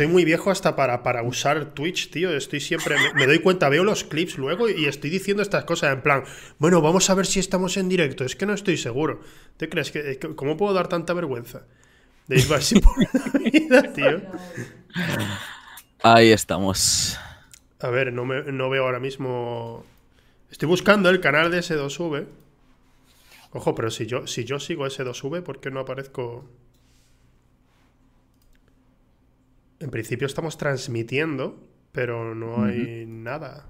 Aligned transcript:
soy 0.00 0.06
muy 0.06 0.24
viejo 0.24 0.50
hasta 0.50 0.76
para, 0.76 1.02
para 1.02 1.22
usar 1.22 1.74
Twitch, 1.74 2.10
tío. 2.10 2.34
Estoy 2.34 2.60
siempre, 2.60 2.96
me, 2.96 3.12
me, 3.12 3.26
doy 3.26 3.40
cuenta, 3.40 3.68
veo 3.68 3.84
los 3.84 4.02
clips 4.02 4.38
luego 4.38 4.66
y 4.70 4.86
estoy 4.86 5.10
diciendo 5.10 5.42
estas 5.42 5.64
cosas 5.64 5.92
en 5.92 6.00
plan, 6.00 6.24
bueno, 6.58 6.80
vamos 6.80 7.10
a 7.10 7.14
ver 7.14 7.26
si 7.26 7.38
estamos 7.38 7.76
en 7.76 7.90
directo. 7.90 8.24
Es 8.24 8.34
que 8.34 8.46
no 8.46 8.54
estoy 8.54 8.78
seguro. 8.78 9.20
¿Te 9.58 9.68
crees 9.68 9.90
que, 9.90 10.18
cómo 10.36 10.56
puedo 10.56 10.72
dar 10.72 10.88
tanta 10.88 11.12
vergüenza? 11.12 11.66
De 12.28 12.38
ir 12.38 12.50
así 12.54 12.80
por 12.80 12.96
la 12.98 13.50
vida, 13.50 13.92
tío. 13.92 14.22
Ahí 16.02 16.32
estamos. 16.32 17.18
A 17.78 17.90
ver, 17.90 18.10
no, 18.10 18.24
me, 18.24 18.40
no 18.52 18.70
veo 18.70 18.84
ahora 18.84 19.00
mismo. 19.00 19.84
Estoy 20.50 20.66
buscando 20.66 21.10
el 21.10 21.20
canal 21.20 21.50
de 21.50 21.58
S2V. 21.58 22.24
Ojo, 23.52 23.74
pero 23.74 23.90
si 23.90 24.06
yo, 24.06 24.26
si 24.26 24.46
yo 24.46 24.60
sigo 24.60 24.86
S2V, 24.86 25.42
¿por 25.42 25.60
qué 25.60 25.70
no 25.70 25.80
aparezco? 25.80 26.48
En 29.80 29.90
principio 29.90 30.26
estamos 30.26 30.58
transmitiendo, 30.58 31.58
pero 31.90 32.34
no 32.34 32.64
hay 32.64 33.06
nada. 33.06 33.66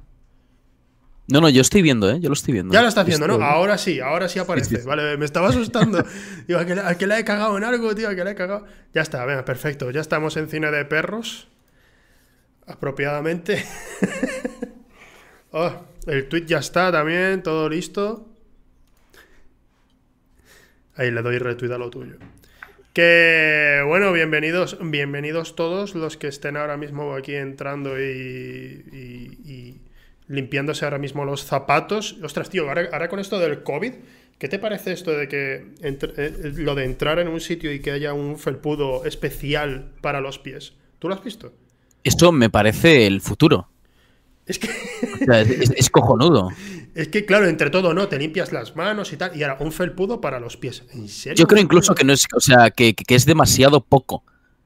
No, 1.28 1.40
no, 1.40 1.48
yo 1.48 1.60
estoy 1.60 1.82
viendo, 1.82 2.10
¿eh? 2.10 2.18
Yo 2.20 2.28
lo 2.28 2.32
estoy 2.32 2.52
viendo. 2.52 2.74
Ya 2.74 2.82
lo 2.82 2.88
estás 2.88 3.06
viendo, 3.06 3.28
¿no? 3.28 3.34
Ahora 3.34 3.78
sí, 3.78 4.00
ahora 4.00 4.28
sí 4.28 4.40
aparece. 4.40 4.82
Vale, 4.82 5.16
me 5.16 5.24
estaba 5.24 5.48
asustando. 5.48 6.04
Digo, 6.48 6.58
¿a 6.58 6.66
que, 6.66 6.74
le, 6.74 6.82
que, 6.98 7.06
le, 7.06 7.20
he 7.20 7.24
cagado 7.24 7.56
en 7.56 7.62
algo, 7.62 7.94
tío? 7.94 8.08
¿A 8.08 8.14
que 8.16 8.24
le 8.24 8.32
he 8.32 8.34
cagado? 8.34 8.66
Ya 8.92 9.02
está, 9.02 9.24
venga, 9.24 9.44
perfecto. 9.44 9.92
Ya 9.92 10.00
estamos 10.00 10.36
en 10.36 10.48
cine 10.48 10.72
de 10.72 10.84
perros. 10.84 11.46
Apropiadamente. 12.66 13.64
oh, 15.52 15.72
el 16.08 16.28
tweet 16.28 16.46
ya 16.46 16.58
está 16.58 16.90
también, 16.90 17.44
todo 17.44 17.68
listo. 17.68 18.28
Ahí 20.96 21.12
le 21.12 21.22
doy 21.22 21.38
retweet 21.38 21.72
a 21.72 21.78
lo 21.78 21.90
tuyo. 21.90 22.16
Que 22.92 23.84
bueno, 23.86 24.12
bienvenidos, 24.12 24.76
bienvenidos 24.82 25.54
todos 25.54 25.94
los 25.94 26.16
que 26.16 26.26
estén 26.26 26.56
ahora 26.56 26.76
mismo 26.76 27.14
aquí 27.14 27.36
entrando 27.36 28.00
y, 28.00 28.82
y, 28.92 29.80
limpiándose 30.26 30.84
ahora 30.84 30.98
mismo 30.98 31.24
los 31.24 31.44
zapatos. 31.44 32.16
Ostras, 32.20 32.50
tío, 32.50 32.68
ahora, 32.68 33.08
con 33.08 33.20
esto 33.20 33.38
del 33.38 33.62
COVID, 33.62 33.92
¿qué 34.38 34.48
te 34.48 34.58
parece 34.58 34.90
esto 34.90 35.12
de 35.12 35.28
que 35.28 35.66
eh, 35.82 36.52
lo 36.56 36.74
de 36.74 36.84
entrar 36.84 37.20
en 37.20 37.28
un 37.28 37.40
sitio 37.40 37.72
y 37.72 37.78
que 37.78 37.92
haya 37.92 38.12
un 38.12 38.38
felpudo 38.40 39.04
especial 39.04 39.92
para 40.00 40.20
los 40.20 40.40
pies? 40.40 40.72
¿Tú 40.98 41.08
lo 41.08 41.14
has 41.14 41.22
visto? 41.22 41.52
Esto 42.02 42.32
me 42.32 42.50
parece 42.50 43.06
el 43.06 43.20
futuro. 43.20 43.68
Es 44.50 44.58
que. 44.58 44.68
O 44.68 45.24
sea, 45.24 45.40
es, 45.42 45.70
es, 45.76 45.90
cojonudo. 45.90 46.50
Es 46.96 47.06
que, 47.06 47.24
claro, 47.24 47.46
entre 47.46 47.70
todo, 47.70 47.94
¿no? 47.94 48.08
Te 48.08 48.18
limpias 48.18 48.52
las 48.52 48.74
manos 48.74 49.12
y 49.12 49.16
tal. 49.16 49.36
Y 49.36 49.44
ahora, 49.44 49.58
un 49.60 49.70
felpudo 49.70 50.20
para 50.20 50.40
los 50.40 50.56
pies. 50.56 50.82
¿En 50.92 51.08
serio? 51.08 51.36
Yo 51.36 51.46
creo 51.46 51.62
incluso 51.62 51.94
que 51.94 52.02
no 52.04 52.12
es. 52.12 52.26
O 52.34 52.40
sea, 52.40 52.70
que, 52.70 52.94
que 52.94 53.14
es 53.14 53.26
demasiado 53.26 53.80
poco. 53.80 54.24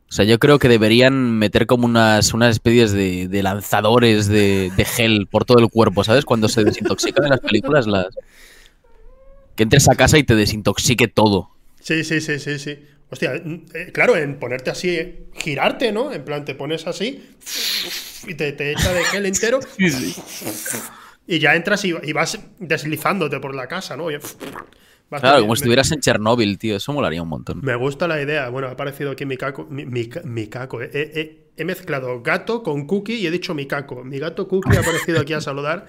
O 0.08 0.12
sea, 0.12 0.24
yo 0.24 0.38
creo 0.38 0.58
que 0.58 0.68
deberían 0.68 1.38
meter 1.38 1.66
como 1.66 1.84
unas, 1.84 2.32
unas 2.32 2.52
especies 2.52 2.92
de, 2.92 3.28
de 3.28 3.42
lanzadores 3.42 4.26
de, 4.26 4.72
de, 4.74 4.84
gel 4.86 5.26
por 5.26 5.44
todo 5.44 5.58
el 5.58 5.68
cuerpo, 5.68 6.02
¿sabes? 6.02 6.24
Cuando 6.24 6.48
se 6.48 6.64
desintoxican 6.64 7.24
en 7.24 7.30
las 7.30 7.40
películas, 7.40 7.86
las. 7.86 8.06
Que 9.54 9.64
entres 9.64 9.86
a 9.90 9.94
casa 9.96 10.16
y 10.16 10.24
te 10.24 10.34
desintoxique 10.34 11.08
todo. 11.08 11.50
Sí, 11.80 12.04
sí, 12.04 12.22
sí, 12.22 12.38
sí, 12.38 12.58
sí. 12.58 12.78
Hostia, 13.14 13.36
eh, 13.36 13.92
claro, 13.92 14.16
en 14.16 14.40
ponerte 14.40 14.70
así, 14.70 15.28
girarte, 15.34 15.92
¿no? 15.92 16.10
En 16.10 16.24
plan, 16.24 16.44
te 16.44 16.56
pones 16.56 16.84
así 16.88 17.30
y 18.26 18.34
te, 18.34 18.50
te 18.50 18.72
echa 18.72 18.92
de 18.92 19.04
gel 19.04 19.26
entero. 19.26 19.60
Sí, 19.78 19.88
sí. 19.88 20.20
Y 21.28 21.38
ya 21.38 21.54
entras 21.54 21.84
y, 21.84 21.94
y, 22.02 22.12
vas 22.12 22.40
deslizándote 22.58 23.38
por 23.38 23.54
la 23.54 23.68
casa, 23.68 23.96
¿no? 23.96 24.10
Y, 24.10 24.16
Vas 25.10 25.20
claro, 25.20 25.42
como 25.42 25.54
si 25.54 25.60
estuvieras 25.60 25.92
en 25.92 26.00
Chernóbil, 26.00 26.58
tío. 26.58 26.74
Eso 26.74 26.92
molaría 26.92 27.22
un 27.22 27.28
montón. 27.28 27.60
Me 27.62 27.76
gusta 27.76 28.08
la 28.08 28.20
idea. 28.20 28.48
Bueno, 28.48 28.66
ha 28.66 28.72
aparecido 28.72 29.12
aquí 29.12 29.24
mi 29.24 29.36
caco. 29.36 29.64
Mi, 29.70 29.86
mi, 29.86 30.10
mi 30.24 30.48
caco. 30.48 30.82
He, 30.82 30.88
he, 30.92 31.50
he, 31.56 31.64
mezclado 31.64 32.20
gato 32.20 32.64
con 32.64 32.86
cookie 32.88 33.20
y 33.20 33.26
he 33.28 33.30
dicho 33.30 33.54
mi 33.54 33.66
caco. 33.66 34.02
Mi 34.02 34.18
gato 34.18 34.48
cookie 34.48 34.76
ha 34.76 34.80
aparecido 34.80 35.20
aquí 35.20 35.34
a 35.34 35.40
saludar. 35.40 35.86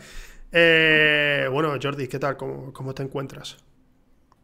Eh, 0.51 1.47
bueno, 1.51 1.73
Jordi, 1.81 2.07
¿qué 2.07 2.19
tal? 2.19 2.37
¿Cómo, 2.37 2.71
¿Cómo 2.71 2.93
te 2.93 3.01
encuentras? 3.01 3.57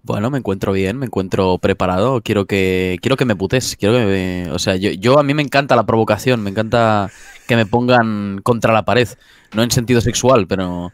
Bueno, 0.03 0.31
me 0.31 0.39
encuentro 0.39 0.71
bien, 0.73 0.97
me 0.97 1.05
encuentro 1.05 1.59
preparado. 1.59 2.21
Quiero 2.21 2.45
que 2.45 2.97
quiero 3.01 3.17
que 3.17 3.25
me 3.25 3.35
putes. 3.35 3.77
Quiero 3.79 3.95
que 3.95 4.05
me, 4.05 4.51
o 4.51 4.57
sea, 4.57 4.75
yo, 4.75 4.91
yo 4.91 5.19
a 5.19 5.23
mí 5.23 5.33
me 5.33 5.43
encanta 5.43 5.75
la 5.75 5.85
provocación, 5.85 6.41
me 6.41 6.49
encanta 6.49 7.11
que 7.47 7.55
me 7.55 7.65
pongan 7.65 8.39
contra 8.41 8.73
la 8.73 8.83
pared. 8.83 9.07
No 9.53 9.63
en 9.63 9.69
sentido 9.69 10.01
sexual, 10.01 10.47
pero 10.47 10.93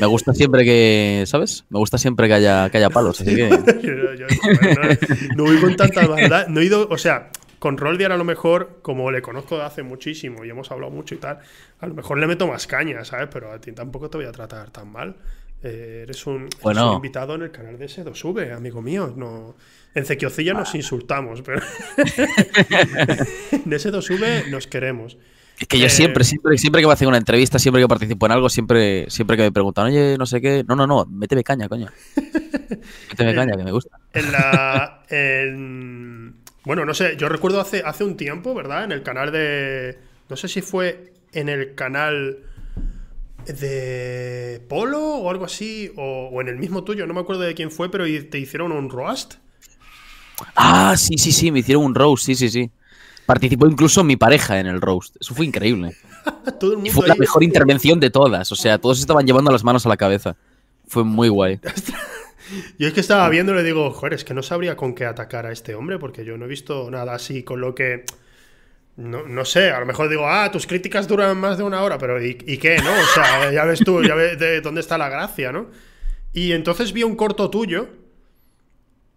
me 0.00 0.06
gusta 0.06 0.32
siempre 0.32 0.64
que, 0.64 1.24
¿sabes? 1.26 1.66
Me 1.68 1.78
gusta 1.78 1.98
siempre 1.98 2.26
que 2.26 2.34
haya, 2.34 2.70
que 2.70 2.78
haya 2.78 2.88
palos, 2.88 3.20
así 3.20 3.36
que... 3.36 3.48
yo, 3.82 4.14
yo, 4.14 4.26
no, 4.26 5.36
no, 5.36 5.44
voy 5.44 5.60
con 5.60 5.76
tanta 5.76 6.08
maldad. 6.08 6.48
No 6.48 6.60
he 6.60 6.64
ido, 6.64 6.88
o 6.88 6.96
sea, 6.96 7.30
con 7.58 7.76
Roldiar 7.76 8.12
a 8.12 8.16
lo 8.16 8.24
mejor, 8.24 8.78
como 8.82 9.10
le 9.10 9.20
conozco 9.20 9.58
de 9.58 9.64
hace 9.64 9.82
muchísimo 9.82 10.44
y 10.44 10.50
hemos 10.50 10.70
hablado 10.70 10.90
mucho 10.90 11.14
y 11.14 11.18
tal, 11.18 11.38
a 11.80 11.86
lo 11.86 11.94
mejor 11.94 12.18
le 12.18 12.26
meto 12.26 12.46
más 12.46 12.66
caña, 12.66 13.04
¿sabes? 13.04 13.28
Pero 13.30 13.52
a 13.52 13.60
ti 13.60 13.72
tampoco 13.72 14.08
te 14.08 14.18
voy 14.18 14.26
a 14.26 14.32
tratar 14.32 14.70
tan 14.70 14.90
mal. 14.90 15.16
Eh, 15.62 16.00
eres, 16.04 16.26
un, 16.26 16.48
bueno. 16.62 16.80
eres, 16.80 16.90
un, 16.90 16.96
invitado 16.96 17.34
en 17.34 17.42
el 17.42 17.50
canal 17.50 17.78
de 17.78 17.86
S2V, 17.86 18.54
amigo 18.54 18.80
mío. 18.80 19.12
No, 19.16 19.56
en 19.94 20.04
Cequiocilla 20.04 20.52
ah. 20.52 20.58
nos 20.58 20.74
insultamos, 20.74 21.42
pero 21.42 21.60
en 21.96 23.64
S2V 23.64 24.46
nos 24.50 24.66
queremos. 24.66 25.16
Es 25.58 25.66
que 25.66 25.78
yo 25.78 25.86
eh, 25.86 25.90
siempre, 25.90 26.22
siempre, 26.22 26.56
siempre 26.56 26.80
que 26.80 26.86
me 26.86 26.92
hacen 26.92 27.08
una 27.08 27.16
entrevista, 27.16 27.58
siempre 27.58 27.82
que 27.82 27.88
participo 27.88 28.26
en 28.26 28.32
algo, 28.32 28.48
siempre, 28.48 29.10
siempre 29.10 29.36
que 29.36 29.42
me 29.42 29.52
preguntan, 29.52 29.86
oye, 29.86 30.16
no 30.16 30.24
sé 30.24 30.40
qué, 30.40 30.64
no, 30.66 30.76
no, 30.76 30.86
no, 30.86 31.04
méteme 31.06 31.42
caña, 31.42 31.68
coño. 31.68 31.88
Méteme 33.10 33.34
caña, 33.34 33.56
que 33.56 33.64
me 33.64 33.72
gusta. 33.72 33.98
En 34.12 34.30
la. 34.30 35.02
En... 35.08 36.36
Bueno, 36.64 36.84
no 36.84 36.94
sé, 36.94 37.16
yo 37.16 37.28
recuerdo 37.28 37.60
hace, 37.60 37.82
hace 37.84 38.04
un 38.04 38.16
tiempo, 38.16 38.54
¿verdad? 38.54 38.84
En 38.84 38.92
el 38.92 39.02
canal 39.02 39.32
de. 39.32 39.98
No 40.28 40.36
sé 40.36 40.46
si 40.46 40.60
fue 40.60 41.12
en 41.32 41.48
el 41.48 41.74
canal 41.74 42.38
de 43.52 44.60
Polo 44.68 45.00
o 45.00 45.30
algo 45.30 45.44
así, 45.44 45.92
o, 45.96 46.30
o, 46.32 46.40
en 46.40 46.48
el 46.48 46.56
mismo 46.56 46.84
tuyo, 46.84 47.06
no 47.06 47.14
me 47.14 47.20
acuerdo 47.20 47.42
de 47.42 47.54
quién 47.54 47.70
fue, 47.70 47.90
pero 47.90 48.04
te 48.04 48.38
hicieron 48.38 48.72
un 48.72 48.90
roast. 48.90 49.34
Ah, 50.54 50.94
sí, 50.96 51.18
sí, 51.18 51.32
sí, 51.32 51.50
me 51.50 51.60
hicieron 51.60 51.84
un 51.84 51.94
roast, 51.94 52.24
sí, 52.24 52.34
sí, 52.34 52.48
sí. 52.48 52.70
Participó 53.26 53.66
incluso 53.66 54.04
mi 54.04 54.16
pareja 54.16 54.58
en 54.58 54.66
el 54.66 54.80
roast. 54.80 55.16
Eso 55.20 55.34
fue 55.34 55.46
increíble. 55.46 55.94
y 56.84 56.90
fue 56.90 57.06
la 57.06 57.14
mejor 57.14 57.42
intervención 57.42 58.00
de 58.00 58.10
todas. 58.10 58.50
O 58.52 58.56
sea, 58.56 58.78
todos 58.78 59.00
estaban 59.00 59.26
llevando 59.26 59.50
las 59.50 59.64
manos 59.64 59.84
a 59.84 59.88
la 59.88 59.96
cabeza. 59.96 60.36
Fue 60.86 61.04
muy 61.04 61.28
guay. 61.28 61.60
Yo 62.78 62.88
es 62.88 62.94
que 62.94 63.00
estaba 63.00 63.28
viendo 63.28 63.52
y 63.52 63.56
le 63.56 63.62
digo, 63.62 63.90
joder, 63.90 64.14
es 64.14 64.24
que 64.24 64.32
no 64.32 64.42
sabría 64.42 64.76
con 64.76 64.94
qué 64.94 65.04
atacar 65.04 65.44
a 65.44 65.52
este 65.52 65.74
hombre, 65.74 65.98
porque 65.98 66.24
yo 66.24 66.38
no 66.38 66.46
he 66.46 66.48
visto 66.48 66.90
nada 66.90 67.14
así, 67.14 67.42
con 67.42 67.60
lo 67.60 67.74
que. 67.74 68.04
No, 68.98 69.28
no, 69.28 69.44
sé, 69.44 69.70
a 69.70 69.78
lo 69.78 69.86
mejor 69.86 70.08
digo, 70.08 70.26
ah, 70.26 70.50
tus 70.50 70.66
críticas 70.66 71.06
duran 71.06 71.38
más 71.38 71.56
de 71.56 71.62
una 71.62 71.82
hora, 71.82 71.98
pero 71.98 72.20
¿y, 72.20 72.36
y 72.48 72.58
qué, 72.58 72.78
no? 72.78 72.90
O 72.90 73.06
sea, 73.14 73.52
ya 73.52 73.64
ves 73.64 73.78
tú, 73.78 74.02
ya 74.02 74.16
ves 74.16 74.36
de 74.40 74.60
dónde 74.60 74.80
está 74.80 74.98
la 74.98 75.08
gracia, 75.08 75.52
¿no? 75.52 75.68
Y 76.32 76.50
entonces 76.50 76.92
vi 76.92 77.04
un 77.04 77.14
corto 77.14 77.48
tuyo 77.48 77.88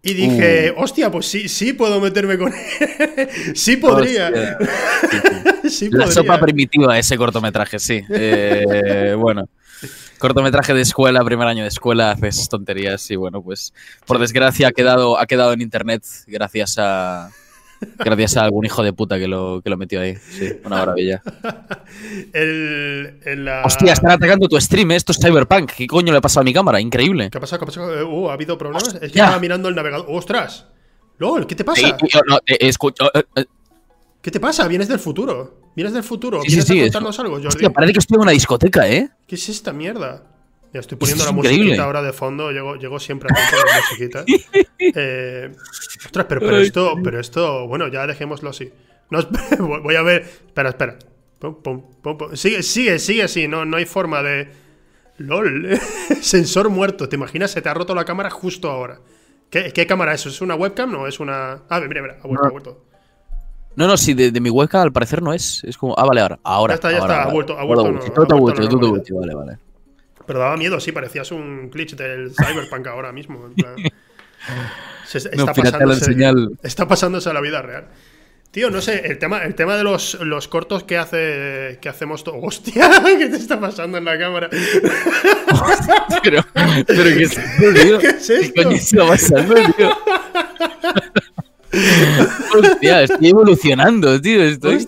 y 0.00 0.14
dije, 0.14 0.70
uh. 0.70 0.80
hostia, 0.80 1.10
pues 1.10 1.26
sí, 1.26 1.48
sí 1.48 1.72
puedo 1.72 2.00
meterme 2.00 2.38
con 2.38 2.52
él. 2.52 3.28
sí 3.56 3.76
podría. 3.76 4.30
sí, 5.64 5.70
sí. 5.70 5.90
La 5.90 6.06
sopa 6.06 6.38
primitiva, 6.38 6.96
ese 6.96 7.16
cortometraje, 7.16 7.80
sí. 7.80 8.04
Eh, 8.08 9.16
bueno. 9.18 9.48
Cortometraje 10.18 10.74
de 10.74 10.82
escuela, 10.82 11.24
primer 11.24 11.48
año 11.48 11.62
de 11.64 11.68
escuela, 11.68 12.12
haces 12.12 12.48
tonterías 12.48 13.10
y 13.10 13.16
bueno, 13.16 13.42
pues 13.42 13.74
por 14.06 14.20
desgracia 14.20 14.68
ha 14.68 14.70
quedado, 14.72 15.18
ha 15.18 15.26
quedado 15.26 15.52
en 15.52 15.60
internet 15.60 16.04
gracias 16.28 16.76
a, 16.78 17.30
Gracias 17.98 18.36
a 18.36 18.44
algún 18.44 18.64
hijo 18.64 18.82
de 18.82 18.92
puta 18.92 19.18
que 19.18 19.28
lo, 19.28 19.60
que 19.62 19.70
lo 19.70 19.76
metió 19.76 20.00
ahí. 20.00 20.16
Sí, 20.16 20.52
una 20.64 20.76
maravilla. 20.76 21.22
el, 22.32 23.18
el, 23.24 23.44
la... 23.44 23.62
Hostia, 23.64 23.92
están 23.92 24.12
atacando 24.12 24.48
tu 24.48 24.60
stream, 24.60 24.92
¿eh? 24.92 24.96
esto 24.96 25.12
es 25.12 25.18
Cyberpunk. 25.18 25.72
¿Qué 25.72 25.86
coño 25.86 26.12
le 26.12 26.18
ha 26.18 26.20
pasado 26.20 26.42
a 26.42 26.44
mi 26.44 26.52
cámara? 26.52 26.80
Increíble. 26.80 27.30
¿Qué 27.30 27.38
ha 27.38 27.40
pasado? 27.40 27.60
¿Qué 27.60 27.64
ha 27.64 27.66
pasado? 27.66 28.08
Uh, 28.08 28.30
¿Ha 28.30 28.34
habido 28.34 28.58
problemas? 28.58 28.94
Es 28.94 29.00
que 29.00 29.06
estaba 29.06 29.38
mirando 29.38 29.68
el 29.68 29.74
navegador. 29.74 30.06
¡Ostras! 30.08 30.66
¡Lol! 31.18 31.46
¿Qué 31.46 31.54
te 31.54 31.64
pasa? 31.64 31.80
Sí, 31.80 31.92
yo, 32.08 32.20
no, 32.26 32.38
eh, 32.46 32.58
escucho, 32.60 33.10
eh, 33.14 33.44
¿Qué 34.20 34.30
te 34.30 34.40
pasa? 34.40 34.68
Vienes 34.68 34.88
del 34.88 34.98
futuro. 34.98 35.72
Vienes 35.74 35.92
del 35.92 36.04
futuro. 36.04 36.42
Sí, 36.42 36.48
sí, 36.48 36.54
¿Vienes 36.54 36.66
sí, 36.66 36.80
a 36.80 36.82
contarnos 36.84 37.18
algo, 37.18 37.34
Jordi? 37.34 37.48
Hostia, 37.48 37.70
parece 37.70 37.92
que 37.92 37.98
estoy 37.98 38.14
en 38.16 38.22
una 38.22 38.30
discoteca, 38.30 38.88
¿eh? 38.88 39.10
¿Qué 39.26 39.34
es 39.34 39.48
esta 39.48 39.72
mierda? 39.72 40.31
Ya 40.72 40.80
estoy 40.80 40.96
poniendo 40.96 41.24
la 41.24 41.32
musiquita 41.32 41.84
ahora 41.84 42.00
de 42.00 42.12
fondo, 42.12 42.50
llego, 42.50 42.76
llego 42.76 42.98
siempre 42.98 43.28
a 43.30 43.38
la 43.38 43.80
musiquita. 43.90 44.24
Eh, 44.94 45.48
ostras, 46.04 46.26
pero, 46.28 46.40
pero, 46.40 46.58
esto, 46.58 46.94
pero 47.04 47.20
esto, 47.20 47.68
bueno, 47.68 47.86
ya 47.86 48.04
dejémoslo 48.04 48.50
así. 48.50 48.72
No, 49.10 49.20
voy 49.82 49.94
a 49.94 50.02
ver. 50.02 50.22
Espera, 50.22 50.70
espera. 50.70 50.98
Pum, 51.38 51.62
pum, 51.62 51.82
pum, 52.02 52.34
sigue, 52.34 52.64
sigue, 52.64 52.98
sigue 52.98 53.22
así. 53.22 53.46
No, 53.46 53.64
no 53.64 53.76
hay 53.76 53.84
forma 53.84 54.22
de. 54.24 54.48
LOL. 55.18 55.78
Sensor 56.20 56.68
muerto. 56.68 57.08
¿Te 57.08 57.14
imaginas? 57.14 57.52
Se 57.52 57.62
te 57.62 57.68
ha 57.68 57.74
roto 57.74 57.94
la 57.94 58.04
cámara 58.04 58.28
justo 58.28 58.68
ahora. 58.68 59.00
¿Qué, 59.50 59.72
qué 59.72 59.86
cámara 59.86 60.14
es 60.14 60.22
eso? 60.22 60.30
¿Es 60.30 60.40
una 60.40 60.56
webcam? 60.56 60.90
No, 60.90 61.06
es 61.06 61.20
una. 61.20 61.62
Ah, 61.68 61.80
mira, 61.80 62.02
mira, 62.02 62.18
ha 62.22 62.26
vuelto, 62.26 62.42
no. 62.42 62.48
ha 62.48 62.50
vuelto. 62.50 62.84
No, 63.76 63.86
no, 63.86 63.96
sí, 63.96 64.14
de, 64.14 64.32
de, 64.32 64.40
mi 64.40 64.50
webcam 64.50 64.82
al 64.82 64.92
parecer 64.92 65.22
no 65.22 65.32
es. 65.32 65.62
Es 65.62 65.76
como. 65.76 65.94
Ah, 65.96 66.04
vale, 66.04 66.22
ahora. 66.22 66.40
Ahora. 66.42 66.72
Ya 66.72 66.74
está, 66.74 66.90
ya 66.90 66.98
ahora, 66.98 67.12
está. 67.12 67.22
ahora. 67.22 67.30
Ha 67.30 67.34
vuelto, 67.34 67.58
ha 67.58 67.64
vuelto. 67.64 67.84
No, 67.84 67.90
no, 67.92 67.98
ha 67.98 68.40
vuelto, 68.40 68.62
ha 68.62 68.66
vuelto. 68.66 69.14
Vale, 69.14 69.34
vale. 69.34 69.58
Pero 70.26 70.38
daba 70.38 70.56
miedo, 70.56 70.80
sí, 70.80 70.92
parecías 70.92 71.30
un 71.32 71.70
glitch 71.70 71.94
del 71.94 72.32
Cyberpunk 72.34 72.86
ahora 72.86 73.12
mismo. 73.12 73.46
En 73.46 73.54
plan. 73.54 73.76
Se, 75.06 75.18
está, 75.18 75.36
no, 75.36 75.46
pasándose, 75.46 75.86
la 75.86 75.94
señal. 75.94 76.50
está 76.62 76.88
pasándose 76.88 77.28
a 77.28 77.32
la 77.34 77.40
vida 77.40 77.60
real. 77.60 77.88
Tío, 78.50 78.70
no 78.70 78.80
sé, 78.82 79.06
el 79.06 79.18
tema, 79.18 79.44
el 79.44 79.54
tema 79.54 79.76
de 79.76 79.82
los, 79.82 80.14
los 80.20 80.46
cortos 80.46 80.84
que 80.84 80.98
hace 80.98 81.78
que 81.80 81.88
hacemos 81.88 82.22
todo. 82.22 82.36
¡Hostia! 82.40 83.02
¿Qué 83.18 83.26
te 83.28 83.36
está 83.36 83.58
pasando 83.58 83.98
en 83.98 84.04
la 84.04 84.18
cámara? 84.18 84.50
pero, 86.22 86.44
pero 86.86 87.04
¿qué 87.04 87.22
es 87.22 87.38
esto, 87.38 87.82
tío? 87.82 87.98
¿Qué 87.98 88.06
es 88.08 88.30
esto? 88.30 88.52
¿Qué 88.54 88.62
coño 88.62 88.76
está 88.76 89.06
pasando, 89.06 89.54
tío? 89.54 89.98
Hostia, 92.58 93.02
estoy 93.02 93.28
evolucionando, 93.28 94.20
tío. 94.20 94.42
Estoy... 94.42 94.86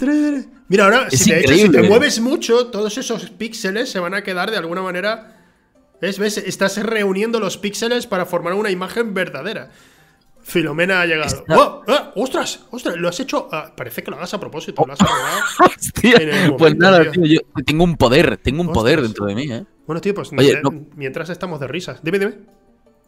Mira, 0.74 0.86
ahora, 0.86 1.08
si 1.08 1.30
te, 1.30 1.82
mueves 1.84 2.18
mucho, 2.18 2.66
todos 2.66 2.98
esos 2.98 3.30
píxeles 3.30 3.88
se 3.88 4.00
van 4.00 4.12
a 4.12 4.24
quedar 4.24 4.50
de 4.50 4.56
alguna 4.56 4.82
manera. 4.82 5.36
¿Ves? 6.00 6.18
¿Ves? 6.18 6.36
Estás 6.36 6.82
reuniendo 6.82 7.38
los 7.38 7.58
píxeles 7.58 8.08
para 8.08 8.26
formar 8.26 8.54
una 8.54 8.72
imagen 8.72 9.14
verdadera. 9.14 9.70
Filomena 10.42 11.02
ha 11.02 11.06
llegado. 11.06 11.44
¡Oh! 11.50 11.84
¡Oh! 11.86 12.12
¡Ostras! 12.16 12.66
¡Ostras! 12.72 12.96
Lo 12.96 13.08
has 13.08 13.20
hecho. 13.20 13.48
Ah, 13.52 13.72
parece 13.76 14.02
que 14.02 14.10
lo 14.10 14.16
hagas 14.16 14.34
a 14.34 14.40
propósito. 14.40 14.82
Lo 14.84 14.94
has 14.94 14.98
Hostia. 15.60 16.18
pues 16.58 16.74
nada, 16.74 17.08
tío. 17.08 17.24
Yo 17.24 17.40
tengo 17.64 17.84
un 17.84 17.96
poder. 17.96 18.36
Tengo 18.38 18.62
un 18.62 18.72
poder 18.72 19.00
dentro 19.00 19.26
de 19.26 19.34
mí, 19.36 19.44
¿eh? 19.44 19.64
Bueno, 19.86 20.00
tío, 20.00 20.12
pues 20.12 20.32
mientras 20.96 21.30
estamos 21.30 21.60
de 21.60 21.68
risas. 21.68 22.00
Dime, 22.02 22.18
dime. 22.18 22.34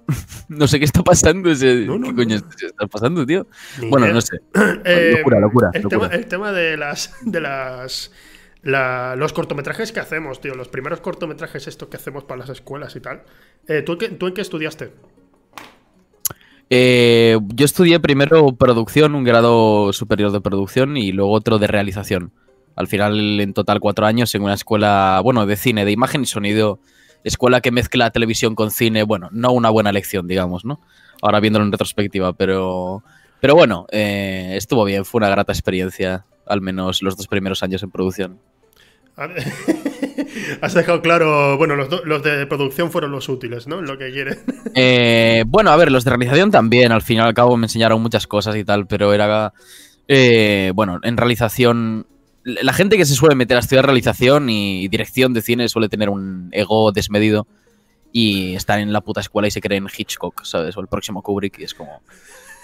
no 0.49 0.67
sé 0.69 0.79
qué 0.79 0.85
está 0.85 1.03
pasando. 1.03 1.50
Ese... 1.50 1.87
¿Qué 1.87 2.14
coño 2.14 2.37
está 2.37 2.87
pasando, 2.87 3.26
tío? 3.26 3.47
bueno, 3.88 4.08
no 4.08 4.20
sé. 4.20 4.38
Eh, 4.85 5.17
locura, 5.19 5.41
locura. 5.41 5.70
El, 5.75 5.88
Tema, 5.88 6.06
el 6.06 6.26
tema 6.26 6.53
de 6.53 6.76
las. 6.76 7.14
De 7.23 7.41
las 7.41 8.11
los 8.62 9.32
cortometrajes 9.32 9.93
que 9.93 10.00
hacemos, 10.00 10.41
tío, 10.41 10.56
los 10.56 10.67
primeros 10.67 11.00
cortometrajes 11.00 11.69
estos 11.69 11.88
que 11.88 11.99
hacemos 11.99 12.25
para 12.25 12.41
las 12.41 12.49
escuelas 12.49 12.97
y 12.97 13.00
tal. 13.00 13.23
Eh, 13.69 13.82
¿tú, 13.82 13.97
¿Tú 13.97 14.26
en 14.26 14.35
qué 14.35 14.41
estudiaste? 14.41 14.91
Eh, 16.69 17.38
yo 17.55 17.64
estudié 17.64 18.00
primero 18.00 18.56
producción, 18.56 19.14
un 19.14 19.23
grado 19.23 19.93
superior 19.93 20.32
de 20.32 20.41
producción 20.41 20.97
y 20.97 21.12
luego 21.12 21.31
otro 21.31 21.58
de 21.58 21.69
realización. 21.69 22.32
Al 22.75 22.88
final, 22.88 23.41
en 23.41 23.55
total, 23.55 23.81
cuatro 23.81 24.05
años 24.05 24.35
en 24.35 24.43
una 24.43 24.55
escuela, 24.55 25.20
bueno, 25.23 25.47
de 25.47 25.56
cine, 25.56 25.85
de 25.85 25.93
imagen 25.93 26.23
y 26.23 26.26
sonido. 26.26 26.81
Escuela 27.26 27.61
que 27.61 27.73
mezcla 27.73 28.11
televisión 28.11 28.55
con 28.55 28.70
cine. 28.70 29.02
Bueno, 29.02 29.28
no 29.32 29.50
una 29.50 29.69
buena 29.69 29.90
elección, 29.90 30.28
digamos, 30.28 30.64
¿no? 30.64 30.81
Ahora 31.20 31.40
viéndolo 31.40 31.64
en 31.64 31.73
retrospectiva, 31.73 32.32
pero. 32.34 33.02
Pero 33.40 33.55
bueno, 33.55 33.87
eh, 33.90 34.55
estuvo 34.55 34.84
bien, 34.84 35.05
fue 35.05 35.19
una 35.19 35.28
grata 35.28 35.52
experiencia, 35.52 36.25
al 36.46 36.61
menos 36.61 37.02
los 37.02 37.17
dos 37.17 37.26
primeros 37.26 37.62
años 37.62 37.82
en 37.82 37.90
producción. 37.90 38.38
Has 40.61 40.75
dejado 40.75 41.00
claro, 41.00 41.56
bueno, 41.56 41.75
los, 41.75 42.23
de 42.23 42.46
producción 42.46 42.90
fueron 42.90 43.11
los 43.11 43.29
útiles, 43.29 43.67
¿no? 43.67 43.81
Lo 43.81 43.99
que 43.99 44.11
quiere. 44.11 44.38
Eh, 44.79 45.44
bueno, 45.46 45.70
a 45.70 45.76
ver, 45.76 45.90
los 45.90 46.05
de 46.05 46.11
realización 46.11 46.50
también, 46.50 46.93
al 46.93 47.00
fin 47.00 47.17
y 47.17 47.20
al 47.20 47.32
cabo 47.32 47.56
me 47.56 47.64
enseñaron 47.64 48.02
muchas 48.02 48.26
cosas 48.26 48.56
y 48.56 48.64
tal, 48.64 48.87
pero 48.87 49.14
era, 49.14 49.55
eh, 50.06 50.70
bueno, 50.75 51.00
en 51.02 51.17
realización, 51.17 52.06
la 52.46 52.72
gente 52.72 52.96
que 52.96 53.04
se 53.04 53.14
suele 53.14 53.34
meter 53.34 53.56
a 53.56 53.60
estudiar 53.60 53.84
realización 53.84 54.48
y 54.48 54.87
dirección 54.87 55.34
de 55.34 55.43
cine 55.43 55.69
suele 55.69 55.88
tener 55.88 56.08
un 56.08 56.48
ego 56.52 56.93
desmedido 56.93 57.48
y 58.12 58.54
estar 58.54 58.78
en 58.78 58.93
la 58.93 59.00
puta 59.00 59.20
escuela 59.20 59.48
y 59.48 59.50
se 59.50 59.60
creen 59.60 59.88
Hitchcock, 59.94 60.44
¿sabes? 60.44 60.76
O 60.76 60.81
el 60.81 60.87
próximo 60.87 61.22
Kubrick 61.22 61.58
y 61.58 61.64
es 61.64 61.75
como... 61.75 62.00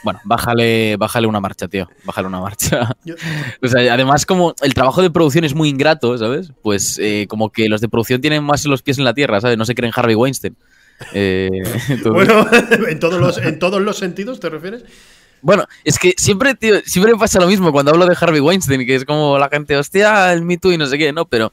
Bueno, 0.05 0.21
bájale, 0.25 0.97
bájale 0.97 1.27
una 1.27 1.41
marcha, 1.41 1.69
tío. 1.69 1.89
Bájale 2.05 2.27
una 2.29 2.41
marcha. 2.41 2.97
o 3.63 3.69
sea, 3.69 3.95
además, 3.95 4.25
como 4.25 4.55
el 4.63 4.75
trabajo 4.75 5.03
de 5.03 5.11
producción 5.11 5.45
es 5.45 5.55
muy 5.55 5.69
ingrato, 5.69 6.17
¿sabes? 6.17 6.53
Pues 6.63 6.99
eh, 7.01 7.27
como 7.29 7.51
que 7.51 7.69
los 7.69 7.81
de 7.81 7.89
producción 7.89 8.21
tienen 8.21 8.43
más 8.43 8.65
los 8.67 8.83
pies 8.83 8.99
en 8.99 9.05
la 9.05 9.15
tierra, 9.15 9.41
¿sabes? 9.41 9.59
No 9.59 9.65
se 9.65 9.75
creen 9.75 9.93
Harvey 9.95 10.15
Weinstein. 10.15 10.57
Eh, 11.13 11.51
bueno, 12.05 12.47
¿en 12.89 12.99
todos, 13.01 13.21
los, 13.21 13.39
¿en 13.39 13.59
todos 13.59 13.81
los 13.81 13.97
sentidos 13.99 14.41
te 14.41 14.49
refieres? 14.49 14.85
Bueno, 15.43 15.67
es 15.85 15.99
que 15.99 16.15
siempre, 16.17 16.55
tío, 16.55 16.81
siempre 16.85 17.15
pasa 17.17 17.41
lo 17.41 17.49
mismo 17.49 17.73
cuando 17.73 17.91
hablo 17.91 18.07
de 18.07 18.17
Harvey 18.19 18.41
Weinstein, 18.41 18.87
que 18.87 18.95
es 18.95 19.05
como 19.05 19.39
la 19.39 19.49
gente, 19.49 19.77
hostia, 19.77 20.33
el 20.33 20.43
Me 20.43 20.57
Too 20.57 20.73
y 20.73 20.79
no 20.79 20.87
sé 20.87 20.97
qué, 20.97 21.13
¿no? 21.13 21.25
Pero, 21.27 21.53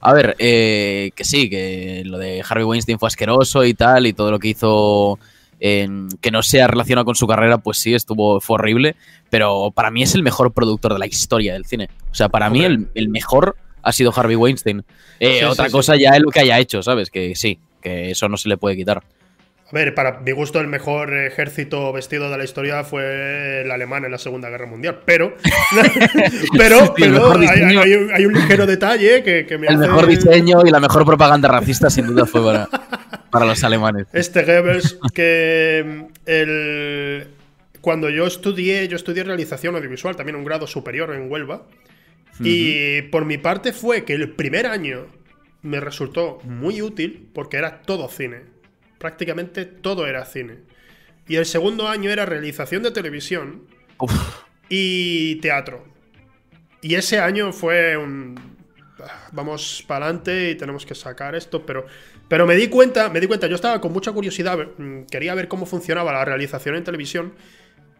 a 0.00 0.12
ver, 0.12 0.36
eh, 0.38 1.10
que 1.16 1.24
sí, 1.24 1.50
que 1.50 2.02
lo 2.06 2.18
de 2.18 2.44
Harvey 2.48 2.64
Weinstein 2.64 2.98
fue 2.98 3.08
asqueroso 3.08 3.64
y 3.64 3.74
tal, 3.74 4.06
y 4.06 4.12
todo 4.12 4.30
lo 4.30 4.38
que 4.38 4.48
hizo 4.48 5.18
que 5.58 6.30
no 6.30 6.42
sea 6.42 6.66
relacionado 6.66 7.06
con 7.06 7.14
su 7.14 7.26
carrera, 7.26 7.56
pues 7.56 7.78
sí, 7.78 7.94
estuvo, 7.94 8.38
fue 8.38 8.56
horrible, 8.56 8.96
pero 9.30 9.70
para 9.74 9.90
mí 9.90 10.02
es 10.02 10.14
el 10.14 10.22
mejor 10.22 10.52
productor 10.52 10.92
de 10.92 10.98
la 10.98 11.06
historia 11.06 11.54
del 11.54 11.64
cine. 11.64 11.88
O 12.10 12.14
sea, 12.14 12.28
para 12.28 12.50
mí 12.50 12.62
el, 12.62 13.08
mejor 13.08 13.56
ha 13.82 13.92
sido 13.92 14.12
Harvey 14.14 14.36
Weinstein. 14.36 14.84
Eh, 15.20 15.46
otra 15.46 15.70
cosa 15.70 15.96
ya 15.96 16.10
es 16.10 16.20
lo 16.20 16.30
que 16.30 16.40
haya 16.40 16.58
hecho, 16.58 16.82
¿sabes? 16.82 17.08
Que 17.08 17.34
sí, 17.34 17.58
que 17.80 18.10
eso 18.10 18.28
no 18.28 18.36
se 18.36 18.50
le 18.50 18.58
puede 18.58 18.76
quitar. 18.76 19.02
A 19.66 19.72
ver, 19.72 19.94
para 19.94 20.20
mi 20.20 20.32
gusto, 20.32 20.60
el 20.60 20.66
mejor 20.66 21.14
ejército 21.14 21.90
vestido 21.92 22.30
de 22.30 22.36
la 22.36 22.44
historia 22.44 22.84
fue 22.84 23.62
el 23.62 23.70
alemán 23.70 24.04
en 24.04 24.10
la 24.10 24.18
Segunda 24.18 24.50
Guerra 24.50 24.66
Mundial. 24.66 25.00
Pero, 25.06 25.36
pero, 26.56 26.94
hay, 26.94 28.26
un 28.26 28.34
ligero 28.34 28.66
detalle 28.66 29.22
que, 29.22 29.58
me 29.58 29.66
El 29.68 29.78
mejor 29.78 30.06
diseño 30.06 30.60
y 30.66 30.70
la 30.70 30.80
mejor 30.80 31.06
propaganda 31.06 31.48
racista, 31.48 31.88
sin 31.88 32.06
duda, 32.06 32.26
fue 32.26 32.44
para, 32.44 32.68
para 33.30 33.46
los 33.46 33.64
alemanes. 33.64 34.06
Este 34.12 34.42
Goebbels, 34.42 34.98
que 35.14 36.08
el, 36.26 37.28
cuando 37.80 38.10
yo 38.10 38.26
estudié, 38.26 38.86
yo 38.86 38.96
estudié 38.96 39.24
realización 39.24 39.76
audiovisual, 39.76 40.14
también 40.14 40.36
un 40.36 40.44
grado 40.44 40.66
superior 40.66 41.14
en 41.14 41.30
Huelva. 41.30 41.62
Y 42.40 43.02
por 43.02 43.24
mi 43.24 43.38
parte 43.38 43.72
fue 43.72 44.04
que 44.04 44.12
el 44.12 44.30
primer 44.30 44.66
año 44.66 45.06
me 45.62 45.80
resultó 45.80 46.40
muy 46.42 46.82
útil 46.82 47.30
porque 47.32 47.56
era 47.56 47.80
todo 47.80 48.08
cine 48.08 48.53
prácticamente 49.04 49.66
todo 49.66 50.06
era 50.06 50.24
cine. 50.24 50.60
Y 51.28 51.36
el 51.36 51.44
segundo 51.44 51.88
año 51.88 52.08
era 52.08 52.24
realización 52.24 52.82
de 52.82 52.90
televisión 52.90 53.66
y 54.70 55.34
teatro. 55.42 55.84
Y 56.80 56.94
ese 56.94 57.18
año 57.18 57.52
fue 57.52 57.98
un... 57.98 58.34
Vamos 59.32 59.84
para 59.86 60.06
adelante 60.06 60.52
y 60.52 60.54
tenemos 60.54 60.86
que 60.86 60.94
sacar 60.94 61.34
esto, 61.34 61.66
pero, 61.66 61.84
pero 62.26 62.46
me 62.46 62.56
di 62.56 62.68
cuenta, 62.68 63.10
me 63.10 63.20
di 63.20 63.26
cuenta, 63.26 63.46
yo 63.46 63.56
estaba 63.56 63.78
con 63.78 63.92
mucha 63.92 64.10
curiosidad, 64.12 64.56
mm, 64.78 65.02
quería 65.02 65.34
ver 65.34 65.48
cómo 65.48 65.66
funcionaba 65.66 66.10
la 66.10 66.24
realización 66.24 66.74
en 66.74 66.84
televisión 66.84 67.34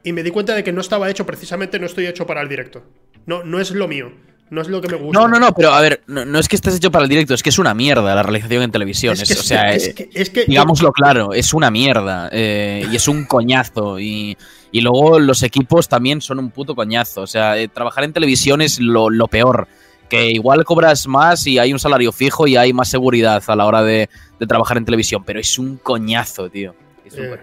y 0.03 0.15
me 0.15 0.23
di 0.23 0.31
cuenta 0.31 0.55
de 0.55 0.65
que 0.65 0.73
no 0.73 0.81
estaba 0.81 1.11
hecho 1.11 1.27
precisamente, 1.27 1.79
no 1.79 1.85
estoy 1.85 2.07
hecho 2.07 2.27
para 2.27 2.41
el 2.41 2.49
directo. 2.49 2.83
No, 3.27 3.45
no 3.45 3.61
es 3.61 3.73
lo 3.73 3.89
mío. 3.89 4.11
No 4.51 4.61
es 4.61 4.69
lo 4.69 4.81
que 4.81 4.89
me 4.89 4.97
gusta. 4.97 5.19
No, 5.19 5.27
no, 5.27 5.41
no, 5.41 5.55
pero 5.55 5.73
a 5.73 5.81
ver, 5.81 6.03
no, 6.07 6.39
es 6.39 6.49
que 6.49 6.57
estés 6.57 6.77
hecho 6.77 6.91
para 6.91 7.05
el 7.05 7.09
directo, 7.09 7.35
es 7.35 7.43
que 7.43 7.49
es 7.49 7.59
una 7.59 7.75
mierda 7.75 8.15
la 8.15 8.23
realización 8.23 8.63
en 8.63 8.71
televisión. 8.71 9.15
Es 9.15 9.31
o 9.31 9.43
sea, 9.43 9.73
es 9.73 9.95
que, 9.95 10.45
digámoslo 10.47 10.93
claro, 10.93 11.33
es 11.33 11.55
una 11.55 11.71
mierda. 11.71 12.29
Eh, 12.31 12.87
y 12.91 12.97
es 12.97 13.09
un 13.09 13.25
coñazo. 13.25 13.99
Y, 13.99 14.37
luego 14.73 15.19
los 15.19 15.43
equipos 15.43 15.89
también 15.89 16.21
son 16.21 16.39
un 16.39 16.51
puto 16.51 16.75
coñazo. 16.75 17.23
O 17.23 17.27
sea, 17.27 17.59
eh, 17.59 17.69
trabajar 17.69 18.05
en 18.05 18.13
televisión 18.13 18.61
es 18.61 18.79
lo, 18.79 19.09
peor. 19.29 19.67
Que 20.11 20.31
igual 20.31 20.65
cobras 20.65 21.07
más 21.07 21.47
y 21.47 21.59
hay 21.59 21.73
un 21.73 21.79
salario 21.79 22.13
fijo 22.13 22.47
y 22.47 22.57
hay 22.57 22.75
más 22.75 22.91
seguridad 22.91 23.43
a 23.47 23.57
la 23.57 23.65
hora 23.65 23.83
de, 23.83 24.11
trabajar 24.47 24.77
en 24.77 24.85
televisión. 24.85 25.25
Pero 25.25 25.41
es 25.41 25.59
un 25.59 25.79
coñazo, 25.79 26.51
tío. 26.51 26.75
Es, 27.05 27.17
eh, 27.17 27.41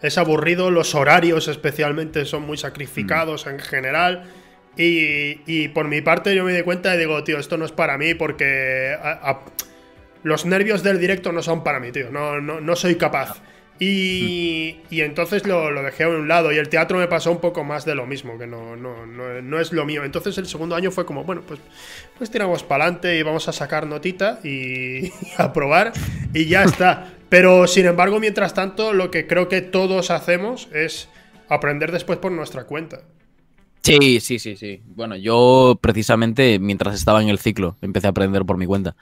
es 0.00 0.16
aburrido, 0.16 0.70
los 0.70 0.94
horarios 0.94 1.48
especialmente 1.48 2.24
son 2.24 2.42
muy 2.42 2.56
sacrificados 2.56 3.46
en 3.48 3.58
general. 3.58 4.24
Y, 4.80 5.68
por 5.68 5.88
mi 5.88 6.00
parte 6.02 6.34
yo 6.36 6.44
me 6.44 6.54
di 6.54 6.62
cuenta 6.62 6.94
y 6.94 6.98
digo, 6.98 7.24
tío, 7.24 7.38
esto 7.38 7.58
no 7.58 7.64
es 7.64 7.72
para 7.72 7.98
mí 7.98 8.14
porque 8.14 8.96
los 10.22 10.46
nervios 10.46 10.84
del 10.84 11.00
directo 11.00 11.32
no 11.32 11.42
son 11.42 11.64
para 11.64 11.80
mí, 11.80 11.90
tío. 11.90 12.10
No, 12.10 12.40
no, 12.40 12.76
soy 12.76 12.94
capaz. 12.94 13.40
Y, 13.80 14.78
y 14.90 15.02
entonces 15.02 15.46
lo, 15.46 15.72
dejé 15.82 16.04
a 16.04 16.08
un 16.08 16.28
lado. 16.28 16.52
Y 16.52 16.58
el 16.58 16.68
teatro 16.68 16.98
me 16.98 17.08
pasó 17.08 17.32
un 17.32 17.40
poco 17.40 17.64
más 17.64 17.84
de 17.84 17.96
lo 17.96 18.06
mismo, 18.06 18.38
que 18.38 18.46
no, 18.46 18.76
no, 18.76 19.04
no, 19.04 19.60
es 19.60 19.72
lo 19.72 19.84
mío. 19.84 20.04
Entonces 20.04 20.38
el 20.38 20.46
segundo 20.46 20.76
año 20.76 20.92
fue 20.92 21.04
como, 21.04 21.24
bueno, 21.24 21.42
pues, 21.46 21.58
pues 22.16 22.30
tiramos 22.30 22.62
para 22.62 22.84
adelante 22.84 23.18
y 23.18 23.22
vamos 23.24 23.48
a 23.48 23.52
sacar 23.52 23.84
notita 23.84 24.38
y, 24.44 25.06
y 25.06 25.12
a 25.38 25.52
probar 25.52 25.92
y 26.32 26.44
ya 26.44 26.62
está. 26.62 27.14
Pero 27.28 27.66
sin 27.66 27.86
embargo, 27.86 28.20
mientras 28.20 28.54
tanto, 28.54 28.92
lo 28.92 29.10
que 29.10 29.26
creo 29.26 29.48
que 29.48 29.60
todos 29.60 30.12
hacemos 30.12 30.68
es 30.72 31.08
aprender 31.48 31.90
después 31.90 32.18
por 32.18 32.30
nuestra 32.30 32.64
cuenta. 32.64 33.00
Sí, 33.88 34.20
sí, 34.20 34.38
sí, 34.38 34.56
sí. 34.56 34.82
Bueno, 34.84 35.16
yo 35.16 35.78
precisamente 35.80 36.58
mientras 36.58 36.94
estaba 36.94 37.22
en 37.22 37.30
el 37.30 37.38
ciclo 37.38 37.76
empecé 37.80 38.06
a 38.06 38.10
aprender 38.10 38.44
por 38.44 38.58
mi 38.58 38.66
cuenta. 38.66 38.94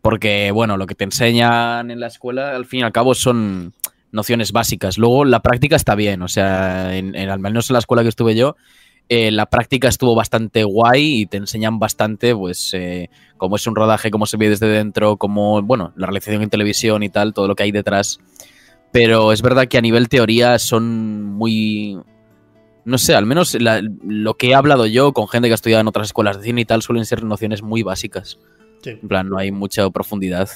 Porque, 0.00 0.50
bueno, 0.52 0.76
lo 0.76 0.86
que 0.86 0.94
te 0.94 1.04
enseñan 1.04 1.90
en 1.90 2.00
la 2.00 2.06
escuela, 2.06 2.54
al 2.54 2.64
fin 2.64 2.80
y 2.80 2.82
al 2.84 2.92
cabo, 2.92 3.14
son 3.14 3.74
nociones 4.12 4.52
básicas. 4.52 4.98
Luego, 4.98 5.24
la 5.24 5.40
práctica 5.40 5.76
está 5.76 5.94
bien. 5.94 6.22
O 6.22 6.28
sea, 6.28 6.96
en, 6.96 7.14
al 7.16 7.40
menos 7.40 7.68
en 7.68 7.74
la 7.74 7.80
escuela 7.80 8.02
que 8.02 8.08
estuve 8.08 8.34
yo, 8.34 8.56
eh, 9.08 9.30
la 9.30 9.46
práctica 9.46 9.88
estuvo 9.88 10.14
bastante 10.14 10.64
guay 10.64 11.22
y 11.22 11.26
te 11.26 11.36
enseñan 11.36 11.78
bastante, 11.78 12.34
pues, 12.34 12.70
eh, 12.72 13.10
cómo 13.36 13.56
es 13.56 13.66
un 13.66 13.76
rodaje, 13.76 14.10
cómo 14.10 14.26
se 14.26 14.36
ve 14.36 14.48
desde 14.48 14.68
dentro, 14.68 15.16
cómo, 15.16 15.60
bueno, 15.62 15.92
la 15.96 16.06
realización 16.06 16.42
en 16.42 16.50
televisión 16.50 17.02
y 17.02 17.08
tal, 17.08 17.34
todo 17.34 17.48
lo 17.48 17.54
que 17.54 17.64
hay 17.64 17.72
detrás. 17.72 18.20
Pero 18.92 19.32
es 19.32 19.42
verdad 19.42 19.68
que 19.68 19.78
a 19.78 19.82
nivel 19.82 20.08
teoría 20.08 20.58
son 20.58 21.22
muy, 21.22 21.98
no 22.86 22.98
sé, 22.98 23.16
al 23.16 23.26
menos 23.26 23.56
lo 23.60 24.34
que 24.34 24.50
he 24.50 24.54
hablado 24.54 24.86
yo 24.86 25.12
con 25.12 25.26
gente 25.26 25.48
que 25.48 25.52
ha 25.52 25.56
estudiado 25.56 25.80
en 25.80 25.88
otras 25.88 26.06
escuelas 26.06 26.38
de 26.38 26.44
cine 26.44 26.60
y 26.60 26.64
tal 26.64 26.82
suelen 26.82 27.04
ser 27.04 27.24
nociones 27.24 27.60
muy 27.62 27.82
básicas. 27.82 28.38
En 28.84 29.08
plan, 29.08 29.28
no 29.28 29.38
hay 29.38 29.50
mucha 29.50 29.90
profundidad. 29.90 30.48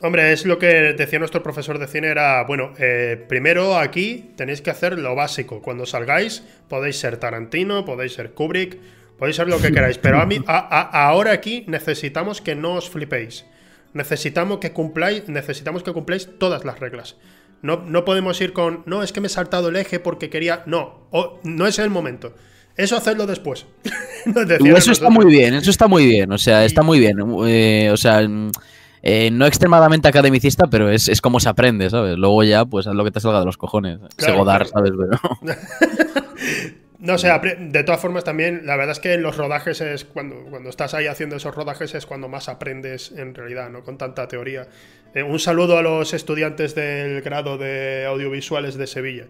Hombre, 0.00 0.32
es 0.32 0.46
lo 0.46 0.60
que 0.60 0.94
decía 0.96 1.18
nuestro 1.18 1.42
profesor 1.42 1.80
de 1.80 1.88
cine, 1.88 2.06
era, 2.06 2.44
bueno, 2.44 2.72
eh, 2.78 3.24
primero 3.28 3.76
aquí 3.76 4.30
tenéis 4.36 4.62
que 4.62 4.70
hacer 4.70 4.96
lo 4.96 5.16
básico. 5.16 5.60
Cuando 5.60 5.86
salgáis 5.86 6.44
podéis 6.68 7.00
ser 7.00 7.16
Tarantino, 7.16 7.84
podéis 7.84 8.12
ser 8.12 8.30
Kubrick, 8.30 8.78
podéis 9.18 9.34
ser 9.34 9.48
lo 9.48 9.58
que 9.58 9.72
queráis, 9.72 9.98
pero 9.98 10.20
a 10.20 10.26
mí, 10.26 10.40
ahora 10.46 11.32
aquí 11.32 11.64
necesitamos 11.66 12.40
que 12.40 12.54
no 12.54 12.74
os 12.74 12.88
flipéis. 12.88 13.44
Necesitamos 13.92 14.58
que 14.58 14.70
cumpláis, 14.70 15.28
necesitamos 15.28 15.82
que 15.82 15.92
cumpláis 15.92 16.28
todas 16.38 16.64
las 16.64 16.78
reglas. 16.78 17.16
No, 17.62 17.82
no 17.84 18.04
podemos 18.04 18.40
ir 18.40 18.52
con, 18.52 18.82
no, 18.86 19.02
es 19.02 19.12
que 19.12 19.20
me 19.20 19.26
he 19.26 19.30
saltado 19.30 19.68
el 19.68 19.76
eje 19.76 20.00
porque 20.00 20.30
quería. 20.30 20.62
No, 20.66 21.08
no 21.42 21.66
es 21.66 21.78
el 21.78 21.90
momento. 21.90 22.34
Eso 22.76 22.96
hacerlo 22.96 23.26
después. 23.26 23.66
eso 24.76 24.92
está 24.92 25.10
muy 25.10 25.26
bien, 25.26 25.54
eso 25.54 25.70
está 25.70 25.88
muy 25.88 26.06
bien, 26.06 26.30
o 26.30 26.38
sea, 26.38 26.64
está 26.64 26.82
muy 26.82 27.00
bien. 27.00 27.18
Eh, 27.46 27.90
o 27.92 27.96
sea, 27.96 28.20
eh, 29.02 29.30
no 29.32 29.46
extremadamente 29.46 30.06
academicista, 30.08 30.68
pero 30.68 30.88
es, 30.88 31.20
como 31.20 31.40
se 31.40 31.48
aprende, 31.48 31.90
¿sabes? 31.90 32.16
Luego 32.16 32.44
ya, 32.44 32.64
pues 32.64 32.86
haz 32.86 32.94
lo 32.94 33.04
que 33.04 33.10
te 33.10 33.20
salga 33.20 33.40
de 33.40 33.46
los 33.46 33.56
cojones. 33.56 33.98
Segodar, 34.16 34.66
¿sabes? 34.68 34.92
No 37.00 37.16
sé, 37.16 37.30
de 37.60 37.84
todas 37.84 38.00
formas 38.00 38.24
también, 38.24 38.62
la 38.64 38.74
verdad 38.74 38.90
es 38.90 38.98
que 38.98 39.14
en 39.14 39.22
los 39.22 39.36
rodajes 39.36 39.80
es 39.80 40.04
cuando, 40.04 40.34
cuando 40.50 40.68
estás 40.68 40.94
ahí 40.94 41.06
haciendo 41.06 41.36
esos 41.36 41.54
rodajes 41.54 41.94
es 41.94 42.06
cuando 42.06 42.28
más 42.28 42.48
aprendes 42.48 43.12
en 43.12 43.36
realidad, 43.36 43.70
¿no? 43.70 43.84
Con 43.84 43.98
tanta 43.98 44.26
teoría. 44.26 44.66
Eh, 45.14 45.22
un 45.22 45.38
saludo 45.38 45.78
a 45.78 45.82
los 45.82 46.12
estudiantes 46.14 46.74
del 46.74 47.22
grado 47.22 47.58
de 47.58 48.06
audiovisuales 48.06 48.76
de 48.76 48.86
Sevilla. 48.86 49.24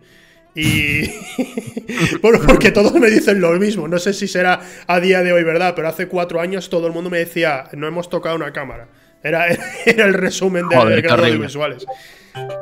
Y. 0.54 1.02
bueno, 2.22 2.40
porque 2.46 2.72
todos 2.72 2.94
me 2.94 3.10
dicen 3.10 3.40
lo 3.40 3.52
mismo. 3.52 3.86
No 3.86 3.98
sé 3.98 4.12
si 4.12 4.26
será 4.26 4.60
a 4.86 5.00
día 5.00 5.22
de 5.22 5.32
hoy, 5.32 5.44
¿verdad? 5.44 5.74
Pero 5.76 5.88
hace 5.88 6.08
cuatro 6.08 6.40
años 6.40 6.68
todo 6.68 6.86
el 6.86 6.92
mundo 6.92 7.10
me 7.10 7.18
decía, 7.18 7.64
no 7.72 7.86
hemos 7.86 8.08
tocado 8.08 8.36
una 8.36 8.52
cámara. 8.52 8.88
Era, 9.22 9.46
era 9.86 10.06
el 10.06 10.14
resumen 10.14 10.68
del 10.68 11.02
grado 11.02 11.22
de 11.22 11.28
audiovisuales. 11.28 11.86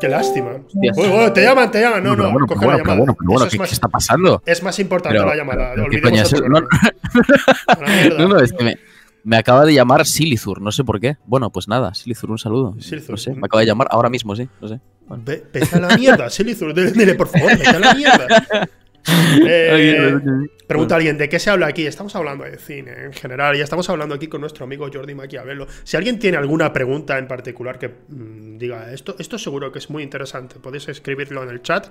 Qué 0.01 0.09
lástima. 0.09 0.53
Bueno, 0.95 1.33
te 1.33 1.43
llaman, 1.43 1.71
te 1.71 1.81
llaman. 1.81 2.03
No, 2.03 2.17
no, 2.17 2.31
bueno, 2.31 2.47
coge 2.47 2.67
la 2.67 2.79
llamada. 2.79 2.99
Bueno, 2.99 3.17
bueno, 3.21 3.49
¿qué, 3.49 3.63
está 3.65 3.89
pasando? 3.89 4.43
Es 4.47 4.63
más 4.63 4.79
importante 4.79 5.19
la 5.19 5.37
llamada. 5.37 5.73
Olvidemos 5.73 6.33
no, 6.33 6.61
no, 8.19 8.29
no, 8.29 8.41
es 8.41 8.53
que 8.53 8.65
me, 8.65 8.79
me, 9.27 9.37
acaba 9.37 9.65
de 9.65 9.75
llamar 9.75 10.07
Silizur, 10.07 10.61
no 10.61 10.73
sé 10.73 10.85
por 10.85 11.01
qué. 11.01 11.17
Bueno, 11.27 11.51
pues 11.51 11.69
nada, 11.69 11.95
Silizur, 11.95 12.31
un 12.31 12.39
saludo. 12.39 12.75
Silizur. 12.81 13.11
No 13.11 13.17
sé, 13.17 13.35
me 13.35 13.47
acaba 13.47 13.61
de 13.61 13.67
llamar 13.67 13.89
ahora 13.91 14.09
mismo, 14.09 14.35
sí, 14.37 14.49
no 14.61 14.69
sé. 14.69 14.81
Bueno. 15.07 15.23
vete 15.25 15.63
a 15.73 15.81
la 15.81 15.97
mierda, 15.97 16.31
Silizur, 16.31 16.75
dile 16.75 17.15
por 17.15 17.29
favor, 17.29 17.57
vete 17.57 17.69
a 17.69 17.79
la 17.79 17.95
mierda. 17.95 18.27
Eh, 19.49 20.15
pregunta 20.67 20.95
a 20.95 20.99
alguien, 20.99 21.17
¿de 21.19 21.29
qué 21.29 21.39
se 21.39 21.51
habla 21.51 21.67
aquí? 21.67 21.87
Estamos 21.87 22.15
hablando 22.17 22.45
de 22.45 22.59
cine 22.59 23.05
en 23.05 23.13
general 23.13 23.57
y 23.57 23.61
estamos 23.61 23.89
hablando 23.89 24.15
aquí 24.15 24.27
con 24.27 24.41
nuestro 24.41 24.65
amigo 24.65 24.89
Jordi 24.93 25.15
Maquiavelo. 25.15 25.67
Si 25.85 25.97
alguien 25.97 26.19
tiene 26.19 26.37
alguna 26.37 26.73
pregunta 26.73 27.19
en 27.19 27.29
particular 27.29 27.79
que 27.79 27.89
mm, 27.89 28.59
diga 28.59 28.93
esto, 28.93 29.15
esto 29.19 29.39
seguro 29.39 29.71
que 29.71 29.79
es 29.79 29.91
muy 29.91 30.03
interesante, 30.03 30.57
podéis 30.59 30.89
escribirlo 30.89 31.43
en 31.43 31.51
el 31.51 31.63
chat 31.63 31.89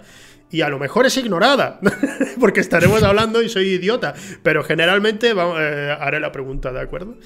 y 0.51 0.61
a 0.61 0.69
lo 0.69 0.79
mejor 0.79 1.05
es 1.05 1.15
ignorada, 1.17 1.79
porque 2.39 2.59
estaremos 2.59 3.03
hablando 3.03 3.41
y 3.41 3.49
soy 3.49 3.73
idiota, 3.73 4.13
pero 4.43 4.63
generalmente 4.63 5.31
eh, 5.31 5.97
haré 5.99 6.19
la 6.19 6.31
pregunta, 6.31 6.71
¿de 6.71 6.81
acuerdo? 6.81 7.17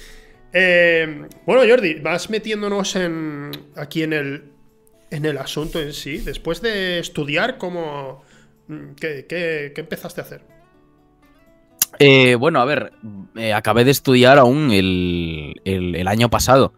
Eh, 0.53 1.25
bueno, 1.45 1.63
Jordi, 1.67 1.95
vas 1.95 2.29
metiéndonos 2.29 2.95
en, 2.95 3.51
aquí 3.75 4.03
en 4.03 4.13
el, 4.13 4.43
en 5.11 5.25
el 5.25 5.37
asunto 5.37 5.79
en 5.79 5.93
sí. 5.93 6.17
Después 6.17 6.61
de 6.61 6.99
estudiar, 6.99 7.57
¿cómo, 7.57 8.23
Mm, 8.69 8.93
¿Qué, 8.95 9.73
empezaste 9.75 10.21
a 10.21 10.23
hacer? 10.23 10.41
Eh, 11.97 12.35
bueno, 12.35 12.61
a 12.61 12.65
ver, 12.65 12.93
eh, 13.35 13.51
acabé 13.51 13.83
de 13.83 13.91
estudiar 13.91 14.37
aún 14.37 14.69
el, 14.71 16.07
año 16.07 16.29
pasado. 16.29 16.73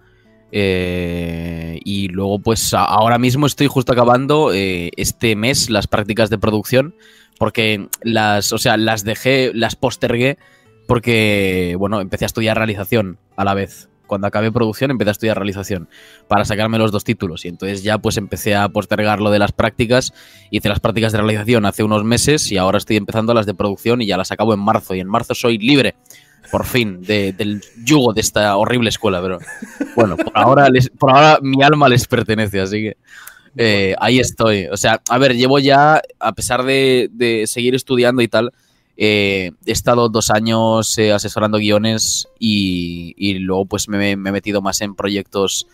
Eh, 0.53 1.79
y 1.83 2.07
luego, 2.07 2.39
pues 2.39 2.73
ahora 2.73 3.19
mismo 3.19 3.45
estoy 3.45 3.67
justo 3.67 3.91
acabando 3.91 4.51
este 4.53 5.35
mes 5.35 5.69
las 5.69 5.87
prácticas 5.87 6.29
de 6.29 6.39
producción. 6.39 6.95
Porque 7.37 7.87
las, 8.03 8.53
o 8.53 8.57
sea, 8.57 8.77
las 8.77 9.03
dejé, 9.03 9.51
las 9.53 9.75
postergué 9.75 10.37
porque, 10.87 11.75
bueno, 11.79 11.99
empecé 11.99 12.25
a 12.25 12.27
estudiar 12.27 12.57
realización 12.57 13.17
a 13.35 13.43
la 13.43 13.53
vez 13.53 13.89
cuando 14.11 14.27
acabé 14.27 14.51
producción 14.51 14.91
empecé 14.91 15.09
a 15.09 15.11
estudiar 15.13 15.37
realización 15.37 15.87
para 16.27 16.43
sacarme 16.43 16.77
los 16.77 16.91
dos 16.91 17.05
títulos. 17.05 17.45
Y 17.45 17.47
entonces 17.47 17.81
ya 17.81 17.97
pues 17.97 18.17
empecé 18.17 18.57
a 18.57 18.67
postergar 18.67 19.21
lo 19.21 19.31
de 19.31 19.39
las 19.39 19.53
prácticas, 19.53 20.11
hice 20.49 20.67
las 20.67 20.81
prácticas 20.81 21.13
de 21.13 21.19
realización 21.19 21.65
hace 21.65 21.81
unos 21.81 22.03
meses 22.03 22.51
y 22.51 22.57
ahora 22.57 22.77
estoy 22.77 22.97
empezando 22.97 23.33
las 23.33 23.45
de 23.45 23.53
producción 23.53 24.01
y 24.01 24.07
ya 24.07 24.17
las 24.17 24.33
acabo 24.33 24.53
en 24.53 24.59
marzo. 24.59 24.95
Y 24.95 24.99
en 24.99 25.07
marzo 25.07 25.33
soy 25.33 25.59
libre 25.59 25.95
por 26.51 26.65
fin 26.65 27.01
del 27.01 27.61
yugo 27.85 28.11
de 28.11 28.19
esta 28.19 28.57
horrible 28.57 28.89
escuela, 28.89 29.21
pero 29.21 29.39
bueno, 29.95 30.17
por 30.17 30.37
ahora, 30.37 30.67
por 30.99 31.11
ahora 31.11 31.39
mi 31.41 31.63
alma 31.63 31.87
les 31.87 32.05
pertenece, 32.05 32.59
así 32.59 32.81
que 32.81 32.97
eh, 33.55 33.95
ahí 33.97 34.19
estoy. 34.19 34.65
O 34.65 34.75
sea, 34.75 35.01
a 35.07 35.17
ver, 35.19 35.37
llevo 35.37 35.57
ya, 35.59 36.01
a 36.19 36.33
pesar 36.33 36.63
de, 36.63 37.07
de 37.13 37.47
seguir 37.47 37.75
estudiando 37.75 38.21
y 38.21 38.27
tal, 38.27 38.51
eh, 39.03 39.53
he 39.65 39.71
estado 39.71 40.09
dos 40.09 40.29
años 40.29 40.95
eh, 40.99 41.11
asesorando 41.11 41.57
guiones 41.57 42.27
y, 42.37 43.33
luego 43.39 43.65
pues 43.65 43.89
me, 43.89 44.11
he 44.11 44.15
metido 44.15 44.61
más 44.61 44.79
en 44.81 44.93
proyectos. 44.93 45.65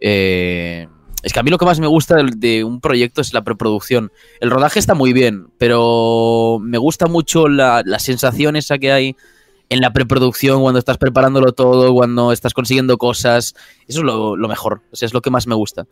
Eh, 0.00 0.88
es 1.22 1.34
que 1.34 1.40
a 1.40 1.42
mí 1.42 1.50
lo 1.50 1.58
que 1.58 1.66
más 1.66 1.78
me 1.78 1.86
gusta 1.86 2.16
de, 2.34 2.64
un 2.64 2.80
proyecto 2.80 3.20
es 3.20 3.34
la 3.34 3.44
preproducción. 3.44 4.12
El 4.40 4.50
rodaje 4.50 4.78
está 4.78 4.94
muy 4.94 5.12
bien, 5.12 5.48
pero 5.58 6.58
me 6.62 6.78
gusta 6.78 7.06
mucho 7.06 7.48
la, 7.48 7.84
sensación 7.98 8.56
esa 8.56 8.78
que 8.78 8.92
hay 8.92 9.16
en 9.68 9.82
la 9.82 9.92
preproducción, 9.92 10.62
cuando 10.62 10.78
estás 10.78 10.96
preparándolo 10.96 11.52
todo, 11.52 11.92
cuando 11.92 12.32
estás 12.32 12.54
consiguiendo 12.54 12.96
cosas. 12.96 13.54
Eso 13.88 13.98
es 13.98 14.04
lo, 14.06 14.48
mejor, 14.48 14.80
o 14.90 14.96
sea, 14.96 15.04
es 15.04 15.12
lo 15.12 15.20
que 15.20 15.28
más 15.28 15.46
me 15.46 15.54
gusta. 15.54 15.86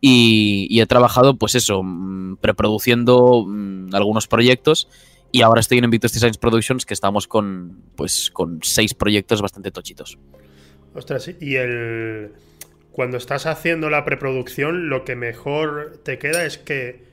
Y, 0.00 0.80
he 0.80 0.86
trabajado, 0.86 1.36
pues 1.36 1.56
eso, 1.56 1.82
mm, 1.82 2.36
preproduciendo 2.36 3.42
mm, 3.44 3.92
algunos 3.92 4.28
proyectos 4.28 4.86
y 5.30 5.42
ahora 5.42 5.60
estoy 5.60 5.78
en 5.78 5.84
Invictus 5.84 6.12
Designs 6.12 6.38
Productions, 6.38 6.86
que 6.86 6.94
estamos 6.94 7.26
con, 7.28 7.82
pues, 7.96 8.30
con 8.30 8.60
seis 8.62 8.94
proyectos 8.94 9.42
bastante 9.42 9.70
tochitos. 9.70 10.18
Ostras, 10.94 11.30
y 11.40 11.56
el. 11.56 12.32
Cuando 12.92 13.16
estás 13.16 13.46
haciendo 13.46 13.90
la 13.90 14.04
preproducción, 14.04 14.88
lo 14.88 15.04
que 15.04 15.14
mejor 15.14 16.00
te 16.02 16.18
queda 16.18 16.44
es 16.44 16.58
que 16.58 17.04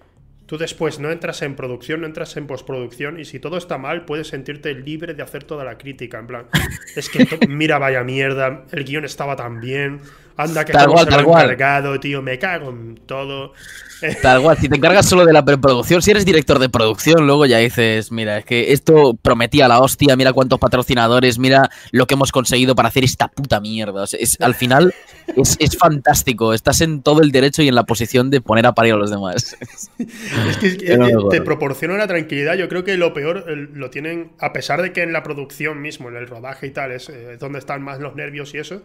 tú 0.48 0.58
después 0.58 1.00
no 1.00 1.12
entras 1.12 1.44
en 1.44 1.56
producción, 1.56 2.02
no 2.02 2.08
entras 2.08 2.38
en 2.38 2.48
postproducción, 2.48 3.20
y 3.20 3.26
si 3.26 3.40
todo 3.40 3.58
está 3.58 3.78
mal, 3.78 4.06
puedes 4.06 4.30
sentirte 4.30 4.74
libre 4.74 5.14
de 5.14 5.22
hacer 5.22 5.44
toda 5.44 5.64
la 5.64 5.78
crítica. 5.78 6.18
En 6.18 6.28
plan, 6.28 6.48
es 6.96 7.10
que 7.10 7.28
mira, 7.48 7.78
vaya 7.78 8.04
mierda, 8.04 8.66
el 8.72 8.84
guion 8.84 9.06
estaba 9.06 9.36
tan 9.36 9.60
bien, 9.60 10.02
anda 10.38 10.66
que 10.66 10.74
tal 10.74 10.88
cual, 10.88 11.08
tal 11.08 11.22
encargado, 11.22 12.00
tío, 12.00 12.22
me 12.22 12.38
cago 12.38 12.70
en 12.70 13.00
todo. 13.06 13.54
Tal 14.22 14.42
cual, 14.42 14.58
si 14.58 14.68
te 14.68 14.76
encargas 14.76 15.08
solo 15.08 15.26
de 15.26 15.34
la 15.34 15.44
preproducción, 15.44 16.02
si 16.02 16.12
eres 16.12 16.26
director 16.26 16.60
de 16.60 16.70
producción, 16.70 17.26
luego 17.26 17.46
ya 17.46 17.60
dices, 17.60 18.12
mira, 18.12 18.38
es 18.38 18.46
que 18.46 18.74
esto 18.74 19.18
prometía 19.22 19.68
la 19.68 19.80
hostia, 19.80 20.16
mira 20.16 20.34
cuántos 20.34 20.60
patrocinadores, 20.60 21.40
mira 21.40 21.70
lo 21.92 22.06
que 22.06 22.16
hemos 22.16 22.32
conseguido 22.32 22.76
para 22.76 22.90
hacer 22.90 23.04
esta 23.04 23.30
puta 23.30 23.60
mierda. 23.62 24.04
es, 24.04 24.40
al 24.42 24.54
final 24.54 24.94
es, 25.60 25.78
fantástico, 25.78 26.54
estás 26.54 26.82
en 26.82 27.02
todo 27.02 27.22
el 27.22 27.32
derecho 27.32 27.62
y 27.62 27.68
en 27.68 27.76
la 27.76 27.84
posición 27.84 28.30
de 28.30 28.42
poner 28.42 28.66
a 28.66 28.74
parir 28.74 28.94
a 28.94 28.98
los 28.98 29.10
demás. 29.10 29.56
es 29.98 30.78
que, 30.78 30.98
te 31.32 31.42
proporciona 31.42 31.96
la 31.96 32.08
tranquilidad, 32.08 32.56
yo 32.56 32.68
creo 32.68 32.84
que 32.84 32.98
lo 32.98 33.14
peor 33.14 33.46
lo 33.48 33.90
tienen, 33.90 34.32
a 34.40 34.54
pesar 34.54 34.82
de 34.82 34.92
que 34.94 35.04
en 35.04 35.14
la 35.14 35.24
producción 35.24 35.82
mismo, 35.82 36.10
en 36.10 36.18
el 36.18 36.28
rodaje 36.28 36.68
y 36.68 36.72
tal, 36.72 36.92
es 36.92 37.10
eh, 37.10 37.38
donde 37.40 37.60
están 37.60 37.82
más 37.82 38.00
los 38.00 38.16
nervios 38.16 38.54
y 38.54 38.58
eso, 38.58 38.82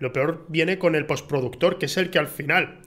lo 0.00 0.12
peor 0.12 0.46
viene 0.48 0.78
con 0.78 0.94
el 0.94 1.06
postproductor, 1.06 1.78
que 1.78 1.86
es 1.86 1.96
el 1.96 2.10
que 2.10 2.18
al 2.18 2.28
final 2.28 2.80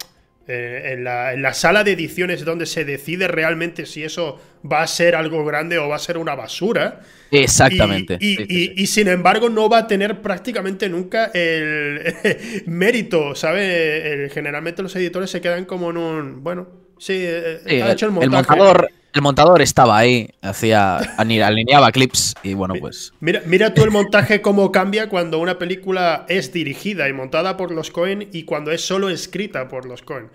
eh, 0.48 0.94
en, 0.94 1.04
la, 1.04 1.54
sala 1.54 1.84
de 1.84 1.92
ediciones 1.92 2.40
es 2.40 2.46
donde 2.46 2.66
se 2.66 2.84
decide 2.84 3.28
realmente 3.28 3.86
si 3.86 4.04
eso 4.04 4.42
va 4.70 4.82
a 4.82 4.88
ser 4.88 5.16
algo 5.16 5.46
grande 5.46 5.78
o 5.78 5.88
va 5.88 5.96
a 5.96 6.00
ser 6.00 6.18
una 6.18 6.36
basura. 6.36 7.02
Exactamente. 7.30 8.18
Y, 8.20 8.86
sin 8.88 9.08
embargo 9.08 9.50
no 9.50 9.70
va 9.70 9.80
a 9.80 9.88
tener 9.88 10.22
prácticamente 10.22 10.90
nunca 10.90 11.32
el 11.34 12.02
mérito, 12.66 13.36
¿sabes? 13.36 14.34
Generalmente 14.34 14.82
los 14.82 14.96
editores 14.96 15.30
se 15.30 15.42
quedan 15.42 15.66
como 15.66 15.92
en 15.92 15.98
un... 15.98 16.44
Bueno, 16.44 16.81
sí, 17.02 17.14
eh, 17.18 17.82
ha 17.84 17.92
hecho 17.92 18.06
el 18.06 18.12
montaje. 18.12 18.26
El 18.26 18.32
montador, 18.32 18.90
el 19.14 19.22
montador 19.22 19.62
estaba 19.62 19.98
ahí, 19.98 20.30
hacía, 20.42 20.98
alineaba 21.18 21.92
clips 21.92 22.36
y 22.44 22.54
bueno, 22.54 22.76
pues. 22.80 23.14
Mira, 23.20 23.42
mira 23.46 23.74
tú 23.74 23.84
el 23.84 23.92
montaje 23.92 24.42
cómo 24.42 24.72
cambia 24.72 25.10
cuando 25.10 25.40
una 25.40 25.58
película 25.60 26.26
es 26.30 26.54
dirigida 26.54 27.10
y 27.10 27.14
montada 27.14 27.58
por 27.58 27.72
los 27.72 27.92
Cohen 27.92 28.30
y 28.32 28.44
cuando 28.44 28.72
es 28.72 28.82
solo 28.82 29.10
escrita 29.10 29.68
por 29.68 29.86
los 29.86 30.02
Cohen. 30.02 30.30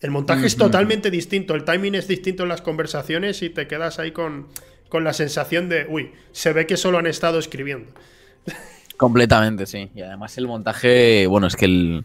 El 0.00 0.10
montaje 0.10 0.46
es 0.46 0.56
totalmente 0.56 1.10
distinto, 1.10 1.54
el 1.54 1.64
timing 1.64 1.94
es 1.94 2.06
distinto 2.06 2.44
en 2.44 2.50
las 2.50 2.62
conversaciones 2.62 3.42
y 3.42 3.50
te 3.50 3.66
quedas 3.66 3.98
ahí 3.98 4.12
con, 4.12 4.46
con 4.88 5.02
la 5.02 5.12
sensación 5.12 5.68
de, 5.68 5.86
uy, 5.88 6.12
se 6.32 6.52
ve 6.52 6.66
que 6.66 6.76
solo 6.76 6.98
han 6.98 7.06
estado 7.06 7.38
escribiendo. 7.38 7.90
Completamente, 8.96 9.66
sí. 9.66 9.90
Y 9.94 10.02
además 10.02 10.36
el 10.38 10.46
montaje, 10.46 11.26
bueno, 11.26 11.46
es 11.46 11.56
que 11.56 11.64
el, 11.64 12.04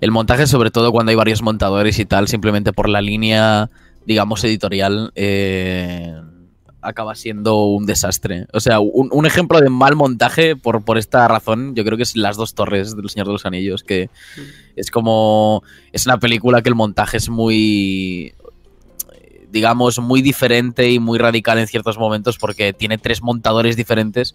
el 0.00 0.10
montaje, 0.10 0.46
sobre 0.46 0.70
todo 0.70 0.92
cuando 0.92 1.10
hay 1.10 1.16
varios 1.16 1.42
montadores 1.42 1.98
y 1.98 2.04
tal, 2.04 2.28
simplemente 2.28 2.72
por 2.72 2.88
la 2.88 3.00
línea 3.00 3.70
digamos, 4.08 4.42
editorial, 4.42 5.12
eh, 5.16 6.14
acaba 6.80 7.14
siendo 7.14 7.64
un 7.64 7.84
desastre. 7.84 8.46
O 8.54 8.60
sea, 8.60 8.80
un, 8.80 9.26
ejemplo 9.26 9.60
de 9.60 9.68
mal 9.68 9.96
montaje 9.96 10.56
por, 10.56 10.82
por, 10.82 10.96
esta 10.96 11.28
razón, 11.28 11.74
yo 11.74 11.84
creo 11.84 11.98
que 11.98 12.04
es 12.04 12.16
Las 12.16 12.38
dos 12.38 12.54
torres 12.54 12.96
del 12.96 13.10
Señor 13.10 13.26
de 13.26 13.34
los 13.34 13.44
Anillos, 13.44 13.82
que 13.84 14.08
mm. 14.08 14.40
es 14.76 14.90
como... 14.90 15.62
Es 15.92 16.06
una 16.06 16.18
película 16.18 16.62
que 16.62 16.70
el 16.70 16.74
montaje 16.74 17.18
es 17.18 17.28
muy 17.28 18.32
digamos, 19.50 19.98
muy 19.98 20.22
diferente 20.22 20.90
y 20.90 20.98
muy 20.98 21.18
radical 21.18 21.58
en 21.58 21.66
ciertos 21.66 21.98
momentos 21.98 22.38
porque 22.38 22.72
tiene 22.72 22.96
tres 22.96 23.22
montadores 23.22 23.76
diferentes 23.76 24.34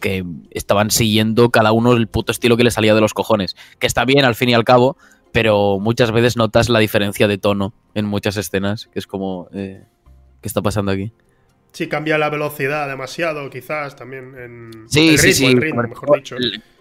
que 0.00 0.24
estaban 0.50 0.90
siguiendo 0.90 1.50
cada 1.50 1.72
uno 1.72 1.92
el 1.92 2.06
puto 2.06 2.32
estilo 2.32 2.56
que 2.56 2.64
le 2.64 2.70
salía 2.70 2.94
de 2.94 3.00
los 3.00 3.14
cojones. 3.14 3.56
Que 3.78 3.86
está 3.86 4.04
bien 4.04 4.24
al 4.24 4.34
fin 4.34 4.48
y 4.48 4.54
al 4.54 4.64
cabo, 4.64 4.96
pero 5.32 5.78
muchas 5.80 6.12
veces 6.12 6.36
notas 6.36 6.68
la 6.68 6.78
diferencia 6.78 7.28
de 7.28 7.38
tono 7.38 7.74
en 7.94 8.06
muchas 8.06 8.36
escenas, 8.36 8.88
que 8.92 8.98
es 8.98 9.06
como, 9.06 9.48
eh, 9.52 9.84
¿qué 10.40 10.48
está 10.48 10.62
pasando 10.62 10.92
aquí? 10.92 11.12
Sí, 11.72 11.88
cambia 11.88 12.16
la 12.16 12.30
velocidad 12.30 12.88
demasiado, 12.88 13.50
quizás 13.50 13.96
también 13.96 14.34
en 14.38 14.88
sí, 14.88 15.08
el 15.10 15.18
ritmo, 15.18 15.22
sí, 15.22 15.32
sí. 15.34 15.46
El 15.46 15.60
ritmo, 15.60 15.82
mejor 15.82 16.16
dicho. 16.16 16.36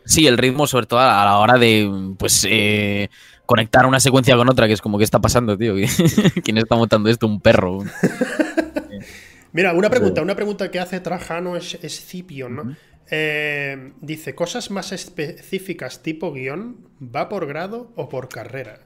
sí, 0.05 0.25
el 0.25 0.37
ritmo, 0.37 0.67
sobre 0.67 0.85
todo 0.85 1.01
a 1.01 1.25
la 1.25 1.37
hora 1.37 1.57
de 1.57 2.13
pues 2.17 2.47
eh, 2.49 3.09
conectar 3.45 3.85
una 3.85 3.99
secuencia 3.99 4.37
con 4.37 4.49
otra, 4.49 4.67
que 4.67 4.73
es 4.73 4.81
como, 4.81 4.97
¿qué 4.97 5.03
está 5.03 5.19
pasando, 5.19 5.57
tío? 5.57 5.75
¿Quién 6.43 6.57
está 6.57 6.75
montando 6.75 7.09
esto? 7.09 7.27
Un 7.27 7.41
perro. 7.41 7.79
Mira, 9.51 9.73
una 9.73 9.89
pregunta, 9.89 10.21
una 10.21 10.35
pregunta 10.35 10.69
que 10.69 10.79
hace 10.79 10.99
Trajano 10.99 11.55
es, 11.55 11.77
Scipion, 11.81 12.55
¿no? 12.55 12.75
Eh, 13.11 13.93
dice, 14.01 14.33
cosas 14.33 14.71
más 14.71 14.91
específicas 14.91 16.01
tipo 16.01 16.33
guion, 16.33 16.77
¿va 16.99 17.29
por 17.29 17.45
grado 17.45 17.91
o 17.95 18.09
por 18.09 18.29
carrera? 18.29 18.79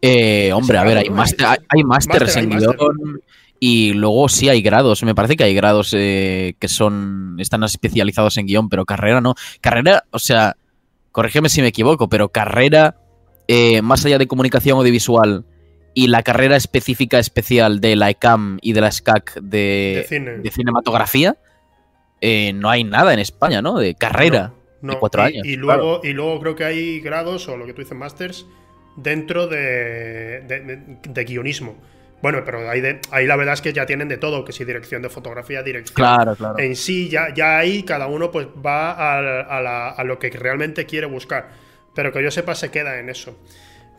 Eh, 0.00 0.52
hombre, 0.52 0.78
a 0.78 0.84
ver, 0.84 0.98
hay, 0.98 1.10
máster, 1.10 1.46
hay, 1.68 1.84
másters 1.84 2.36
en 2.36 2.50
guion 2.50 3.20
y 3.60 3.92
luego 3.92 4.28
sí 4.28 4.48
hay 4.48 4.62
grados. 4.62 5.02
Me 5.02 5.14
parece 5.14 5.36
que 5.36 5.44
hay 5.44 5.54
grados 5.54 5.92
eh, 5.96 6.54
que 6.58 6.68
son 6.68 7.36
están 7.38 7.62
especializados 7.64 8.38
en 8.38 8.46
guion, 8.46 8.68
pero 8.68 8.84
carrera 8.84 9.20
no. 9.20 9.34
Carrera, 9.60 10.04
o 10.10 10.18
sea, 10.18 10.56
corrígeme 11.12 11.48
si 11.48 11.60
me 11.60 11.68
equivoco, 11.68 12.08
pero 12.08 12.30
carrera, 12.30 12.96
más 13.82 14.04
allá 14.06 14.18
de 14.18 14.28
comunicación 14.28 14.78
audiovisual 14.78 15.44
y 15.94 16.06
la 16.06 16.22
carrera 16.22 16.56
específica 16.56 17.18
especial 17.18 17.80
de 17.80 17.96
la 17.96 18.08
ECAM 18.10 18.58
y 18.62 18.72
de 18.72 18.80
la 18.80 18.92
SCAC 18.92 19.40
de, 19.40 20.06
de 20.42 20.50
cinematografía, 20.50 21.36
eh, 22.20 22.52
no 22.52 22.70
hay 22.70 22.84
nada 22.84 23.12
en 23.12 23.18
España, 23.18 23.62
¿no? 23.62 23.78
De 23.78 23.94
carrera. 23.94 24.52
de 24.80 24.96
cuatro 24.98 25.22
años. 25.22 25.46
Y 25.46 25.56
luego, 25.56 26.00
y 26.02 26.12
luego 26.12 26.40
creo 26.40 26.56
que 26.56 26.64
hay 26.64 27.00
grados, 27.00 27.48
o 27.48 27.56
lo 27.56 27.66
que 27.66 27.72
tú 27.72 27.82
dices, 27.82 27.96
másters, 27.96 28.46
dentro 28.96 29.46
de, 29.46 30.42
de, 30.42 31.24
guionismo. 31.24 31.76
Bueno, 32.20 32.42
pero 32.44 32.68
ahí, 32.68 32.82
ahí 33.12 33.26
la 33.26 33.36
verdad 33.36 33.54
es 33.54 33.60
que 33.60 33.72
ya 33.72 33.86
tienen 33.86 34.08
de 34.08 34.16
todo, 34.16 34.44
que 34.44 34.52
si 34.52 34.64
dirección 34.64 35.02
de 35.02 35.08
fotografía, 35.08 35.62
dirección. 35.62 35.94
Claro, 35.94 36.34
claro. 36.34 36.58
En 36.58 36.74
sí, 36.74 37.08
ya, 37.08 37.32
ya 37.32 37.58
ahí 37.58 37.84
cada 37.84 38.08
uno 38.08 38.32
pues 38.32 38.48
va 38.48 38.90
a, 38.90 39.90
a, 39.92 40.04
lo 40.04 40.18
que 40.18 40.30
realmente 40.30 40.84
quiere 40.84 41.06
buscar. 41.06 41.50
Pero 41.94 42.12
que 42.12 42.22
yo 42.22 42.30
sepa, 42.30 42.56
se 42.56 42.70
queda 42.70 42.98
en 42.98 43.08
eso. 43.08 43.38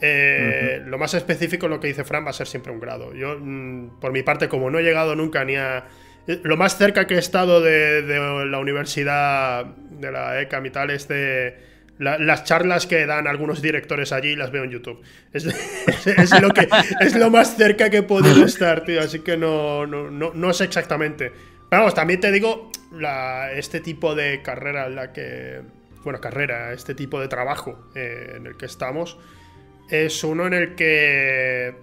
Eh, 0.01 0.81
lo 0.85 0.97
más 0.97 1.13
específico, 1.13 1.67
lo 1.67 1.79
que 1.79 1.87
dice 1.87 2.03
Fran, 2.03 2.25
va 2.25 2.29
a 2.31 2.33
ser 2.33 2.47
siempre 2.47 2.73
un 2.73 2.79
grado. 2.79 3.13
Yo, 3.13 3.37
mm, 3.39 3.99
por 3.99 4.11
mi 4.11 4.23
parte, 4.23 4.49
como 4.49 4.69
no 4.69 4.79
he 4.79 4.83
llegado 4.83 5.15
nunca 5.15 5.45
ni 5.45 5.55
a 5.55 5.85
lo 6.27 6.57
más 6.57 6.77
cerca 6.77 7.07
que 7.07 7.15
he 7.15 7.19
estado 7.19 7.61
de, 7.61 8.03
la 8.47 8.59
universidad 8.59 9.65
de 9.65 10.11
la 10.11 10.41
ECAM 10.41 10.65
y 10.65 10.69
tal 10.69 10.91
es 10.91 11.07
de 11.07 11.69
las 11.99 12.45
charlas 12.45 12.87
que 12.87 13.05
dan 13.05 13.27
algunos 13.27 13.61
directores 13.61 14.13
allí 14.13 14.35
las 14.35 14.51
veo 14.51 14.63
en 14.63 14.71
YouTube. 14.71 15.01
Es, 15.33 17.15
lo, 17.15 17.29
más 17.29 17.57
cerca 17.57 17.89
que 17.89 17.97
he 17.97 18.03
podido 18.03 18.45
estar, 18.45 18.85
tío. 18.85 19.01
Así 19.01 19.19
que 19.19 19.35
no, 19.35 19.85
no, 19.85 20.09
no, 20.09 20.53
sé 20.53 20.63
exactamente. 20.63 21.31
Pero 21.69 21.81
vamos, 21.81 21.93
también 21.93 22.19
te 22.19 22.31
digo, 22.31 22.71
este 23.53 23.81
tipo 23.81 24.15
de 24.15 24.41
carrera 24.41 24.87
en 24.87 24.95
la 24.95 25.11
que. 25.11 25.61
Bueno, 26.03 26.21
carrera, 26.21 26.71
este 26.71 26.95
tipo 26.95 27.19
de 27.19 27.27
trabajo 27.27 27.89
eh, 27.93 28.35
en 28.37 28.47
el 28.47 28.55
que 28.55 28.65
estamos, 28.65 29.17
es 29.89 30.23
uno 30.23 30.47
en 30.47 30.53
el 30.53 30.75
que 30.75 31.75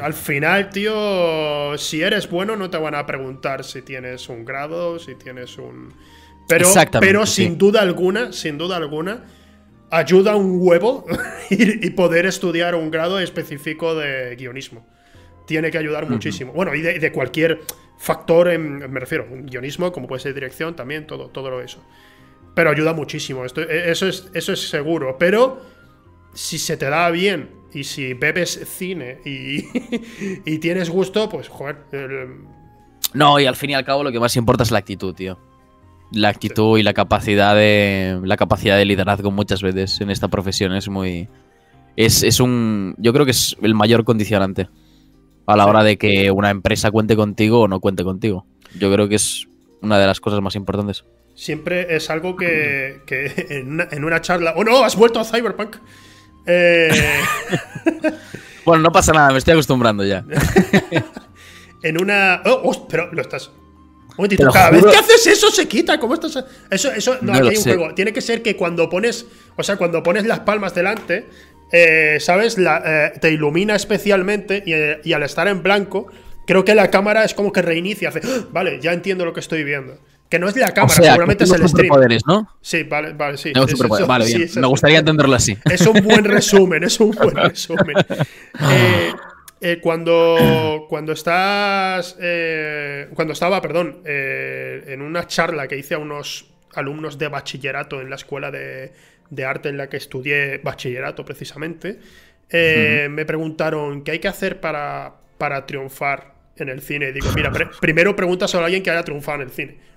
al 0.00 0.14
final, 0.14 0.70
tío, 0.70 1.76
si 1.76 2.02
eres 2.02 2.30
bueno, 2.30 2.56
no 2.56 2.70
te 2.70 2.78
van 2.78 2.94
a 2.94 3.04
preguntar 3.04 3.64
si 3.64 3.82
tienes 3.82 4.28
un 4.28 4.44
grado, 4.44 4.98
si 4.98 5.14
tienes 5.14 5.58
un. 5.58 5.92
Pero, 6.48 6.68
pero 6.98 7.26
sin 7.26 7.58
duda 7.58 7.80
alguna, 7.82 8.32
sin 8.32 8.58
duda 8.58 8.76
alguna, 8.76 9.24
ayuda 9.90 10.34
un 10.34 10.58
huevo 10.60 11.06
y, 11.50 11.90
poder 11.90 12.26
estudiar 12.26 12.74
un 12.74 12.90
grado 12.90 13.20
específico 13.20 13.94
de 13.94 14.34
guionismo. 14.36 14.86
Tiene 15.46 15.70
que 15.70 15.78
ayudar 15.78 16.08
muchísimo. 16.08 16.52
Bueno, 16.52 16.74
y 16.74 16.80
de, 16.80 17.12
cualquier 17.12 17.60
factor, 17.98 18.48
en, 18.48 18.90
me 18.90 19.00
refiero, 19.00 19.26
un 19.30 19.46
guionismo, 19.46 19.92
como 19.92 20.06
puede 20.08 20.22
ser 20.22 20.34
dirección, 20.34 20.74
también, 20.74 21.06
todo, 21.06 21.28
todo 21.28 21.60
eso. 21.60 21.84
Pero 22.54 22.70
ayuda 22.70 22.94
muchísimo. 22.94 23.44
Esto, 23.44 23.60
e, 23.62 23.90
eso, 23.90 24.06
es, 24.06 24.30
eso 24.32 24.52
es 24.52 24.68
seguro. 24.68 25.16
Pero 25.18 25.60
si 26.34 26.58
se 26.58 26.76
te 26.76 26.86
da 26.86 27.10
bien 27.10 27.59
y 27.72 27.84
si 27.84 28.14
bebes 28.14 28.60
cine 28.66 29.18
y, 29.24 30.58
tienes 30.58 30.90
gusto, 30.90 31.28
pues 31.28 31.48
joder. 31.48 31.76
No, 33.14 33.40
y 33.40 33.46
al 33.46 33.56
fin 33.56 33.70
y 33.70 33.74
al 33.74 33.84
cabo 33.84 34.04
lo 34.04 34.12
que 34.12 34.20
más 34.20 34.36
importa 34.36 34.62
es 34.62 34.70
la 34.70 34.78
actitud, 34.78 35.14
tío. 35.14 35.38
La 36.12 36.28
actitud 36.28 36.78
y 36.78 36.82
la 36.82 36.92
capacidad 36.92 37.54
de. 37.54 38.20
La 38.24 38.36
capacidad 38.36 38.76
de 38.76 38.84
liderazgo 38.84 39.30
muchas 39.30 39.62
veces 39.62 40.00
en 40.00 40.10
esta 40.10 40.28
profesión 40.28 40.74
es 40.74 40.88
muy. 40.88 41.28
Es, 41.96 42.22
es 42.22 42.40
un. 42.40 42.94
Yo 42.98 43.12
creo 43.12 43.24
que 43.24 43.30
es 43.30 43.56
el 43.62 43.74
mayor 43.74 44.04
condicionante 44.04 44.68
a 45.46 45.56
la 45.56 45.66
hora 45.66 45.82
de 45.82 45.98
que 45.98 46.30
una 46.30 46.50
empresa 46.50 46.90
cuente 46.90 47.16
contigo 47.16 47.60
o 47.60 47.68
no 47.68 47.80
cuente 47.80 48.04
contigo. 48.04 48.46
Yo 48.78 48.92
creo 48.92 49.08
que 49.08 49.16
es 49.16 49.48
una 49.82 49.98
de 49.98 50.06
las 50.06 50.20
cosas 50.20 50.40
más 50.40 50.54
importantes. 50.56 51.04
Siempre 51.34 51.94
es 51.96 52.10
algo 52.10 52.36
que, 52.36 53.02
en, 53.08 53.72
una, 53.72 53.88
en, 53.90 54.04
una, 54.04 54.20
charla. 54.20 54.54
¡Oh 54.56 54.64
no! 54.64 54.84
¡Has 54.84 54.96
vuelto 54.96 55.20
a 55.20 55.24
Cyberpunk! 55.24 55.76
Eh, 56.46 56.90
bueno, 58.64 58.82
no 58.82 58.92
pasa 58.92 59.12
nada, 59.12 59.30
me 59.30 59.38
estoy 59.38 59.52
acostumbrando 59.52 60.04
ya. 60.04 60.24
en 61.82 62.00
una. 62.00 62.42
Oh, 62.44 62.60
oh, 62.64 62.88
pero 62.88 63.12
lo 63.12 63.22
estás. 63.22 63.48
Un 63.48 64.24
momentito, 64.24 64.50
cada 64.50 64.70
vez 64.70 64.84
que 64.84 64.96
haces 64.96 65.26
eso 65.26 65.50
se 65.50 65.66
quita. 65.66 65.98
¿Cómo 65.98 66.14
estás? 66.14 66.44
Eso, 66.70 66.92
eso. 66.92 67.18
No, 67.22 67.32
aquí 67.32 67.48
hay 67.48 67.56
un 67.56 67.62
juego. 67.62 67.94
Tiene 67.94 68.12
que 68.12 68.20
ser 68.20 68.42
que 68.42 68.56
cuando 68.56 68.88
pones. 68.88 69.26
O 69.56 69.62
sea, 69.62 69.76
cuando 69.76 70.02
pones 70.02 70.26
las 70.26 70.40
palmas 70.40 70.74
delante. 70.74 71.26
Eh, 71.72 72.18
¿Sabes? 72.20 72.58
Eh, 72.58 73.12
te 73.20 73.30
ilumina 73.30 73.76
especialmente. 73.76 74.62
Y, 75.02 75.12
al 75.12 75.22
estar 75.22 75.48
en 75.48 75.62
blanco. 75.62 76.08
Creo 76.46 76.64
que 76.64 76.74
la 76.74 76.90
cámara 76.90 77.24
es 77.24 77.32
como 77.32 77.52
que 77.52 77.62
reinicia. 77.62 78.08
Hace, 78.08 78.20
¡Ah! 78.24 78.46
vale, 78.50 78.80
ya 78.80 78.92
entiendo 78.92 79.24
lo 79.24 79.32
que 79.32 79.40
estoy 79.40 79.62
viendo. 79.62 79.98
Que 80.30 80.38
no 80.38 80.48
es 80.48 80.54
la 80.54 80.72
cámara, 80.72 80.94
seguramente 80.94 81.42
es 81.42 81.50
el 81.50 81.68
stream. 81.68 81.92
¿no? 82.24 82.48
Sí, 82.60 82.84
vale, 82.84 83.14
vale, 83.14 83.36
sí. 83.36 83.52
vale, 84.06 84.26
bien. 84.26 84.48
Me 84.54 84.66
gustaría 84.68 85.00
entenderlo 85.00 85.34
así. 85.34 85.58
Es 85.64 85.84
un 85.84 86.04
buen 86.04 86.24
resumen, 86.24 86.84
es 86.84 87.00
un 87.00 87.10
buen 87.10 87.34
resumen. 87.48 87.96
Eh, 88.70 89.12
eh, 89.60 89.80
cuando, 89.82 90.86
cuando 90.88 91.12
estás. 91.12 92.16
Eh, 92.20 93.08
cuando 93.12 93.32
estaba, 93.32 93.60
perdón, 93.60 94.02
en 94.04 95.02
una 95.02 95.26
charla 95.26 95.66
que 95.66 95.76
hice 95.76 95.94
a 95.94 95.98
unos 95.98 96.48
alumnos 96.74 97.18
de 97.18 97.26
bachillerato 97.26 98.00
en 98.00 98.08
la 98.08 98.14
escuela 98.14 98.52
de, 98.52 98.92
arte 99.44 99.68
en 99.68 99.78
la 99.78 99.88
que 99.88 99.96
estudié 99.96 100.58
bachillerato 100.58 101.24
precisamente, 101.24 101.98
me 102.52 103.24
preguntaron 103.24 104.04
qué 104.04 104.12
hay 104.12 104.18
que 104.20 104.28
hacer 104.28 104.60
para, 104.60 105.12
para 105.38 105.66
triunfar 105.66 106.34
en 106.56 106.68
el 106.68 106.82
cine. 106.82 107.10
digo, 107.10 107.26
mira, 107.34 107.50
primero 107.80 108.14
preguntas 108.14 108.54
a 108.54 108.64
alguien 108.64 108.84
que 108.84 108.92
haya 108.92 109.02
triunfado 109.02 109.42
en 109.42 109.48
el 109.48 109.50
cine. 109.50 109.89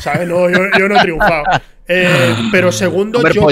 ¿Sabes? 0.00 0.28
No, 0.28 0.50
yo, 0.50 0.88
no 0.88 0.96
he 0.96 1.00
triunfado. 1.00 1.44
Eh, 1.86 2.34
pero 2.52 2.70
segundo, 2.70 3.22
yo, 3.32 3.48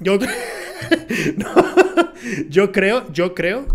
yo, 0.00 0.18
yo, 2.48 2.72
creo, 2.72 3.12
yo 3.12 3.34
creo 3.34 3.66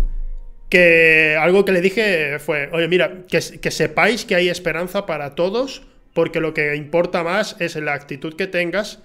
que 0.68 1.36
algo 1.40 1.64
que 1.64 1.72
le 1.72 1.80
dije 1.80 2.38
fue, 2.38 2.68
oye, 2.72 2.88
mira, 2.88 3.22
que, 3.28 3.40
que, 3.60 3.70
sepáis 3.70 4.26
que 4.26 4.34
hay 4.34 4.50
esperanza 4.50 5.06
para 5.06 5.34
todos, 5.34 5.82
porque 6.12 6.40
lo 6.40 6.52
que 6.52 6.76
importa 6.76 7.24
más 7.24 7.56
es 7.58 7.76
la 7.76 7.94
actitud 7.94 8.36
que 8.36 8.46
tengas, 8.46 8.98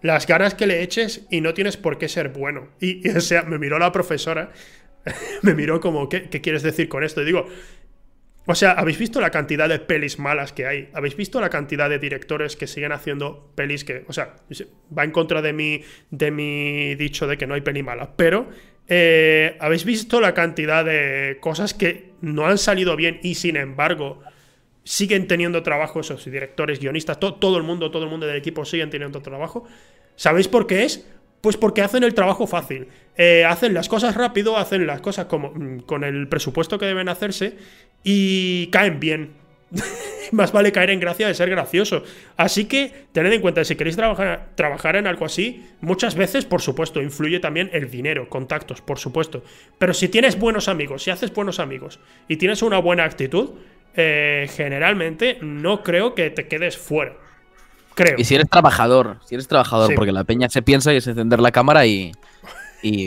las 0.00 0.26
ganas 0.26 0.54
que 0.54 0.66
le 0.66 0.82
eches 0.82 1.26
y 1.30 1.42
no 1.42 1.54
tienes 1.54 1.76
por 1.76 1.98
qué 1.98 2.08
ser 2.08 2.30
bueno. 2.30 2.68
Y, 2.80 3.06
o 3.10 3.20
sea, 3.20 3.42
me 3.42 3.58
miró 3.58 3.78
la 3.78 3.92
profesora, 3.92 4.50
me 5.42 5.54
miró 5.54 5.80
como, 5.80 6.08
¿qué, 6.08 6.30
¿qué 6.30 6.40
quieres 6.40 6.62
decir 6.62 6.88
con 6.88 7.04
esto? 7.04 7.20
Y 7.20 7.26
digo, 7.26 7.46
o 8.46 8.54
sea, 8.54 8.72
¿habéis 8.72 8.98
visto 8.98 9.20
la 9.20 9.30
cantidad 9.30 9.68
de 9.68 9.78
pelis 9.78 10.18
malas 10.18 10.52
que 10.52 10.66
hay? 10.66 10.88
¿Habéis 10.92 11.16
visto 11.16 11.40
la 11.40 11.48
cantidad 11.48 11.88
de 11.88 11.98
directores 11.98 12.56
que 12.56 12.66
siguen 12.66 12.92
haciendo 12.92 13.50
pelis 13.54 13.84
que, 13.84 14.04
o 14.06 14.12
sea, 14.12 14.36
va 14.96 15.04
en 15.04 15.12
contra 15.12 15.40
de 15.40 15.52
mi, 15.52 15.82
de 16.10 16.30
mi 16.30 16.94
dicho 16.94 17.26
de 17.26 17.38
que 17.38 17.46
no 17.46 17.54
hay 17.54 17.62
peli 17.62 17.82
mala? 17.82 18.16
Pero, 18.16 18.48
eh, 18.86 19.56
¿habéis 19.60 19.86
visto 19.86 20.20
la 20.20 20.34
cantidad 20.34 20.84
de 20.84 21.38
cosas 21.40 21.72
que 21.72 22.10
no 22.20 22.46
han 22.46 22.58
salido 22.58 22.96
bien 22.96 23.18
y 23.22 23.36
sin 23.36 23.56
embargo 23.56 24.20
siguen 24.82 25.26
teniendo 25.26 25.62
trabajo 25.62 26.00
esos 26.00 26.22
directores, 26.26 26.80
guionistas, 26.80 27.18
todo 27.18 27.56
el 27.56 27.62
mundo, 27.62 27.90
todo 27.90 28.04
el 28.04 28.10
mundo 28.10 28.26
del 28.26 28.36
equipo 28.36 28.66
siguen 28.66 28.90
teniendo 28.90 29.22
trabajo? 29.22 29.64
¿Sabéis 30.16 30.48
por 30.48 30.66
qué 30.66 30.84
es? 30.84 31.06
Pues 31.44 31.58
porque 31.58 31.82
hacen 31.82 32.04
el 32.04 32.14
trabajo 32.14 32.46
fácil. 32.46 32.88
Eh, 33.18 33.44
hacen 33.44 33.74
las 33.74 33.90
cosas 33.90 34.14
rápido, 34.14 34.56
hacen 34.56 34.86
las 34.86 35.02
cosas 35.02 35.26
como, 35.26 35.50
mm, 35.50 35.80
con 35.80 36.02
el 36.02 36.26
presupuesto 36.26 36.78
que 36.78 36.86
deben 36.86 37.10
hacerse 37.10 37.58
y 38.02 38.68
caen 38.68 38.98
bien. 38.98 39.34
más 40.32 40.52
vale 40.52 40.72
caer 40.72 40.88
en 40.88 41.00
gracia 41.00 41.28
de 41.28 41.34
ser 41.34 41.50
gracioso. 41.50 42.02
Así 42.38 42.64
que 42.64 43.08
tened 43.12 43.30
en 43.30 43.42
cuenta, 43.42 43.62
si 43.62 43.76
queréis 43.76 43.94
trabajar, 43.94 44.96
en 44.96 45.06
algo 45.06 45.26
así, 45.26 45.66
muchas 45.82 46.14
veces, 46.14 46.46
por 46.46 46.62
supuesto, 46.62 47.02
influye 47.02 47.40
también 47.40 47.68
el 47.74 47.90
dinero, 47.90 48.26
contactos, 48.30 48.80
por 48.80 48.98
supuesto. 48.98 49.44
Pero 49.76 49.92
si 49.92 50.08
tienes 50.08 50.38
buenos 50.38 50.68
amigos, 50.68 51.02
si 51.02 51.10
haces 51.10 51.30
buenos 51.30 51.58
amigos 51.58 52.00
y 52.26 52.38
tienes 52.38 52.62
una 52.62 52.78
buena 52.78 53.04
actitud, 53.04 53.50
eh, 53.96 54.48
generalmente 54.50 55.36
no 55.42 55.82
creo 55.82 56.14
que 56.14 56.30
te 56.30 56.48
quedes 56.48 56.78
fuera. 56.78 57.18
Creo. 57.94 58.16
Y 58.18 58.24
si 58.24 58.34
eres 58.34 58.48
trabajador, 58.50 59.18
si 59.24 59.34
eres 59.34 59.46
trabajador, 59.46 59.94
porque 59.94 60.12
la 60.12 60.24
peña 60.24 60.48
se 60.48 60.62
piensa 60.62 60.92
y 60.92 60.96
es 60.96 61.06
encender 61.06 61.40
la 61.40 61.52
cámara 61.52 61.86
y, 61.86 62.12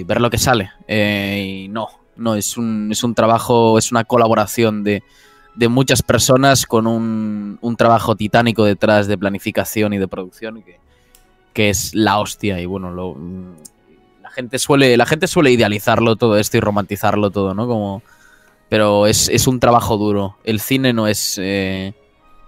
ver 0.06 0.22
lo 0.22 0.30
que 0.30 0.38
sale. 0.38 0.72
Eh, 0.88 1.66
y 1.66 1.68
no, 1.68 1.90
no, 2.16 2.36
es 2.36 2.58
un, 2.58 2.90
es 2.92 3.04
un 3.04 3.14
trabajo, 3.14 3.78
es 3.78 3.92
una 3.92 4.06
colaboración 4.06 4.84
de, 4.84 5.04
de 5.56 5.68
muchas 5.68 6.02
personas 6.02 6.66
con 6.66 6.88
un, 6.88 7.58
un, 7.62 7.76
trabajo 7.76 8.16
titánico 8.16 8.64
detrás 8.64 9.08
de 9.08 9.18
planificación 9.18 9.94
y 9.94 9.98
de 9.98 10.08
producción 10.08 10.64
que, 10.64 10.80
que 11.54 11.70
es 11.70 11.94
la 11.94 12.20
hostia. 12.20 12.60
Y 12.60 12.66
bueno, 12.66 12.92
lo, 12.92 13.18
la, 14.22 14.30
gente 14.30 14.60
suele, 14.60 14.96
la 14.96 15.06
gente 15.06 15.28
suele 15.28 15.52
idealizarlo 15.52 16.16
todo 16.16 16.38
esto 16.38 16.58
y 16.58 16.60
romantizarlo 16.60 17.32
todo, 17.32 17.54
¿no? 17.54 17.68
Como, 17.68 18.04
pero 18.70 19.08
es, 19.08 19.30
es 19.30 19.48
un 19.48 19.60
trabajo 19.60 19.98
duro. 19.98 20.38
El 20.44 20.60
cine 20.60 20.94
no 20.94 21.08
es... 21.08 21.38
Eh, 21.42 21.94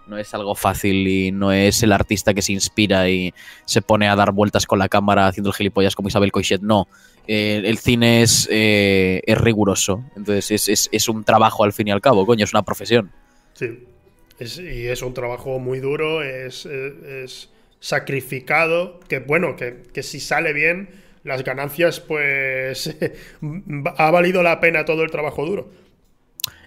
no 0.09 0.17
es 0.17 0.33
algo 0.33 0.55
fácil 0.55 1.07
y 1.07 1.31
no 1.31 1.51
es 1.51 1.83
el 1.83 1.91
artista 1.91 2.33
que 2.33 2.41
se 2.41 2.53
inspira 2.53 3.09
y 3.09 3.33
se 3.65 3.81
pone 3.81 4.09
a 4.09 4.15
dar 4.15 4.31
vueltas 4.31 4.65
con 4.65 4.79
la 4.79 4.89
cámara 4.89 5.27
haciendo 5.27 5.49
el 5.49 5.55
gilipollas 5.55 5.95
como 5.95 6.09
Isabel 6.09 6.31
Coixet. 6.31 6.61
No, 6.61 6.87
eh, 7.27 7.61
el 7.63 7.77
cine 7.77 8.23
es, 8.23 8.47
eh, 8.51 9.21
es 9.25 9.37
riguroso. 9.37 10.03
Entonces 10.15 10.89
es, 10.91 11.09
un 11.09 11.23
trabajo 11.23 11.63
al 11.63 11.73
fin 11.73 11.87
y 11.87 11.91
al 11.91 12.01
cabo, 12.01 12.25
coño, 12.25 12.43
es 12.43 12.53
una 12.53 12.63
profesión. 12.63 13.11
Sí, 13.53 13.85
y 14.39 14.87
es 14.87 15.01
un 15.01 15.13
trabajo 15.13 15.59
muy 15.59 15.79
duro, 15.79 16.23
es, 16.23 16.67
sacrificado, 17.79 18.99
que 19.07 19.19
bueno, 19.19 19.55
que, 19.55 19.83
que 19.93 20.03
si 20.03 20.19
sale 20.19 20.51
bien, 20.51 20.89
las 21.23 21.43
ganancias 21.43 21.99
pues 21.99 22.97
ha 23.97 24.11
valido 24.11 24.43
la 24.43 24.59
pena 24.59 24.85
todo 24.85 25.03
el 25.03 25.11
trabajo 25.11 25.45
duro. 25.45 25.69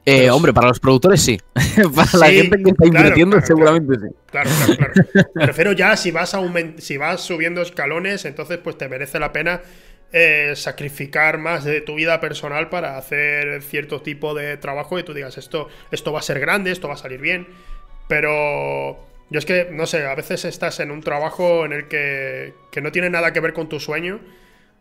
Eh, 0.04 0.30
hombre, 0.30 0.52
para 0.52 0.68
los 0.68 0.80
productores 0.80 1.22
sí. 1.22 1.38
para 1.94 2.18
la 2.18 2.30
gente 2.30 2.62
que 2.62 2.70
está 2.70 2.86
invirtiendo, 2.86 3.40
seguramente 3.40 3.94
sí. 3.94 4.14
Claro, 4.30 4.50
claro, 4.50 4.76
claro. 4.76 5.30
Prefiero 5.34 5.72
ya, 5.72 5.96
si 5.96 6.10
vas, 6.10 6.36
si 6.78 6.96
vas 6.96 7.20
subiendo 7.20 7.62
escalones, 7.62 8.24
entonces 8.24 8.58
pues 8.58 8.76
te 8.76 8.88
merece 8.88 9.20
la 9.20 9.32
pena 9.32 9.62
eh, 10.12 10.54
sacrificar 10.56 11.38
más 11.38 11.64
de 11.64 11.80
tu 11.80 11.94
vida 11.94 12.20
personal 12.20 12.68
para 12.68 12.98
hacer 12.98 13.62
cierto 13.62 14.02
tipo 14.02 14.34
de 14.34 14.56
trabajo 14.56 14.98
y 14.98 15.04
tú 15.04 15.14
digas, 15.14 15.38
esto, 15.38 15.68
esto 15.92 16.12
va 16.12 16.18
a 16.18 16.22
ser 16.22 16.40
grande, 16.40 16.72
esto 16.72 16.88
va 16.88 16.94
a 16.94 16.98
salir 16.98 17.20
bien. 17.20 17.46
Pero 18.08 19.06
yo 19.30 19.38
es 19.38 19.46
que, 19.46 19.68
no 19.70 19.86
sé, 19.86 20.04
a 20.04 20.14
veces 20.16 20.44
estás 20.44 20.80
en 20.80 20.90
un 20.90 21.00
trabajo 21.00 21.64
en 21.64 21.72
el 21.72 21.86
que, 21.86 22.54
que 22.72 22.80
no 22.80 22.90
tiene 22.90 23.08
nada 23.08 23.32
que 23.32 23.38
ver 23.38 23.52
con 23.52 23.68
tu 23.68 23.78
sueño 23.78 24.20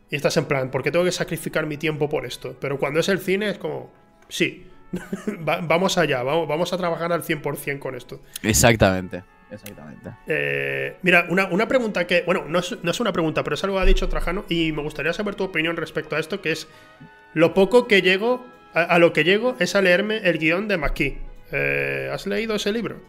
y 0.10 0.15
estás 0.15 0.36
en 0.38 0.45
plan, 0.45 0.71
¿por 0.71 0.81
qué 0.81 0.91
tengo 0.91 1.05
que 1.05 1.12
sacrificar 1.12 1.67
mi 1.67 1.77
tiempo 1.77 2.10
por 2.10 2.25
esto? 2.25 2.57
Pero 2.60 2.79
cuando 2.79 2.99
es 2.99 3.07
el 3.07 3.19
cine 3.19 3.51
es 3.51 3.57
como, 3.60 3.93
sí 4.27 4.70
vamos 5.39 5.97
allá, 5.97 6.23
vamos, 6.23 6.47
vamos 6.47 6.73
a 6.73 6.77
trabajar 6.77 7.12
al 7.12 7.23
100% 7.23 7.80
con 7.80 7.95
esto. 7.95 8.19
Exactamente. 8.43 9.23
Exactamente. 9.51 10.12
Eh, 10.27 10.95
mira, 11.01 11.27
una, 11.30 11.67
pregunta 11.67 12.08
que, 12.08 12.23
bueno, 12.25 12.45
no 12.47 12.60
es, 12.60 12.99
una 12.99 13.12
pregunta, 13.12 13.43
pero 13.43 13.56
es 13.56 13.63
algo 13.63 13.75
que 13.77 13.82
ha 13.84 13.86
dicho 13.86 14.08
Trajano 14.08 14.45
y 14.47 14.71
me 14.71 14.82
gustaría 14.82 15.12
saber 15.12 15.36
tu 15.36 15.43
opinión 15.43 15.75
respecto 15.75 16.15
a 16.15 16.19
esto, 16.19 16.41
que 16.41 16.54
es 16.54 16.67
lo 17.34 17.54
poco 17.54 17.86
que 17.86 18.01
llego, 18.01 18.45
a, 18.73 18.97
lo 18.97 19.12
que 19.12 19.25
llego 19.25 19.58
es 19.60 19.75
a 19.75 19.82
leerme 19.82 20.17
el 20.17 20.38
guion 20.38 20.69
de 20.69 20.77
McKee. 20.77 21.17
Eh, 21.51 22.10
¿Has 22.13 22.27
leído 22.27 22.56
ese 22.56 22.71
libro? 22.71 23.01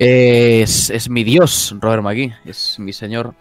Es, 0.00 0.90
es, 0.90 1.08
mi 1.08 1.22
dios, 1.22 1.76
Robert 1.78 2.02
McKee, 2.02 2.34
es 2.44 2.80
mi 2.80 2.92
señor. 2.92 3.34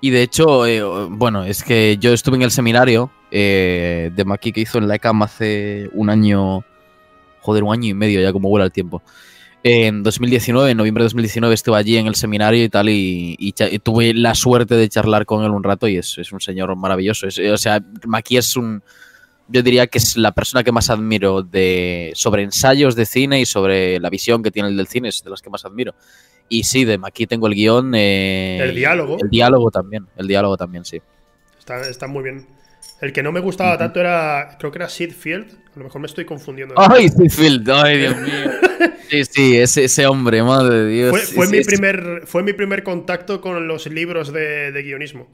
Y 0.00 0.10
de 0.10 0.22
hecho, 0.22 0.66
eh, 0.66 0.82
bueno, 1.10 1.44
es 1.44 1.62
que 1.62 1.96
yo 1.98 2.12
estuve 2.12 2.36
en 2.36 2.42
el 2.42 2.50
seminario 2.50 3.10
eh, 3.30 4.10
de 4.14 4.24
Maki 4.24 4.52
que 4.52 4.60
hizo 4.60 4.78
en 4.78 4.86
la 4.86 4.94
ECAM 4.94 5.22
hace 5.22 5.90
un 5.92 6.08
año, 6.08 6.64
joder, 7.40 7.64
un 7.64 7.72
año 7.72 7.88
y 7.88 7.94
medio 7.94 8.20
ya 8.20 8.32
como 8.32 8.48
vuela 8.48 8.64
el 8.64 8.72
tiempo. 8.72 9.02
En 9.64 10.04
2019, 10.04 10.70
en 10.70 10.76
noviembre 10.76 11.02
de 11.02 11.06
2019, 11.06 11.52
estuve 11.52 11.76
allí 11.76 11.96
en 11.96 12.06
el 12.06 12.14
seminario 12.14 12.62
y 12.62 12.68
tal, 12.68 12.88
y, 12.88 13.54
tuve 13.82 14.14
la 14.14 14.36
suerte 14.36 14.76
de 14.76 14.88
charlar 14.88 15.26
con 15.26 15.44
él 15.44 15.50
un 15.50 15.64
rato 15.64 15.88
y 15.88 15.96
es, 15.96 16.16
un 16.32 16.40
señor 16.40 16.74
maravilloso. 16.76 17.26
o 17.26 17.58
sea, 17.58 17.82
Maki 18.06 18.36
es 18.36 18.56
un, 18.56 18.82
yo 19.48 19.62
diría 19.62 19.88
que 19.88 19.98
es 19.98 20.16
la 20.16 20.32
persona 20.32 20.62
que 20.62 20.70
más 20.70 20.90
admiro 20.90 21.42
de, 21.42 22.12
sobre 22.14 22.44
ensayos 22.44 22.94
de 22.94 23.04
cine 23.04 23.40
y 23.40 23.46
sobre 23.46 23.98
la 23.98 24.10
visión 24.10 24.42
que 24.42 24.52
tiene 24.52 24.68
el 24.68 24.76
del 24.76 24.86
cine, 24.86 25.08
es 25.08 25.24
de 25.24 25.30
las 25.30 25.42
que 25.42 25.50
más 25.50 25.64
admiro. 25.64 25.94
Y 26.48 26.64
sí, 26.64 26.84
de 26.84 26.98
aquí 27.02 27.26
tengo 27.26 27.46
el 27.46 27.54
guion. 27.54 27.94
Eh, 27.94 28.58
el 28.62 28.74
diálogo. 28.74 29.18
El 29.20 29.28
diálogo 29.28 29.70
también. 29.70 30.06
El 30.16 30.26
diálogo 30.26 30.56
también, 30.56 30.84
sí. 30.84 31.00
Está, 31.90 32.06
muy 32.06 32.22
bien. 32.22 32.46
El 33.00 33.12
que 33.12 33.22
no 33.22 33.32
me 33.32 33.40
gustaba 33.40 33.76
tanto 33.76 34.00
era. 34.00 34.56
Creo 34.58 34.72
que 34.72 34.78
era 34.78 34.88
Sid 34.88 35.12
Field. 35.12 35.52
A 35.74 35.78
lo 35.78 35.84
mejor 35.84 36.00
me 36.00 36.06
estoy 36.06 36.24
confundiendo. 36.24 36.74
¡Ay, 36.76 37.08
Sid 37.08 37.30
Field! 37.30 37.70
¡Ay, 37.70 37.98
Dios 37.98 38.16
mío! 38.16 38.32
Sí, 39.08 39.24
sí, 39.24 39.56
ese, 39.56 39.84
ese 39.84 40.06
hombre, 40.06 40.42
madre 40.42 40.80
de 40.80 40.90
Dios. 40.90 41.32
Fue, 41.34 41.48
mi, 41.48 41.62
primer, 41.62 42.24
fue 42.26 42.42
mi 42.42 42.52
primer 42.52 42.82
contacto 42.82 43.40
con 43.40 43.66
los 43.66 43.86
libros 43.86 44.34
de, 44.34 44.82
guionismo. 44.84 45.28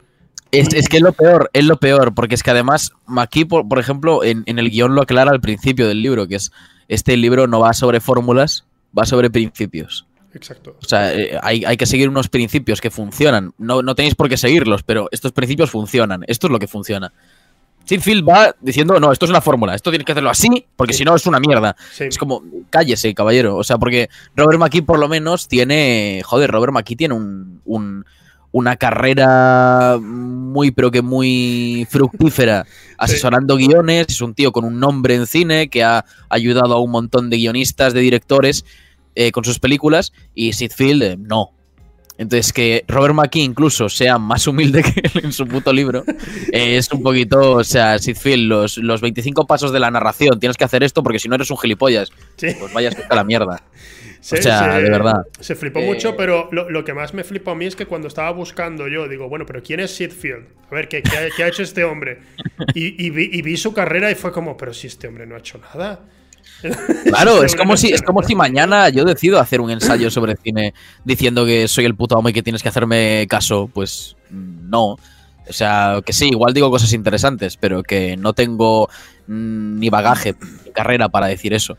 Es, 0.53 0.72
es, 0.72 0.88
que 0.88 0.98
es 0.98 1.03
lo 1.03 1.12
peor, 1.12 1.50
es 1.53 1.64
lo 1.64 1.77
peor, 1.79 2.14
porque 2.14 2.37
es 2.37 2.44
que 2.44 2.53
además, 2.53 2.92
aquí, 3.16 3.44
por, 3.44 3.68
por 3.68 3.81
ejemplo, 3.81 4.22
en, 4.22 4.44
en, 4.46 4.61
el 4.61 4.70
guion 4.70 4.94
lo 4.94 5.03
aclara 5.03 5.33
al 5.33 5.40
principio 5.40 5.88
del 5.88 6.03
libro, 6.03 6.29
que 6.29 6.37
es, 6.37 6.53
este 6.87 7.16
libro 7.16 7.48
no 7.48 7.59
va 7.59 7.72
sobre 7.72 7.98
fórmulas, 7.98 8.64
va 8.96 9.07
sobre 9.07 9.29
principios. 9.29 10.07
Exacto. 10.35 10.77
O 10.83 10.87
sea, 10.87 11.14
eh, 11.14 11.38
hay, 11.42 11.77
que 11.77 11.87
seguir 11.87 12.09
unos 12.09 12.29
principios 12.29 12.81
que 12.81 12.90
funcionan. 12.90 13.55
No, 13.59 13.83
no 13.83 13.94
tenéis 13.94 14.14
por 14.14 14.29
qué 14.29 14.37
seguirlos, 14.37 14.83
pero 14.83 15.09
estos 15.12 15.33
principios 15.33 15.70
funcionan. 15.70 16.25
Esto 16.27 16.49
es 16.49 16.53
lo 16.53 16.59
que 16.59 16.66
funciona. 16.66 17.12
Sinfield 17.85 18.27
va 18.29 18.55
diciendo, 18.61 18.99
no, 18.99 19.12
esto 19.12 19.27
es 19.27 19.31
una 19.31 19.42
fórmula, 19.42 19.75
esto 19.75 19.90
tienes 19.90 20.07
que 20.07 20.12
hacerlo 20.12 20.31
así, 20.31 20.66
porque 20.75 20.94
si 20.94 21.05
no 21.05 21.14
es 21.14 21.27
una 21.27 21.38
mierda. 21.38 21.77
Es 21.99 22.16
como, 22.16 22.42
cállese, 22.70 23.14
caballero. 23.14 23.57
O 23.57 23.64
sea, 23.64 23.79
porque 23.79 24.09
Robert 24.35 24.59
McKee 24.59 24.83
por 24.83 24.99
lo 24.99 25.09
menos 25.09 25.49
tiene, 25.49 26.23
joder, 26.25 26.51
Robert 26.51 26.73
McKee 26.73 26.97
tiene 26.97 27.14
un, 27.14 28.05
una 28.53 28.77
carrera 28.77 29.99
muy, 30.01 30.70
pero 30.70 30.90
que 30.90 31.03
muy 31.03 31.87
fructífera, 31.90 32.64
asesorando 32.99 33.57
guiones, 33.57 34.07
es 34.09 34.20
un 34.23 34.35
tío 34.35 34.51
con 34.51 34.64
un 34.64 34.81
nombre 34.81 35.14
en 35.14 35.27
cine 35.27 35.68
que 35.68 35.85
ha 35.85 36.05
ayudado 36.29 36.75
a 36.75 36.81
un 36.81 36.90
montón 36.90 37.31
de 37.31 37.37
guionistas, 37.37 37.92
de 37.92 38.01
directores, 38.01 38.64
eh, 39.14 39.33
con 39.33 39.44
sus 39.44 39.59
películas 39.59 40.12
y 40.35 40.53
Sid 40.53 40.72
Field 40.72 41.03
eh, 41.03 41.16
no. 41.18 41.53
Entonces, 42.16 42.53
que 42.53 42.85
Robert 42.87 43.14
McKee 43.14 43.42
incluso 43.42 43.88
sea 43.88 44.18
más 44.18 44.46
humilde 44.46 44.83
que 44.94 45.00
él 45.00 45.24
en 45.24 45.33
su 45.33 45.46
puto 45.46 45.72
libro, 45.72 46.05
eh, 46.53 46.77
es 46.77 46.90
un 46.92 47.03
poquito, 47.03 47.53
o 47.53 47.64
sea, 47.64 47.98
Sid 47.98 48.16
Field, 48.16 48.48
los, 48.48 48.79
los 48.79 49.00
25 49.00 49.46
pasos 49.46 49.72
de 49.72 49.81
la 49.81 49.90
narración, 49.90 50.38
tienes 50.38 50.57
que 50.57 50.64
hacer 50.64 50.85
esto 50.85 51.03
porque 51.03 51.18
si 51.18 51.29
no 51.29 51.35
eres 51.35 51.50
un 51.50 51.59
gilipollas, 51.59 52.12
pues 52.38 52.72
vayas 52.72 52.96
a 53.09 53.14
la 53.14 53.24
mierda. 53.24 53.62
o 54.20 54.37
sea, 54.37 54.79
de 54.79 54.90
verdad. 54.90 55.27
Se 55.40 55.57
flipó 55.57 55.81
mucho, 55.81 56.16
pero 56.16 56.48
lo, 56.53 56.85
que 56.85 56.94
más 56.94 57.14
me 57.14 57.24
flipó 57.24 57.50
a 57.50 57.55
mí 57.57 57.66
es 57.66 57.74
que 57.74 57.87
cuando 57.87 58.09
estaba 58.09 58.31
buscando 58.31 58.87
yo, 58.87 59.09
digo, 59.09 59.29
bueno, 59.29 59.44
pero 59.44 59.62
¿quién 59.62 59.81
es 59.81 59.90
Sid 59.94 60.12
Field? 60.12 60.46
A 60.70 60.74
ver, 60.74 60.88
¿qué, 60.88 61.03
ha, 61.05 61.46
hecho 61.48 61.62
este 61.62 61.83
hombre? 61.83 62.20
Y, 62.74 63.07
y 63.07 63.42
vi 63.42 63.57
su 63.57 63.74
carrera 63.74 64.11
y 64.11 64.14
fue 64.14 64.33
como, 64.33 64.57
pero 64.57 64.72
si 64.72 64.87
este 64.87 65.09
hombre 65.09 65.27
no 65.27 65.35
ha 65.35 65.38
hecho 65.38 65.59
nada. 65.59 66.00
Claro, 67.05 67.43
es 67.45 67.55
como 67.55 67.77
si 67.77 67.88
es 67.88 68.03
como 68.03 68.23
si 68.23 68.35
mañana 68.35 68.88
yo 68.88 69.05
decido 69.05 69.38
hacer 69.38 69.61
un 69.61 69.71
ensayo 69.71 70.11
sobre 70.11 70.37
cine 70.37 70.75
diciendo 71.05 71.45
que 71.45 71.69
soy 71.69 71.85
el 71.85 71.95
puto 71.95 72.19
amo 72.19 72.29
y 72.29 72.33
que 72.33 72.43
tienes 72.43 72.62
que 72.62 72.69
hacerme 72.69 73.27
caso, 73.29 73.71
pues 73.73 74.17
no. 74.31 74.97
O 75.47 75.53
sea, 75.53 76.01
que 76.05 76.12
sí, 76.12 76.29
igual 76.29 76.55
digo 76.55 76.71
cosas 76.71 76.93
interesantes, 76.95 77.57
pero 77.59 77.83
que 77.83 78.17
no 78.17 78.33
tengo 78.33 78.88
mm, 79.27 79.79
ni 79.79 79.90
bagaje, 79.90 80.35
ni 80.64 80.73
carrera 80.73 81.11
para 81.11 81.27
decir 81.27 81.53
eso. 81.53 81.77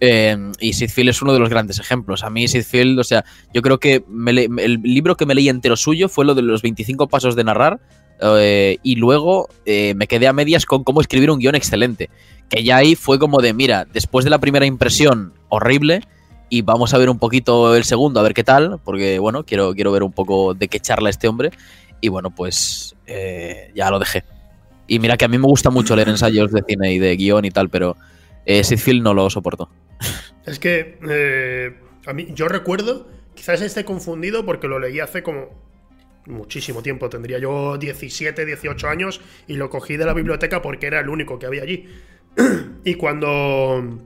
Eh, 0.00 0.36
y 0.60 0.74
Sidfield 0.74 1.10
es 1.10 1.22
uno 1.22 1.32
de 1.32 1.38
los 1.38 1.48
grandes 1.48 1.78
ejemplos. 1.78 2.22
A 2.22 2.30
mí 2.30 2.46
Sidfield, 2.46 2.98
o 2.98 3.04
sea, 3.04 3.24
yo 3.54 3.62
creo 3.62 3.80
que 3.80 4.04
el 4.58 4.80
libro 4.82 5.16
que 5.16 5.24
me 5.24 5.34
leí 5.34 5.48
entero 5.48 5.76
suyo 5.76 6.08
fue 6.08 6.26
lo 6.26 6.34
de 6.34 6.42
los 6.42 6.62
25 6.62 7.08
pasos 7.08 7.34
de 7.36 7.44
narrar 7.44 7.80
eh, 8.20 8.78
y 8.82 8.96
luego 8.96 9.48
eh, 9.64 9.94
me 9.94 10.06
quedé 10.06 10.26
a 10.26 10.32
medias 10.32 10.66
con 10.66 10.84
cómo 10.84 11.00
escribir 11.00 11.30
un 11.30 11.38
guion 11.38 11.54
excelente 11.54 12.10
que 12.48 12.62
ya 12.62 12.76
ahí 12.76 12.94
fue 12.94 13.18
como 13.18 13.40
de, 13.40 13.52
mira, 13.52 13.86
después 13.92 14.24
de 14.24 14.30
la 14.30 14.38
primera 14.38 14.66
impresión 14.66 15.32
horrible, 15.48 16.02
y 16.48 16.62
vamos 16.62 16.94
a 16.94 16.98
ver 16.98 17.10
un 17.10 17.18
poquito 17.18 17.74
el 17.74 17.84
segundo, 17.84 18.20
a 18.20 18.22
ver 18.22 18.34
qué 18.34 18.44
tal, 18.44 18.78
porque 18.84 19.18
bueno, 19.18 19.44
quiero, 19.44 19.74
quiero 19.74 19.90
ver 19.90 20.02
un 20.02 20.12
poco 20.12 20.54
de 20.54 20.68
qué 20.68 20.78
charla 20.78 21.10
este 21.10 21.28
hombre, 21.28 21.50
y 22.00 22.08
bueno, 22.08 22.30
pues 22.30 22.94
eh, 23.06 23.72
ya 23.74 23.90
lo 23.90 23.98
dejé. 23.98 24.24
Y 24.86 25.00
mira 25.00 25.16
que 25.16 25.24
a 25.24 25.28
mí 25.28 25.38
me 25.38 25.46
gusta 25.46 25.70
mucho 25.70 25.96
leer 25.96 26.08
ensayos 26.08 26.52
de 26.52 26.62
cine 26.66 26.92
y 26.92 26.98
de 27.00 27.16
guion 27.16 27.44
y 27.44 27.50
tal, 27.50 27.68
pero 27.68 27.96
eh, 28.44 28.62
Sidfield 28.62 29.02
no 29.02 29.14
lo 29.14 29.28
soporto. 29.30 29.68
Es 30.46 30.60
que 30.60 31.74
a 32.06 32.12
mí, 32.12 32.28
yo 32.32 32.46
recuerdo, 32.46 33.08
quizás 33.34 33.60
esté 33.62 33.84
confundido 33.84 34.46
porque 34.46 34.68
lo 34.68 34.78
leí 34.78 35.00
hace 35.00 35.24
como 35.24 35.48
muchísimo 36.26 36.82
tiempo, 36.82 37.08
tendría 37.08 37.38
yo 37.38 37.78
17, 37.78 38.44
18 38.44 38.88
años 38.88 39.20
y 39.46 39.54
lo 39.54 39.70
cogí 39.70 39.96
de 39.96 40.04
la 40.04 40.14
biblioteca 40.14 40.62
porque 40.62 40.86
era 40.86 41.00
el 41.00 41.08
único 41.08 41.38
que 41.38 41.46
había 41.46 41.62
allí. 41.62 41.88
y 42.84 42.94
cuando, 42.94 44.00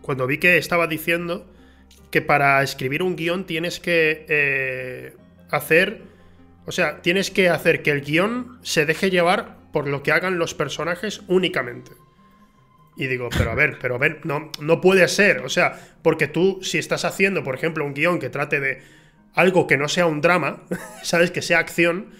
cuando 0.00 0.26
vi 0.26 0.38
que 0.38 0.58
estaba 0.58 0.86
diciendo 0.86 1.46
que 2.10 2.22
para 2.22 2.62
escribir 2.62 3.02
un 3.02 3.16
guion 3.16 3.44
tienes 3.44 3.80
que 3.80 4.24
eh, 4.28 5.16
hacer. 5.50 6.02
O 6.66 6.72
sea, 6.72 7.02
tienes 7.02 7.30
que 7.30 7.48
hacer 7.48 7.82
que 7.82 7.90
el 7.90 8.02
guion 8.02 8.58
se 8.62 8.86
deje 8.86 9.10
llevar 9.10 9.58
por 9.72 9.88
lo 9.88 10.02
que 10.02 10.12
hagan 10.12 10.38
los 10.38 10.54
personajes 10.54 11.22
únicamente. 11.26 11.90
Y 12.96 13.08
digo, 13.08 13.28
pero 13.36 13.50
a 13.50 13.54
ver, 13.56 13.78
pero 13.80 13.96
a 13.96 13.98
ver, 13.98 14.20
no, 14.24 14.52
no 14.60 14.80
puede 14.80 15.08
ser. 15.08 15.40
O 15.40 15.48
sea, 15.48 15.76
porque 16.02 16.28
tú, 16.28 16.60
si 16.62 16.78
estás 16.78 17.04
haciendo, 17.04 17.42
por 17.42 17.56
ejemplo, 17.56 17.84
un 17.84 17.94
guion 17.94 18.20
que 18.20 18.30
trate 18.30 18.60
de 18.60 18.82
algo 19.34 19.66
que 19.66 19.76
no 19.76 19.88
sea 19.88 20.06
un 20.06 20.20
drama, 20.20 20.62
¿sabes? 21.02 21.30
Que 21.30 21.42
sea 21.42 21.58
acción, 21.58 22.10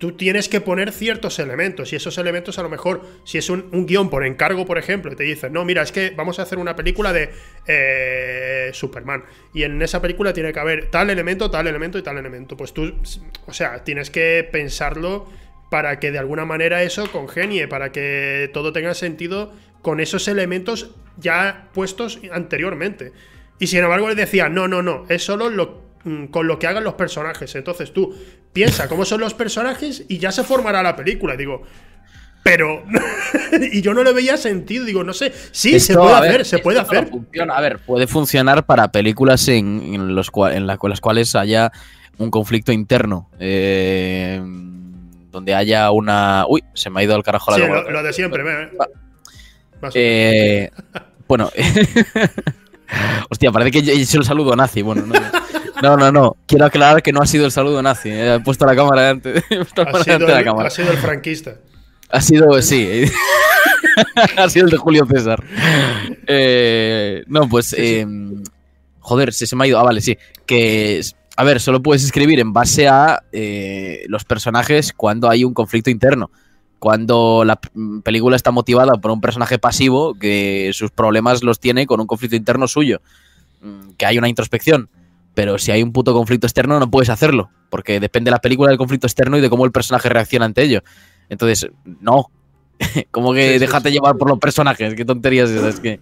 tú 0.00 0.12
tienes 0.12 0.48
que 0.48 0.60
poner 0.60 0.92
ciertos 0.92 1.38
elementos. 1.38 1.92
Y 1.92 1.96
esos 1.96 2.16
elementos, 2.16 2.58
a 2.58 2.62
lo 2.62 2.70
mejor, 2.70 3.06
si 3.24 3.36
es 3.36 3.50
un, 3.50 3.86
guion 3.86 4.08
por 4.08 4.24
encargo, 4.24 4.64
por 4.64 4.78
ejemplo, 4.78 5.12
y 5.12 5.16
te 5.16 5.24
dicen, 5.24 5.52
no, 5.52 5.64
mira, 5.64 5.82
es 5.82 5.92
que 5.92 6.10
vamos 6.16 6.38
a 6.38 6.42
hacer 6.42 6.58
una 6.58 6.74
película 6.74 7.12
de 7.12 7.30
eh, 7.66 8.70
Superman. 8.72 9.24
Y 9.52 9.64
en 9.64 9.80
esa 9.82 10.00
película 10.00 10.32
tiene 10.32 10.54
que 10.54 10.58
haber 10.58 10.90
tal 10.90 11.10
elemento, 11.10 11.50
tal 11.50 11.66
elemento 11.66 11.98
y 11.98 12.02
tal 12.02 12.16
elemento. 12.16 12.56
Pues 12.56 12.72
tú, 12.72 12.94
o 13.46 13.52
sea, 13.52 13.84
tienes 13.84 14.10
que 14.10 14.48
pensarlo 14.50 15.28
para 15.70 16.00
que 16.00 16.10
de 16.10 16.18
alguna 16.18 16.46
manera 16.46 16.82
eso 16.82 17.12
congenie, 17.12 17.68
para 17.68 17.92
que 17.92 18.50
todo 18.54 18.72
tenga 18.72 18.94
sentido 18.94 19.52
con 19.82 20.00
esos 20.00 20.28
elementos 20.28 20.94
ya 21.18 21.68
puestos 21.74 22.20
anteriormente. 22.32 23.12
Y 23.58 23.66
sin 23.66 23.80
embargo 23.80 24.08
le 24.08 24.14
decía, 24.14 24.48
no, 24.48 24.66
no, 24.66 24.82
no, 24.82 25.04
es 25.10 25.22
solo 25.22 25.50
lo, 25.50 25.89
con 26.30 26.46
lo 26.46 26.58
que 26.58 26.66
hagan 26.66 26.84
los 26.84 26.94
personajes. 26.94 27.54
Entonces 27.54 27.92
tú 27.92 28.14
piensa 28.52 28.88
cómo 28.88 29.04
son 29.04 29.20
los 29.20 29.34
personajes 29.34 30.04
y 30.08 30.18
ya 30.18 30.32
se 30.32 30.44
formará 30.44 30.82
la 30.82 30.96
película. 30.96 31.36
Digo, 31.36 31.62
pero. 32.42 32.84
y 33.72 33.82
yo 33.82 33.94
no 33.94 34.02
le 34.02 34.12
veía 34.12 34.36
sentido. 34.36 34.84
Digo, 34.84 35.04
no 35.04 35.12
sé. 35.12 35.32
Sí, 35.52 35.78
se 35.80 35.94
puede 35.94 36.14
hacer, 36.14 36.44
se 36.44 36.58
puede 36.58 36.80
hacer. 36.80 37.10
A 37.50 37.60
ver, 37.60 37.78
puede 37.78 38.06
funcionar 38.06 38.64
para 38.66 38.92
películas 38.92 39.48
en, 39.48 40.14
los 40.14 40.30
en 40.52 40.66
las 40.66 40.78
cuales 41.00 41.34
haya 41.34 41.70
un 42.18 42.30
conflicto 42.30 42.72
interno. 42.72 43.30
Eh 43.38 44.40
donde 45.30 45.54
haya 45.54 45.90
una. 45.90 46.44
Uy, 46.48 46.62
se 46.74 46.90
me 46.90 47.00
ha 47.00 47.04
ido 47.04 47.14
al 47.14 47.22
carajo 47.22 47.50
la 47.52 47.56
Sí, 47.56 47.90
lo, 47.90 48.02
de 48.02 48.12
siempre, 48.12 48.42
eh. 48.42 48.70
eh 49.94 50.70
bueno. 51.26 51.50
Hostia, 53.28 53.52
parece 53.52 53.70
que 53.70 53.78
he 53.90 54.00
hecho 54.00 54.18
el 54.18 54.24
saludo 54.24 54.56
nazi. 54.56 54.82
Bueno, 54.82 55.04
no, 55.82 55.96
no, 55.96 56.12
no, 56.12 56.36
Quiero 56.46 56.66
aclarar 56.66 57.02
que 57.02 57.12
no 57.12 57.20
ha 57.20 57.26
sido 57.26 57.46
el 57.46 57.52
saludo 57.52 57.82
nazi. 57.82 58.10
He 58.10 58.40
puesto 58.40 58.66
la 58.66 58.74
cámara 58.76 59.02
delante, 59.02 59.30
ha, 59.76 60.04
sido 60.04 60.16
el, 60.16 60.34
la 60.34 60.44
cámara. 60.44 60.68
ha 60.68 60.70
sido 60.70 60.90
el 60.90 60.98
franquista. 60.98 61.56
Ha 62.10 62.20
sido, 62.20 62.60
sí. 62.62 63.04
ha 64.36 64.48
sido 64.48 64.66
el 64.66 64.70
de 64.70 64.76
Julio 64.76 65.06
César. 65.06 65.42
Eh, 66.26 67.22
no, 67.26 67.48
pues. 67.48 67.74
Em, 67.78 68.42
joder, 68.98 69.32
se, 69.32 69.46
se 69.46 69.56
me 69.56 69.64
ha 69.64 69.66
ido. 69.68 69.78
Ah, 69.78 69.84
vale, 69.84 70.00
sí. 70.00 70.18
Que 70.44 71.02
a 71.40 71.44
ver, 71.44 71.58
solo 71.58 71.82
puedes 71.82 72.04
escribir 72.04 72.38
en 72.38 72.52
base 72.52 72.86
a 72.86 73.22
eh, 73.32 74.04
los 74.08 74.24
personajes 74.24 74.92
cuando 74.92 75.30
hay 75.30 75.42
un 75.42 75.54
conflicto 75.54 75.88
interno. 75.88 76.30
Cuando 76.80 77.44
la 77.44 77.60
película 78.02 78.34
está 78.34 78.50
motivada 78.50 78.94
por 78.94 79.12
un 79.12 79.20
personaje 79.20 79.58
pasivo 79.58 80.14
que 80.14 80.70
sus 80.72 80.90
problemas 80.90 81.44
los 81.44 81.60
tiene 81.60 81.86
con 81.86 82.00
un 82.00 82.06
conflicto 82.06 82.36
interno 82.36 82.66
suyo. 82.66 83.00
Mm, 83.60 83.90
que 83.98 84.06
hay 84.06 84.18
una 84.18 84.28
introspección. 84.28 84.88
Pero 85.34 85.58
si 85.58 85.70
hay 85.70 85.82
un 85.82 85.92
puto 85.92 86.12
conflicto 86.12 86.46
externo 86.46 86.80
no 86.80 86.90
puedes 86.90 87.10
hacerlo. 87.10 87.50
Porque 87.68 88.00
depende 88.00 88.30
de 88.30 88.32
la 88.32 88.40
película 88.40 88.70
del 88.70 88.78
conflicto 88.78 89.06
externo 89.06 89.36
y 89.36 89.40
de 89.40 89.50
cómo 89.50 89.64
el 89.64 89.72
personaje 89.72 90.08
reacciona 90.08 90.46
ante 90.46 90.62
ello. 90.62 90.82
Entonces, 91.28 91.70
no, 91.84 92.30
Como 93.10 93.34
que 93.34 93.58
déjate 93.58 93.90
llevar 93.90 94.16
por 94.16 94.28
los 94.28 94.38
personajes, 94.38 94.94
qué 94.94 95.04
tonterías 95.04 95.50
es 95.50 95.62
Es 95.62 95.80
que, 95.80 96.00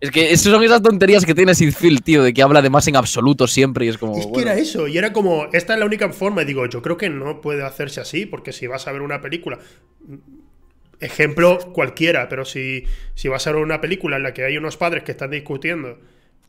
es 0.00 0.10
que 0.10 0.36
son 0.36 0.62
esas 0.62 0.82
tonterías 0.82 1.24
que 1.24 1.34
tiene 1.34 1.54
Phil, 1.54 2.02
tío, 2.02 2.22
de 2.22 2.32
que 2.32 2.42
habla 2.42 2.62
de 2.62 2.70
más 2.70 2.86
en 2.88 2.96
absoluto 2.96 3.46
siempre 3.46 3.86
y 3.86 3.88
es 3.88 3.98
como. 3.98 4.16
Es 4.16 4.26
que 4.26 4.40
era 4.40 4.54
eso, 4.54 4.88
y 4.88 4.98
era 4.98 5.12
como, 5.12 5.46
esta 5.52 5.74
es 5.74 5.80
la 5.80 5.86
única 5.86 6.08
forma. 6.10 6.42
Y 6.42 6.44
digo, 6.44 6.66
yo 6.66 6.82
creo 6.82 6.96
que 6.96 7.08
no 7.08 7.40
puede 7.40 7.64
hacerse 7.64 8.00
así, 8.00 8.26
porque 8.26 8.52
si 8.52 8.66
vas 8.66 8.86
a 8.86 8.92
ver 8.92 9.02
una 9.02 9.20
película. 9.20 9.58
Ejemplo 11.00 11.58
cualquiera, 11.72 12.28
pero 12.28 12.44
si, 12.44 12.84
si 13.14 13.28
vas 13.28 13.46
a 13.46 13.52
ver 13.52 13.62
una 13.62 13.80
película 13.80 14.16
en 14.16 14.24
la 14.24 14.34
que 14.34 14.44
hay 14.44 14.56
unos 14.56 14.76
padres 14.76 15.04
que 15.04 15.12
están 15.12 15.30
discutiendo 15.30 15.96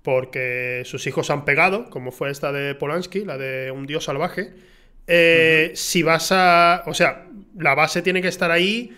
porque 0.02 0.82
sus 0.86 1.06
hijos 1.06 1.30
han 1.30 1.46
pegado, 1.46 1.90
como 1.90 2.12
fue 2.12 2.32
esta 2.32 2.52
de 2.52 2.74
Polanski, 2.74 3.26
la 3.26 3.38
de 3.38 3.70
Un 3.70 3.86
Dios 3.86 4.06
Salvaje, 4.06 4.54
eh, 5.06 5.72
si 5.76 6.02
vas 6.02 6.32
a. 6.32 6.84
O 6.88 6.94
sea, 6.94 7.28
la 7.58 7.76
base 7.76 8.02
tiene 8.02 8.22
que 8.22 8.28
estar 8.28 8.50
ahí 8.50 8.92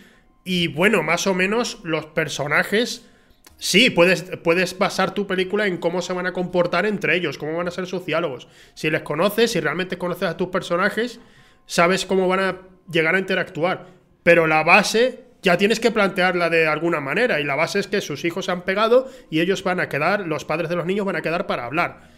y 0.43 0.67
bueno, 0.67 1.03
más 1.03 1.27
o 1.27 1.33
menos 1.33 1.79
los 1.83 2.05
personajes. 2.07 3.07
Sí, 3.57 3.91
puedes, 3.91 4.23
puedes 4.43 4.77
basar 4.77 5.13
tu 5.13 5.27
película 5.27 5.67
en 5.67 5.77
cómo 5.77 6.01
se 6.01 6.13
van 6.13 6.25
a 6.25 6.33
comportar 6.33 6.87
entre 6.87 7.15
ellos, 7.15 7.37
cómo 7.37 7.57
van 7.57 7.67
a 7.67 7.71
ser 7.71 7.85
sus 7.85 8.05
diálogos. 8.05 8.47
Si 8.73 8.89
les 8.89 9.03
conoces, 9.03 9.51
si 9.51 9.59
realmente 9.59 9.99
conoces 9.99 10.29
a 10.29 10.37
tus 10.37 10.47
personajes, 10.47 11.19
sabes 11.67 12.07
cómo 12.07 12.27
van 12.27 12.39
a 12.39 12.57
llegar 12.91 13.13
a 13.13 13.19
interactuar. 13.19 13.85
Pero 14.23 14.47
la 14.47 14.63
base 14.63 15.25
ya 15.41 15.57
tienes 15.57 15.79
que 15.79 15.91
plantearla 15.91 16.49
de 16.49 16.67
alguna 16.67 16.99
manera. 16.99 17.39
Y 17.39 17.43
la 17.43 17.55
base 17.55 17.79
es 17.79 17.87
que 17.87 18.01
sus 18.01 18.25
hijos 18.25 18.45
se 18.45 18.51
han 18.51 18.63
pegado 18.63 19.09
y 19.29 19.41
ellos 19.41 19.63
van 19.63 19.79
a 19.79 19.89
quedar, 19.89 20.27
los 20.27 20.45
padres 20.45 20.69
de 20.69 20.75
los 20.75 20.85
niños 20.85 21.05
van 21.05 21.15
a 21.15 21.21
quedar 21.21 21.47
para 21.47 21.65
hablar. 21.65 22.09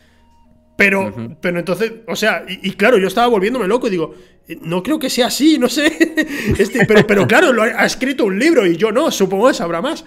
Pero, 0.76 1.14
pero 1.40 1.60
entonces, 1.60 1.92
o 2.08 2.16
sea, 2.16 2.46
y, 2.48 2.72
claro, 2.72 2.98
yo 2.98 3.08
estaba 3.08 3.28
volviéndome 3.28 3.68
loco 3.68 3.88
y 3.88 3.92
digo, 3.92 4.16
no 4.62 4.84
creo 4.84 5.00
que 5.00 5.10
sea 5.10 5.28
así, 5.28 5.58
no 5.58 5.70
sé. 5.70 5.92
Este, 6.58 6.86
pero, 6.86 7.08
pero 7.08 7.28
claro, 7.28 7.62
ha, 7.62 7.86
escrito 7.86 8.26
un 8.26 8.38
libro 8.38 8.66
y 8.66 8.78
yo 8.78 8.92
no, 8.92 9.12
supongo 9.12 9.48
que 9.48 9.54
sabrá 9.54 9.82
más. 9.82 10.06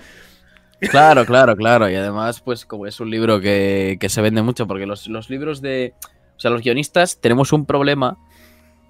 Claro, 0.80 1.24
claro, 1.24 1.56
claro. 1.56 1.88
Y 1.90 1.94
además, 1.94 2.40
pues 2.40 2.64
como 2.66 2.86
es 2.86 3.00
un 3.00 3.10
libro 3.10 3.40
que, 3.40 3.98
se 4.08 4.20
vende 4.20 4.42
mucho, 4.42 4.66
porque 4.66 4.86
los, 4.86 5.30
libros 5.30 5.60
de... 5.60 5.94
O 6.36 6.40
sea, 6.40 6.50
los 6.50 6.62
guionistas 6.62 7.20
tenemos 7.20 7.52
un 7.52 7.64
problema 7.64 8.18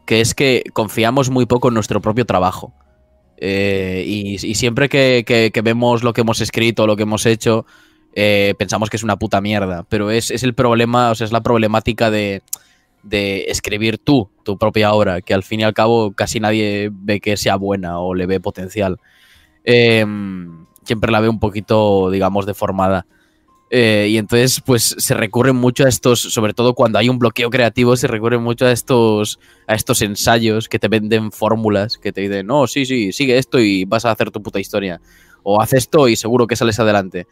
que 0.04 0.20
es 0.20 0.34
que 0.34 0.64
confiamos 0.72 1.30
muy 1.30 1.46
poco 1.46 1.68
en 1.68 1.74
nuestro 1.74 2.00
propio 2.00 2.24
trabajo. 2.24 2.74
Eh, 3.38 4.04
y, 4.06 4.38
siempre 4.54 4.88
que, 4.88 5.24
que, 5.26 5.62
vemos 5.62 6.02
lo 6.02 6.12
que 6.12 6.22
hemos 6.22 6.40
escrito, 6.40 6.86
lo 6.86 6.96
que 6.96 7.04
hemos 7.04 7.24
hecho, 7.26 7.66
eh, 8.18 8.54
pensamos 8.58 8.88
que 8.88 8.96
es 8.96 9.04
una 9.04 9.16
puta 9.16 9.40
mierda. 9.40 9.84
Pero 9.88 10.10
es, 10.10 10.30
el 10.30 10.54
problema, 10.54 11.10
o 11.10 11.14
sea, 11.14 11.26
es 11.26 11.32
la 11.32 11.42
problemática 11.42 12.10
de, 12.10 12.42
escribir 13.46 13.98
tú 13.98 14.30
tu 14.46 14.56
propia 14.56 14.92
obra, 14.92 15.20
que 15.20 15.34
al 15.34 15.42
fin 15.42 15.60
y 15.60 15.64
al 15.64 15.74
cabo 15.74 16.12
casi 16.12 16.40
nadie 16.40 16.88
ve 16.92 17.20
que 17.20 17.36
sea 17.36 17.56
buena 17.56 17.98
o 17.98 18.14
le 18.14 18.26
ve 18.26 18.40
potencial. 18.40 18.98
Em, 19.64 20.64
siempre 20.84 21.10
la 21.10 21.20
ve 21.20 21.28
un 21.28 21.40
poquito, 21.40 22.10
digamos, 22.10 22.46
deformada. 22.46 23.06
Eh, 23.68 24.06
y 24.10 24.18
entonces, 24.18 24.62
pues 24.64 24.94
se 24.96 25.14
recurre 25.14 25.52
mucho 25.52 25.84
a 25.84 25.88
estos, 25.88 26.20
sobre 26.20 26.54
todo 26.54 26.74
cuando 26.74 27.00
hay 27.00 27.08
un 27.08 27.18
bloqueo 27.18 27.50
creativo, 27.50 27.96
se 27.96 28.06
recurre 28.06 28.38
mucho 28.38 28.64
a 28.66 28.70
estos, 28.70 29.40
a 29.66 29.74
estos 29.74 30.00
ensayos 30.02 30.68
que 30.68 30.78
te 30.78 30.86
venden 30.86 31.32
fórmulas, 31.32 31.98
que 31.98 32.12
te 32.12 32.20
dicen, 32.20 32.46
no, 32.46 32.68
sí, 32.68 32.86
sí, 32.86 33.12
sigue 33.12 33.36
esto 33.38 33.58
y 33.58 33.84
vas 33.84 34.04
a 34.04 34.12
hacer 34.12 34.30
tu 34.30 34.40
puta 34.40 34.60
historia. 34.60 35.00
O 35.42 35.60
haz 35.60 35.72
esto 35.72 36.08
y 36.08 36.14
seguro 36.14 36.46
que 36.46 36.54
sales 36.54 36.78
adelante. 36.78 37.26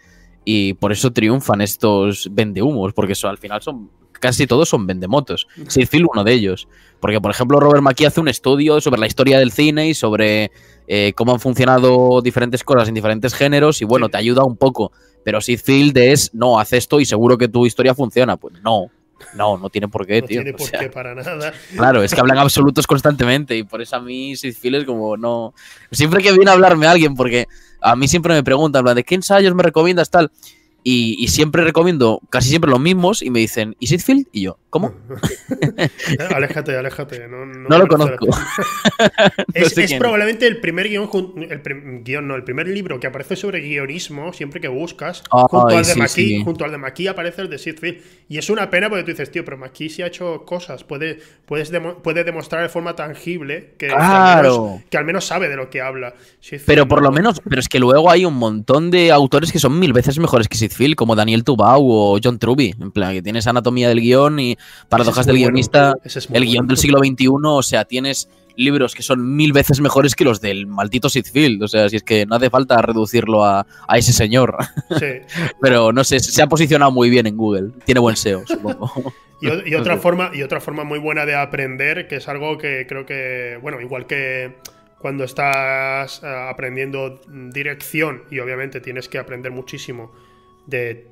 Y 0.45 0.75
por 0.75 0.91
eso 0.91 1.13
triunfan 1.13 1.61
estos 1.61 2.29
vendehumos, 2.33 2.93
porque 2.93 3.15
al 3.23 3.39
final 3.39 3.63
son 3.63 3.89
casi 4.25 4.47
todos 4.47 4.71
son 4.71 4.87
vendemotos. 4.87 5.47
Sid 5.69 5.87
Phil, 5.87 6.07
uno 6.11 6.25
de 6.25 6.33
ellos. 6.33 6.67
Porque, 6.99 7.21
por 7.21 7.31
ejemplo, 7.31 7.61
Robert 7.61 7.83
McKee 7.83 8.07
hace 8.07 8.21
un 8.21 8.29
estudio 8.29 8.81
sobre 8.81 8.99
la 8.99 9.07
historia 9.07 9.39
del 9.39 9.53
cine 9.53 9.89
y 9.89 9.93
sobre 9.93 10.51
eh, 10.89 11.13
cómo 11.15 11.35
han 11.35 11.41
funcionado 11.41 12.23
diferentes 12.23 12.65
cosas 12.65 12.89
en 12.89 12.95
diferentes 12.95 13.35
géneros 13.35 13.83
y, 13.83 13.85
bueno, 13.85 14.09
te 14.09 14.17
ayuda 14.17 14.43
un 14.43 14.57
poco. 14.57 14.93
Pero 15.25 15.43
Sid 15.43 15.61
Field 15.61 15.99
es, 15.99 16.33
no, 16.33 16.59
haz 16.59 16.73
esto 16.73 17.01
y 17.01 17.05
seguro 17.05 17.37
que 17.37 17.49
tu 17.49 17.67
historia 17.67 17.95
funciona. 17.95 18.39
Pues 18.39 18.55
no, 18.63 18.91
no, 19.35 19.59
no 19.59 19.69
tiene 19.69 19.89
por 19.89 20.07
qué, 20.07 20.23
no 20.23 20.27
tío. 20.27 20.41
No 20.41 20.45
tiene 20.45 20.57
por 20.57 20.71
qué 20.71 20.89
para 20.89 21.15
nada. 21.15 21.53
Claro, 21.77 22.03
es 22.03 22.15
que 22.15 22.21
hablan 22.21 22.39
absolutos 22.47 22.87
constantemente 22.87 23.55
y 23.59 23.65
por 23.65 23.83
eso 23.83 23.97
a 23.97 24.01
mí 24.01 24.37
Sid 24.37 24.55
Field 24.55 24.77
es 24.77 24.85
como, 24.87 25.19
no... 25.19 25.53
Siempre 25.91 26.23
que 26.23 26.33
viene 26.33 26.51
a 26.51 26.55
hablarme 26.55 26.87
alguien, 26.87 27.15
porque 27.15 27.47
a 27.83 27.95
mí 27.95 28.09
siempre 28.09 28.33
me 28.33 28.43
preguntan, 28.43 28.87
¿de 28.87 29.05
qué 29.05 29.17
ensayos 29.17 29.55
me 29.55 29.63
recomiendas 29.63 30.09
tal? 30.09 30.33
Y, 30.87 31.29
siempre 31.29 31.65
recomiendo 31.65 32.21
casi 32.29 32.51
siempre 32.51 32.71
los 32.71 32.79
mismos 32.79 33.23
y 33.23 33.31
me 33.31 33.39
dicen, 33.39 33.75
¿y 33.81 33.87
Sidfield? 33.87 34.27
Y 34.33 34.43
yo, 34.43 34.59
¿cómo? 34.69 34.95
aléjate, 36.35 36.77
aléjate. 36.77 37.27
No, 37.27 37.47
no, 37.47 37.79
lo 37.79 37.89
conozco. 37.89 38.27
es, 39.55 39.95
probablemente 39.95 40.47
el 40.47 40.61
primer 40.61 40.91
guion, 40.91 41.09
el 41.49 42.03
guion, 42.05 42.29
no, 42.29 42.35
el 42.35 42.45
primer 42.45 42.69
libro 42.69 43.01
que 43.01 43.07
aparece 43.07 43.35
sobre 43.35 43.61
guionismo, 43.61 44.35
siempre 44.35 44.61
que 44.61 44.69
buscas, 44.69 45.23
junto, 45.31 45.69
al 45.69 45.87
de 45.87 46.09
sí, 46.09 46.45
junto 46.45 46.67
al 46.67 46.71
de 46.71 47.09
aparece 47.09 47.41
el 47.41 47.49
de 47.49 47.57
Sidfield. 47.57 48.03
Y 48.29 48.37
es 48.37 48.51
una 48.51 48.69
pena 48.69 48.91
porque 48.91 49.05
tú 49.05 49.11
dices, 49.13 49.31
tío, 49.31 49.43
pero 49.43 49.57
McKee 49.57 49.89
sí 49.89 50.03
ha 50.03 50.09
hecho 50.09 50.45
cosas, 50.45 50.85
puede, 50.85 51.19
puedes 51.47 51.73
puede 52.03 52.25
demostrar 52.25 52.63
de 52.63 52.69
forma 52.69 52.95
tangible 52.95 53.73
que, 53.79 53.89
que, 53.89 54.99
al 54.99 55.05
menos, 55.07 55.25
sabe 55.25 55.49
de 55.49 55.57
lo 55.57 55.71
que 55.71 55.81
habla. 55.81 56.15
pero 56.67 56.87
por 56.87 57.03
lo 57.03 57.11
menos, 57.11 57.41
pero 57.49 57.61
es 57.61 57.71
que 57.71 57.79
luego 57.79 58.11
hay 58.11 58.27
un 58.27 58.35
montón 58.35 58.91
de 58.91 59.11
autores 59.11 59.51
que 59.51 59.59
son 59.59 59.79
mil 59.79 59.95
veces 59.95 60.19
mejores 60.19 60.47
que 60.47 60.59
Sidfield 60.75 60.97
como 60.97 61.15
Daniel 61.15 61.45
Tubau 61.45 61.83
o 61.89 62.19
John 62.23 62.39
Truby, 62.39 62.75
en 62.81 62.91
plan, 62.91 63.13
que 63.13 63.23
tienes 63.23 63.47
anatomía 63.47 63.89
del 63.89 64.01
guion 64.01 64.41
y 64.41 64.57
paradojas 64.89 65.27
del 65.27 65.37
guionista, 65.37 65.95
el 66.33 66.45
guion 66.45 66.67
del 66.67 66.77
siglo 66.77 66.99
XXI, 66.99 67.29
o 67.43 67.63
sea, 67.63 67.85
tienes 67.85 68.29
libros 68.57 68.95
que 68.95 69.03
son 69.03 69.37
mil 69.37 69.53
veces 69.53 69.81
mejores 69.81 70.15
que 70.15 70.25
los 70.25 70.41
del 70.41 70.67
maldito 70.67 71.09
Field. 71.09 71.63
O 71.63 71.69
sea, 71.69 71.89
si 71.89 71.97
es 71.97 72.03
que 72.03 72.27
no 72.27 72.37
hace 72.37 72.51
falta 72.51 72.81
reducirlo 72.83 73.45
a, 73.45 73.67
ese 73.95 74.13
señor. 74.13 74.57
Pero 75.61 75.93
no 75.93 76.05
sé, 76.05 76.21
se 76.21 76.43
ha 76.43 76.47
posicionado 76.47 76.91
muy 76.91 77.11
bien 77.11 77.27
en 77.27 77.37
Google. 77.37 77.71
Tiene 77.85 78.01
buen 78.01 78.17
SEO, 78.17 78.47
supongo. 78.47 78.91
Y, 79.41 79.75
otra 79.75 79.99
forma, 79.99 80.31
y 80.33 80.43
otra 80.43 80.59
forma 80.59 80.85
muy 80.85 80.99
buena 80.99 81.27
de 81.27 81.35
aprender, 81.35 82.09
que 82.09 82.17
es 82.17 82.29
algo 82.29 82.57
que 82.57 82.87
creo 82.89 83.05
que, 83.05 83.59
bueno, 83.61 83.79
igual 83.79 84.07
que 84.07 84.55
cuando 84.97 85.25
estás 85.25 86.23
eh, 86.23 86.27
aprendiendo 86.27 87.21
dirección 87.53 88.23
y 88.31 88.39
obviamente 88.39 88.81
tienes 88.81 89.07
que 89.07 89.19
aprender 89.19 89.53
muchísimo 89.53 90.15
de, 90.67 91.07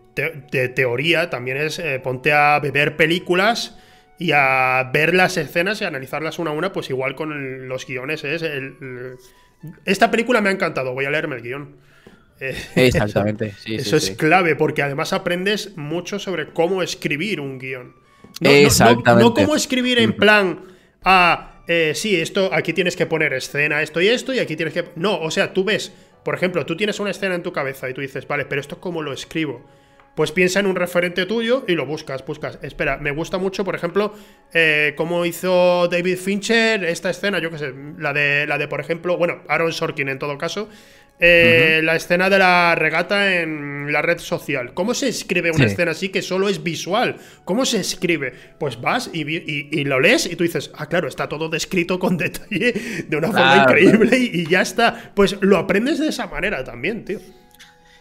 teoría, 0.74 1.30
también 1.30 1.56
es 1.56 1.78
eh, 1.78 2.00
ponte 2.02 2.32
a 2.32 2.58
beber 2.60 2.96
películas 2.96 3.78
y 4.18 4.32
a 4.32 4.90
ver 4.92 5.14
las 5.14 5.36
escenas 5.36 5.80
y 5.80 5.84
analizarlas 5.84 6.38
una 6.38 6.50
a 6.50 6.54
una, 6.54 6.72
pues 6.72 6.90
igual 6.90 7.14
con 7.14 7.68
los 7.68 7.86
guiones 7.86 8.24
es 8.24 8.44
esta 9.84 10.10
película 10.10 10.40
me 10.40 10.48
ha 10.48 10.52
encantado, 10.52 10.92
voy 10.92 11.04
a 11.04 11.10
leerme 11.10 11.36
el 11.36 11.42
guion. 11.42 11.76
Exactamente. 12.74 13.54
eso 13.66 13.96
es 13.96 14.10
clave 14.12 14.56
porque 14.56 14.82
además 14.82 15.12
aprendes 15.12 15.76
mucho 15.76 16.18
sobre 16.18 16.48
cómo 16.52 16.82
escribir 16.82 17.40
un 17.40 17.58
guion. 17.58 17.94
No, 18.40 18.50
Exactamente. 18.50 19.24
No, 19.28 19.34
cómo 19.34 19.54
escribir 19.54 19.98
en 19.98 20.14
plan 20.14 20.64
a 21.04 21.52
eh, 21.68 21.92
sí, 21.94 22.20
esto 22.20 22.50
aquí 22.52 22.72
tienes 22.72 22.96
que 22.96 23.06
poner 23.06 23.32
escena, 23.32 23.82
esto 23.82 24.00
y 24.00 24.08
esto, 24.08 24.34
y 24.34 24.40
aquí 24.40 24.56
tienes 24.56 24.74
que. 24.74 24.84
No, 24.96 25.20
o 25.20 25.30
sea, 25.30 25.52
tú 25.52 25.64
ves, 25.64 25.92
por 26.24 26.34
ejemplo, 26.34 26.64
tú 26.66 26.76
tienes 26.76 27.00
una 27.00 27.10
escena 27.10 27.34
en 27.34 27.42
tu 27.42 27.52
cabeza 27.52 27.88
y 27.88 27.94
tú 27.94 28.00
dices, 28.00 28.26
vale, 28.26 28.44
pero 28.44 28.60
esto 28.60 28.80
cómo 28.80 29.02
lo 29.02 29.12
escribo. 29.12 29.64
Pues 30.14 30.30
piensa 30.30 30.60
en 30.60 30.66
un 30.66 30.76
referente 30.76 31.24
tuyo 31.24 31.64
y 31.66 31.72
lo 31.72 31.86
buscas, 31.86 32.24
buscas. 32.26 32.58
Espera, 32.60 32.98
me 32.98 33.12
gusta 33.12 33.38
mucho, 33.38 33.64
por 33.64 33.74
ejemplo, 33.74 34.12
eh, 34.52 34.92
cómo 34.94 35.24
hizo 35.24 35.88
David 35.88 36.18
Fincher 36.18 36.84
esta 36.84 37.08
escena, 37.08 37.38
yo 37.38 37.50
qué 37.50 37.56
sé, 37.58 37.74
la 37.96 38.12
de, 38.12 38.46
la 38.46 38.58
de, 38.58 38.68
por 38.68 38.80
ejemplo, 38.80 39.16
bueno, 39.16 39.42
Aaron 39.48 39.72
Sorkin 39.72 40.10
en 40.10 40.18
todo 40.18 40.36
caso, 40.36 40.68
eh, 41.24 41.80
la 41.84 41.94
escena 41.94 42.28
de 42.28 42.36
la 42.36 42.74
regata 42.74 43.40
en 43.40 43.92
la 43.92 44.02
red 44.02 44.18
social. 44.18 44.74
¿Cómo 44.74 44.92
se 44.92 45.06
escribe 45.06 45.52
una 45.52 45.66
escena 45.66 45.92
así 45.92 46.08
que 46.08 46.20
solo 46.20 46.48
es 46.48 46.64
visual? 46.64 47.14
¿Cómo 47.44 47.64
se 47.64 47.78
escribe? 47.78 48.34
Pues 48.58 48.80
vas 48.80 49.08
y, 49.12 49.84
lo 49.84 50.00
lees 50.00 50.26
y 50.26 50.34
tú 50.34 50.42
dices, 50.42 50.72
ah, 50.74 50.86
claro, 50.86 51.06
está 51.06 51.28
todo 51.28 51.48
descrito 51.48 52.00
con 52.00 52.16
detalle 52.18 52.72
de 53.06 53.16
una 53.16 53.28
forma 53.28 53.58
increíble 53.62 54.18
y, 54.18 54.48
ya 54.48 54.62
está. 54.62 55.12
Pues 55.14 55.36
lo 55.40 55.58
aprendes 55.58 56.00
de 56.00 56.08
esa 56.08 56.26
manera 56.26 56.64
también, 56.64 57.04
tío. 57.04 57.20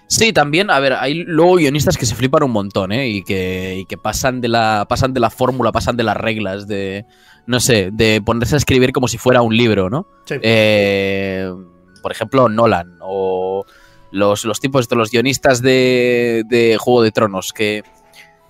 Sí, 0.07 0.33
también, 0.33 0.71
a 0.71 0.79
ver, 0.79 0.93
hay 0.93 1.23
luego 1.23 1.57
guionistas 1.57 1.99
que 1.99 2.07
se 2.07 2.15
flipan 2.15 2.41
un 2.41 2.51
montón, 2.51 2.91
¿eh? 2.91 3.07
Y 3.07 3.23
que, 3.23 3.83
que 3.87 3.97
pasan 3.97 4.41
de 4.41 4.47
la 4.47 4.87
pasan 4.89 5.13
de 5.13 5.19
la 5.19 5.29
fórmula, 5.29 5.71
pasan 5.71 5.95
de 5.95 6.03
las 6.03 6.17
reglas, 6.17 6.67
de, 6.67 7.05
no 7.45 7.59
sé, 7.59 7.91
de 7.93 8.19
ponerse 8.19 8.55
a 8.55 8.57
escribir 8.57 8.93
como 8.93 9.07
si 9.07 9.19
fuera 9.19 9.43
un 9.43 9.55
libro, 9.55 9.91
¿no? 9.91 10.07
Sí. 10.25 10.35
Eh, 10.41 11.49
por 12.01 12.11
ejemplo, 12.11 12.49
Nolan 12.49 12.97
o 13.01 13.65
los, 14.11 14.45
los 14.45 14.59
tipos 14.59 14.89
de 14.89 14.95
los 14.95 15.11
guionistas 15.11 15.61
de, 15.61 16.43
de 16.47 16.77
Juego 16.77 17.03
de 17.03 17.11
Tronos 17.11 17.53
que 17.53 17.83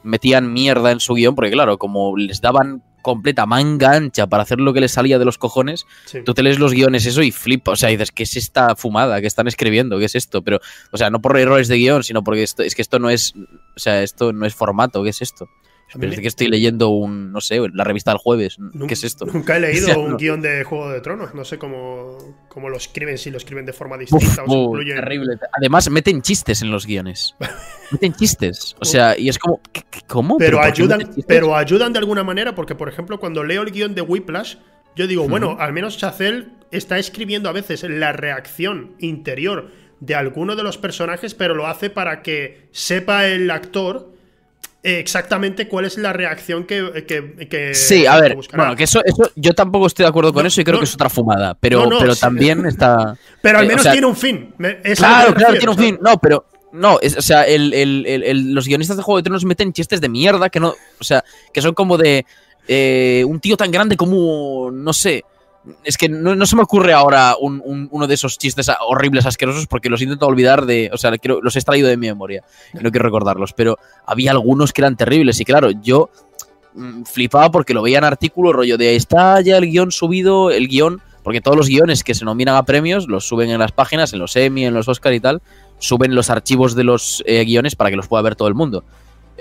metían 0.04 0.52
mierda 0.52 0.92
en 0.92 1.00
su 1.00 1.14
guion, 1.14 1.36
porque 1.36 1.52
claro, 1.52 1.78
como 1.78 2.18
les 2.18 2.42
daban 2.42 2.84
completa 3.02 3.46
manga 3.46 3.92
ancha 3.92 4.28
para 4.28 4.44
hacer 4.44 4.60
lo 4.60 4.74
que 4.74 4.82
les 4.82 4.92
salía 4.92 5.20
de 5.20 5.26
los 5.26 5.38
cojones, 5.38 5.86
tú 6.26 6.34
te 6.34 6.44
lees 6.44 6.60
los 6.60 6.74
guiones 6.74 7.06
eso 7.06 7.24
y 7.24 7.32
flipas, 7.32 7.74
o 7.74 7.76
sea, 7.76 7.90
dices, 7.90 8.12
¿qué 8.12 8.24
es 8.24 8.36
esta 8.36 8.76
fumada 8.76 9.22
que 9.22 9.28
están 9.28 9.48
escribiendo? 9.48 9.98
¿Qué 10.00 10.06
es 10.06 10.16
esto? 10.16 10.44
Pero, 10.44 10.60
o 10.92 10.98
sea, 10.98 11.10
no 11.10 11.22
por 11.22 11.38
errores 11.38 11.68
de 11.68 11.78
guion, 11.78 12.04
sino 12.04 12.24
porque 12.24 12.44
esto, 12.44 12.64
es 12.64 12.76
que 12.76 12.82
esto 12.82 13.00
no 13.00 13.10
es, 13.10 13.34
o 13.76 13.80
sea, 13.80 14.04
esto 14.04 14.34
no 14.34 14.46
es 14.46 14.56
formato, 14.56 15.04
¿qué 15.04 15.10
es 15.10 15.22
esto? 15.22 15.50
Parece 16.00 16.22
que 16.22 16.28
estoy 16.28 16.48
leyendo 16.48 16.90
un, 16.90 17.32
no 17.32 17.42
sé, 17.42 17.60
la 17.74 17.84
revista 17.84 18.12
del 18.12 18.18
jueves. 18.18 18.58
¿Qué 18.88 18.94
es 18.94 19.04
esto? 19.04 19.26
Nunca 19.26 19.58
he 19.58 19.60
leído 19.62 20.00
un 20.00 20.18
guion 20.18 20.42
de 20.42 20.64
Juego 20.64 20.90
de 20.92 21.02
Tronos. 21.02 21.34
No 21.34 21.44
sé 21.44 21.58
cómo, 21.58 22.18
cómo 22.48 22.70
lo 22.70 22.78
escriben, 22.78 23.18
si 23.18 23.30
lo 23.30 23.38
escriben 23.38 23.66
de 23.66 23.74
forma 23.74 23.98
distinta 23.98 24.44
o 24.48 24.78
Terrible. 24.78 25.38
Además, 25.58 25.90
meten 25.90 26.22
chistes 26.22 26.62
en 26.62 26.72
los 26.72 26.86
guiones. 26.86 27.36
meten 27.92 28.14
chistes. 28.14 28.76
O 28.80 28.86
sea, 28.86 29.18
y 29.18 29.30
es 29.30 29.38
como, 29.38 29.60
¿cómo? 30.08 30.38
Pero, 30.38 30.62
ayudan, 30.62 31.10
pero 31.28 31.56
ayudan 31.56 31.94
de 31.94 32.00
alguna 32.00 32.24
manera 32.24 32.56
porque, 32.56 32.76
por 32.76 32.88
ejemplo, 32.88 33.20
cuando 33.20 33.44
leo 33.44 33.62
el 33.64 33.72
guion 33.72 33.96
de 33.96 34.02
Whiplash, 34.02 34.56
yo 34.96 35.08
digo, 35.08 35.28
bueno, 35.28 35.58
al 35.60 35.74
menos 35.74 35.98
Chacel 35.98 36.54
está 36.72 37.00
escribiendo 37.00 37.50
a 37.50 37.52
veces 37.52 37.84
la 37.84 38.12
reacción 38.14 38.96
interior 39.00 39.72
de 40.00 40.16
alguno 40.16 40.56
de 40.56 40.64
los 40.64 40.78
personajes, 40.78 41.34
pero 41.34 41.54
lo 41.54 41.68
hace 41.68 41.90
para 41.90 42.22
que 42.22 42.68
sepa 42.72 43.28
el 43.28 43.50
actor 43.52 44.11
exactamente 44.84 45.68
cuál 45.68 45.86
es 45.86 45.98
la 45.98 46.14
reacción 46.14 46.66
que. 46.66 47.72
sí, 47.74 48.06
a 48.06 48.20
ver, 48.20 48.38
bueno, 48.56 48.76
que 48.76 48.84
eso, 48.84 49.02
eso, 49.04 49.32
yo 49.36 49.54
tampoco 49.54 49.88
estoy 49.88 50.04
de 50.04 50.10
acuerdo 50.10 50.34
con 50.34 50.46
eso 50.46 50.62
y 50.62 50.64
creo 50.64 50.80
que 50.80 50.86
es 50.86 50.94
otra 50.94 51.10
fumada, 51.10 51.56
pero, 51.60 51.88
pero 52.00 52.16
también 52.16 52.66
está. 52.66 53.16
Pero 53.42 53.60
al 53.60 53.68
menos 53.68 53.90
tiene 53.90 54.08
un 54.08 54.16
fin. 54.16 54.54
claro, 54.96 55.34
claro, 55.34 55.54
tiene 55.54 55.72
un 55.72 55.78
fin. 55.78 56.00
No, 56.02 56.18
pero. 56.18 56.46
No, 56.74 56.96
o 56.96 57.22
sea, 57.22 57.46
los 57.50 58.66
guionistas 58.66 58.96
de 58.96 59.04
Juego 59.04 59.18
de 59.18 59.24
Tronos 59.24 59.44
meten 59.44 59.74
chistes 59.74 60.00
de 60.00 60.08
mierda 60.08 60.50
que 60.50 60.62
no. 60.62 60.74
O 61.00 61.04
sea, 61.04 61.24
que 61.54 61.62
son 61.62 61.74
como 61.74 61.98
de. 61.98 62.26
Eh, 62.68 63.26
un 63.28 63.40
tío 63.40 63.58
tan 63.58 63.72
grande 63.72 63.98
como. 63.98 64.72
No 64.72 64.94
sé. 64.94 65.26
Es 65.84 65.98
que 65.98 66.10
no, 66.10 66.46
se 66.46 66.56
me 66.56 66.64
ocurre 66.64 66.94
ahora 66.94 67.36
uno 67.40 68.08
de 68.08 68.14
esos 68.14 68.38
chistes 68.40 68.72
horribles, 68.88 69.26
asquerosos, 69.26 69.68
porque 69.68 69.90
los 69.90 70.02
intento 70.02 70.26
olvidar 70.26 70.66
de. 70.66 70.90
O 70.92 70.98
sea, 70.98 71.12
los 71.24 71.56
he 71.56 71.60
extraído 71.60 71.88
de 71.88 71.98
mi 71.98 72.08
memoria 72.08 72.44
no 72.74 72.90
quiero 72.90 73.06
recordarlos. 73.06 73.54
Pero 73.54 73.78
había 74.06 74.32
algunos 74.32 74.74
que 74.74 74.82
eran 74.82 74.98
terribles. 74.98 75.40
Y 75.40 75.46
claro, 75.46 75.70
yo 75.70 76.10
mm, 76.74 77.04
flipaba 77.04 77.52
porque 77.52 77.74
lo 77.74 77.84
veía 77.84 78.00
en 78.00 78.06
artículo, 78.06 78.54
rollo 78.54 78.78
de 78.78 78.96
está 78.96 79.40
ya 79.42 79.58
el 79.58 79.70
guion 79.70 79.92
subido, 79.92 80.50
el 80.50 80.68
guion. 80.68 81.02
Porque 81.24 81.42
todos 81.42 81.56
los 81.56 81.68
guiones 81.68 82.04
que 82.04 82.16
se 82.16 82.26
nominan 82.26 82.56
a 82.56 82.64
premios 82.64 83.08
los 83.08 83.28
suben 83.28 83.52
en 83.52 83.60
las 83.60 83.72
páginas, 83.72 84.12
en 84.14 84.20
los 84.20 84.36
Emmy, 84.36 84.66
en 84.66 84.74
los 84.74 84.88
Oscar 84.88 85.14
y 85.14 85.20
tal. 85.20 85.44
Suben 85.78 86.16
los 86.16 86.32
archivos 86.32 86.74
de 86.74 86.84
los 86.84 87.22
eh, 87.28 87.44
guiones 87.46 87.76
para 87.76 87.92
que 87.92 87.96
los 87.96 88.08
pueda 88.08 88.24
ver 88.24 88.36
todo 88.36 88.48
el 88.48 88.56
mundo. 88.56 88.84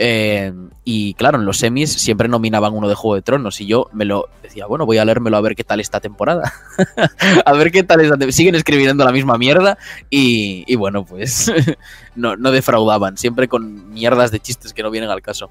Eh, 0.03 0.51
y 0.83 1.13
claro, 1.13 1.39
en 1.39 1.45
los 1.45 1.59
semis 1.59 1.93
siempre 1.93 2.27
nominaban 2.27 2.73
uno 2.73 2.89
de 2.89 2.95
Juego 2.95 3.17
de 3.17 3.21
Tronos 3.21 3.61
y 3.61 3.67
yo 3.67 3.91
me 3.93 4.07
lo 4.07 4.31
decía, 4.43 4.65
bueno, 4.65 4.87
voy 4.87 4.97
a 4.97 5.05
leérmelo 5.05 5.37
a 5.37 5.43
ver 5.43 5.55
qué 5.55 5.63
tal 5.63 5.79
esta 5.79 6.01
temporada. 6.01 6.55
a 7.45 7.53
ver 7.53 7.71
qué 7.71 7.83
tal 7.83 8.01
esta 8.01 8.33
Siguen 8.33 8.55
escribiendo 8.55 9.05
la 9.05 9.13
misma 9.13 9.37
mierda 9.37 9.77
y, 10.09 10.75
bueno, 10.77 11.05
pues 11.05 11.53
no, 12.17 12.35
defraudaban, 12.51 13.19
siempre 13.19 13.47
con 13.47 13.91
mierdas 13.91 14.31
de 14.31 14.41
chistes 14.41 14.73
que 14.73 14.83
no 14.83 14.91
vienen 14.91 15.11
al 15.11 15.21
caso. 15.21 15.51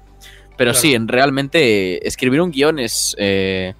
Pero 0.56 0.74
sí, 0.74 0.96
en, 0.96 1.06
realmente 1.06 2.06
escribir 2.06 2.40
un 2.40 2.50
guion 2.50 2.80
es... 2.80 3.14
Eh, 3.18 3.74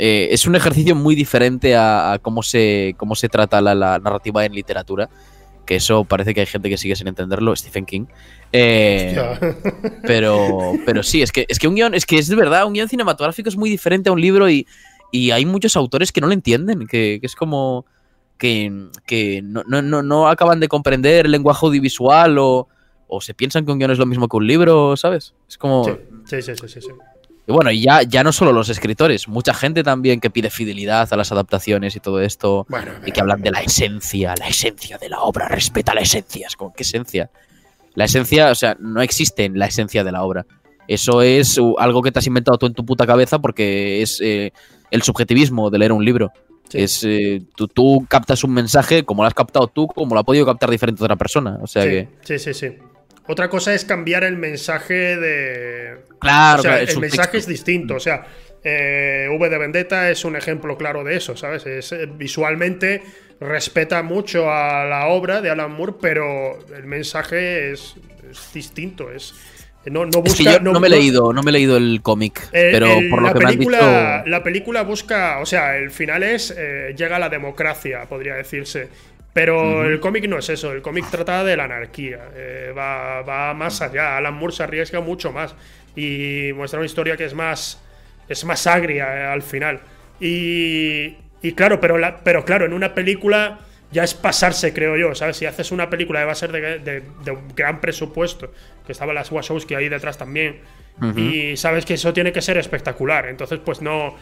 eh, 0.00 0.28
es 0.30 0.46
un 0.46 0.54
ejercicio 0.54 0.94
muy 0.94 1.16
diferente 1.16 1.76
a, 1.76 2.18
cómo, 2.22 2.44
se, 2.44 2.94
cómo 2.96 3.16
se 3.16 3.28
trata 3.28 3.60
la 3.60 3.98
narrativa 3.98 4.44
en 4.44 4.52
literatura 4.52 5.10
que 5.68 5.76
eso 5.76 6.04
parece 6.04 6.32
que 6.32 6.40
hay 6.40 6.46
gente 6.46 6.70
que 6.70 6.78
sigue 6.78 6.96
sin 6.96 7.08
entenderlo, 7.08 7.54
Stephen 7.54 7.84
King. 7.84 8.06
Eh, 8.52 9.14
pero, 10.02 10.72
pero 10.86 11.02
sí, 11.02 11.20
es 11.20 11.30
que, 11.30 11.44
es 11.46 11.58
que 11.58 11.68
un 11.68 11.74
guion, 11.74 11.92
es 11.92 12.06
que 12.06 12.16
es 12.16 12.26
de 12.26 12.36
verdad, 12.36 12.64
un 12.64 12.72
guion 12.72 12.88
cinematográfico 12.88 13.50
es 13.50 13.56
muy 13.56 13.68
diferente 13.68 14.08
a 14.08 14.12
un 14.12 14.20
libro 14.20 14.48
y, 14.48 14.66
hay 15.12 15.44
muchos 15.44 15.76
autores 15.76 16.10
que 16.10 16.22
no 16.22 16.26
lo 16.26 16.32
entienden, 16.32 16.86
que, 16.86 17.20
es 17.22 17.34
como 17.34 17.84
que, 18.38 18.70
no, 19.42 20.28
acaban 20.28 20.58
de 20.58 20.68
comprender 20.68 21.26
el 21.26 21.32
lenguaje 21.32 21.66
audiovisual 21.66 22.38
o, 22.38 22.66
o, 23.06 23.20
se 23.20 23.34
piensan 23.34 23.66
que 23.66 23.72
un 23.72 23.78
guion 23.78 23.90
es 23.90 23.98
lo 23.98 24.06
mismo 24.06 24.26
que 24.26 24.38
un 24.38 24.46
libro, 24.46 24.96
¿sabes? 24.96 25.34
Es 25.46 25.58
como... 25.58 25.84
sí, 26.24 26.40
sí, 26.40 26.54
sí. 26.54 26.80
sí. 26.80 26.88
Y 27.48 27.52
bueno, 27.52 27.70
y 27.70 27.80
ya, 27.80 28.02
ya 28.02 28.22
no 28.22 28.30
solo 28.30 28.52
los 28.52 28.68
escritores, 28.68 29.26
mucha 29.26 29.54
gente 29.54 29.82
también 29.82 30.20
que 30.20 30.28
pide 30.28 30.50
fidelidad 30.50 31.10
a 31.10 31.16
las 31.16 31.32
adaptaciones 31.32 31.96
y 31.96 32.00
todo 32.00 32.20
esto. 32.20 32.66
y 33.06 33.10
que 33.10 33.20
hablan 33.22 33.40
de 33.40 33.50
la 33.50 33.62
esencia, 33.62 34.34
la 34.38 34.48
esencia 34.48 34.98
de 34.98 35.08
la 35.08 35.20
obra, 35.20 35.48
respeta 35.48 35.94
la 35.94 36.02
esencia. 36.02 36.46
Es 36.46 36.56
como, 36.56 36.74
¿qué 36.74 36.82
esencia? 36.82 37.30
La 37.94 38.04
esencia, 38.04 38.50
o 38.50 38.54
sea, 38.54 38.76
no 38.78 39.00
existe 39.00 39.46
en 39.46 39.58
la 39.58 39.64
esencia 39.64 40.04
de 40.04 40.12
la 40.12 40.24
obra. 40.24 40.44
Eso 40.88 41.22
es 41.22 41.58
algo 41.78 42.02
que 42.02 42.12
te 42.12 42.18
has 42.18 42.26
inventado 42.26 42.58
tú 42.58 42.66
en 42.66 42.74
tu 42.74 42.84
puta 42.84 43.06
cabeza 43.06 43.38
porque 43.38 44.02
es 44.02 44.20
eh, 44.20 44.52
el 44.90 45.00
subjetivismo 45.00 45.70
de 45.70 45.78
leer 45.78 45.92
un 45.92 46.04
libro. 46.04 46.30
Es, 46.70 47.02
eh, 47.02 47.40
tú, 47.56 47.66
tú, 47.66 48.04
captas 48.10 48.44
un 48.44 48.52
mensaje 48.52 49.04
como 49.04 49.22
lo 49.22 49.26
has 49.26 49.32
captado 49.32 49.68
tú, 49.68 49.86
como 49.86 50.14
lo 50.14 50.20
ha 50.20 50.24
podido 50.24 50.44
captar 50.44 50.70
diferente 50.70 50.98
de 50.98 51.06
otra 51.06 51.16
persona. 51.16 51.58
O 51.62 51.66
sea 51.66 51.84
que. 51.84 52.08
Sí, 52.20 52.38
sí, 52.38 52.52
sí. 52.52 52.76
Otra 53.28 53.50
cosa 53.50 53.74
es 53.74 53.84
cambiar 53.84 54.24
el 54.24 54.36
mensaje 54.36 55.16
de. 55.16 55.98
Claro, 56.18 56.60
o 56.60 56.62
sea, 56.62 56.80
el, 56.80 56.98
mensaje 56.98 57.36
es 57.36 57.46
distinto. 57.46 57.96
O 57.96 58.00
sea, 58.00 58.26
eh, 58.64 59.28
V 59.30 59.48
de 59.50 59.58
Vendetta 59.58 60.10
es 60.10 60.24
un 60.24 60.34
ejemplo 60.34 60.78
claro 60.78 61.04
de 61.04 61.16
eso, 61.16 61.36
¿sabes? 61.36 61.66
Es, 61.66 61.92
eh, 61.92 62.08
visualmente 62.10 63.02
respeta 63.38 64.02
mucho 64.02 64.50
a 64.50 64.84
la 64.86 65.08
obra 65.08 65.42
de 65.42 65.50
Alan 65.50 65.72
Moore, 65.72 65.94
pero 66.00 66.58
el 66.74 66.84
mensaje 66.84 67.70
es, 67.70 67.96
distinto. 68.54 69.12
Es. 69.12 69.34
No, 69.84 70.06
no, 70.06 70.22
busca, 70.22 70.58
no, 70.58 70.80
me 70.80 70.88
he 70.88 70.90
leído, 70.90 71.32
no 71.32 71.42
me 71.42 71.50
he 71.50 71.52
leído 71.52 71.76
el 71.76 72.00
cómic, 72.02 72.48
pero 72.50 72.88
por 73.08 73.22
lo 73.22 73.32
que 73.32 73.40
película, 73.40 73.78
me 73.78 73.86
han 73.86 74.18
dicho... 74.18 74.30
La 74.30 74.42
película 74.42 74.82
busca, 74.82 75.38
o 75.38 75.46
sea, 75.46 75.76
el 75.78 75.90
final 75.90 76.24
es 76.24 76.52
eh, 76.56 76.94
llega 76.96 77.16
a 77.16 77.18
la 77.18 77.28
democracia, 77.28 78.04
podría 78.06 78.34
decirse. 78.34 78.88
Pero 79.38 79.84
el 79.84 80.00
cómic 80.00 80.26
no 80.26 80.38
es 80.38 80.48
eso, 80.48 80.72
el 80.72 80.82
cómic 80.82 81.08
trata 81.12 81.44
de 81.44 81.56
la 81.56 81.62
anarquía, 81.62 82.28
eh, 82.34 82.74
va, 82.76 83.54
más 83.54 83.80
allá, 83.80 84.16
Alan 84.16 84.34
Moore 84.34 84.52
se 84.52 84.64
arriesga 84.64 85.00
mucho 85.00 85.30
más 85.30 85.54
y 85.94 86.50
muestra 86.56 86.80
una 86.80 86.86
historia 86.86 87.16
que 87.16 87.24
es 87.24 87.34
más, 87.34 87.80
es 88.28 88.44
más 88.44 88.66
agria 88.66 89.04
eh, 89.04 89.26
al 89.26 89.42
final. 89.42 89.78
Y, 90.18 91.14
Y 91.40 91.52
claro, 91.52 91.78
pero, 91.78 91.98
la, 91.98 92.16
pero 92.16 92.44
claro, 92.44 92.66
en 92.66 92.72
una 92.72 92.96
película 92.96 93.60
ya 93.92 94.02
es 94.02 94.12
pasarse, 94.12 94.74
creo 94.74 94.96
yo, 94.96 95.14
¿sabes? 95.14 95.36
Si 95.36 95.46
haces 95.46 95.70
una 95.70 95.88
película 95.88 96.18
que 96.18 96.26
va 96.26 96.32
a 96.32 96.34
ser 96.34 96.50
de, 96.50 97.30
un 97.30 97.54
gran 97.54 97.80
presupuesto, 97.80 98.52
que 98.84 98.90
estaba 98.90 99.12
las 99.12 99.30
Wachowski 99.30 99.76
ahí 99.76 99.88
detrás 99.88 100.18
también, 100.18 100.62
y 101.14 101.56
sabes 101.56 101.84
que 101.84 101.94
eso 101.94 102.12
tiene 102.12 102.32
que 102.32 102.42
ser 102.42 102.58
espectacular. 102.58 103.28
Entonces, 103.28 103.60
pues 103.64 103.82
no. 103.82 104.16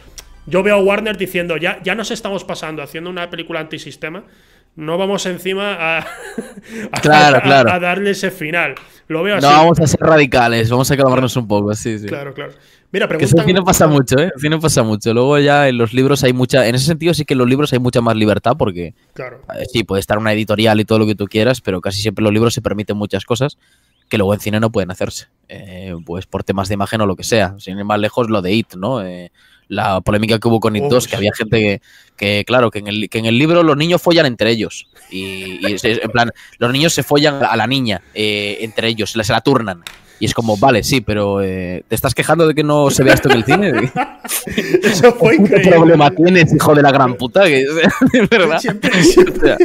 Yo 0.45 0.61
veo 0.61 0.75
a 0.75 0.79
Warner 0.79 1.17
diciendo, 1.17 1.57
ya, 1.57 1.81
ya 1.81 1.95
nos 1.95 2.11
estamos 2.11 2.43
pasando 2.43 2.83
haciendo 2.83 3.09
una 3.09 3.31
película 3.31 3.59
antisistema, 3.59 4.23
no 4.77 4.97
vamos 4.97 5.25
encima 5.25 5.97
a, 5.97 6.07
claro, 7.01 7.41
claro. 7.41 7.71
a 7.71 7.79
darle 7.79 8.11
ese 8.11 8.31
final. 8.31 8.75
Lo 9.07 9.23
veo 9.23 9.37
así. 9.37 9.45
No 9.45 9.51
vamos 9.51 9.79
a 9.79 9.87
ser 9.87 9.99
radicales, 9.99 10.69
vamos 10.69 10.89
a 10.91 10.95
calmarnos 10.95 11.35
un 11.35 11.47
poco, 11.47 11.73
sí, 11.73 11.99
sí. 11.99 12.07
Claro, 12.07 12.33
claro. 12.33 12.53
Mira, 12.91 13.07
preguntan... 13.07 13.45
Que 13.45 13.51
eso 13.51 13.59
no 13.59 13.65
pasa 13.65 13.87
mucho, 13.87 14.17
¿eh? 14.17 14.31
no 14.49 14.59
pasa 14.59 14.83
mucho. 14.83 15.13
Luego 15.13 15.39
ya 15.39 15.67
en 15.67 15.77
los 15.77 15.93
libros 15.93 16.23
hay 16.23 16.31
mucha... 16.31 16.67
En 16.67 16.75
ese 16.75 16.85
sentido 16.85 17.13
sí 17.13 17.25
que 17.25 17.33
en 17.33 17.39
los 17.39 17.49
libros 17.49 17.73
hay 17.73 17.79
mucha 17.79 18.01
más 18.01 18.15
libertad 18.15 18.53
porque... 18.57 18.93
Claro. 19.13 19.41
Eh, 19.55 19.65
sí, 19.71 19.83
puede 19.83 19.99
estar 19.99 20.17
una 20.17 20.31
editorial 20.31 20.79
y 20.79 20.85
todo 20.85 20.99
lo 20.99 21.05
que 21.05 21.15
tú 21.15 21.25
quieras, 21.25 21.59
pero 21.59 21.81
casi 21.81 22.01
siempre 22.01 22.21
en 22.21 22.25
los 22.25 22.33
libros 22.33 22.53
se 22.53 22.61
permiten 22.61 22.95
muchas 22.95 23.25
cosas 23.25 23.57
que 24.07 24.17
luego 24.17 24.33
en 24.33 24.39
cine 24.39 24.59
no 24.59 24.71
pueden 24.71 24.91
hacerse. 24.91 25.27
Eh, 25.49 25.95
pues 26.05 26.27
por 26.27 26.43
temas 26.43 26.69
de 26.69 26.75
imagen 26.75 27.01
o 27.01 27.05
lo 27.05 27.15
que 27.15 27.23
sea. 27.23 27.55
Sin 27.59 27.77
ir 27.77 27.83
más 27.83 27.99
lejos, 27.99 28.29
lo 28.29 28.41
de 28.41 28.53
It, 28.53 28.75
¿no? 28.75 29.01
Eh, 29.03 29.31
la 29.67 30.01
polémica 30.01 30.39
que 30.39 30.47
hubo 30.47 30.59
con 30.59 30.75
It 30.75 30.83
2, 30.83 31.07
que 31.07 31.15
había 31.15 31.31
gente 31.33 31.81
que, 32.15 32.43
claro, 32.45 32.71
que 32.71 32.79
en, 32.79 32.87
el, 32.87 33.09
que 33.09 33.19
en 33.19 33.25
el 33.25 33.37
libro 33.37 33.63
los 33.63 33.77
niños 33.77 34.01
follan 34.01 34.25
entre 34.25 34.49
ellos. 34.51 34.87
Y, 35.09 35.59
en 35.63 36.11
plan, 36.11 36.31
los 36.57 36.71
niños 36.71 36.93
se 36.93 37.03
follan 37.03 37.43
a 37.43 37.55
la 37.55 37.67
niña 37.67 38.01
eh, 38.13 38.57
entre 38.61 38.89
ellos, 38.89 39.11
se 39.11 39.31
la 39.31 39.41
turnan. 39.41 39.83
Y 40.19 40.25
es 40.25 40.33
como, 40.33 40.57
vale, 40.57 40.83
sí, 40.83 41.01
pero 41.01 41.39
¿te 41.39 41.83
estás 41.91 42.15
quejando 42.15 42.47
de 42.47 42.55
que 42.55 42.63
no 42.63 42.89
se 42.89 43.03
vea 43.03 43.13
esto 43.13 43.29
en 43.29 43.37
el 43.37 43.43
cine? 43.43 43.71
Eso 44.83 45.13
fue 45.13 45.35
increíble. 45.35 45.61
¿Qué 45.61 45.69
problema 45.69 46.09
tienes, 46.09 46.53
hijo 46.55 46.73
de 46.73 46.81
la 46.81 46.91
gran 46.91 47.15
puta? 47.15 47.43
Que, 47.43 47.65
¿verdad? 48.29 48.59
Siempre, 48.59 49.03
siempre, 49.03 49.55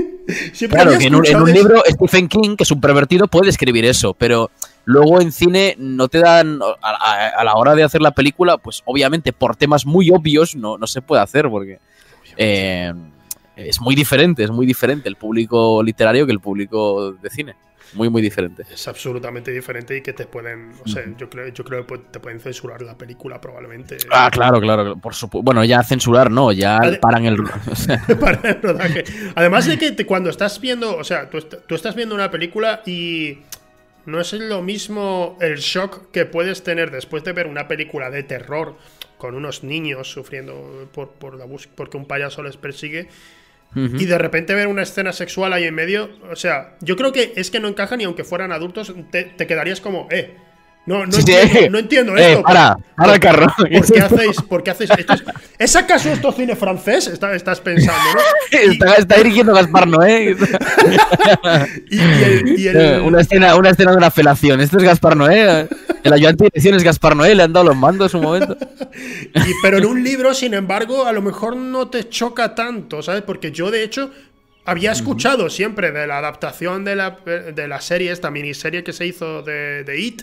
claro, 0.68 0.98
que 0.98 1.06
en 1.06 1.14
un, 1.14 1.52
libro 1.52 1.82
Stephen 1.88 2.28
King, 2.28 2.56
que 2.56 2.64
es 2.64 2.70
un 2.70 2.82
pervertido, 2.82 3.28
puede 3.28 3.48
escribir 3.48 3.86
eso, 3.86 4.12
pero 4.12 4.50
luego 4.84 5.20
en 5.20 5.32
cine 5.32 5.74
no 5.78 6.08
te 6.08 6.18
dan, 6.18 6.60
a, 6.82 7.44
la 7.44 7.54
hora 7.54 7.74
de 7.74 7.84
hacer 7.84 8.00
la 8.00 8.12
película, 8.12 8.58
pues 8.58 8.82
obviamente 8.84 9.32
por 9.32 9.56
temas 9.56 9.86
muy 9.86 10.10
obvios 10.10 10.56
no, 10.56 10.78
no 10.78 10.86
se 10.86 11.02
puede 11.02 11.22
hacer, 11.22 11.48
porque 11.48 11.78
eh, 12.36 12.92
es 13.56 13.80
muy 13.80 13.94
diferente, 13.94 14.44
es 14.44 14.50
muy 14.50 14.66
diferente 14.66 15.08
el 15.08 15.16
público 15.16 15.82
literario 15.82 16.26
que 16.26 16.32
el 16.32 16.40
público 16.40 17.12
de 17.12 17.30
cine 17.30 17.54
muy, 17.94 18.08
muy 18.08 18.22
diferente. 18.22 18.64
Es 18.70 18.88
absolutamente 18.88 19.50
diferente 19.50 19.96
y 19.96 20.00
que 20.00 20.12
te 20.12 20.26
pueden, 20.26 20.72
o 20.84 20.88
sea, 20.88 21.02
yo 21.16 21.28
creo, 21.28 21.48
yo 21.48 21.64
creo 21.64 21.86
que 21.86 21.98
te 21.98 22.20
pueden 22.20 22.40
censurar 22.40 22.82
la 22.82 22.96
película 22.96 23.40
probablemente. 23.40 23.98
Ah, 24.10 24.30
claro, 24.32 24.60
claro, 24.60 24.96
por 24.96 25.14
supuesto. 25.14 25.44
Bueno, 25.44 25.64
ya 25.64 25.82
censurar 25.82 26.30
no, 26.30 26.52
ya 26.52 26.80
paran 27.00 27.26
el, 27.26 27.36
rodaje. 27.36 29.04
Además 29.34 29.66
de 29.66 29.78
que 29.78 30.06
cuando 30.06 30.30
estás 30.30 30.60
viendo, 30.60 30.96
o 30.96 31.04
sea, 31.04 31.28
tú, 31.28 31.40
tú 31.40 31.74
estás 31.74 31.94
viendo 31.94 32.14
una 32.14 32.30
película 32.30 32.82
y 32.86 33.38
no 34.06 34.20
es 34.20 34.32
lo 34.32 34.62
mismo 34.62 35.36
el 35.40 35.56
shock 35.56 36.10
que 36.10 36.24
puedes 36.24 36.62
tener 36.62 36.90
después 36.90 37.24
de 37.24 37.32
ver 37.32 37.46
una 37.46 37.68
película 37.68 38.10
de 38.10 38.22
terror 38.22 38.76
con 39.18 39.34
unos 39.34 39.62
niños 39.62 40.10
sufriendo 40.10 40.88
por, 40.92 41.10
por 41.12 41.36
la 41.36 41.46
porque 41.74 41.96
un 41.96 42.06
payaso 42.06 42.42
les 42.42 42.56
persigue 42.56 43.08
y 43.74 44.04
de 44.04 44.18
repente 44.18 44.54
ver 44.54 44.66
una 44.66 44.82
escena 44.82 45.14
sexual 45.14 45.54
ahí 45.54 45.64
en 45.64 45.74
medio, 45.74 46.10
o 46.30 46.36
sea, 46.36 46.76
yo 46.80 46.94
creo 46.94 47.10
que 47.10 47.32
es 47.36 47.50
que 47.50 47.58
no 47.58 47.68
encaja 47.68 47.96
ni 47.96 48.04
aunque 48.04 48.22
fueran 48.22 48.52
adultos, 48.52 48.94
te, 49.10 49.24
te 49.24 49.46
quedarías 49.46 49.80
como, 49.80 50.08
eh, 50.10 50.36
no, 50.84 51.06
no, 51.06 51.16
entiendo, 51.16 51.70
no 51.70 51.78
entiendo 51.78 52.16
eh, 52.16 52.32
esto. 52.32 52.42
para, 52.42 52.76
para 52.96 53.14
el 53.14 53.20
carro. 53.20 53.46
¿Por 53.56 53.68
qué 53.70 54.00
hacéis, 54.00 54.36
por 54.42 54.62
qué 54.64 54.70
hacéis 54.72 54.90
esto? 54.90 55.14
¿Es 55.56 55.76
acaso 55.76 56.10
esto 56.10 56.32
cine 56.32 56.56
francés? 56.56 57.06
estás 57.06 57.60
pensando, 57.60 58.02
¿no? 58.14 58.20
está, 58.58 58.94
está, 58.96 59.16
dirigiendo 59.16 59.54
Gaspar 59.54 59.86
Noé. 59.86 60.36
y, 61.88 61.96
y, 61.96 62.66
el, 62.66 62.76
eh, 62.76 63.00
una, 63.00 63.20
escena, 63.20 63.54
una 63.54 63.70
escena 63.70 63.92
de 63.92 63.96
una 63.96 64.10
felación. 64.10 64.60
Esto 64.60 64.78
es 64.78 64.82
Gaspar 64.82 65.16
Noé. 65.16 65.68
El 66.02 66.12
ayudante 66.12 66.44
de 66.44 66.50
dirección 66.52 66.74
es 66.74 66.82
Gaspar 66.82 67.14
Noé. 67.14 67.36
Le 67.36 67.44
han 67.44 67.52
dado 67.52 67.66
los 67.66 67.76
mandos 67.76 68.12
un 68.14 68.22
momento. 68.22 68.56
pero 69.62 69.78
en 69.78 69.86
un 69.86 70.02
libro, 70.02 70.34
sin 70.34 70.52
embargo, 70.52 71.06
a 71.06 71.12
lo 71.12 71.22
mejor 71.22 71.54
no 71.54 71.90
te 71.90 72.08
choca 72.08 72.56
tanto, 72.56 73.04
¿sabes? 73.04 73.22
Porque 73.22 73.52
yo, 73.52 73.70
de 73.70 73.84
hecho, 73.84 74.10
había 74.64 74.90
escuchado 74.90 75.48
siempre 75.48 75.92
de 75.92 76.08
la 76.08 76.18
adaptación 76.18 76.84
de 76.84 76.96
la, 76.96 77.18
de 77.54 77.68
la 77.68 77.80
serie, 77.80 78.10
esta 78.10 78.32
miniserie 78.32 78.82
que 78.82 78.92
se 78.92 79.06
hizo 79.06 79.42
de, 79.42 79.84
de 79.84 80.00
It 80.00 80.22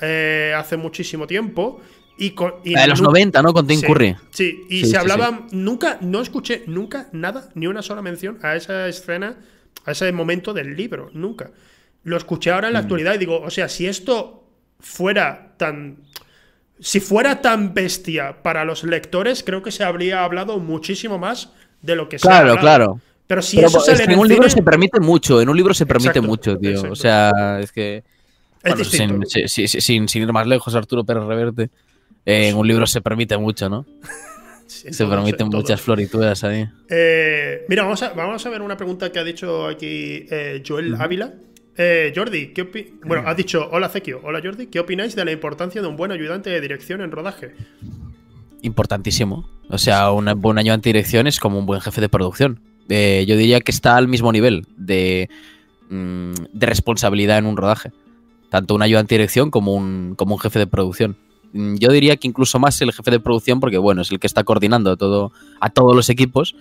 eh, 0.00 0.54
hace 0.56 0.76
muchísimo 0.76 1.26
tiempo. 1.26 1.80
Y, 2.16 2.30
con, 2.30 2.54
de 2.62 2.86
los 2.86 3.02
90, 3.02 3.42
¿no? 3.42 3.52
Con 3.52 3.66
Tim 3.66 3.80
Curry. 3.80 4.16
Sí, 4.30 4.64
y 4.70 4.84
se 4.86 4.96
hablaba. 4.96 5.46
Nunca, 5.50 5.98
no 6.00 6.20
escuché 6.20 6.62
nunca 6.66 7.08
nada, 7.12 7.48
ni 7.54 7.66
una 7.66 7.82
sola 7.82 8.02
mención 8.02 8.38
a 8.42 8.54
esa 8.54 8.86
escena, 8.86 9.36
a 9.84 9.90
ese 9.90 10.12
momento 10.12 10.52
del 10.52 10.76
libro. 10.76 11.10
Nunca. 11.12 11.50
Lo 12.04 12.16
escuché 12.16 12.52
ahora 12.52 12.68
en 12.68 12.74
la 12.74 12.80
mm. 12.80 12.84
actualidad 12.84 13.14
y 13.14 13.18
digo, 13.18 13.40
o 13.40 13.50
sea, 13.50 13.68
si 13.68 13.86
esto 13.86 14.44
fuera 14.78 15.54
tan. 15.56 15.98
Si 16.78 17.00
fuera 17.00 17.40
tan 17.40 17.72
bestia 17.72 18.42
para 18.42 18.64
los 18.64 18.84
lectores, 18.84 19.42
creo 19.44 19.62
que 19.62 19.70
se 19.70 19.84
habría 19.84 20.24
hablado 20.24 20.58
muchísimo 20.58 21.18
más 21.18 21.50
de 21.82 21.96
lo 21.96 22.08
que 22.08 22.18
se 22.18 22.26
Claro, 22.26 22.56
claro. 22.56 23.00
Pero 23.26 23.42
si 23.42 23.58
eso 23.60 23.80
sale 23.80 24.04
en, 24.04 24.18
un 24.18 24.28
libro 24.28 24.48
se 24.50 24.62
permite 24.62 25.00
mucho, 25.00 25.40
en 25.40 25.48
un 25.48 25.56
libro 25.56 25.72
se 25.72 25.86
permite 25.86 26.20
mucho, 26.20 26.58
tío. 26.58 26.90
O 26.90 26.96
sea, 26.96 27.58
es 27.60 27.72
que 27.72 28.04
sin, 28.84 30.06
ir 30.14 30.32
más 30.32 30.46
lejos, 30.46 30.74
Arturo 30.74 31.04
Pérez 31.04 31.24
Reverte, 31.24 31.70
en 32.24 32.56
un 32.56 32.66
libro 32.66 32.86
se 32.86 33.00
permite 33.00 33.36
mucho, 33.36 33.68
¿no? 33.68 33.86
se 34.66 35.06
permiten 35.06 35.48
muchas 35.48 35.80
florituras 35.80 36.44
ahí. 36.44 36.66
Eh, 36.88 37.64
mira, 37.68 37.82
vamos 37.82 38.02
a, 38.02 38.12
vamos 38.12 38.44
a 38.44 38.50
ver 38.50 38.62
una 38.62 38.76
pregunta 38.76 39.10
que 39.12 39.18
ha 39.18 39.24
dicho 39.24 39.66
aquí 39.66 40.26
eh, 40.30 40.62
Joel 40.66 40.94
Ávila. 40.98 41.34
Eh, 41.76 42.12
Jordi, 42.14 42.52
¿qué 42.52 42.94
bueno, 43.04 43.24
ha 43.26 43.34
dicho, 43.34 43.68
hola 43.72 43.88
Zequio, 43.88 44.20
hola 44.22 44.40
Jordi, 44.42 44.68
¿qué 44.68 44.78
opináis 44.78 45.16
de 45.16 45.24
la 45.24 45.32
importancia 45.32 45.82
de 45.82 45.88
un 45.88 45.96
buen 45.96 46.12
ayudante 46.12 46.48
de 46.48 46.60
dirección 46.60 47.00
en 47.00 47.10
rodaje? 47.10 47.52
Importantísimo. 48.62 49.48
O 49.68 49.78
sea, 49.78 50.12
un 50.12 50.30
buen 50.40 50.58
ayudante 50.58 50.88
de 50.88 50.92
dirección 50.92 51.26
es 51.26 51.40
como 51.40 51.58
un 51.58 51.66
buen 51.66 51.80
jefe 51.80 52.00
de 52.00 52.08
producción. 52.08 52.60
yo 52.88 53.36
diría 53.36 53.60
que 53.60 53.72
está 53.72 53.96
al 53.96 54.06
mismo 54.06 54.30
nivel 54.30 54.66
de, 54.76 55.28
mm, 55.90 56.32
de 56.52 56.66
responsabilidad 56.66 57.38
en 57.38 57.46
un 57.46 57.56
rodaje 57.56 57.90
tanto 58.50 58.74
un 58.74 58.82
ayudante 58.82 59.14
dirección 59.14 59.50
como 59.50 59.74
un, 59.74 60.14
como 60.16 60.34
un 60.34 60.40
jefe 60.40 60.58
de 60.58 60.66
producción. 60.66 61.16
Mm, 61.52 61.76
yo 61.76 61.90
diría 61.90 62.16
que 62.16 62.26
incluso 62.26 62.58
más 62.58 62.80
el 62.82 62.92
jefe 62.92 63.10
de 63.10 63.20
producción, 63.20 63.60
porque 63.60 63.78
bueno, 63.78 64.02
es 64.02 64.10
el 64.10 64.18
que 64.18 64.26
está 64.26 64.44
coordinando 64.44 64.96
todo, 64.96 65.32
a 65.60 65.70
todos 65.70 65.94
los 65.94 66.10
equipos, 66.10 66.54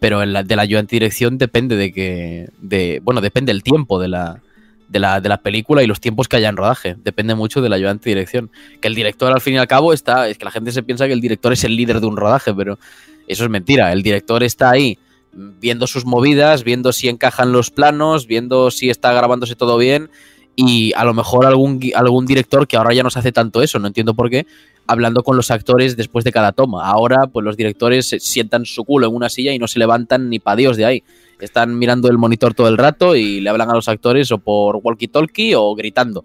pero 0.00 0.22
el, 0.22 0.32
de 0.46 0.56
la 0.56 0.62
ayudante 0.62 0.96
dirección 0.96 1.38
depende 1.38 1.76
de 1.76 1.92
que. 1.92 2.48
De, 2.60 3.00
bueno, 3.02 3.20
depende 3.20 3.52
el 3.52 3.62
tiempo 3.62 4.00
de 4.00 4.08
la, 4.08 4.42
de 4.88 4.98
la, 4.98 5.20
de 5.20 5.28
la 5.28 5.38
película 5.38 5.82
y 5.82 5.86
los 5.86 6.00
tiempos 6.00 6.26
que 6.26 6.36
haya 6.36 6.48
en 6.48 6.56
rodaje. 6.56 6.96
Depende 7.04 7.34
mucho 7.34 7.60
del 7.60 7.72
ayudante 7.72 8.08
dirección. 8.08 8.50
Que 8.80 8.88
el 8.88 8.94
director, 8.94 9.32
al 9.32 9.40
fin 9.40 9.54
y 9.54 9.58
al 9.58 9.68
cabo, 9.68 9.92
está. 9.92 10.28
Es 10.28 10.38
que 10.38 10.46
la 10.46 10.50
gente 10.50 10.72
se 10.72 10.82
piensa 10.82 11.06
que 11.06 11.12
el 11.12 11.20
director 11.20 11.52
es 11.52 11.62
el 11.64 11.76
líder 11.76 12.00
de 12.00 12.06
un 12.06 12.16
rodaje, 12.16 12.52
pero 12.54 12.78
eso 13.28 13.44
es 13.44 13.50
mentira. 13.50 13.92
El 13.92 14.02
director 14.02 14.42
está 14.42 14.70
ahí 14.70 14.98
viendo 15.32 15.86
sus 15.86 16.04
movidas, 16.04 16.64
viendo 16.64 16.92
si 16.92 17.08
encajan 17.08 17.52
los 17.52 17.70
planos, 17.70 18.26
viendo 18.26 18.70
si 18.72 18.90
está 18.90 19.12
grabándose 19.12 19.54
todo 19.54 19.76
bien 19.78 20.10
y 20.56 20.92
a 20.94 21.04
lo 21.04 21.14
mejor 21.14 21.46
algún, 21.46 21.80
algún 21.94 22.26
director 22.26 22.66
que 22.66 22.76
ahora 22.76 22.94
ya 22.94 23.02
no 23.02 23.10
se 23.10 23.18
hace 23.18 23.32
tanto 23.32 23.62
eso, 23.62 23.78
no 23.78 23.86
entiendo 23.86 24.14
por 24.14 24.30
qué, 24.30 24.46
hablando 24.86 25.22
con 25.22 25.36
los 25.36 25.50
actores 25.50 25.96
después 25.96 26.24
de 26.24 26.32
cada 26.32 26.52
toma. 26.52 26.86
Ahora, 26.86 27.26
pues 27.28 27.44
los 27.44 27.56
directores 27.56 28.08
se 28.08 28.20
sientan 28.20 28.66
su 28.66 28.84
culo 28.84 29.06
en 29.06 29.14
una 29.14 29.28
silla 29.28 29.52
y 29.52 29.58
no 29.58 29.68
se 29.68 29.78
levantan 29.78 30.28
ni 30.28 30.38
pa' 30.38 30.56
Dios 30.56 30.76
de 30.76 30.84
ahí. 30.84 31.04
Están 31.38 31.78
mirando 31.78 32.08
el 32.08 32.18
monitor 32.18 32.54
todo 32.54 32.68
el 32.68 32.76
rato 32.76 33.14
y 33.14 33.40
le 33.40 33.48
hablan 33.48 33.70
a 33.70 33.74
los 33.74 33.88
actores 33.88 34.30
o 34.32 34.38
por 34.38 34.76
walkie-talkie 34.76 35.54
o 35.56 35.74
gritando. 35.74 36.24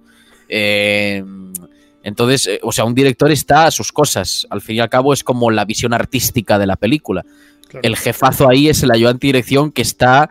Eh, 0.49 1.23
entonces, 2.03 2.47
eh, 2.47 2.59
o 2.63 2.71
sea, 2.71 2.85
un 2.85 2.93
director 2.93 3.31
está 3.31 3.65
a 3.65 3.71
sus 3.71 3.91
cosas. 3.91 4.45
Al 4.49 4.61
fin 4.61 4.77
y 4.77 4.79
al 4.79 4.89
cabo 4.89 5.13
es 5.13 5.23
como 5.23 5.51
la 5.51 5.65
visión 5.65 5.93
artística 5.93 6.59
de 6.59 6.67
la 6.67 6.75
película. 6.75 7.23
El 7.81 7.95
jefazo 7.97 8.49
ahí 8.49 8.69
es 8.69 8.83
el 8.83 8.91
ayudante 8.91 9.27
de 9.27 9.33
dirección 9.33 9.71
que 9.71 9.81
está 9.81 10.29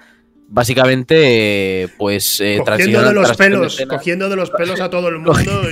básicamente, 0.55 1.89
pues. 1.99 2.41
Eh, 2.41 2.63
cogiendo 2.65 3.03
de 3.03 3.13
los 3.13 3.37
pelos, 3.37 3.85
cogiendo 3.89 4.29
de 4.29 4.37
los 4.37 4.51
pelos 4.51 4.81
a 4.81 4.89
todo 4.89 5.09
el 5.09 5.19
mundo. 5.19 5.63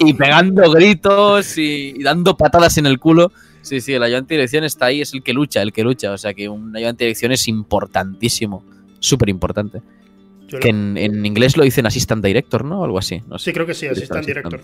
Y, 0.00 0.14
pegando 0.14 0.70
gritos 0.72 1.58
y, 1.58 2.02
dando 2.02 2.36
patadas 2.36 2.78
en 2.78 2.86
el 2.86 2.98
culo. 2.98 3.30
Sí, 3.60 3.82
sí, 3.82 3.92
el 3.92 4.02
ayudante 4.02 4.34
de 4.34 4.38
dirección 4.38 4.64
está 4.64 4.86
ahí, 4.86 5.02
es 5.02 5.12
el 5.12 5.22
que 5.22 5.34
lucha, 5.34 5.60
el 5.60 5.72
que 5.72 5.84
lucha. 5.84 6.12
O 6.12 6.18
sea 6.18 6.32
que 6.32 6.48
un 6.48 6.74
ayudante 6.74 7.04
de 7.04 7.08
dirección 7.08 7.32
es 7.32 7.46
importantísimo, 7.48 8.64
súper 8.98 9.28
importante 9.28 9.82
que 10.48 10.68
en, 10.68 11.26
inglés 11.26 11.56
lo 11.56 11.64
dicen 11.64 11.86
assistant 11.86 12.24
director, 12.24 12.64
¿no? 12.64 12.84
Algo 12.84 12.98
así. 12.98 13.22
sí, 13.36 13.52
creo 13.52 13.66
que 13.66 13.74
sí, 13.74 13.86
assistant 13.86 14.24
director. 14.24 14.60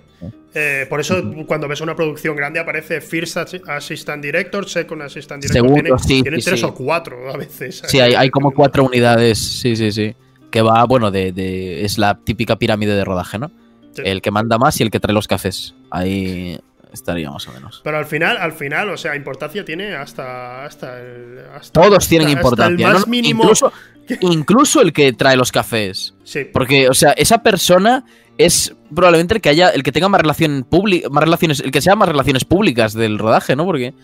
Eh, 0.55 0.87
por 0.89 1.01
eso 1.01 1.23
cuando 1.47 1.69
ves 1.69 1.81
una 1.81 1.95
producción 1.95 2.37
grande 2.37 2.61
aparece 2.61 3.01
first 3.01 3.37
assistant 3.37 4.23
director, 4.23 4.69
second 4.69 5.03
assistant 5.03 5.43
director. 5.43 5.69
Segundo, 5.69 5.99
sí, 5.99 6.23
tienen 6.23 6.41
tres 6.41 6.63
o 6.63 6.75
cuatro 6.75 7.31
a 7.31 7.37
veces. 7.37 7.83
Sí, 7.87 8.01
hay, 8.01 8.31
como 8.31 8.53
cuatro 8.53 8.85
unidades, 8.85 9.39
sí, 9.39 9.77
sí, 9.77 9.93
sí. 9.93 10.15
Que 10.51 10.63
va, 10.63 10.85
bueno, 10.85 11.11
de, 11.11 11.85
es 11.85 11.99
la 11.99 12.15
típica 12.15 12.57
pirámide 12.57 12.95
de 12.95 13.05
rodaje, 13.05 13.39
¿no? 13.39 13.51
El 13.97 14.23
que 14.23 14.31
manda 14.31 14.59
más 14.59 14.81
y 14.81 14.83
el 14.85 14.91
que 14.91 15.01
trae 15.01 15.15
los 15.15 15.29
cafés. 15.29 15.75
Ahí 15.91 16.59
estaría 16.95 17.31
más 17.31 17.47
o 17.49 17.53
menos. 17.53 17.81
Pero 17.85 17.99
al 17.99 18.07
final, 18.07 18.37
al 18.37 18.53
final, 18.53 18.91
o 18.91 18.97
sea, 18.97 19.15
importancia 19.17 19.65
tiene 19.65 19.95
hasta, 19.95 20.65
hasta, 20.65 21.01
el, 21.01 21.41
Todos 21.73 22.09
tienen 22.09 22.31
importancia. 22.31 22.87
el 22.87 22.95
más 22.95 23.07
mínimo... 23.07 23.45
incluso, 24.21 24.83
el 24.83 24.93
que 24.93 25.13
trae 25.13 25.37
los 25.37 25.51
cafés. 25.51 26.15
Sí. 26.25 26.45
Porque, 26.53 26.89
o 26.89 26.95
sea, 26.95 27.13
esa 27.13 27.43
persona 27.43 28.05
es 28.37 28.75
probablemente 28.95 29.35
el 29.35 29.41
que 29.41 29.49
haya, 29.49 29.71
el 29.71 29.83
que 29.83 29.93
tenga 29.93 30.09
más 30.09 30.21
relación 30.21 30.67
pública, 30.69 31.09
más 31.09 31.25
relaciones, 31.25 31.61
el 31.61 31.71
que 31.71 31.81
sea 31.81 31.97
más 31.97 32.09
relaciones 32.09 32.45
públicas 32.45 32.93
del 32.93 33.19
rodaje, 33.19 33.57
¿no? 33.57 33.65
Porque 33.65 33.95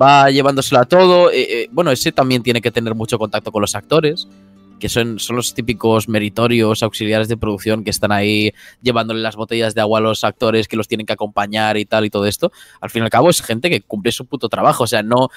va 0.00 0.30
llevándosela 0.30 0.82
a 0.82 0.84
todo. 0.84 1.30
Eh, 1.30 1.46
eh, 1.48 1.68
bueno, 1.72 1.90
ese 1.90 2.12
también 2.12 2.42
tiene 2.42 2.60
que 2.60 2.70
tener 2.70 2.94
mucho 2.94 3.18
contacto 3.18 3.52
con 3.52 3.60
los 3.60 3.74
actores 3.74 4.28
que 4.80 4.88
son, 4.88 5.20
son 5.20 5.36
los 5.36 5.54
típicos 5.54 6.08
meritorios 6.08 6.82
auxiliares 6.82 7.28
de 7.28 7.36
producción 7.36 7.84
que 7.84 7.90
están 7.90 8.10
ahí 8.10 8.52
llevándole 8.82 9.20
las 9.20 9.36
botellas 9.36 9.76
de 9.76 9.80
agua 9.80 10.00
a 10.00 10.02
los 10.02 10.24
actores 10.24 10.66
que 10.66 10.76
los 10.76 10.88
tienen 10.88 11.06
que 11.06 11.12
acompañar 11.12 11.76
y 11.76 11.84
tal 11.84 12.04
y 12.04 12.10
todo 12.10 12.26
esto. 12.26 12.50
Al 12.80 12.90
fin 12.90 13.02
y 13.02 13.04
al 13.04 13.10
cabo 13.10 13.30
es 13.30 13.40
gente 13.40 13.70
que 13.70 13.80
cumple 13.80 14.10
su 14.10 14.26
puto 14.26 14.48
trabajo, 14.48 14.82
o 14.82 14.88
sea, 14.88 15.04
no, 15.04 15.28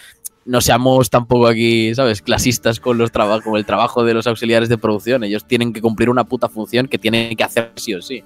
no 0.46 0.62
seamos 0.62 1.10
tampoco 1.10 1.48
aquí, 1.48 1.94
¿sabes?, 1.96 2.22
clasistas 2.22 2.80
con, 2.80 2.98
los 2.98 3.12
con 3.12 3.56
el 3.56 3.66
trabajo 3.66 4.04
de 4.04 4.14
los 4.14 4.28
auxiliares 4.28 4.70
de 4.70 4.78
producción. 4.78 5.24
Ellos 5.24 5.46
tienen 5.46 5.74
que 5.74 5.82
cumplir 5.82 6.10
una 6.10 6.24
puta 6.24 6.50
función 6.50 6.88
que 6.88 6.98
tienen 6.98 7.36
que 7.36 7.44
hacer 7.44 7.72
sí 7.76 7.94
o 7.94 8.02
sí. 8.02 8.24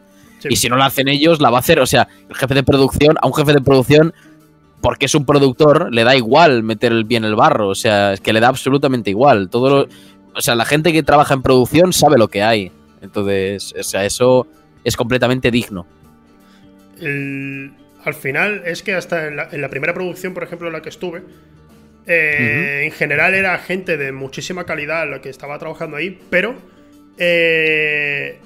Y 0.49 0.55
si 0.55 0.69
no 0.69 0.77
la 0.77 0.85
hacen 0.85 1.07
ellos, 1.07 1.41
la 1.41 1.49
va 1.49 1.57
a 1.57 1.59
hacer. 1.59 1.79
O 1.79 1.85
sea, 1.85 2.07
el 2.29 2.35
jefe 2.35 2.53
de 2.53 2.63
producción, 2.63 3.17
a 3.21 3.27
un 3.27 3.33
jefe 3.33 3.53
de 3.53 3.61
producción, 3.61 4.13
porque 4.81 5.07
es 5.07 5.15
un 5.15 5.25
productor, 5.25 5.93
le 5.93 6.03
da 6.03 6.15
igual 6.15 6.63
meter 6.63 6.91
el 6.91 7.03
bien 7.03 7.23
el 7.25 7.35
barro. 7.35 7.69
O 7.69 7.75
sea, 7.75 8.13
es 8.13 8.21
que 8.21 8.33
le 8.33 8.39
da 8.39 8.47
absolutamente 8.47 9.09
igual. 9.09 9.49
Todo 9.49 9.69
lo, 9.69 9.87
o 10.37 10.41
sea, 10.41 10.55
la 10.55 10.65
gente 10.65 10.93
que 10.93 11.03
trabaja 11.03 11.33
en 11.33 11.41
producción 11.41 11.93
sabe 11.93 12.17
lo 12.17 12.27
que 12.27 12.43
hay. 12.43 12.71
Entonces, 13.01 13.73
o 13.77 13.83
sea, 13.83 14.05
eso 14.05 14.47
es 14.83 14.95
completamente 14.95 15.51
digno. 15.51 15.85
al 16.99 18.13
final 18.13 18.61
es 18.65 18.83
que 18.83 18.93
hasta 18.93 19.27
en 19.27 19.61
la, 19.61 19.69
primera 19.69 19.93
producción, 19.93 20.33
por 20.33 20.43
ejemplo, 20.43 20.67
en 20.67 20.73
la 20.73 20.81
que 20.81 20.89
estuve, 20.89 21.23
eh, 22.05 22.83
en 22.85 22.91
general 22.91 23.33
era 23.33 23.57
gente 23.57 23.97
de 23.97 24.11
muchísima 24.11 24.65
calidad 24.65 25.09
la 25.09 25.21
que 25.21 25.29
estaba 25.29 25.59
trabajando 25.59 25.97
ahí, 25.97 26.19
pero 26.29 26.55
eh, 27.17 28.39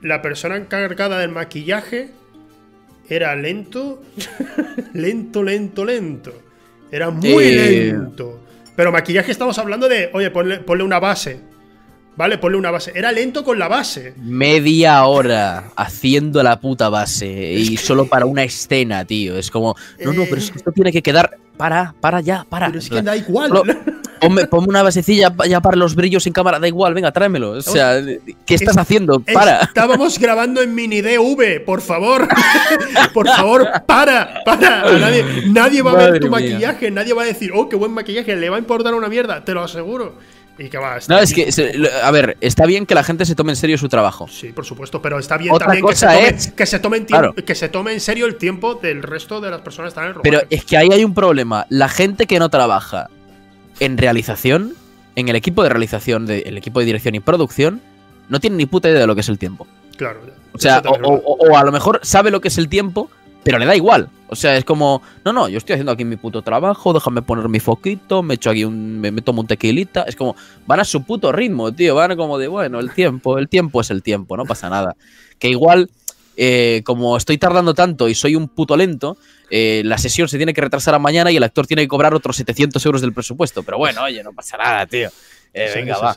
la 0.00 0.22
persona 0.22 0.56
encargada 0.56 1.18
del 1.18 1.30
maquillaje 1.30 2.10
era 3.08 3.34
lento, 3.36 4.02
lento, 4.94 5.42
lento, 5.42 5.84
lento. 5.84 6.42
Era 6.90 7.10
muy 7.10 7.44
eh, 7.44 7.92
lento. 7.92 8.41
Pero 8.76 8.92
maquillaje 8.92 9.32
estamos 9.32 9.58
hablando 9.58 9.88
de, 9.88 10.10
oye, 10.12 10.30
ponle, 10.30 10.84
una 10.84 10.98
base. 10.98 11.40
¿Vale? 12.16 12.36
Ponle 12.36 12.58
una 12.58 12.70
base. 12.70 12.92
Era 12.94 13.10
lento 13.10 13.42
con 13.42 13.58
la 13.58 13.68
base. 13.68 14.14
Media 14.18 15.04
hora 15.04 15.70
haciendo 15.76 16.42
la 16.42 16.60
puta 16.60 16.88
base. 16.88 17.52
y 17.54 17.76
solo 17.78 18.06
para 18.06 18.26
una 18.26 18.42
escena, 18.42 19.04
tío. 19.04 19.38
Es 19.38 19.50
como, 19.50 19.74
no, 20.04 20.12
no, 20.12 20.24
pero 20.24 20.36
eh. 20.36 20.50
esto 20.54 20.72
tiene 20.72 20.92
que 20.92 21.02
quedar. 21.02 21.38
Para, 21.56 21.94
para 22.00 22.20
ya, 22.20 22.44
para. 22.48 22.66
Pero 22.66 22.78
es 22.78 22.88
que 22.88 23.02
da 23.02 23.16
igual. 23.16 23.52
Ponme, 24.22 24.68
una 24.68 24.82
basecilla 24.82 25.32
ya 25.48 25.60
para 25.60 25.76
los 25.76 25.94
brillos 25.94 26.26
en 26.26 26.32
cámara, 26.32 26.58
da 26.58 26.68
igual, 26.68 26.94
venga, 26.94 27.12
tráemelo. 27.12 27.50
O 27.52 27.62
sea, 27.62 28.00
¿qué 28.46 28.54
estás 28.54 28.76
haciendo? 28.76 29.20
Para. 29.20 29.62
Estábamos 29.62 30.18
grabando 30.18 30.62
en 30.62 30.74
mini 30.74 31.00
DV, 31.00 31.64
por 31.64 31.80
favor. 31.80 32.28
por 33.14 33.26
favor, 33.28 33.68
para, 33.86 34.42
para. 34.44 34.84
Nadie, 35.46 35.82
va 35.82 35.92
a 35.92 36.10
ver 36.10 36.20
tu 36.20 36.28
maquillaje, 36.28 36.90
nadie 36.90 37.12
va 37.12 37.22
a 37.22 37.26
decir, 37.26 37.50
oh, 37.54 37.68
qué 37.68 37.76
buen 37.76 37.92
maquillaje, 37.92 38.36
le 38.36 38.50
va 38.50 38.56
a 38.56 38.58
importar 38.58 38.94
una 38.94 39.08
mierda, 39.08 39.44
te 39.44 39.52
lo 39.52 39.62
aseguro. 39.62 40.14
Y 40.58 40.68
que 40.68 40.76
va, 40.76 40.98
no, 41.08 41.18
es 41.18 41.32
que, 41.32 41.48
a 42.02 42.10
ver, 42.10 42.36
está 42.42 42.66
bien 42.66 42.84
que 42.84 42.94
la 42.94 43.02
gente 43.02 43.24
se 43.24 43.34
tome 43.34 43.52
en 43.52 43.56
serio 43.56 43.78
su 43.78 43.88
trabajo. 43.88 44.28
Sí, 44.28 44.52
por 44.52 44.66
supuesto, 44.66 45.00
pero 45.00 45.18
está 45.18 45.38
bien 45.38 45.56
también 45.56 45.84
que 45.86 45.96
se, 45.96 46.06
tome, 46.06 46.36
que, 46.54 46.66
se 46.66 46.78
tome 46.78 47.06
que 47.44 47.54
se 47.54 47.68
tome 47.70 47.92
en 47.94 48.00
serio 48.00 48.26
el 48.26 48.36
tiempo 48.36 48.74
del 48.74 49.02
resto 49.02 49.40
de 49.40 49.50
las 49.50 49.62
personas 49.62 49.92
que 49.92 50.00
están 50.00 50.10
en 50.10 50.16
el. 50.16 50.20
Pero 50.22 50.42
es 50.50 50.64
que 50.64 50.76
ahí 50.76 50.90
hay 50.92 51.04
un 51.04 51.14
problema. 51.14 51.66
La 51.70 51.88
gente 51.88 52.26
que 52.26 52.38
no 52.38 52.50
trabaja 52.50 53.08
en 53.84 53.98
realización, 53.98 54.74
en 55.16 55.28
el 55.28 55.34
equipo 55.34 55.64
de 55.64 55.68
realización, 55.68 56.30
el 56.30 56.56
equipo 56.56 56.78
de 56.78 56.86
dirección 56.86 57.16
y 57.16 57.20
producción, 57.20 57.80
no 58.28 58.38
tiene 58.38 58.56
ni 58.56 58.66
puta 58.66 58.88
idea 58.88 59.00
de 59.00 59.06
lo 59.08 59.16
que 59.16 59.22
es 59.22 59.28
el 59.28 59.38
tiempo. 59.38 59.66
Claro. 59.96 60.20
O 60.52 60.58
sea, 60.58 60.80
o, 60.80 61.56
a 61.56 61.64
lo 61.64 61.72
mejor 61.72 61.98
sabe 62.02 62.30
lo 62.30 62.40
que 62.40 62.46
es 62.46 62.58
el 62.58 62.68
tiempo, 62.68 63.10
pero 63.42 63.58
le 63.58 63.66
da 63.66 63.74
igual. 63.74 64.08
O 64.28 64.36
sea, 64.36 64.56
es 64.56 64.64
como, 64.64 65.02
no, 65.24 65.32
no, 65.32 65.48
yo 65.48 65.58
estoy 65.58 65.74
haciendo 65.74 65.90
aquí 65.90 66.04
mi 66.04 66.16
puto 66.16 66.42
trabajo, 66.42 66.92
déjame 66.92 67.22
poner 67.22 67.48
mi 67.48 67.58
foquito, 67.58 68.22
me 68.22 68.34
echo 68.34 68.50
aquí 68.50 68.64
un, 68.64 69.00
me, 69.00 69.10
tomo 69.20 69.40
un 69.40 69.48
tequilita. 69.48 70.02
Es 70.02 70.14
como, 70.14 70.36
van 70.64 70.78
a 70.78 70.84
su 70.84 71.02
puto 71.02 71.32
ritmo, 71.32 71.72
tío. 71.72 71.96
Van 71.96 72.16
como 72.16 72.38
de, 72.38 72.46
bueno, 72.46 72.78
el 72.78 72.92
tiempo, 72.92 73.36
el 73.36 73.48
tiempo 73.48 73.80
es 73.80 73.90
el 73.90 74.02
tiempo, 74.04 74.36
no 74.36 74.44
pasa 74.44 74.70
nada. 74.70 74.94
Que 75.40 75.48
igual, 75.48 75.90
eh, 76.36 76.82
como 76.84 77.16
estoy 77.16 77.38
tardando 77.38 77.74
tanto 77.74 78.08
y 78.08 78.14
soy 78.14 78.36
un 78.36 78.48
puto 78.48 78.76
lento, 78.76 79.16
eh, 79.54 79.82
la 79.84 79.98
sesión 79.98 80.28
se 80.28 80.38
tiene 80.38 80.54
que 80.54 80.62
retrasar 80.62 80.94
a 80.94 80.98
mañana 80.98 81.30
y 81.30 81.36
el 81.36 81.42
actor 81.42 81.66
tiene 81.66 81.82
que 81.82 81.88
cobrar 81.88 82.14
otros 82.14 82.36
700 82.36 82.84
euros 82.86 83.02
del 83.02 83.12
presupuesto. 83.12 83.62
Pero 83.62 83.76
bueno, 83.76 84.02
oye, 84.02 84.22
no 84.22 84.32
pasa 84.32 84.56
nada, 84.56 84.86
tío. 84.86 85.10
Eh, 85.52 85.70
venga, 85.74 85.98
va. 85.98 86.16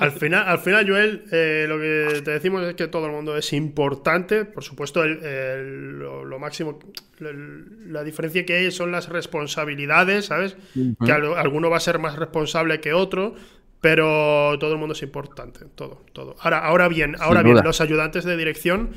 Al 0.00 0.12
final, 0.12 0.46
al 0.46 0.58
final, 0.58 0.86
Joel, 0.86 1.24
eh, 1.32 1.64
lo 1.66 1.78
que 1.78 2.20
te 2.20 2.32
decimos 2.32 2.62
es 2.64 2.74
que 2.74 2.86
todo 2.88 3.06
el 3.06 3.12
mundo 3.12 3.34
es 3.34 3.54
importante. 3.54 4.44
Por 4.44 4.62
supuesto, 4.62 5.02
lo, 5.06 6.38
máximo, 6.38 6.78
la 7.18 8.04
diferencia 8.04 8.44
que 8.44 8.56
hay 8.56 8.70
son 8.70 8.92
las 8.92 9.08
responsabilidades, 9.08 10.26
¿sabes? 10.26 10.58
Que 11.02 11.12
alguno 11.12 11.70
va 11.70 11.78
a 11.78 11.80
ser 11.80 11.98
más 11.98 12.16
responsable 12.16 12.80
que 12.80 12.92
otro. 12.92 13.34
Pero 13.80 14.58
todo 14.60 14.74
el 14.74 14.78
mundo 14.78 14.92
es 14.92 15.00
importante, 15.00 15.60
todo, 15.74 16.02
todo. 16.12 16.36
Ahora, 16.40 16.58
ahora 16.58 16.86
bien, 16.88 17.16
ahora 17.18 17.42
bien, 17.42 17.60
los 17.64 17.80
ayudantes 17.80 18.24
de 18.24 18.36
dirección 18.36 18.90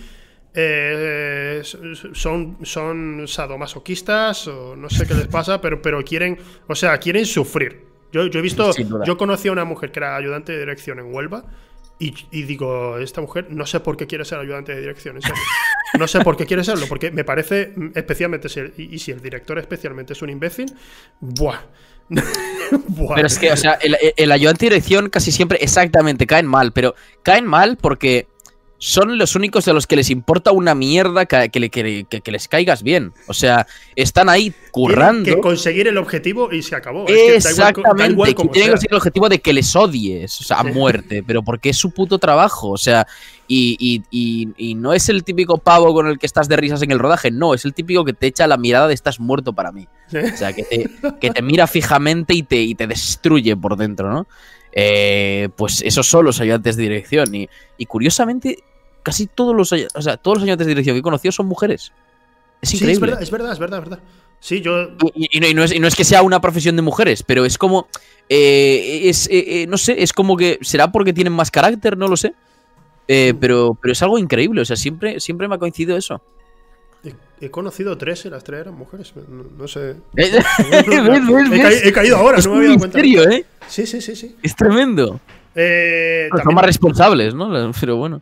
eh, 0.56 1.62
son, 2.14 2.58
son 2.62 3.28
sadomasoquistas 3.28 4.48
o 4.48 4.76
no 4.76 4.90
sé 4.90 5.08
qué 5.08 5.16
les 5.16 5.28
pasa, 5.28 5.60
pero, 5.60 5.82
pero 5.82 6.04
quieren, 6.04 6.38
o 6.68 6.76
sea, 6.76 6.98
quieren 7.00 7.26
sufrir. 7.26 7.94
Yo, 8.12 8.22
he 8.22 8.42
visto, 8.42 8.72
yo 9.06 9.18
conocí 9.18 9.48
a 9.48 9.52
una 9.52 9.66
mujer 9.66 9.92
que 9.92 10.00
era 10.00 10.16
ayudante 10.16 10.52
de 10.52 10.60
dirección 10.60 11.00
en 11.00 11.14
Huelva 11.14 11.46
y, 11.98 12.44
digo, 12.44 12.98
esta 13.00 13.22
mujer 13.22 13.48
no 13.50 13.66
sé 13.66 13.80
por 13.80 13.98
qué 13.98 14.06
quiere 14.06 14.26
ser 14.26 14.38
ayudante 14.40 14.74
de 14.76 14.82
dirección, 14.82 15.18
No 15.98 16.08
sé 16.08 16.20
por 16.22 16.36
qué 16.36 16.46
quiere 16.46 16.64
serlo, 16.64 16.86
porque 16.88 17.12
me 17.12 17.24
parece 17.24 17.74
especialmente, 17.96 18.48
y, 18.78 19.00
si 19.00 19.12
el 19.12 19.22
director 19.22 19.58
especialmente 19.58 20.14
es 20.14 20.22
un 20.22 20.30
imbécil, 20.30 20.74
¡buah! 21.22 21.60
Pero 23.16 23.28
es 23.28 23.40
que, 23.40 23.52
o 23.52 23.58
sea, 23.58 23.74
el, 23.82 23.96
el 24.16 24.32
ayudante 24.32 24.66
de 24.66 24.72
dirección 24.72 25.10
casi 25.10 25.32
siempre 25.32 25.60
exactamente 25.62 26.28
caen 26.28 26.46
mal, 26.46 26.74
pero 26.74 26.96
caen 27.24 27.46
mal 27.46 27.78
porque 27.78 28.28
son 28.84 29.18
los 29.18 29.38
únicos 29.38 29.64
de 29.64 29.72
los 29.72 29.88
que 29.88 29.96
les 29.96 30.10
importa 30.10 30.52
una 30.52 30.76
mierda 30.76 31.26
que, 31.26 31.50
que, 31.50 32.32
les 32.32 32.48
caigas 32.50 32.84
bien. 32.84 33.14
O 33.28 33.34
sea, 33.34 33.66
están 33.96 34.28
ahí 34.28 34.54
currando. 34.72 35.24
Tienen 35.24 35.42
que 35.42 35.42
conseguir 35.42 35.88
el 35.88 35.98
objetivo 35.98 36.52
y 36.52 36.62
se 36.64 36.76
acabó. 36.76 37.08
Exactamente. 37.08 38.14
tienen 38.14 38.26
que 38.26 38.36
conseguir 38.36 38.92
el 38.92 38.98
objetivo 38.98 39.30
de 39.30 39.40
que 39.40 39.54
les 39.54 39.74
odies, 39.74 40.42
o 40.42 40.44
sea, 40.44 40.60
a 40.60 40.64
muerte, 40.66 41.24
pero 41.26 41.44
porque 41.44 41.70
es 41.70 41.78
su 41.78 41.92
puto 41.92 42.20
trabajo. 42.20 42.72
O 42.72 42.78
sea, 42.78 43.08
y, 43.48 44.04
no 44.76 44.92
es 44.92 45.08
el 45.08 45.24
típico 45.24 45.60
pavo 45.60 45.94
con 45.94 46.08
el 46.08 46.20
que 46.20 46.26
estás 46.26 46.50
de 46.50 46.58
risas 46.58 46.82
en 46.82 46.92
el 46.92 47.00
rodaje, 47.00 47.32
no, 47.32 47.54
es 47.54 47.64
el 47.64 47.74
típico 47.74 48.04
que 48.04 48.12
te 48.12 48.28
echa 48.28 48.48
la 48.48 48.58
mirada 48.58 48.90
de 48.90 48.96
estás 48.96 49.18
muerto 49.18 49.54
para 49.54 49.72
mí. 49.72 49.88
O 50.10 50.36
sea, 50.36 50.52
que 50.52 50.64
te, 50.64 50.90
que 51.22 51.32
te 51.32 51.42
mira 51.42 51.68
fijamente 51.68 52.34
y 52.34 52.44
te, 52.44 52.58
y 52.58 52.76
te 52.76 52.86
destruye 52.86 53.56
por 53.56 53.78
dentro, 53.78 54.12
¿no? 54.12 54.28
Eh, 54.74 55.48
pues 55.56 55.82
esos 55.86 56.06
son 56.06 56.26
los 56.26 56.42
ayudantes 56.42 56.76
de 56.76 56.84
dirección. 56.84 57.34
Y, 57.34 57.48
y 57.78 57.86
curiosamente, 57.86 58.58
casi 59.04 59.28
todos 59.28 59.56
los, 59.56 59.72
o 59.72 60.02
sea, 60.02 60.18
todos 60.18 60.38
los 60.38 60.44
ayudantes 60.44 60.66
de 60.66 60.72
dirección 60.72 60.96
que 60.96 61.00
he 61.00 61.04
conocido 61.04 61.32
son 61.32 61.46
mujeres. 61.46 61.92
Es 62.62 62.74
increíble. 62.74 62.94
es 62.94 63.00
verdad, 63.00 63.22
es 63.22 63.32
verdad, 63.32 63.52
es 63.52 63.60
verdad, 63.60 63.80
es 63.80 63.90
verdad. 63.90 64.04
Sí, 64.44 64.60
yo. 64.60 64.90
Y, 65.16 65.40
no, 65.54 65.64
es, 65.64 65.96
que 65.96 66.04
sea 66.04 66.22
una 66.22 66.42
profesión 66.42 66.76
de 66.76 66.82
mujeres, 66.82 67.24
pero 67.24 67.46
es 67.46 67.58
como. 67.58 67.88
Eh, 68.28 69.04
es, 69.04 69.28
eh, 69.28 69.62
eh, 69.62 69.68
no 69.68 69.78
sé, 69.78 70.04
es 70.04 70.12
como 70.12 70.36
que. 70.36 70.60
¿Será 70.62 70.92
porque 70.92 71.14
tienen 71.14 71.32
más 71.32 71.50
carácter? 71.50 71.98
No 71.98 72.10
lo 72.10 72.18
sé. 72.18 72.34
pero, 73.08 73.78
pero 73.82 73.94
es 73.94 74.02
algo 74.02 74.20
increíble, 74.20 74.60
o 74.60 74.66
sea, 74.66 74.76
siempre, 74.76 75.22
siempre 75.22 75.48
me 75.48 75.56
ha 75.56 75.60
coincidido 75.60 75.96
eso. 75.96 76.22
He, 77.40 77.50
conocido 77.52 77.98
tres 77.98 78.26
y 78.26 78.30
las 78.30 78.44
tres 78.44 78.62
eran 78.62 78.76
mujeres. 78.76 79.14
No, 79.58 79.68
sé. 79.68 79.96
he, 80.16 81.92
caído 81.94 82.18
ahora, 82.18 82.40
no 82.40 82.52
me 82.52 82.58
había 82.58 82.68
dado 82.68 82.80
cuenta. 82.80 83.00
serio, 83.00 83.30
¿eh? 83.30 83.46
Sí, 83.68 83.86
sí, 83.86 84.02
sí, 84.02 84.14
sí. 84.14 84.36
Es 84.44 84.58
tremendo. 84.58 85.22
Son 85.56 86.54
más 86.54 86.66
responsables, 86.66 87.34
¿no? 87.34 87.72
Pero 87.80 87.96
bueno. 87.96 88.22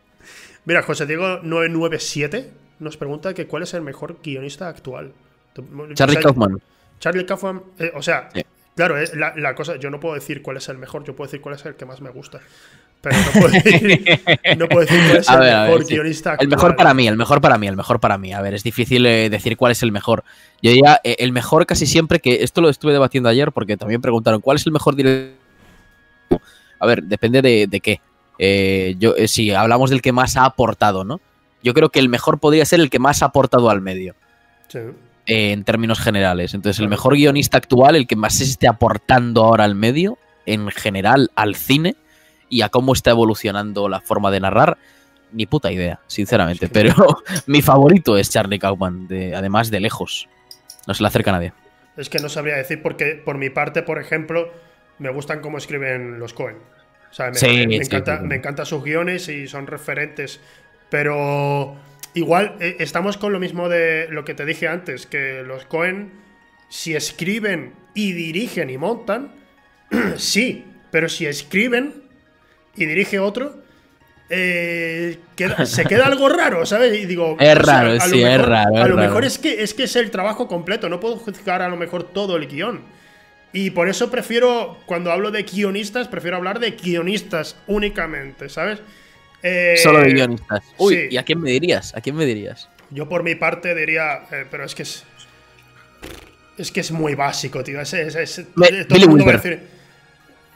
Mira, 0.66 0.84
José 0.84 1.06
Diego 1.06 1.40
997 1.42 2.52
nos 2.80 2.98
pregunta 2.98 3.34
que 3.34 3.48
cuál 3.48 3.64
es 3.64 3.74
el 3.74 3.82
mejor 3.82 4.18
guionista 4.24 4.68
actual. 4.68 5.14
Charlie 5.94 6.18
Kaufman. 6.18 6.62
Charlie 7.00 7.26
Kaufman, 7.26 7.62
eh, 7.80 7.92
o 7.96 8.02
sea, 8.02 8.30
claro, 8.76 8.98
eh, 8.98 9.10
la, 9.16 9.56
cosa, 9.56 9.76
yo 9.78 9.90
no 9.90 10.00
puedo 10.00 10.16
decir 10.16 10.42
cuál 10.42 10.58
es 10.58 10.70
el 10.70 10.78
mejor, 10.78 11.04
yo 11.04 11.16
puedo 11.16 11.28
decir 11.28 11.42
cuál 11.42 11.56
es 11.56 11.66
el 11.66 11.76
que 11.76 11.86
más 11.86 12.00
me 12.02 12.12
gusta. 12.12 12.40
Pero 13.02 13.18
no 13.18 13.32
puedo 13.42 13.50
decir, 13.50 14.04
cuál 14.72 15.18
es 15.18 15.30
el 15.30 15.40
mejor 15.40 15.86
guionista 15.86 16.34
actual. 16.34 16.46
El 16.46 16.50
mejor 16.50 16.76
para 16.76 16.94
mí, 16.94 17.08
el 17.08 17.18
mejor 17.18 17.42
para 17.42 17.58
mí, 17.58 17.68
el 17.68 17.76
mejor 17.76 18.00
para 18.00 18.20
mí. 18.20 18.34
A 18.34 18.42
ver, 18.42 18.54
es 18.54 18.64
difícil 18.64 19.06
eh, 19.08 19.30
decir 19.32 19.58
cuál 19.58 19.72
es 19.72 19.82
el 19.82 19.92
mejor. 19.92 20.24
Yo 20.62 20.70
diría, 20.70 21.02
el 21.04 21.32
mejor 21.32 21.66
casi 21.66 21.88
siempre, 21.88 22.20
que 22.20 22.44
esto 22.44 22.62
lo 22.62 22.70
estuve 22.70 22.94
debatiendo 22.94 23.30
ayer 23.30 23.52
porque 23.52 23.78
también 23.78 24.02
preguntaron 24.02 24.42
cuál 24.42 24.58
es 24.58 24.66
el 24.68 24.72
mejor 24.72 24.96
director. 24.96 25.36
A 26.80 26.86
ver, 26.86 27.04
depende 27.04 27.42
de 27.42 27.80
qué. 27.80 28.00
Eh, 28.44 28.96
yo, 28.98 29.16
eh, 29.18 29.28
si 29.28 29.52
hablamos 29.52 29.92
del 29.92 30.02
que 30.02 30.12
más 30.12 30.36
ha 30.36 30.46
aportado, 30.46 31.04
¿no? 31.04 31.22
Yo 31.62 31.76
creo 31.76 31.90
que 31.90 32.00
el 32.00 32.10
mejor 32.10 32.40
podría 32.40 32.66
ser 32.66 32.80
el 32.80 32.90
que 32.90 32.98
más 32.98 33.22
ha 33.22 33.28
aportado 33.28 33.70
al 33.70 33.82
medio. 33.82 34.16
eh, 35.28 35.52
en 35.52 35.64
términos 35.64 36.00
generales. 36.00 36.56
Entonces, 36.56 36.80
el 36.80 36.90
mejor 36.90 37.14
guionista 37.14 37.60
actual, 37.60 37.96
el 37.96 38.08
que 38.08 38.16
más 38.16 38.34
se 38.34 38.46
esté 38.46 38.68
aportando 38.68 39.44
ahora 39.44 39.64
al 39.64 39.76
medio, 39.76 40.18
en 40.48 40.72
general 40.72 41.30
al 41.36 41.54
cine 41.54 41.96
y 42.50 42.64
a 42.64 42.70
cómo 42.70 42.94
está 42.94 43.12
evolucionando 43.12 43.88
la 43.88 44.02
forma 44.02 44.32
de 44.32 44.40
narrar, 44.40 44.80
ni 45.32 45.46
puta 45.46 45.72
idea, 45.72 46.00
sinceramente. 46.08 46.68
Pero 46.68 46.96
mi 47.46 47.62
favorito 47.62 48.18
es 48.18 48.32
Charlie 48.32 48.58
Kaufman, 48.58 49.08
de, 49.08 49.36
además 49.36 49.70
de 49.70 49.82
lejos. 49.82 50.28
No 50.88 50.96
se 50.96 51.04
le 51.04 51.08
acerca 51.08 51.30
a 51.30 51.34
nadie. 51.34 51.54
Es 51.96 52.10
que 52.10 52.18
no 52.18 52.28
sabría 52.28 52.56
decir 52.56 52.82
porque, 52.82 53.22
por 53.24 53.38
mi 53.38 53.52
parte, 53.52 53.84
por 53.84 54.00
ejemplo, 54.00 54.52
me 54.98 55.12
gustan 55.12 55.42
cómo 55.42 55.60
escriben 55.60 56.18
los 56.18 56.34
Cohen. 56.34 56.58
O 57.12 57.14
sea, 57.14 57.30
me, 57.30 57.76
encanta, 58.36 58.66
sus 58.66 58.84
guiones 58.84 59.28
y 59.28 59.48
son 59.48 59.68
referentes. 59.68 60.40
Pero 60.90 61.76
igual 62.14 62.56
eh, 62.60 62.78
estamos 62.80 63.18
con 63.18 63.34
lo 63.34 63.40
mismo 63.40 63.68
de 63.68 64.08
lo 64.10 64.24
que 64.24 64.34
te 64.34 64.46
dije 64.46 64.68
antes, 64.68 65.08
que 65.08 65.44
los 65.46 65.66
Cohen, 65.66 66.12
si 66.70 66.96
escriben 66.96 67.74
y 67.94 68.14
dirigen 68.14 68.70
y 68.70 68.78
montan, 68.78 69.34
sí, 70.16 70.66
pero 70.90 71.10
si 71.10 71.26
escriben 71.26 72.04
y 72.76 72.86
dirige 72.86 73.20
otro, 73.20 73.62
eh, 74.30 75.20
se 75.66 75.84
queda 75.84 76.06
algo 76.06 76.30
raro, 76.30 76.66
¿sabes? 76.66 76.98
Y 76.98 77.06
digo, 77.06 77.36
es 77.38 77.58
raro, 77.58 78.00
sí, 78.00 78.24
es 78.24 78.42
raro. 78.42 78.78
a 78.78 78.88
lo 78.88 78.96
mejor 78.96 79.26
es 79.26 79.38
que, 79.38 79.62
es 79.62 79.74
que 79.74 79.84
es 79.84 79.96
el 79.98 80.12
trabajo 80.12 80.48
completo, 80.48 80.88
no 80.88 81.02
puedo 81.02 81.18
juzgar 81.18 81.62
a 81.62 81.68
lo 81.68 81.76
mejor 81.76 82.04
todo 82.04 82.38
el 82.38 82.48
guion. 82.48 83.01
Y 83.54 83.72
por 83.72 83.90
eso 83.90 84.10
prefiero, 84.10 84.78
cuando 84.86 85.12
hablo 85.12 85.32
de 85.32 85.44
guionistas, 85.44 86.08
prefiero 86.08 86.38
hablar 86.38 86.60
de 86.60 86.72
guionistas 86.72 87.58
únicamente, 87.68 88.48
¿sabes? 88.50 88.80
Eh, 89.44 89.76
Solo 89.82 90.00
de 90.00 90.14
guionistas. 90.14 90.64
Uy, 90.78 91.08
¿y 91.12 91.18
a 91.18 91.24
quién 91.24 91.42
me 91.42 91.52
dirías? 91.52 91.94
¿A 91.96 92.02
quién 92.02 92.16
me 92.16 92.26
dirías? 92.26 92.70
Yo 92.92 93.10
por 93.10 93.24
mi 93.24 93.36
parte 93.36 93.76
diría, 93.76 94.24
eh, 94.32 94.46
pero 94.50 94.64
es 94.64 94.76
que 94.76 94.84
es. 94.84 95.04
Es 96.58 96.72
que 96.72 96.82
es 96.82 96.92
muy 96.92 97.16
básico, 97.16 97.64
tío. 97.64 97.82
Es, 97.82 97.94
es, 97.94 98.46
Billy 98.56 99.06
Wilder. 99.06 99.62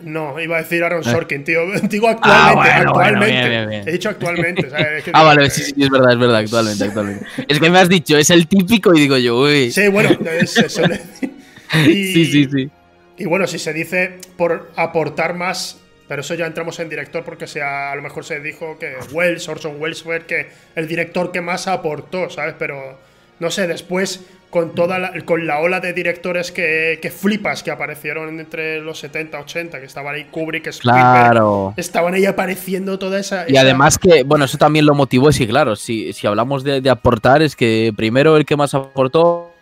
No, 0.02 0.38
iba 0.40 0.58
a 0.58 0.62
decir 0.62 0.84
Aaron 0.84 1.02
eh. 1.02 1.12
Sorkin, 1.12 1.44
tío. 1.44 1.62
Digo 1.84 2.10
actualmente, 2.10 2.70
ah, 2.70 2.82
actualmente. 2.82 3.90
He 3.90 3.94
dicho 3.94 4.10
actualmente. 4.10 4.70
ah, 5.14 5.24
vale, 5.24 5.50
sí, 5.50 5.64
sí, 5.64 5.74
es 5.78 5.90
verdad, 5.90 6.12
es 6.12 6.20
verdad, 6.20 6.38
actualmente, 6.38 6.84
actualmente. 6.84 7.26
es 7.48 7.60
que 7.60 7.70
me 7.70 7.80
has 7.80 7.90
dicho, 7.90 8.18
es 8.18 8.30
el 8.30 8.48
típico 8.48 8.94
y 8.94 9.02
digo 9.02 9.18
yo, 9.18 9.40
uy. 9.40 9.72
Sí, 9.72 9.88
bueno, 9.88 10.10
es 10.40 10.58
eso. 10.58 10.82
y, 11.88 12.14
sí, 12.14 12.26
sí, 12.26 12.48
sí. 12.52 12.70
Y 13.18 13.26
bueno, 13.26 13.48
si 13.48 13.60
se 13.60 13.74
dice 13.74 14.20
por 14.38 14.72
aportar 14.76 15.34
más, 15.34 15.80
pero 16.08 16.22
eso 16.22 16.36
ya 16.36 16.46
entramos 16.46 16.80
en 16.80 16.90
director 16.90 17.24
porque 17.24 17.48
sea, 17.48 17.92
a 17.92 17.96
lo 17.96 18.02
mejor 18.02 18.26
se 18.26 18.40
dijo 18.40 18.78
que 18.78 18.96
Wells, 19.12 19.48
Orson 19.48 19.80
Welles 19.80 20.04
fue 20.04 20.26
que 20.26 20.50
el 20.76 20.88
director 20.88 21.32
que 21.32 21.42
más 21.42 21.68
aportó, 21.68 22.30
¿sabes? 22.30 22.56
Pero 22.58 22.98
no 23.40 23.52
sé, 23.52 23.68
después 23.68 24.26
con 24.56 24.74
toda 24.74 25.00
la, 25.00 25.12
con 25.26 25.46
la 25.46 25.60
ola 25.60 25.82
de 25.82 25.92
directores 25.92 26.50
que, 26.50 27.00
que, 27.02 27.12
flipas 27.12 27.62
que 27.62 27.72
aparecieron 27.72 28.40
entre 28.40 28.80
los 28.80 29.00
70, 29.00 29.38
80, 29.42 29.80
que 29.82 29.86
estaban 29.86 30.16
ahí 30.16 30.28
Kubrick, 30.32 30.68
Spielberg, 30.68 31.04
claro. 31.04 31.74
estaban 31.76 32.14
ahí 32.14 32.26
apareciendo 32.26 32.98
toda 32.98 33.20
esa... 33.20 33.44
Y 33.50 33.58
además 33.58 33.98
que, 33.98 34.24
bueno, 34.24 34.46
eso 34.46 34.58
también 34.58 34.86
lo 34.86 34.96
motivó, 34.96 35.34
sí, 35.34 35.46
claro, 35.46 35.76
si, 35.76 36.14
si 36.14 36.26
hablamos 36.26 36.64
de, 36.64 36.90
aportar, 36.90 37.42
es 37.42 37.54
que 37.54 37.92
primero 37.98 38.38
el 38.38 38.46
que 38.46 38.56
más 38.56 38.74
aportó, 38.74 39.55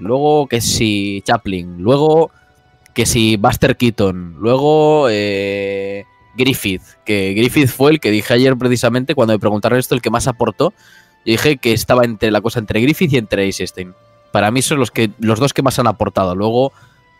luego 0.00 0.46
que 0.46 0.60
si 0.60 1.22
Chaplin, 1.24 1.82
luego 1.82 2.30
que 2.94 3.06
si 3.06 3.36
Buster 3.36 3.76
Keaton, 3.76 4.36
luego 4.38 5.06
eh, 5.08 6.04
Griffith, 6.36 6.82
que 7.04 7.34
Griffith 7.34 7.68
fue 7.68 7.92
el 7.92 8.00
que 8.00 8.10
dije 8.10 8.34
ayer 8.34 8.56
precisamente 8.56 9.14
cuando 9.14 9.34
me 9.34 9.38
preguntaron 9.38 9.78
esto, 9.78 9.94
el 9.94 10.02
que 10.02 10.10
más 10.10 10.26
aportó, 10.26 10.72
yo 11.24 11.32
dije 11.32 11.58
que 11.58 11.72
estaba 11.72 12.04
entre 12.04 12.30
la 12.30 12.40
cosa 12.40 12.58
entre 12.58 12.80
Griffith 12.80 13.12
y 13.12 13.18
entre 13.18 13.44
Eisenstein. 13.44 13.94
Para 14.32 14.50
mí 14.50 14.62
son 14.62 14.78
los, 14.78 14.90
que, 14.90 15.10
los 15.18 15.38
dos 15.38 15.52
que 15.52 15.62
más 15.62 15.78
han 15.78 15.86
aportado. 15.86 16.34
Luego, 16.34 16.72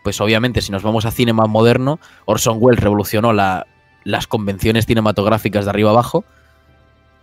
pues 0.03 0.19
obviamente, 0.21 0.61
si 0.61 0.71
nos 0.71 0.83
vamos 0.83 1.05
a 1.05 1.11
cine 1.11 1.33
más 1.33 1.49
moderno, 1.49 1.99
Orson 2.25 2.57
Welles 2.59 2.81
revolucionó 2.81 3.33
las 3.33 4.27
convenciones 4.27 4.85
cinematográficas 4.85 5.65
de 5.65 5.69
arriba 5.69 5.91
abajo. 5.91 6.23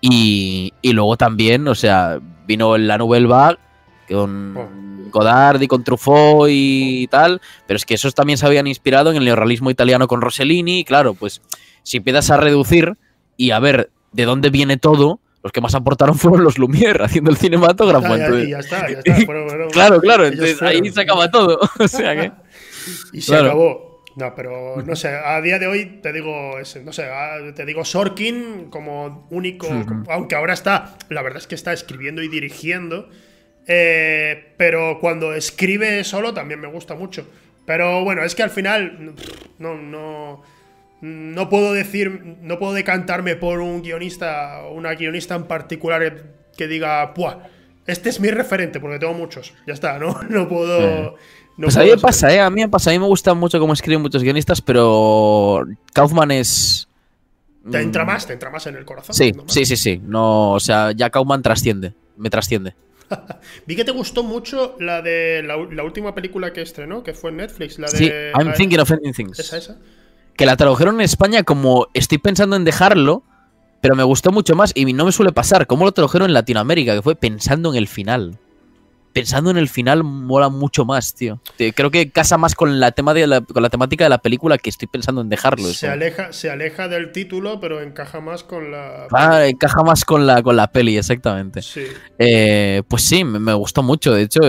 Y, 0.01 0.73
luego 0.83 1.17
también, 1.17 1.67
o 1.67 1.75
sea, 1.75 2.21
vino 2.47 2.79
la 2.79 2.99
Nouvelle 2.99 3.27
Vague 3.27 3.59
con 4.09 4.57
oh. 4.57 5.11
Godard 5.11 5.61
y 5.61 5.69
con 5.69 5.85
Truffaut 5.85 6.49
y 6.51 7.07
tal. 7.09 7.41
Pero 7.67 7.77
es 7.77 7.85
que 7.85 7.95
esos 7.95 8.15
también 8.15 8.39
se 8.39 8.47
habían 8.47 8.67
inspirado 8.67 9.11
en 9.11 9.17
el 9.17 9.25
neorrealismo 9.25 9.71
italiano 9.71 10.09
con 10.09 10.21
Rossellini. 10.21 10.81
Y 10.81 10.85
claro, 10.85 11.15
pues 11.15 11.43
si 11.83 11.99
empiezas 11.99 12.31
a 12.31 12.37
reducir 12.37 12.97
y 13.37 13.51
a 13.51 13.59
ver 13.59 13.91
de 14.13 14.25
dónde 14.25 14.51
viene 14.51 14.77
todo, 14.77 15.21
los 15.43 15.53
que 15.53 15.61
más 15.61 15.75
aportaron 15.75 16.15
fueron 16.19 16.45
los 16.45 16.59
Lumière 16.59 17.05
haciendo 17.05 17.31
el 17.31 17.37
cinematógrafo. 17.37 18.17
ya, 18.17 18.59
está, 18.59 18.91
ya 18.91 18.99
está. 19.05 19.27
claro, 19.73 20.01
claro, 20.01 20.27
entonces 20.27 20.61
ahí 20.63 20.81
se 20.91 21.01
acaba 21.01 21.31
todo. 21.31 21.59
o 21.79 21.89
sea 21.89 22.15
que. 22.15 22.33
Y 23.13 23.21
se 23.21 23.37
acabó. 23.37 23.89
No, 24.17 24.35
pero 24.35 24.83
no 24.85 24.97
sé, 24.97 25.11
a 25.11 25.41
día 25.41 25.61
de 25.61 25.69
hoy 25.69 26.01
te 26.03 26.13
digo, 26.13 26.57
no 26.85 26.93
sé, 26.93 27.09
te 27.55 27.65
digo 27.65 27.85
Sorkin 27.85 28.69
como 28.69 29.29
único, 29.31 29.69
aunque 30.11 30.35
ahora 30.35 30.55
está, 30.55 30.97
la 31.09 31.23
verdad 31.23 31.39
es 31.39 31.47
que 31.47 31.55
está 31.55 31.73
escribiendo 31.73 32.21
y 32.21 32.27
dirigiendo, 32.27 33.11
eh, 33.69 34.55
pero 34.57 34.99
cuando 34.99 35.35
escribe 35.35 36.03
solo 36.03 36.33
también 36.33 36.59
me 36.59 36.69
gusta 36.69 36.95
mucho. 36.95 37.29
Pero 37.67 38.03
bueno, 38.03 38.25
es 38.25 38.35
que 38.35 38.43
al 38.43 38.49
final 38.51 39.15
no, 39.59 39.75
no, 39.75 40.43
no 41.03 41.49
puedo 41.51 41.75
decir, 41.75 42.39
no 42.41 42.59
puedo 42.59 42.73
decantarme 42.73 43.37
por 43.37 43.61
un 43.61 43.83
guionista, 43.83 44.63
una 44.73 44.95
guionista 44.95 45.35
en 45.35 45.45
particular 45.45 46.25
que 46.57 46.67
diga, 46.67 47.13
¡puah! 47.13 47.37
Este 47.87 48.09
es 48.09 48.21
mi 48.21 48.31
referente, 48.31 48.81
porque 48.81 48.99
tengo 48.99 49.13
muchos. 49.13 49.53
Ya 49.67 49.75
está, 49.75 49.99
¿no? 49.99 50.19
No 50.31 50.49
puedo. 50.49 51.17
pues 51.59 51.77
a 51.77 51.83
mí 51.83 51.91
me 51.91 51.99
pasa, 51.99 52.33
¿eh? 52.35 52.41
A 52.41 52.49
mí 52.49 52.63
me 52.63 52.69
pasa. 52.71 52.89
A 52.89 52.95
mí 52.95 52.99
me 52.99 53.07
gusta 53.07 53.35
mucho 53.35 53.61
cómo 53.61 53.75
escriben 53.75 54.01
muchos 54.01 54.23
guionistas, 54.23 54.63
pero 54.63 55.67
Kaufman 55.93 56.31
es. 56.31 56.89
Te 57.71 57.83
entra 57.83 58.07
más, 58.07 58.27
te 58.27 58.33
entra 58.33 58.49
más 58.49 58.67
en 58.67 58.77
el 58.77 58.87
corazón. 58.87 59.15
Sí, 59.15 59.33
sí, 59.47 59.67
sí, 59.67 59.77
sí. 59.77 60.01
No, 60.03 60.53
o 60.53 60.61
sea, 60.61 60.93
ya 60.93 61.11
Kaufman 61.11 61.43
trasciende. 61.43 61.93
Me 62.17 62.31
trasciende. 62.31 62.75
Vi 63.67 63.77
que 63.77 63.85
te 63.85 63.93
gustó 63.93 64.23
mucho 64.23 64.77
la 64.81 65.03
de 65.03 65.43
la, 65.43 65.83
última 65.83 66.15
película 66.15 66.53
que 66.53 66.63
estrenó, 66.63 67.03
que 67.03 67.15
fue 67.15 67.31
en 67.31 67.39
Netflix. 67.39 67.79
La 67.79 67.89
de, 67.89 67.97
sí, 67.97 68.11
I'm 68.39 68.53
thinking 68.55 68.81
of 68.81 68.91
ending 68.91 69.13
things. 69.13 69.39
Esa, 69.39 69.59
esa 69.59 69.79
que 70.39 70.47
la 70.47 70.57
tradujeron 70.57 70.95
en 70.95 71.01
España 71.01 71.43
como 71.43 71.89
estoy 71.95 72.19
pensando 72.19 72.55
en 72.55 72.65
dejarlo, 72.65 73.25
pero 73.81 73.97
me 73.97 74.05
gustó 74.05 74.31
mucho 74.31 74.55
más 74.55 74.71
y 74.75 74.91
no 74.93 75.05
me 75.05 75.11
suele 75.11 75.33
pasar. 75.33 75.67
Como 75.67 75.85
lo 75.85 75.91
tradujeron 75.91 76.31
en 76.31 76.35
Latinoamérica, 76.35 76.95
que 76.95 77.03
fue 77.03 77.17
pensando 77.17 77.71
en 77.71 77.77
el 77.77 77.89
final. 77.89 78.39
Pensando 79.13 79.51
en 79.51 79.57
el 79.57 79.69
final 79.69 80.05
mola 80.05 80.49
mucho 80.49 80.85
más, 80.85 81.15
tío. 81.15 81.41
Creo 81.75 81.91
que 81.91 82.11
casa 82.11 82.39
más 82.39 82.55
con 82.55 82.79
la, 82.79 82.93
tema 82.93 83.15
de 83.15 83.27
la, 83.27 83.41
con 83.41 83.63
la 83.63 83.71
temática 83.71 84.05
de 84.05 84.11
la 84.11 84.19
película 84.19 84.59
que 84.59 84.71
estoy 84.71 84.89
pensando 84.89 85.21
en 85.21 85.29
dejarlo. 85.29 85.69
Se 85.69 85.89
aleja, 85.89 86.33
se 86.33 86.51
aleja 86.51 86.89
del 86.89 87.13
título, 87.13 87.61
pero 87.61 87.81
encaja 87.81 88.21
más 88.21 88.45
con 88.45 88.71
la. 88.71 89.09
Ah, 89.13 89.47
encaja 89.47 89.83
más 89.83 90.05
con 90.05 90.27
la, 90.27 90.43
con 90.43 90.57
la 90.57 90.71
peli, 90.71 90.97
exactamente. 90.97 91.63
Sí. 91.63 91.85
Eh, 92.19 92.83
pues 92.89 93.03
sí, 93.03 93.25
me 93.25 93.55
gustó 93.55 93.83
mucho. 93.83 94.13
De 94.13 94.23
hecho, 94.23 94.41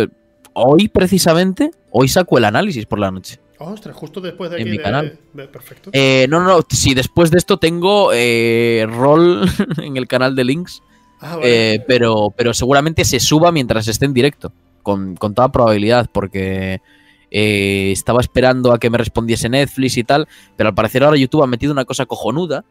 hoy 0.54 0.88
precisamente, 0.88 1.72
hoy 1.92 2.08
saco 2.08 2.38
el 2.38 2.46
análisis 2.46 2.86
por 2.86 3.00
la 3.00 3.12
noche. 3.12 3.40
Ostras, 3.60 3.96
justo 3.96 4.22
después 4.22 4.50
de 4.50 4.58
aquí. 4.58 4.64
En 4.64 4.72
mi 4.72 4.78
canal. 4.78 5.20
perfecto. 5.52 5.90
Eh, 5.94 6.28
no, 6.30 6.40
no, 6.40 6.48
no. 6.48 6.66
Si 6.70 6.94
después 6.94 7.30
de 7.30 7.38
esto 7.38 7.58
tengo 7.58 8.12
eh, 8.14 8.88
rol 8.90 9.42
en 9.84 9.98
el 9.98 10.08
canal 10.08 10.36
de 10.36 10.46
Links. 10.46 10.82
Ah, 11.22 11.38
eh, 11.44 11.84
pero, 11.88 12.34
pero 12.36 12.54
seguramente 12.54 13.06
se 13.06 13.20
suba 13.20 13.52
mientras 13.52 13.88
esté 13.88 14.06
en 14.06 14.14
directo. 14.14 14.52
Con, 14.84 15.16
toda 15.16 15.52
probabilidad. 15.52 16.10
Porque 16.12 16.82
estaba 17.30 18.22
esperando 18.22 18.74
a 18.74 18.80
que 18.80 18.90
me 18.90 18.98
respondiese 18.98 19.50
Netflix 19.50 19.98
y 19.98 20.04
tal. 20.04 20.28
Pero 20.56 20.70
al 20.70 20.76
parecer 20.76 21.04
ahora 21.04 21.18
YouTube 21.18 21.44
ha 21.44 21.48
metido 21.48 21.72
una 21.72 21.86
cosa 21.86 22.06
cojonuda. 22.06 22.64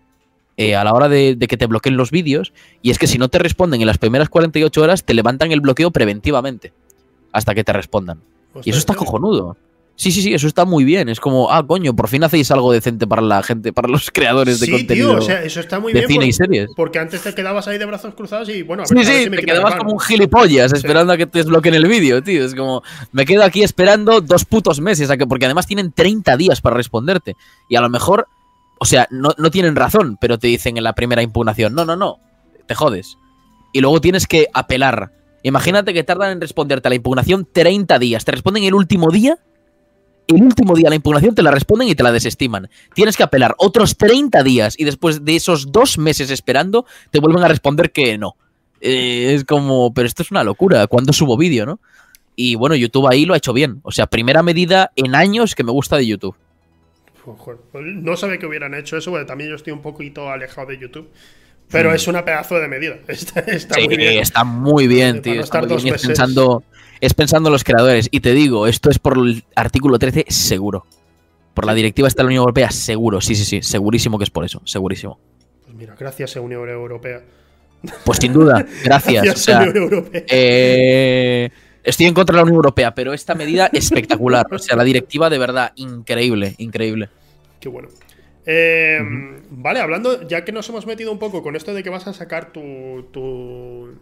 a 0.59 0.85
la 0.85 0.93
hora 0.93 1.09
de, 1.09 1.37
de, 1.37 1.47
que 1.47 1.57
te 1.57 1.67
bloqueen 1.67 1.97
los 1.97 2.11
vídeos. 2.11 2.53
Y 2.83 2.91
es 2.91 2.99
que 2.99 3.07
si 3.07 3.19
no 3.19 3.29
te 3.29 3.39
responden 3.39 3.81
en 3.81 3.87
las 3.87 3.99
primeras 3.99 4.29
48 4.29 4.83
horas, 4.83 5.05
te 5.05 5.15
levantan 5.15 5.53
el 5.53 5.61
bloqueo 5.61 5.91
preventivamente. 5.91 6.73
Hasta 7.33 7.55
que 7.55 7.65
te 7.65 7.73
respondan. 7.73 8.21
y 8.65 8.71
eso 8.71 8.79
está 8.79 8.95
cojonudo. 8.95 9.57
Sí, 9.99 10.13
sí, 10.13 10.23
sí, 10.23 10.33
eso 10.33 10.47
está 10.47 10.65
muy 10.65 10.85
bien. 10.85 11.09
Es 11.09 11.19
como, 11.19 11.51
ah, 11.51 11.67
coño, 11.67 11.95
por 11.97 12.07
fin 12.07 12.23
hacéis 12.23 12.53
algo 12.53 12.71
decente 12.71 13.09
para 13.09 13.21
la 13.21 13.43
gente, 13.43 13.73
para 13.73 13.89
los 13.89 14.13
creadores 14.13 14.61
de 14.61 14.71
contenido. 14.71 15.09
Tío, 15.11 15.19
o 15.19 15.21
sea, 15.21 15.43
eso 15.43 15.59
está 15.59 15.81
muy 15.81 15.93
de 15.93 16.07
bien. 16.07 16.13
Cine 16.13 16.27
y 16.27 16.33
series. 16.33 16.71
Porque 16.77 17.01
antes 17.01 17.21
te 17.21 17.35
quedabas 17.35 17.67
ahí 17.67 17.79
de 17.79 17.85
brazos 17.85 18.15
cruzados 18.15 18.49
y 18.49 18.63
bueno, 18.63 18.85
a 18.85 18.95
ver, 18.95 19.05
Sí, 19.05 19.25
sí, 19.25 19.29
te 19.29 19.43
quedabas 19.43 19.75
como 19.75 19.95
un 19.95 19.99
gilipollas 19.99 20.73
esperando 20.75 21.13
a 21.13 21.17
que 21.17 21.27
te 21.27 21.41
desbloqueen 21.41 21.75
el 21.75 21.89
vídeo, 21.89 22.23
tío. 22.23 22.45
Es 22.45 22.55
como, 22.55 22.85
me 23.11 23.27
quedo 23.27 23.43
aquí 23.43 23.65
esperando 23.65 24.21
dos 24.21 24.45
putos 24.45 24.81
meses, 24.81 25.11
porque 25.29 25.47
además 25.47 25.67
tienen 25.67 25.91
30 25.91 26.37
días 26.37 26.61
para 26.61 26.77
responderte. 26.77 27.35
Y 27.69 27.75
a 27.75 27.81
lo 27.81 27.89
mejor, 27.89 28.29
o 28.79 28.85
sea, 28.85 29.09
no, 29.11 29.31
no 29.37 29.51
tienen 29.51 29.75
razón, 29.75 30.17
pero 30.21 30.39
te 30.39 30.47
dicen 30.47 30.77
en 30.77 30.85
la 30.85 30.93
primera 30.93 31.23
impugnación, 31.23 31.75
no, 31.75 31.85
no, 31.85 31.97
no, 31.97 32.21
te 32.69 32.77
jodes. 32.77 33.19
Y 33.73 33.81
luego 33.81 34.01
tienes 34.01 34.29
que 34.29 34.47
apelar. 34.55 35.11
Imagínate 35.43 35.93
que 35.93 36.05
tardan 36.05 36.31
en 36.31 36.41
responderte 36.41 36.87
a 36.87 36.91
la 36.91 36.95
impugnación 36.95 37.49
30 37.53 37.99
días. 37.99 38.25
Te 38.25 38.31
responden 38.31 38.63
el 38.63 38.75
último 38.75 39.11
día 39.11 39.39
el 40.29 40.43
último 40.43 40.75
día 40.77 40.91
la 40.91 40.95
impugnación 40.95 41.35
te 41.35 41.43
la 41.43 41.51
responden 41.51 41.89
y 41.89 41.95
te 41.95 42.03
la 42.03 42.13
desestiman. 42.13 42.69
Tienes 42.95 43.17
que 43.17 43.23
apelar 43.23 43.55
otros 43.59 43.97
30 43.97 44.43
días 44.43 44.75
y 44.79 44.85
después 44.85 45.25
de 45.25 45.37
esos 45.37 45.73
dos 45.73 45.99
meses 45.99 46.31
esperando 46.31 46.87
te 47.11 47.19
vuelven 47.19 47.43
a 47.43 47.49
responder 47.49 47.91
que 47.91 48.17
no. 48.19 48.37
Eh, 48.81 49.35
es 49.35 49.45
como, 49.45 49.93
pero 49.93 50.07
esto 50.07 50.23
es 50.23 50.31
una 50.31 50.45
locura. 50.45 50.87
¿Cuándo 50.87 51.13
subo 51.13 51.37
vídeo, 51.37 51.67
no? 51.67 51.81
Y 52.37 52.55
bueno, 52.55 52.77
YouTube 52.77 53.09
ahí 53.09 53.25
lo 53.25 53.35
ha 53.35 53.39
hecho 53.39 53.53
bien. 53.53 53.81
O 53.83 53.91
sea, 53.91 54.07
primera 54.07 54.43
medida 54.43 54.93
en 54.95 55.15
años 55.15 55.55
que 55.55 55.65
me 55.65 55.73
gusta 55.73 55.97
de 55.97 56.07
YouTube. 56.07 56.37
Pues 57.73 57.85
no 57.85 58.17
sabía 58.17 58.39
que 58.39 58.47
hubieran 58.47 58.75
hecho 58.75 58.97
eso, 58.97 59.11
porque 59.11 59.27
también 59.27 59.51
yo 59.51 59.57
estoy 59.57 59.73
un 59.73 59.83
poquito 59.83 60.31
alejado 60.31 60.69
de 60.69 60.79
YouTube. 60.79 61.11
Pero 61.71 61.91
mm. 61.91 61.95
es 61.95 62.09
una 62.09 62.25
pedazo 62.25 62.59
de 62.61 62.69
medida. 62.69 62.97
Está, 63.09 63.77
muy 63.77 63.97
bien. 63.97 64.19
Está 64.23 64.45
muy 64.45 64.87
bien, 64.87 65.21
tío. 65.21 65.41
es, 65.43 65.51
pensando, 65.51 66.63
es 67.01 67.15
pensando 67.15 67.49
en 67.49 67.53
los 67.53 67.65
creadores. 67.65 68.09
Y 68.11 68.21
te 68.21 68.33
digo, 68.33 68.67
esto 68.67 68.91
es 68.91 68.99
por 68.99 69.19
el 69.19 69.45
artículo 69.55 69.99
13, 69.99 70.27
seguro. 70.29 70.87
Por 71.55 71.67
la 71.67 71.75
directiva 71.75 72.09
está 72.09 72.23
la 72.23 72.29
Unión 72.29 72.41
Europea, 72.41 72.71
seguro. 72.71 73.21
Sí, 73.21 73.35
sí, 73.35 73.45
sí. 73.45 73.63
Segurísimo 73.63 74.19
que 74.19 74.25
es 74.25 74.31
por 74.31 74.45
eso. 74.45 74.63
Segurísimo. 74.65 75.19
Pues 75.65 75.77
mira, 75.77 75.97
gracias 75.99 76.37
a 76.37 76.41
Unión 76.41 76.69
Europea. 76.69 77.23
Pues 78.05 78.19
sin 78.19 78.33
duda, 78.33 78.65
gracias. 78.85 79.49
Unión 79.49 79.77
Europea. 79.77 80.23
Eh, 80.29 81.51
estoy 81.83 82.07
en 82.07 82.15
contra 82.15 82.35
de 82.35 82.37
la 82.39 82.43
Unión 82.45 82.57
Europea, 82.57 82.95
pero 82.95 83.13
esta 83.13 83.35
medida 83.35 83.69
espectacular. 83.73 84.47
O 84.53 84.59
sea, 84.59 84.77
la 84.77 84.85
directiva 84.85 85.31
de 85.31 85.39
verdad, 85.39 85.73
increíble, 85.77 86.55
increíble. 86.59 87.09
Qué 87.61 87.69
bueno. 87.69 87.89
Eh, 88.51 88.99
vale, 89.51 89.81
hablando, 89.81 90.27
ya 90.27 90.43
que 90.43 90.53
nos 90.53 90.67
hemos 90.71 90.87
metido 90.87 91.13
un 91.13 91.19
poco 91.19 91.43
con 91.43 91.55
esto 91.55 91.75
de 91.75 91.83
que 91.83 91.91
vas 91.91 92.07
a 92.07 92.15
sacar 92.15 92.51
tu, 92.51 92.63
un, 92.63 94.01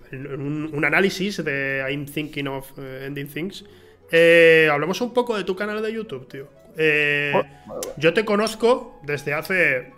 análisis 0.84 1.42
de 1.42 1.84
I'm 1.90 2.07
thinking 2.07 2.47
of 2.47 2.70
eh, 2.78 3.07
ending 3.07 3.26
things, 3.26 3.64
eh, 4.12 4.68
hablemos 4.70 5.01
un 5.01 5.12
poco 5.12 5.36
de 5.36 5.42
tu 5.42 5.57
canal 5.57 5.82
de 5.82 5.92
YouTube, 5.92 6.28
tío. 6.28 6.47
Oh, 7.34 7.42
yo 7.97 8.14
te 8.14 8.24
conozco 8.24 9.01
desde 9.03 9.32
hace, 9.32 9.90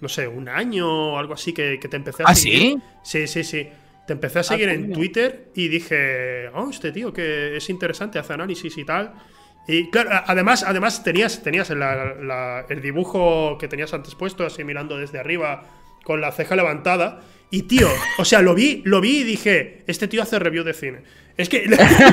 no 0.00 0.08
sé, 0.08 0.26
un 0.26 0.48
año 0.48 1.12
o 1.12 1.16
algo 1.16 1.34
así 1.34 1.52
que, 1.52 1.78
te 1.78 1.96
empecé 1.96 2.24
a 2.24 2.30
¿Ah, 2.30 2.34
seguir. 2.34 2.80
sí? 3.04 3.04
Sí, 3.04 3.28
sí, 3.28 3.44
sí. 3.44 3.68
Te 4.08 4.14
empecé 4.14 4.38
a 4.38 4.40
ah, 4.40 4.44
seguir 4.44 4.70
en 4.70 4.92
Twitter 4.92 5.50
y 5.54 5.68
dije, 5.68 6.48
oh, 6.48 6.68
este 6.68 6.90
tío 6.90 7.12
que 7.12 7.58
es 7.58 7.70
interesante, 7.70 8.18
hace 8.18 8.32
análisis 8.32 8.76
y 8.76 8.84
tal. 8.84 9.14
Y 9.66 9.90
claro, 9.90 10.10
además, 10.26 10.62
además 10.62 11.02
tenías, 11.02 11.42
tenías 11.42 11.70
el 11.70 12.82
dibujo 12.82 13.56
que 13.58 13.68
tenías 13.68 13.94
antes 13.94 14.14
puesto, 14.14 14.44
así 14.44 14.62
mirando 14.62 14.98
desde 14.98 15.18
arriba, 15.18 15.64
con 16.04 16.20
la 16.20 16.32
ceja 16.32 16.54
levantada. 16.56 17.22
Y 17.50 17.62
tío, 17.62 17.88
o 18.18 18.24
sea, 18.24 18.42
lo 18.42 18.54
vi, 18.54 18.82
lo 18.84 19.00
vi 19.00 19.18
y 19.18 19.24
dije, 19.24 19.84
este 19.86 20.08
tío 20.08 20.22
hace 20.22 20.38
review 20.38 20.64
de 20.64 20.74
cine. 20.74 21.02
Es 21.36 21.48
que. 21.48 21.64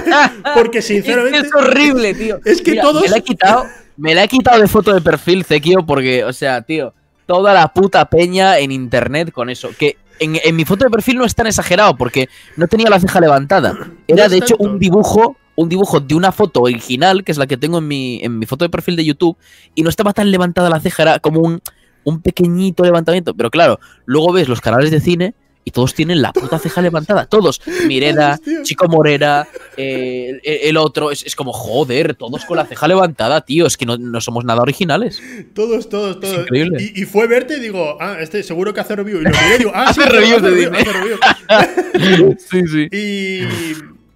porque 0.56 0.82
sinceramente. 0.82 1.40
Es, 1.40 1.54
horrible, 1.54 2.14
tío. 2.14 2.40
Es 2.46 2.62
que 2.62 2.76
todos. 2.76 3.04
Me 3.04 3.10
la 3.10 3.18
he 3.18 3.24
quitado. 3.24 3.66
Me 3.98 4.16
la 4.16 4.24
he 4.24 4.28
quitado 4.28 4.62
de 4.62 4.68
foto 4.68 4.94
de 4.94 5.02
perfil, 5.02 5.44
Zekio, 5.44 5.86
porque, 5.86 6.24
o 6.24 6.34
sea, 6.34 6.62
tío, 6.62 6.94
toda 7.26 7.54
la 7.54 7.68
puta 7.74 8.06
peña 8.06 8.58
en 8.58 8.72
internet 8.72 9.32
con 9.32 9.50
eso. 9.50 9.70
Que 9.78 9.98
en, 10.20 10.40
en, 10.44 10.56
mi 10.56 10.66
foto 10.66 10.86
de 10.86 10.90
perfil 10.90 11.18
no 11.18 11.26
es 11.26 11.36
tan 11.36 11.48
exagerado, 11.48 11.96
porque 11.98 12.30
no 12.56 12.68
tenía 12.68 12.90
la 12.90 13.00
ceja 13.00 13.20
levantada. 13.20 13.78
Era, 14.08 14.28
de 14.28 14.38
hecho, 14.38 14.56
un 14.58 14.80
dibujo 14.80 15.38
un 15.62 15.70
dibujo 15.70 16.00
de 16.00 16.16
una 16.16 16.32
foto 16.32 16.62
original, 16.62 17.24
que 17.24 17.32
es 17.32 17.38
la 17.38 17.48
que 17.48 17.58
tengo 17.58 17.78
en 17.78 17.88
mi, 17.88 18.20
en 18.24 18.40
mi 18.40 18.46
foto 18.46 18.66
de 18.66 18.70
perfil 18.70 18.96
de 18.96 19.06
YouTube, 19.06 19.38
y 19.76 19.84
no 19.84 19.90
estaba 19.90 20.14
tan 20.14 20.32
levantada 20.32 20.70
la 20.70 20.80
ceja, 20.80 21.04
era 21.04 21.20
como 21.20 21.42
un, 21.42 21.62
un 22.04 22.22
pequeñito 22.22 22.84
levantamiento. 22.84 23.34
Pero 23.34 23.50
claro, 23.50 23.80
luego 24.06 24.34
ves 24.34 24.48
los 24.48 24.62
canales 24.62 24.92
de 24.92 25.00
cine 25.00 25.36
y 25.64 25.72
todos 25.72 25.94
tienen 25.94 26.22
la 26.22 26.34
puta 26.34 26.58
ceja 26.58 26.82
levantada. 26.82 27.26
Todos. 27.26 27.62
Mireda, 27.88 28.40
Chico 28.64 28.88
Morera, 28.88 29.48
eh, 29.78 30.40
el, 30.44 30.78
otro. 30.78 31.12
Es, 31.12 31.36
como, 31.36 31.54
joder, 31.54 32.16
todos 32.16 32.46
con 32.46 32.58
la 32.58 32.66
ceja 32.66 32.88
levantada, 32.88 33.42
tío. 33.42 33.66
Es 33.68 33.78
que 33.78 33.86
no, 33.86 34.22
somos 34.22 34.44
nada 34.44 34.62
originales. 34.62 35.22
Todos, 35.54 35.90
todos, 35.90 36.20
todos. 36.20 36.42
increíble. 36.42 36.92
Y, 36.96 37.06
fue 37.06 37.28
verte 37.28 37.58
y 37.58 37.60
digo, 37.60 37.98
ah, 38.00 38.18
este 38.20 38.44
seguro 38.44 38.74
que 38.74 38.80
hace 38.80 38.96
review. 38.96 39.20
Y 39.20 39.24
lo 39.24 39.30
miré 39.30 39.56
y 39.56 39.58
digo, 39.60 39.72
ah, 39.74 39.94
sí, 39.94 40.02
hace 40.02 40.10
review, 40.10 40.38
hace 40.38 40.94
review. 41.94 42.38
sí, 42.40 42.68
sí. 42.68 42.88
Y 42.92 43.42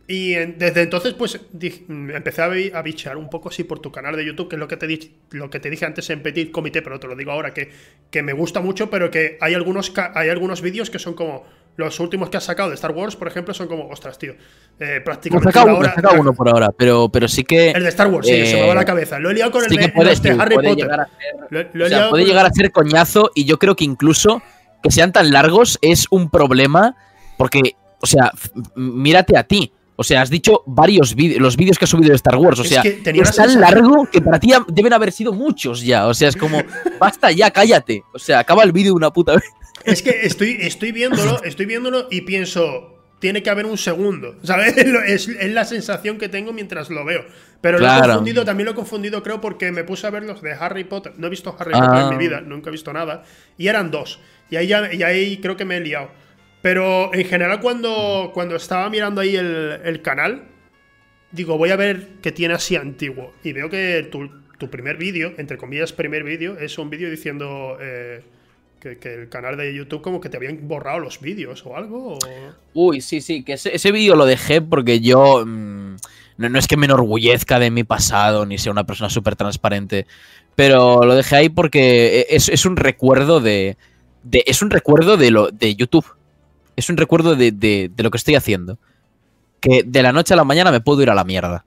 y 0.08 0.36
desde 0.36 0.84
entonces, 0.84 1.14
pues 1.14 1.40
empecé 1.90 2.42
a, 2.42 2.82
bichear 2.82 3.18
un 3.18 3.30
poco 3.30 3.50
así 3.50 3.64
por 3.64 3.80
tu 3.80 3.92
canal 3.92 4.16
de 4.16 4.24
YouTube, 4.24 4.48
que 4.48 4.56
es 4.56 4.60
lo 4.60 4.68
que 4.68 4.78
te, 4.78 5.00
lo 5.32 5.50
que 5.50 5.60
te 5.60 5.70
dije 5.70 5.86
antes 5.86 6.10
en 6.12 6.22
Petit 6.22 6.52
Comité, 6.52 6.84
pero 6.84 7.00
te 7.00 7.08
lo 7.08 7.16
digo 7.16 7.32
ahora, 7.32 7.54
que, 7.54 7.72
que 8.12 8.22
me 8.22 8.34
gusta 8.34 8.62
mucho, 8.62 8.90
pero 8.92 9.10
que 9.10 9.38
hay 9.42 9.56
algunos, 9.56 9.92
hay 10.14 10.30
algunos 10.30 10.62
vídeos 10.62 10.92
que 10.92 11.00
son 11.00 11.16
como 11.16 11.46
los 11.78 12.00
últimos 12.00 12.30
que 12.30 12.38
has 12.38 12.44
sacado 12.44 12.70
de 12.70 12.76
Star 12.76 12.92
Wars, 12.92 13.16
por 13.16 13.28
ejemplo, 13.28 13.54
son 13.54 13.68
como, 13.68 13.90
ostras, 13.90 14.18
tío, 14.20 14.34
eh, 14.80 15.02
prácticamente. 15.04 15.60
Uno, 16.20 16.34
por 16.34 16.50
ahora, 16.50 16.72
pero, 16.72 17.10
pero 17.10 17.28
sí 17.28 17.44
que. 17.44 17.72
El 17.72 17.84
de 17.84 17.90
Star 17.90 18.08
Wars, 18.08 18.28
sí, 18.28 18.46
se 18.46 18.56
me 18.56 18.68
va 18.68 18.74
a 18.74 18.76
la 18.76 18.84
eh, 18.84 18.86
cabeza. 18.86 19.20
Lo 19.20 19.32
he 19.32 19.34
liado 19.34 19.52
con 19.52 19.64
el 19.64 19.70
de, 19.70 19.76
Harry 20.40 20.56
Potter. 20.56 20.88
puede 22.10 22.26
llegar 22.26 22.46
a 22.46 22.52
ser 22.52 22.72
coñazo, 22.72 23.32
y 23.34 23.46
yo 23.46 23.58
creo 23.58 23.76
que 23.76 23.84
incluso 23.84 24.42
que 24.84 24.92
sean 24.92 25.12
tan 25.12 25.32
largos 25.32 25.80
es 25.82 26.06
un 26.12 26.30
problema, 26.30 26.96
porque, 27.38 27.76
o 28.02 28.06
sea, 28.06 28.32
mírate 28.76 29.36
a 29.36 29.44
ti. 29.44 29.74
O 29.98 30.04
sea, 30.04 30.22
has 30.22 30.30
dicho 30.30 30.64
varios 30.66 31.16
vídeos, 31.16 31.40
los 31.40 31.56
vídeos 31.56 31.80
que 31.80 31.86
has 31.86 31.90
subido 31.90 32.10
de 32.10 32.16
Star 32.16 32.36
Wars. 32.36 32.60
O 32.60 32.64
sea, 32.64 32.82
es 32.82 33.36
tan 33.36 33.60
largo 33.62 34.08
que 34.12 34.22
para 34.22 34.40
ti 34.40 34.52
deben 34.68 34.94
haber 34.94 35.12
sido 35.12 35.32
muchos 35.32 35.82
ya. 35.82 36.08
O 36.08 36.14
sea, 36.14 36.30
es 36.30 36.36
como, 36.36 36.62
basta 37.00 37.32
ya, 37.32 37.52
cállate. 37.52 38.04
O 38.14 38.20
sea, 38.20 38.40
acaba 38.40 38.64
el 38.64 38.72
vídeo 38.72 38.92
de 38.92 38.98
una 38.98 39.12
puta 39.12 39.34
vez. 39.36 39.44
Es 39.86 40.02
que 40.02 40.22
estoy, 40.24 40.58
estoy 40.62 40.92
viéndolo, 40.92 41.44
estoy 41.44 41.66
viéndolo 41.66 42.08
y 42.10 42.22
pienso, 42.22 42.96
tiene 43.20 43.42
que 43.42 43.50
haber 43.50 43.66
un 43.66 43.78
segundo. 43.78 44.36
¿Sabes? 44.44 44.76
Es, 45.08 45.28
la 45.28 45.64
sensación 45.64 46.18
que 46.18 46.28
tengo 46.28 46.52
mientras 46.52 46.90
lo 46.90 47.06
veo. 47.06 47.24
Pero 47.62 47.80
lo 47.80 47.88
he 47.88 48.02
confundido, 48.02 48.44
también 48.44 48.66
lo 48.66 48.72
he 48.72 48.76
confundido, 48.76 49.24
creo, 49.24 49.40
porque 49.40 49.72
me 49.72 49.84
puse 49.84 50.08
a 50.08 50.10
ver 50.10 50.24
los 50.24 50.42
de 50.42 50.54
Harry 50.54 50.84
Potter. 50.84 51.14
No 51.18 51.28
he 51.28 51.30
visto 51.30 51.56
Harry 51.58 51.72
Potter 51.72 52.02
en 52.02 52.10
mi 52.10 52.16
ah. 52.16 52.18
vida, 52.18 52.42
nunca 52.42 52.70
he 52.70 52.72
visto 52.72 52.92
nada. 52.92 53.24
Y 53.58 53.68
eran 53.68 53.92
dos. 53.92 54.20
Y 54.50 54.58
ahí, 54.58 54.72
y 54.94 55.04
ahí 55.04 55.38
creo 55.38 55.56
que 55.56 55.66
me 55.66 55.78
he 55.78 55.80
liado. 55.80 56.10
Pero 56.66 57.14
en 57.14 57.26
general, 57.26 57.60
cuando, 57.60 58.32
cuando 58.34 58.56
estaba 58.56 58.90
mirando 58.90 59.22
ahí 59.22 59.36
el, 59.36 60.02
canal, 60.02 60.46
digo, 61.32 61.60
voy 61.60 61.70
a 61.70 61.76
ver 61.76 62.14
qué 62.24 62.32
tiene 62.32 62.56
así 62.56 62.76
antiguo. 62.76 63.34
Y 63.44 63.54
veo 63.54 63.70
que 63.70 64.10
tu, 64.12 64.68
primer 64.72 64.98
vídeo, 64.98 65.34
entre 65.38 65.60
comillas, 65.60 65.94
primer 65.94 66.24
vídeo, 66.24 66.58
es 66.58 66.80
un 66.80 66.90
vídeo 66.90 67.08
diciendo 67.12 67.78
eh, 67.80 68.24
que, 68.80 68.98
el 69.14 69.30
canal 69.30 69.58
de 69.58 69.76
YouTube 69.76 70.02
como 70.02 70.20
que 70.20 70.30
te 70.30 70.38
habían 70.38 70.68
borrado 70.68 70.98
los 70.98 71.22
vídeos 71.22 71.64
o 71.68 71.78
algo. 71.78 72.18
Uy, 72.74 73.00
sí, 73.00 73.22
sí, 73.22 73.44
que 73.44 73.54
ese, 73.54 73.92
vídeo 73.92 74.16
lo 74.16 74.26
dejé 74.26 74.60
porque 74.60 75.00
yo. 75.02 75.46
Mm, 75.46 75.98
no, 76.38 76.58
es 76.58 76.68
que 76.68 76.78
me 76.78 76.88
enorgullezca 76.88 77.60
de 77.60 77.70
mi 77.70 77.84
pasado 77.84 78.48
ni 78.48 78.58
sea 78.58 78.72
una 78.72 78.88
persona 78.88 79.12
súper 79.12 79.36
transparente. 79.36 80.08
Pero 80.56 81.06
lo 81.06 81.14
dejé 81.14 81.36
ahí 81.36 81.50
porque 81.50 82.26
es, 82.28 82.50
es 82.50 82.66
un 82.66 82.76
recuerdo 82.76 83.40
de, 83.40 83.78
Es 84.32 84.64
un 84.64 84.72
recuerdo 84.72 85.16
de, 85.16 85.30
lo, 85.30 85.52
de 85.52 85.76
YouTube 85.76 86.08
es 86.76 86.90
un 86.90 86.98
recuerdo 86.98 87.36
de, 87.36 87.92
lo 87.98 88.12
que 88.12 88.18
estoy 88.18 88.36
haciendo. 88.36 88.78
Que 89.62 89.84
de 89.84 90.04
la 90.04 90.12
noche 90.12 90.34
a 90.34 90.38
la 90.38 90.44
mañana 90.44 90.72
me 90.72 90.82
puedo 90.82 91.02
ir 91.02 91.10
a 91.10 91.16
la 91.16 91.24
mierda. 91.24 91.66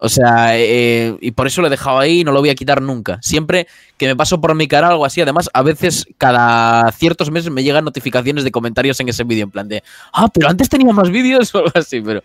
O 0.00 0.08
sea, 0.08 0.56
eh, 0.56 1.16
y 1.20 1.32
por 1.32 1.48
eso 1.48 1.60
lo 1.60 1.66
he 1.66 1.70
dejado 1.70 1.98
ahí 1.98 2.20
y 2.20 2.24
no 2.24 2.30
lo 2.30 2.38
voy 2.38 2.50
a 2.50 2.54
quitar 2.54 2.80
nunca. 2.80 3.18
Siempre 3.20 3.66
que 3.96 4.06
me 4.06 4.14
paso 4.14 4.40
por 4.40 4.54
mi 4.54 4.68
cara 4.68 4.88
algo 4.88 5.04
así, 5.04 5.20
además, 5.20 5.50
a 5.52 5.62
veces 5.62 6.06
cada 6.18 6.92
ciertos 6.92 7.32
meses 7.32 7.50
me 7.50 7.64
llegan 7.64 7.84
notificaciones 7.84 8.44
de 8.44 8.52
comentarios 8.52 9.00
en 9.00 9.08
ese 9.08 9.24
vídeo, 9.24 9.44
en 9.44 9.50
plan 9.50 9.68
de, 9.68 9.82
ah, 10.12 10.28
pero 10.32 10.48
antes 10.48 10.68
tenía 10.68 10.92
más 10.92 11.10
vídeos 11.10 11.52
o 11.54 11.58
algo 11.58 11.72
así, 11.74 12.00
pero... 12.00 12.22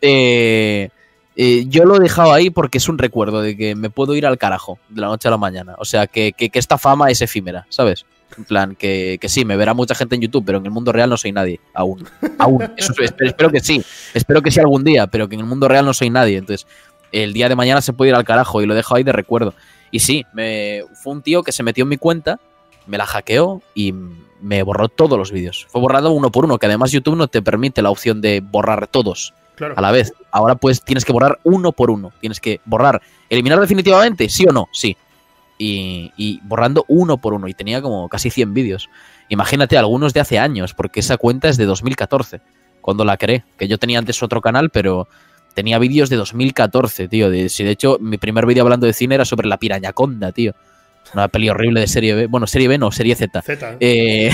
Eh, 0.00 0.88
eh, 1.34 1.64
yo 1.68 1.86
lo 1.86 1.96
he 1.96 2.00
dejado 2.00 2.32
ahí 2.32 2.50
porque 2.50 2.76
es 2.76 2.90
un 2.90 2.98
recuerdo 2.98 3.40
de 3.40 3.56
que 3.56 3.74
me 3.74 3.88
puedo 3.88 4.14
ir 4.14 4.26
al 4.26 4.36
carajo 4.36 4.78
de 4.90 5.00
la 5.00 5.06
noche 5.06 5.28
a 5.28 5.30
la 5.30 5.38
mañana. 5.38 5.76
O 5.78 5.84
sea, 5.86 6.06
que 6.06 6.34
esta 6.52 6.76
fama 6.76 7.10
es 7.10 7.22
efímera, 7.22 7.64
¿sabes? 7.70 8.04
En 8.36 8.44
plan, 8.44 8.76
que, 8.76 9.18
sí, 9.26 9.44
me 9.44 9.56
verá 9.56 9.74
mucha 9.74 9.94
gente 9.94 10.14
en 10.14 10.22
YouTube, 10.22 10.44
pero 10.44 10.58
en 10.58 10.64
el 10.64 10.70
mundo 10.70 10.92
real 10.92 11.10
no 11.10 11.16
soy 11.16 11.32
nadie. 11.32 11.60
Aún. 11.74 12.06
Aún. 12.38 12.72
espero, 12.76 13.50
que 13.50 13.60
sí. 13.60 13.82
Espero 14.14 14.42
que 14.42 14.50
sí 14.50 14.60
algún 14.60 14.84
día, 14.84 15.06
pero 15.06 15.28
que 15.28 15.34
en 15.34 15.40
el 15.40 15.46
mundo 15.46 15.68
real 15.68 15.84
no 15.84 15.94
soy 15.94 16.10
nadie. 16.10 16.38
Entonces, 16.38 16.66
el 17.12 17.32
día 17.32 17.48
de 17.48 17.56
mañana 17.56 17.80
se 17.80 17.92
puede 17.92 18.10
ir 18.10 18.14
al 18.14 18.24
carajo 18.24 18.62
y 18.62 18.66
lo 18.66 18.74
dejo 18.74 18.94
ahí 18.94 19.02
de 19.02 19.12
recuerdo. 19.12 19.54
Y 19.90 20.00
sí, 20.00 20.24
me, 20.32 20.82
fue 21.02 21.12
un 21.12 21.22
tío 21.22 21.42
que 21.42 21.52
se 21.52 21.62
metió 21.62 21.82
en 21.82 21.88
mi 21.88 21.98
cuenta, 21.98 22.40
me 22.86 22.98
la 22.98 23.06
hackeó 23.06 23.62
y 23.74 23.94
me 24.40 24.62
borró 24.62 24.88
todos 24.88 25.18
los 25.18 25.30
vídeos. 25.30 25.66
Fue 25.68 25.80
borrado 25.80 26.10
uno 26.12 26.30
por 26.30 26.44
uno, 26.44 26.58
que 26.58 26.66
además 26.66 26.92
YouTube 26.92 27.16
no 27.16 27.28
te 27.28 27.42
permite 27.42 27.82
la 27.82 27.90
opción 27.90 28.20
de 28.20 28.40
borrar 28.40 28.86
todos 28.86 29.34
a 29.76 29.80
la 29.80 29.90
vez. 29.90 30.12
Ahora 30.30 30.54
pues 30.54 30.82
tienes 30.82 31.04
que 31.04 31.12
borrar 31.12 31.38
uno 31.44 31.72
por 31.72 31.90
uno. 31.90 32.12
Tienes 32.20 32.40
que 32.40 32.60
borrar, 32.64 33.02
eliminar 33.28 33.60
definitivamente, 33.60 34.28
sí 34.28 34.46
o 34.48 34.52
no, 34.52 34.68
sí 34.72 34.96
y, 35.62 36.40
borrando 36.44 36.84
uno 36.88 37.18
por 37.18 37.34
uno. 37.34 37.48
Y 37.48 37.54
tenía 37.54 37.80
como 37.82 38.08
casi 38.08 38.30
100 38.30 38.54
vídeos. 38.54 38.88
Imagínate 39.28 39.78
algunos 39.78 40.12
de 40.12 40.20
hace 40.20 40.38
años, 40.38 40.74
porque 40.74 41.00
esa 41.00 41.16
cuenta 41.16 41.48
es 41.48 41.56
de 41.56 41.66
2014, 41.66 42.40
cuando 42.80 43.04
la 43.04 43.16
creé. 43.16 43.44
Que 43.56 43.68
yo 43.68 43.78
tenía 43.78 43.98
antes 43.98 44.22
otro 44.22 44.40
canal, 44.40 44.70
pero 44.70 45.08
tenía 45.54 45.78
vídeos 45.78 46.10
de 46.10 46.16
2014, 46.16 47.08
tío. 47.08 47.30
De, 47.30 47.48
si 47.48 47.64
de 47.64 47.70
hecho, 47.70 47.98
mi 48.00 48.18
primer 48.18 48.46
vídeo 48.46 48.62
hablando 48.62 48.86
de 48.86 48.92
cine 48.92 49.14
era 49.14 49.24
sobre 49.24 49.48
la 49.48 49.58
pirañaconda, 49.58 50.32
tío. 50.32 50.54
Una 51.14 51.28
peli 51.28 51.48
horrible 51.48 51.80
de 51.80 51.88
serie 51.88 52.14
B. 52.14 52.26
Bueno, 52.26 52.46
serie 52.46 52.68
B 52.68 52.78
no, 52.78 52.90
serie 52.92 53.14
Z. 53.14 53.42
Z. 53.42 53.76
Eh, 53.80 54.30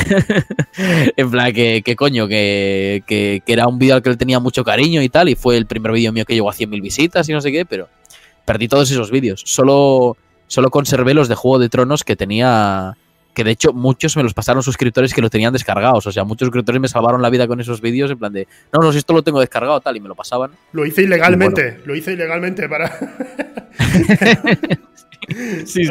en 1.16 1.30
plan, 1.30 1.52
que, 1.52 1.96
coño, 1.96 2.28
que, 2.28 3.02
que, 3.06 3.42
era 3.46 3.66
un 3.66 3.78
vídeo 3.78 3.94
al 3.94 4.02
que 4.02 4.10
le 4.10 4.16
tenía 4.16 4.38
mucho 4.38 4.64
cariño 4.64 5.02
y 5.02 5.08
tal. 5.08 5.28
Y 5.28 5.34
fue 5.34 5.56
el 5.56 5.66
primer 5.66 5.92
vídeo 5.92 6.12
mío 6.12 6.24
que 6.24 6.34
llegó 6.34 6.50
a 6.50 6.54
100.000 6.54 6.80
visitas 6.80 7.28
y 7.28 7.32
no 7.32 7.40
sé 7.40 7.50
qué, 7.50 7.64
pero 7.64 7.88
perdí 8.44 8.68
todos 8.68 8.90
esos 8.90 9.10
vídeos. 9.10 9.42
Solo 9.44 10.16
solo 10.48 10.70
conservé 10.70 11.14
los 11.14 11.28
de 11.28 11.36
Juego 11.36 11.60
de 11.60 11.68
Tronos 11.68 12.02
que 12.02 12.16
tenía 12.16 12.96
que 13.34 13.44
de 13.44 13.52
hecho 13.52 13.72
muchos 13.72 14.16
me 14.16 14.24
los 14.24 14.34
pasaron 14.34 14.64
suscriptores 14.64 15.14
que 15.14 15.22
lo 15.22 15.30
tenían 15.30 15.52
descargados. 15.52 16.04
O 16.08 16.10
sea, 16.10 16.24
muchos 16.24 16.46
suscriptores 16.46 16.80
me 16.80 16.88
salvaron 16.88 17.22
la 17.22 17.30
vida 17.30 17.46
con 17.46 17.60
esos 17.60 17.80
vídeos 17.80 18.10
en 18.10 18.18
plan 18.18 18.32
de, 18.32 18.48
no, 18.72 18.80
no, 18.80 18.90
si 18.90 18.98
esto 18.98 19.12
lo 19.12 19.22
tengo 19.22 19.38
descargado 19.38 19.80
tal, 19.80 19.96
y 19.96 20.00
me 20.00 20.08
lo 20.08 20.16
pasaban. 20.16 20.50
Lo 20.72 20.84
hice 20.84 21.02
ilegalmente, 21.02 21.78
lo 21.84 21.94
hice 21.94 22.14
ilegalmente 22.14 22.68
para... 22.68 22.88
sí, 25.64 25.82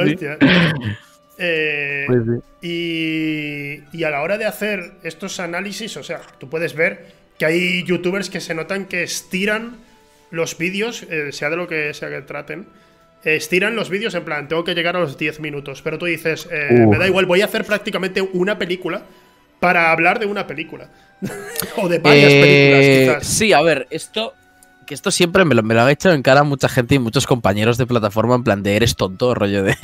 eh, 1.37 2.03
pues 2.07 2.23
sí. 2.25 2.31
Y, 2.67 3.97
y 3.97 4.03
a 4.03 4.09
la 4.09 4.21
hora 4.23 4.37
de 4.37 4.45
hacer 4.45 4.95
estos 5.03 5.39
análisis, 5.39 5.95
o 5.95 6.03
sea, 6.03 6.19
tú 6.39 6.49
puedes 6.49 6.75
ver 6.75 7.13
que 7.37 7.45
hay 7.45 7.83
youtubers 7.83 8.29
que 8.29 8.41
se 8.41 8.55
notan 8.55 8.85
que 8.85 9.03
estiran 9.03 9.77
los 10.31 10.57
vídeos, 10.57 11.03
eh, 11.03 11.31
sea 11.31 11.49
de 11.49 11.55
lo 11.55 11.67
que 11.67 11.93
sea 11.93 12.09
que 12.09 12.21
traten, 12.23 12.67
estiran 13.23 13.75
los 13.75 13.89
vídeos 13.89 14.13
en 14.15 14.23
plan, 14.23 14.47
tengo 14.47 14.63
que 14.63 14.73
llegar 14.73 14.95
a 14.95 14.99
los 14.99 15.17
10 15.17 15.39
minutos, 15.39 15.81
pero 15.81 15.97
tú 15.97 16.05
dices, 16.05 16.47
eh, 16.51 16.85
me 16.87 16.97
da 16.97 17.07
igual, 17.07 17.25
voy 17.25 17.41
a 17.41 17.45
hacer 17.45 17.65
prácticamente 17.65 18.21
una 18.21 18.57
película 18.57 19.03
para 19.59 19.91
hablar 19.91 20.19
de 20.19 20.25
una 20.25 20.47
película. 20.47 20.89
o 21.77 21.89
de 21.89 21.99
varias 21.99 22.31
películas, 22.31 22.83
eh, 22.83 22.99
quizás. 23.01 23.27
Sí, 23.27 23.53
a 23.53 23.61
ver, 23.61 23.87
esto 23.89 24.33
que 24.87 24.93
esto 24.93 25.11
siempre 25.11 25.43
me 25.43 25.53
lo, 25.53 25.63
me 25.63 25.73
lo 25.73 25.81
han 25.81 25.89
hecho 25.89 26.13
en 26.13 26.23
cara 26.23 26.43
mucha 26.43 26.69
gente 26.69 26.95
y 26.95 26.99
muchos 26.99 27.27
compañeros 27.27 27.77
de 27.77 27.85
plataforma 27.85 28.35
en 28.35 28.43
plan 28.43 28.63
de 28.63 28.77
eres 28.77 28.95
tonto, 28.95 29.35
rollo 29.35 29.61
de 29.61 29.75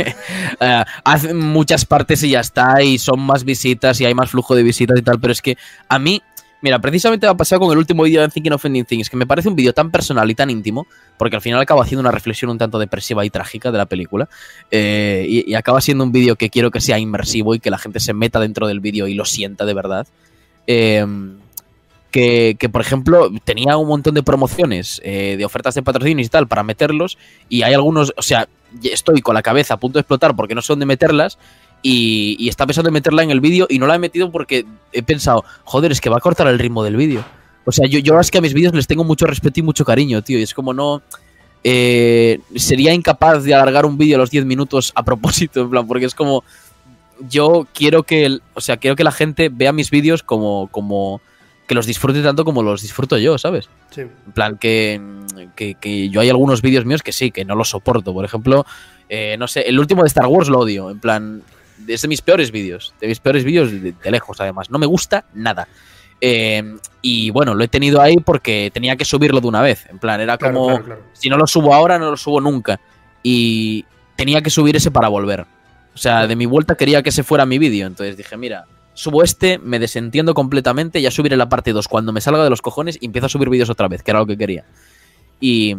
hacen 1.03 1.37
muchas 1.37 1.83
partes 1.83 2.23
y 2.23 2.29
ya 2.29 2.39
está 2.39 2.81
y 2.81 2.97
son 2.97 3.19
más 3.19 3.43
visitas 3.43 3.99
y 3.99 4.05
hay 4.05 4.13
más 4.15 4.31
flujo 4.31 4.55
de 4.55 4.63
visitas 4.63 4.97
y 4.97 5.01
tal, 5.01 5.19
pero 5.19 5.33
es 5.33 5.41
que 5.41 5.57
a 5.89 5.99
mí 5.99 6.23
Mira, 6.63 6.79
precisamente 6.79 7.27
me 7.27 7.31
ha 7.31 7.35
pasado 7.35 7.59
con 7.59 7.73
el 7.73 7.77
último 7.77 8.03
vídeo 8.03 8.21
de 8.21 8.29
Thinking 8.29 8.53
of 8.53 8.63
Ending 8.63 8.85
Things, 8.85 9.09
que 9.09 9.17
me 9.17 9.27
parece 9.27 9.49
un 9.49 9.55
vídeo 9.57 9.73
tan 9.73 9.91
personal 9.91 10.31
y 10.31 10.33
tan 10.33 10.49
íntimo, 10.49 10.87
porque 11.17 11.35
al 11.35 11.41
final 11.41 11.59
acaba 11.59 11.83
haciendo 11.83 11.99
una 11.99 12.11
reflexión 12.11 12.49
un 12.49 12.57
tanto 12.57 12.79
depresiva 12.79 13.25
y 13.25 13.29
trágica 13.29 13.69
de 13.69 13.77
la 13.77 13.85
película, 13.85 14.29
eh, 14.71 15.25
y, 15.27 15.53
acaba 15.55 15.81
siendo 15.81 16.05
un 16.05 16.13
vídeo 16.13 16.37
que 16.37 16.49
quiero 16.49 16.71
que 16.71 16.79
sea 16.79 16.97
inmersivo 16.97 17.53
y 17.53 17.59
que 17.59 17.69
la 17.69 17.77
gente 17.77 17.99
se 17.99 18.13
meta 18.13 18.39
dentro 18.39 18.65
del 18.65 18.79
vídeo 18.79 19.07
y 19.09 19.13
lo 19.13 19.25
sienta 19.25 19.65
de 19.65 19.73
verdad. 19.73 20.07
Eh, 20.65 21.05
que, 22.13 22.69
por 22.71 22.79
ejemplo, 22.79 23.29
tenía 23.43 23.75
un 23.75 23.87
montón 23.87 24.13
de 24.13 24.23
promociones, 24.23 25.01
eh, 25.03 25.35
de 25.35 25.43
ofertas 25.45 25.73
de 25.73 25.81
patrocinios 25.81 26.27
y 26.27 26.29
tal, 26.29 26.47
para 26.47 26.63
meterlos, 26.63 27.17
y 27.49 27.63
hay 27.63 27.73
algunos, 27.73 28.13
o 28.15 28.21
sea, 28.21 28.47
estoy 28.83 29.21
con 29.21 29.33
la 29.33 29.41
cabeza 29.41 29.73
a 29.73 29.77
punto 29.77 29.97
de 29.97 30.01
explotar 30.01 30.35
porque 30.35 30.55
no 30.55 30.61
sé 30.61 30.73
dónde 30.73 30.85
meterlas, 30.85 31.39
y, 31.83 32.35
y 32.39 32.49
está 32.49 32.65
pensando 32.65 32.89
en 32.89 32.93
meterla 32.93 33.21
en 33.21 33.29
el 33.29 33.41
vídeo 33.41 33.67
y 33.69 33.77
no 33.77 33.85
la 33.85 33.95
he 33.95 33.99
metido 33.99 34.31
porque 34.31 34.65
he 34.91 35.03
pensado, 35.03 35.45
joder, 35.63 35.91
es 35.91 36.01
que 36.01 36.09
va 36.09 36.17
a 36.17 36.21
cortar 36.21 36.47
el 36.47 36.57
ritmo 36.57 36.83
del 36.83 36.95
vídeo. 36.95 37.23
O 37.65 37.71
sea, 37.71 37.87
yo, 37.87 37.99
yo 37.99 38.19
es 38.19 38.31
que 38.31 38.39
a 38.39 38.41
mis 38.41 38.53
vídeos 38.53 38.73
les 38.73 38.87
tengo 38.87 39.03
mucho 39.03 39.25
respeto 39.25 39.59
y 39.59 39.63
mucho 39.63 39.85
cariño, 39.85 40.21
tío. 40.21 40.39
Y 40.39 40.43
es 40.43 40.53
como 40.53 40.73
no. 40.73 41.01
Eh, 41.63 42.39
sería 42.55 42.93
incapaz 42.93 43.43
de 43.43 43.53
alargar 43.53 43.85
un 43.85 43.97
vídeo 43.97 44.17
a 44.17 44.19
los 44.19 44.31
10 44.31 44.45
minutos 44.45 44.91
a 44.95 45.03
propósito, 45.03 45.61
en 45.61 45.69
plan, 45.69 45.87
porque 45.87 46.05
es 46.05 46.15
como. 46.15 46.43
Yo 47.29 47.67
quiero 47.73 48.03
que. 48.03 48.39
o 48.53 48.61
sea, 48.61 48.77
quiero 48.77 48.95
que 48.95 49.03
la 49.03 49.11
gente 49.11 49.49
vea 49.49 49.71
mis 49.71 49.91
vídeos 49.91 50.23
como. 50.23 50.67
como 50.71 51.21
que 51.65 51.75
los 51.75 51.85
disfrute 51.85 52.21
tanto 52.21 52.43
como 52.43 52.61
los 52.61 52.81
disfruto 52.81 53.17
yo, 53.17 53.37
¿sabes? 53.37 53.69
Sí. 53.91 54.01
En 54.01 54.31
plan, 54.33 54.57
que, 54.57 54.99
que, 55.55 56.09
yo 56.09 56.19
hay 56.19 56.29
algunos 56.29 56.61
vídeos 56.61 56.83
míos 56.83 57.01
que 57.01 57.13
sí, 57.13 57.31
que 57.31 57.45
no 57.45 57.55
los 57.55 57.69
soporto. 57.69 58.13
Por 58.13 58.25
ejemplo, 58.25 58.65
eh, 59.07 59.37
no 59.39 59.47
sé, 59.47 59.61
el 59.61 59.79
último 59.79 60.01
de 60.01 60.07
Star 60.07 60.27
Wars 60.27 60.49
lo 60.49 60.59
odio. 60.59 60.89
En 60.89 60.99
plan, 60.99 61.41
es 61.87 62.01
de 62.01 62.07
mis 62.07 62.21
peores 62.21 62.51
vídeos, 62.51 62.93
de 62.99 63.07
mis 63.07 63.19
peores 63.19 63.43
vídeos 63.43 63.71
de, 63.71 63.93
lejos 64.11 64.39
además, 64.41 64.69
no 64.69 64.79
me 64.79 64.85
gusta 64.85 65.25
nada. 65.33 65.67
Eh, 66.21 66.77
y 67.01 67.31
bueno, 67.31 67.53
lo 67.53 67.63
he 67.63 67.67
tenido 67.67 68.01
ahí 68.01 68.17
porque 68.17 68.71
tenía 68.73 68.95
que 68.95 69.05
subirlo 69.05 69.41
de 69.41 69.47
una 69.47 69.61
vez, 69.61 69.85
en 69.89 69.99
plan, 69.99 70.21
era 70.21 70.37
como, 70.37 70.81
si 71.13 71.29
no 71.29 71.37
lo 71.37 71.47
subo 71.47 71.73
ahora, 71.73 71.99
no 71.99 72.11
lo 72.11 72.17
subo 72.17 72.39
nunca. 72.39 72.79
Y 73.21 73.85
tenía 74.15 74.41
que 74.41 74.49
subir 74.49 74.75
ese 74.75 74.91
para 74.91 75.09
volver. 75.09 75.45
O 75.93 75.97
sea, 75.97 76.27
de 76.27 76.35
mi 76.35 76.45
vuelta 76.45 76.75
quería 76.75 77.03
que 77.03 77.09
ese 77.09 77.23
fuera 77.23 77.45
mi 77.45 77.59
vídeo, 77.59 77.87
entonces 77.87 78.17
dije, 78.17 78.37
mira, 78.37 78.65
subo 78.93 79.23
este, 79.23 79.59
me 79.59 79.79
desentiendo 79.79 80.33
completamente, 80.33 81.01
ya 81.01 81.11
subiré 81.11 81.37
la 81.37 81.49
parte 81.49 81.73
2 81.73 81.87
cuando 81.87 82.11
me 82.11 82.21
salga 82.21 82.43
de 82.43 82.49
los 82.49 82.61
cojones 82.61 82.97
y 82.99 83.05
empiezo 83.05 83.27
a 83.27 83.29
subir 83.29 83.49
vídeos 83.49 83.69
otra 83.69 83.87
vez, 83.87 84.01
que 84.01 84.11
era 84.11 84.19
lo 84.19 84.25
que 84.25 84.37
quería. 84.37 84.65
Y, 85.39 85.75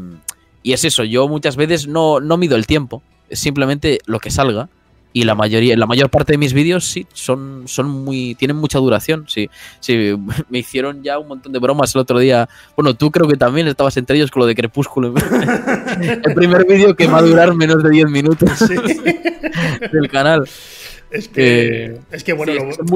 y 0.63 0.73
es 0.73 0.85
eso, 0.85 1.05
yo 1.05 1.29
muchas 1.29 1.57
veces 1.57 1.87
no, 1.87 2.21
no 2.21 2.37
mido 2.37 2.57
el 2.57 2.67
tiempo, 2.67 3.03
es 3.29 3.39
simplemente 3.39 3.99
lo 4.07 4.21
que 4.21 4.31
salga. 4.31 4.69
Y 5.17 5.23
la 5.23 5.37
mayoría, 5.37 5.77
la 5.77 5.87
mayor 5.87 6.11
parte 6.11 6.33
de 6.33 6.39
mis 6.39 6.53
vídeos 6.53 6.87
sí 6.87 7.07
son, 7.13 7.63
son 7.67 7.89
muy, 7.89 8.35
tienen 8.35 8.57
mucha 8.57 8.81
duración. 8.81 9.27
Sí, 9.29 9.49
sí, 9.79 10.13
me 10.51 10.59
hicieron 10.59 11.05
ya 11.05 11.21
un 11.21 11.29
montón 11.29 11.53
de 11.53 11.61
bromas 11.61 11.95
el 11.95 12.01
otro 12.01 12.19
día. 12.19 12.49
Bueno, 12.77 12.95
tú 12.95 13.13
creo 13.13 13.29
que 13.29 13.37
también 13.37 13.69
estabas 13.69 13.97
entre 13.97 14.17
ellos 14.17 14.33
con 14.33 14.41
lo 14.41 14.47
de 14.47 14.57
Crepúsculo. 14.57 15.15
el 16.01 16.35
primer 16.35 16.67
vídeo 16.67 16.97
que 16.97 17.07
va 17.07 17.19
a 17.19 17.23
durar 17.23 17.55
menos 17.55 17.81
de 17.85 17.91
10 17.91 18.11
minutos 18.11 18.51
del 19.93 20.09
canal. 20.11 20.49
Es 21.15 21.29
que, 21.29 21.85
eh, 21.85 22.01
es 22.11 22.25
que 22.25 22.33
bueno, 22.33 22.53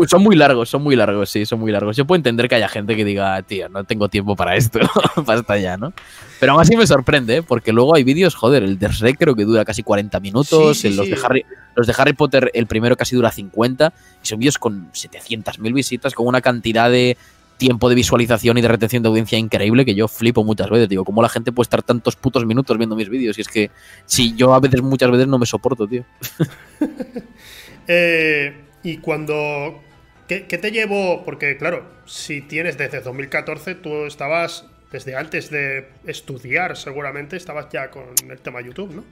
son, 0.09 0.25
muy, 0.25 0.35
largos, 0.35 0.69
son 0.69 0.83
muy 0.83 0.97
largos, 0.97 1.31
sí, 1.31 1.47
son 1.47 1.61
muy 1.61 1.71
largos. 1.71 1.97
Yo 1.97 2.05
puedo 2.05 2.17
entender 2.17 2.49
que 2.49 2.57
haya 2.57 2.69
gente 2.69 2.97
que 2.97 3.05
diga, 3.05 3.41
tío, 3.43 3.69
no 3.69 3.85
tengo 3.85 4.09
tiempo 4.09 4.35
para 4.35 4.57
esto, 4.57 4.81
basta 5.25 5.57
ya, 5.57 5.77
¿no? 5.77 5.93
Pero 6.41 6.51
aún 6.51 6.61
así 6.61 6.77
me 6.77 6.85
sorprende, 6.85 7.37
¿eh? 7.37 7.43
porque 7.45 7.73
luego 7.73 7.95
hay 7.95 8.03
vídeos, 8.03 8.35
joder, 8.35 8.65
el 8.65 8.77
de 8.77 8.89
Shrek 8.89 9.19
creo 9.19 9.37
que 9.37 9.45
dura 9.45 9.65
casi 9.65 9.85
40 9.85 10.19
minutos, 10.19 10.83
los, 10.83 11.09
De 11.09 11.17
Harry, 11.23 11.47
los 11.77 11.87
de 11.87 11.95
Harry 11.97 12.13
Potter, 12.13 12.51
el 12.55 12.67
primero 12.67 12.97
casi 12.97 13.15
dura 13.15 13.31
50, 13.31 13.93
y 14.25 14.27
son 14.27 14.41
vídeos 14.41 14.59
con 14.59 14.91
700.000 14.91 15.73
visitas, 15.73 16.13
con 16.13 16.27
una 16.27 16.41
cantidad 16.41 16.91
de 16.91 17.17
tiempo 17.57 17.89
de 17.89 17.95
visualización 17.95 18.59
y 18.59 18.63
de 18.63 18.69
retención 18.69 19.05
de 19.05 19.11
audiencia 19.11 19.39
increíble 19.39 19.85
que 19.85 19.95
yo 19.95 20.09
flipo 20.09 20.43
muchas 20.43 20.71
veces. 20.71 20.89
Digo, 20.89 21.05
¿cómo 21.05 21.23
la 21.23 21.29
gente 21.29 21.53
puede 21.53 21.67
estar 21.67 21.85
tantos 21.85 22.17
putos 22.17 22.45
minutos 22.47 22.77
viendo 22.79 22.97
mis 22.97 23.09
vídeos? 23.09 23.39
Y 23.39 23.43
es 23.43 23.49
que 23.49 23.71
si 24.07 24.35
yo 24.35 24.55
a 24.55 24.61
veces, 24.61 24.83
muchas 24.83 25.11
veces 25.11 25.29
no 25.29 25.39
me 25.39 25.47
soporto, 25.47 25.87
tío. 25.87 26.05
Eh, 27.89 28.55
y 28.83 28.99
cuando... 28.99 29.81
¿qué, 30.29 30.59
te 30.59 30.71
llevó? 30.71 31.25
Porque 31.25 31.57
claro, 31.57 31.85
si 32.07 32.43
tienes 32.43 32.77
desde 32.79 33.01
2014, 33.01 33.75
tú 33.77 34.05
estabas, 34.05 34.67
desde 34.93 35.17
antes 35.17 35.51
de 35.51 35.89
estudiar 36.07 36.77
seguramente, 36.77 37.37
estabas 37.37 37.67
ya 37.73 37.91
con 37.91 38.05
el 38.31 38.39
tema 38.39 38.61
YouTube, 38.61 38.95
¿no? 38.95 39.05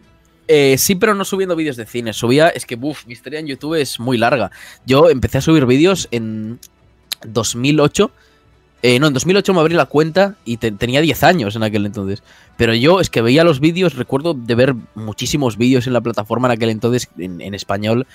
Eh, 0.49 0.79
sí, 0.79 0.95
pero 0.95 1.15
no 1.15 1.25
subiendo 1.25 1.57
vídeos 1.57 1.77
de 1.77 1.87
cine. 1.87 2.13
Subía, 2.13 2.49
es 2.51 2.67
que, 2.67 2.79
uff, 2.81 3.05
mi 3.07 3.15
historia 3.15 3.41
en 3.41 3.49
YouTube 3.49 3.75
es 3.75 3.99
muy 3.99 4.17
larga. 4.17 4.53
Yo 4.85 5.11
empecé 5.11 5.39
a 5.39 5.41
subir 5.41 5.67
vídeos 5.67 6.07
en 6.13 6.61
2008. 7.27 8.13
Eh, 8.83 9.01
no, 9.01 9.09
en 9.09 9.15
2008 9.15 9.55
me 9.55 9.61
abrí 9.61 9.75
la 9.75 9.87
cuenta 9.87 10.37
y 10.45 10.59
tenía 10.59 11.01
10 11.01 11.25
años 11.25 11.57
en 11.57 11.65
aquel 11.65 11.85
entonces. 11.85 12.23
Pero 12.57 12.75
yo 12.75 13.01
es 13.01 13.11
que 13.11 13.23
veía 13.23 13.43
los 13.43 13.59
vídeos, 13.59 13.97
recuerdo 13.97 14.35
de 14.35 14.55
ver 14.55 14.75
muchísimos 14.95 15.57
vídeos 15.57 15.89
en 15.89 15.95
la 15.95 16.01
plataforma 16.01 16.47
en 16.47 16.53
aquel 16.53 16.71
entonces 16.71 17.09
en 17.19 17.55
español 17.55 18.07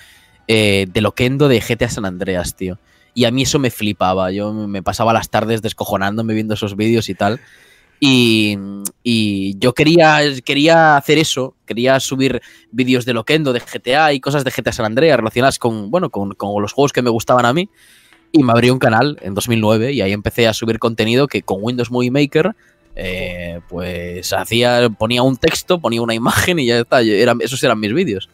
eh, 0.54 0.86
de 0.86 1.00
Loquendo 1.00 1.48
de 1.48 1.60
GTA 1.60 1.88
San 1.88 2.04
Andreas, 2.04 2.54
tío. 2.54 2.78
Y 3.14 3.24
a 3.24 3.30
mí 3.30 3.40
eso 3.40 3.58
me 3.58 3.70
flipaba. 3.70 4.30
Yo 4.32 4.52
me 4.52 4.82
pasaba 4.82 5.14
las 5.14 5.30
tardes 5.30 5.62
descojonándome 5.62 6.34
viendo 6.34 6.52
esos 6.52 6.76
vídeos 6.76 7.08
y 7.08 7.14
tal. 7.14 7.40
Y, 7.98 8.58
yo 9.58 9.72
quería, 9.72 10.20
quería 10.44 10.98
hacer 10.98 11.16
eso, 11.16 11.54
quería 11.64 11.98
subir 12.00 12.42
vídeos 12.70 13.06
de 13.06 13.14
Loquendo, 13.14 13.54
de 13.54 13.60
GTA 13.60 14.12
y 14.12 14.20
cosas 14.20 14.44
de 14.44 14.50
GTA 14.50 14.72
San 14.72 14.84
Andreas 14.84 15.16
relacionadas 15.16 15.58
con, 15.58 15.90
bueno, 15.90 16.10
con, 16.10 16.34
los 16.60 16.72
juegos 16.74 16.92
que 16.92 17.00
me 17.00 17.08
gustaban 17.08 17.46
a 17.46 17.54
mí. 17.54 17.70
Y 18.30 18.42
me 18.42 18.52
abrí 18.52 18.68
un 18.68 18.78
canal 18.78 19.18
en 19.22 19.32
2009 19.32 19.92
y 19.92 20.02
ahí 20.02 20.12
empecé 20.12 20.48
a 20.48 20.52
subir 20.52 20.78
contenido 20.78 21.28
que 21.28 21.40
con 21.40 21.58
Windows 21.62 21.90
Movie 21.90 22.10
Maker 22.10 22.54
eh, 22.94 23.60
pues 23.70 24.34
hacía, 24.34 24.90
ponía 24.98 25.22
un 25.22 25.38
texto, 25.38 25.80
ponía 25.80 26.02
una 26.02 26.12
imagen 26.14 26.58
y 26.58 26.66
ya 26.66 26.80
está. 26.80 27.00
esos 27.00 27.62
eran 27.62 27.80
mis 27.80 27.94
vídeos. 27.94 28.28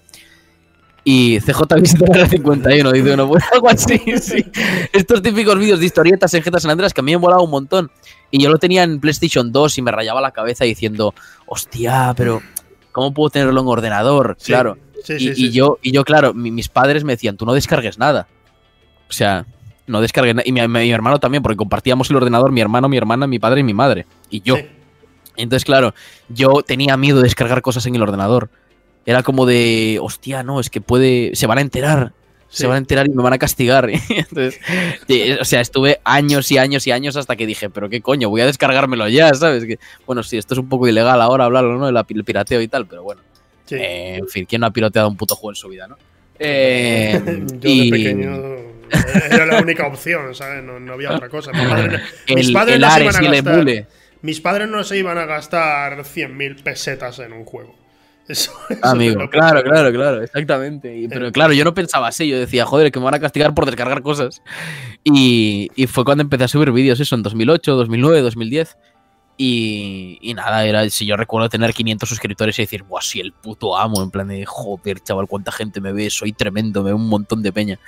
Y 1.04 1.40
CJ 1.40 1.62
visita 1.80 2.04
la 2.06 2.26
51, 2.26 2.92
dice 2.92 3.14
uno, 3.14 3.28
pues 3.28 3.44
algo 3.52 3.68
así, 3.70 3.98
sí. 4.20 4.44
Estos 4.92 5.22
típicos 5.22 5.58
vídeos 5.58 5.80
de 5.80 5.86
historietas 5.86 6.32
en 6.34 6.42
GTA 6.42 6.60
San 6.60 6.70
Andreas 6.70 6.92
que 6.92 7.00
a 7.00 7.04
mí 7.04 7.12
me 7.12 7.14
han 7.16 7.20
volado 7.20 7.42
un 7.42 7.50
montón. 7.50 7.90
Y 8.30 8.42
yo 8.42 8.50
lo 8.50 8.58
tenía 8.58 8.82
en 8.82 9.00
PlayStation 9.00 9.50
2 9.50 9.78
y 9.78 9.82
me 9.82 9.90
rayaba 9.90 10.20
la 10.20 10.32
cabeza 10.32 10.64
diciendo, 10.64 11.14
hostia, 11.46 12.12
pero 12.16 12.42
¿cómo 12.92 13.14
puedo 13.14 13.30
tenerlo 13.30 13.60
en 13.60 13.66
ordenador? 13.68 14.36
claro. 14.44 14.76
y, 15.08 15.50
yo, 15.50 15.78
y 15.80 15.92
yo, 15.92 16.04
claro, 16.04 16.34
mis 16.34 16.68
padres 16.68 17.04
me 17.04 17.14
decían, 17.14 17.36
tú 17.36 17.46
no 17.46 17.54
descargues 17.54 17.98
nada. 17.98 18.28
O 19.08 19.12
sea, 19.12 19.46
no 19.86 20.02
descargues 20.02 20.34
nada. 20.34 20.46
Y 20.46 20.52
mi, 20.52 20.66
mi, 20.68 20.90
hermano 20.90 21.18
también, 21.18 21.42
porque 21.42 21.56
compartíamos 21.56 22.10
el 22.10 22.16
ordenador, 22.16 22.52
mi 22.52 22.60
hermano, 22.60 22.88
mi 22.88 22.98
hermana, 22.98 23.26
mi 23.26 23.38
padre 23.38 23.60
y 23.60 23.64
mi 23.64 23.74
madre. 23.74 24.04
Y 24.28 24.42
yo. 24.42 24.56
Entonces, 25.36 25.64
claro, 25.64 25.94
yo 26.28 26.62
tenía 26.66 26.96
miedo 26.96 27.18
de 27.18 27.24
descargar 27.24 27.62
cosas 27.62 27.86
en 27.86 27.94
el 27.94 28.02
ordenador 28.02 28.50
era 29.06 29.22
como 29.22 29.46
de, 29.46 29.98
hostia, 30.00 30.42
no, 30.42 30.60
es 30.60 30.70
que 30.70 30.80
puede, 30.80 31.34
se 31.34 31.46
van 31.46 31.58
a 31.58 31.60
enterar, 31.62 32.12
se 32.48 32.66
van 32.66 32.76
a 32.76 32.78
enterar 32.78 33.06
y 33.06 33.10
me 33.10 33.22
van 33.22 33.32
a 33.32 33.38
castigar. 33.38 33.90
Entonces, 34.08 34.60
o 35.40 35.44
sea, 35.44 35.60
estuve 35.60 36.00
años 36.04 36.50
y 36.50 36.58
años 36.58 36.86
y 36.86 36.92
años 36.92 37.16
hasta 37.16 37.36
que 37.36 37.46
dije, 37.46 37.70
pero 37.70 37.88
qué 37.88 38.00
coño, 38.00 38.30
voy 38.30 38.40
a 38.40 38.46
descargármelo 38.46 39.08
ya, 39.08 39.32
¿sabes? 39.34 39.64
Que, 39.64 39.78
bueno, 40.06 40.22
sí, 40.22 40.38
esto 40.38 40.54
es 40.54 40.60
un 40.60 40.68
poco 40.68 40.88
ilegal 40.88 41.20
ahora 41.20 41.44
hablarlo, 41.44 41.78
¿no? 41.78 41.88
El 41.88 42.24
pirateo 42.24 42.60
y 42.60 42.68
tal, 42.68 42.86
pero 42.86 43.02
bueno. 43.02 43.22
Eh, 43.70 44.16
en 44.20 44.28
fin, 44.28 44.46
¿quién 44.46 44.60
no 44.60 44.66
ha 44.66 44.70
pirateado 44.70 45.08
un 45.08 45.16
puto 45.16 45.36
juego 45.36 45.52
en 45.52 45.56
su 45.56 45.68
vida, 45.68 45.86
no? 45.86 45.96
Eh, 46.38 47.20
Yo 47.60 47.70
de 47.70 47.90
pequeño 47.90 48.68
era 49.30 49.46
la 49.46 49.60
única 49.60 49.86
opción, 49.86 50.34
¿sabes? 50.34 50.62
No, 50.62 50.92
había 50.92 51.14
otra 51.14 51.28
cosa. 51.28 51.52
mis 52.28 52.50
padres 52.52 52.78
no 52.78 52.90
se 52.90 53.02
iban 53.02 53.16
a 53.16 53.42
gastar, 53.42 53.86
mis 54.20 54.40
padres 54.40 54.68
no 54.68 54.84
se 54.84 54.98
iban 54.98 55.18
a 55.18 55.26
gastar 55.26 55.98
100.000 55.98 56.62
pesetas 56.62 57.18
en 57.20 57.32
un 57.32 57.44
juego. 57.44 57.77
Amigo, 58.82 59.28
claro, 59.30 59.62
claro, 59.62 59.92
claro, 59.92 60.22
exactamente. 60.22 61.06
pero 61.08 61.32
claro, 61.32 61.52
yo 61.52 61.64
no 61.64 61.72
pensaba 61.74 62.08
así, 62.08 62.28
yo 62.28 62.38
decía, 62.38 62.66
joder, 62.66 62.92
que 62.92 62.98
me 62.98 63.06
van 63.06 63.14
a 63.14 63.20
castigar 63.20 63.54
por 63.54 63.66
descargar 63.66 64.02
cosas. 64.02 64.42
Y, 65.02 65.70
fue 65.88 66.04
cuando 66.04 66.22
empecé 66.22 66.44
a 66.44 66.48
subir 66.48 66.70
vídeos, 66.72 67.00
eso, 67.00 67.14
en 67.14 67.22
2008, 67.22 67.74
2009, 67.74 68.20
2010. 68.20 68.76
Y, 69.40 70.18
y, 70.20 70.34
nada, 70.34 70.64
era, 70.66 70.88
si 70.90 71.06
yo 71.06 71.16
recuerdo 71.16 71.48
tener 71.48 71.72
500 71.72 72.08
suscriptores 72.08 72.58
y 72.58 72.62
decir, 72.62 72.82
buah, 72.82 73.00
sí, 73.00 73.20
el 73.20 73.32
puto 73.32 73.76
amo, 73.76 74.02
en 74.02 74.10
plan 74.10 74.28
de, 74.28 74.44
joder, 74.44 75.00
chaval, 75.00 75.28
cuánta 75.28 75.52
gente 75.52 75.80
me 75.80 75.92
ve, 75.92 76.10
soy 76.10 76.32
tremendo, 76.32 76.82
me 76.82 76.90
ve 76.90 76.94
un 76.94 77.08
montón 77.08 77.42
de 77.42 77.52
peña. 77.52 77.78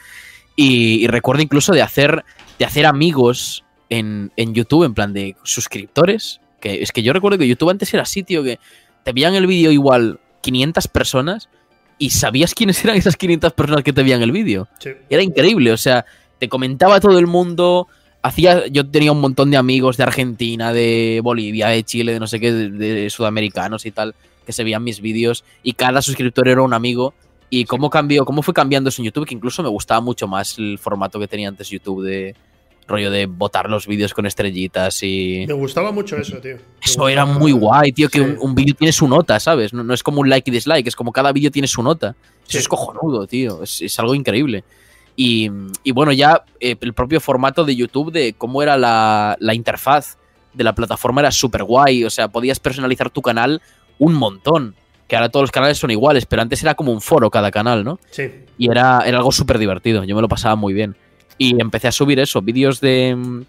Y, 0.57 1.07
recuerdo 1.09 1.43
incluso 1.43 1.73
de 1.73 1.83
hacer, 1.83 2.25
de 2.59 2.65
hacer 2.65 2.87
amigos 2.87 3.65
en, 3.89 4.33
en, 4.37 4.55
YouTube, 4.55 4.85
en 4.85 4.95
plan 4.95 5.13
de 5.13 5.37
suscriptores. 5.43 6.41
Que 6.61 6.83
es 6.83 6.93
que 6.93 7.03
yo 7.03 7.13
recuerdo 7.13 7.39
que 7.39 7.49
YouTube 7.49 7.71
antes 7.71 7.93
era 7.95 8.05
sitio 8.05 8.43
que 8.43 8.59
te 9.03 9.13
veían 9.13 9.35
el 9.35 9.47
vídeo 9.47 9.71
igual 9.71 10.20
500 10.41 10.89
personas 10.89 11.49
y 11.99 12.11
sabías 12.11 12.55
quiénes 12.55 12.83
eran 12.85 12.97
esas 12.97 13.17
500 13.17 13.53
personas 13.53 13.85
que 13.85 13.93
te 13.93 14.03
veían 14.03 14.23
el 14.23 14.33
vídeo. 14.33 14.69
Era 15.09 15.23
increíble, 15.23 15.73
o 15.73 15.77
sea, 15.77 16.07
te 16.39 16.49
comentaba 16.49 16.99
todo 16.99 17.19
el 17.19 17.27
mundo. 17.27 17.89
Hacía, 18.23 18.67
yo 18.69 18.89
tenía 18.89 19.13
un 19.13 19.21
montón 19.21 19.51
de 19.51 19.57
amigos 19.57 19.97
de 19.97 20.03
Argentina, 20.05 20.73
de 20.73 21.21
Bolivia, 21.23 21.69
de 21.69 21.85
Chile, 21.85 22.15
de 22.15 22.21
no 22.21 22.27
sé 22.27 22.41
qué, 22.41 22.53
de, 22.53 23.11
sudamericanos 23.11 23.87
y 23.87 23.91
tal, 23.91 24.15
que 24.45 24.53
se 24.53 24.65
veían 24.65 24.83
mis 24.83 25.01
vídeos 25.01 25.45
y 25.63 25.75
cada 25.75 26.03
suscriptor 26.03 26.49
era 26.49 26.63
un 26.63 26.75
amigo. 26.75 27.15
Y 27.53 27.65
cómo 27.65 27.91
cambió, 27.91 28.25
cómo 28.25 28.43
fue 28.43 28.55
cambiando 28.55 28.91
eso 28.91 29.03
en 29.03 29.07
YouTube, 29.07 29.27
que 29.27 29.35
incluso 29.35 29.63
me 29.63 29.69
gustaba 29.69 30.01
mucho 30.01 30.29
más 30.29 30.57
el 30.57 30.79
formato 30.79 31.19
que 31.19 31.27
tenía 31.27 31.49
antes 31.49 31.69
YouTube 31.69 32.05
de, 32.05 32.37
rollo 32.91 33.11
de 33.11 33.27
botar 33.27 33.71
los 33.71 33.87
vídeos 33.87 34.13
con 34.13 34.27
estrellitas 34.27 35.03
y... 35.03 35.45
Me 35.47 35.55
gustaba 35.55 35.93
mucho 35.93 36.17
eso, 36.17 36.39
tío. 36.39 36.57
Eso 36.83 37.09
era 37.09 37.25
muy 37.25 37.53
guay, 37.53 37.93
tío, 37.93 38.09
que 38.11 38.21
un, 38.21 38.55
vídeo 38.55 38.75
tiene 38.75 38.93
su 38.93 39.09
nota, 39.09 39.41
¿sabes? 39.41 39.73
No, 39.73 39.95
es 39.95 40.03
como 40.03 40.21
un 40.21 40.29
like 40.29 40.51
y 40.51 40.53
dislike, 40.53 40.87
es 40.87 40.97
como 40.97 41.13
cada 41.13 41.33
vídeo 41.33 41.51
tiene 41.51 41.69
su 41.69 41.83
nota. 41.83 42.15
Eso 42.47 42.59
es 42.59 42.69
cojonudo, 42.69 43.27
tío, 43.27 43.63
es, 43.63 43.99
algo 43.99 44.15
increíble. 44.15 44.65
Y, 45.17 45.49
bueno, 45.93 46.13
ya 46.13 46.45
eh, 46.61 46.77
el 46.81 46.95
propio 46.95 47.21
formato 47.21 47.65
de 47.65 47.77
YouTube 47.77 48.13
de 48.13 48.35
cómo 48.37 48.63
era 48.63 48.77
la, 48.77 49.55
interfaz 49.55 50.19
de 50.53 50.65
la 50.65 50.75
plataforma 50.75 51.21
era 51.21 51.31
súper 51.31 51.65
guay, 51.65 52.05
o 52.05 52.11
sea, 52.11 52.29
podías 52.29 52.61
personalizar 52.61 53.11
tu 53.11 53.23
canal 53.23 53.63
un 53.99 54.15
montón 54.15 54.75
que 55.07 55.17
ahora 55.17 55.29
todos 55.29 55.45
los 55.45 55.51
canales 55.51 55.77
son 55.79 55.91
iguales, 55.91 56.25
pero 56.27 56.41
antes 56.41 56.63
era 56.63 56.75
como 56.75 56.93
un 56.93 57.01
foro 57.01 57.31
cada 57.31 57.51
canal, 57.51 57.85
¿no? 57.85 57.99
Sí. 58.11 58.31
Y 58.59 58.71
era, 58.71 59.03
era 59.05 59.19
algo 59.19 59.33
súper 59.33 59.59
divertido, 59.59 60.05
yo 60.05 60.15
me 60.15 60.23
lo 60.23 60.29
pasaba 60.29 60.55
muy 60.55 60.73
bien. 60.73 60.97
Y 61.43 61.59
empecé 61.59 61.89
a 61.89 61.93
subir 61.93 62.21
eso, 62.21 62.43
vídeos 62.43 62.83
de 62.83 63.17
mm, 63.17 63.41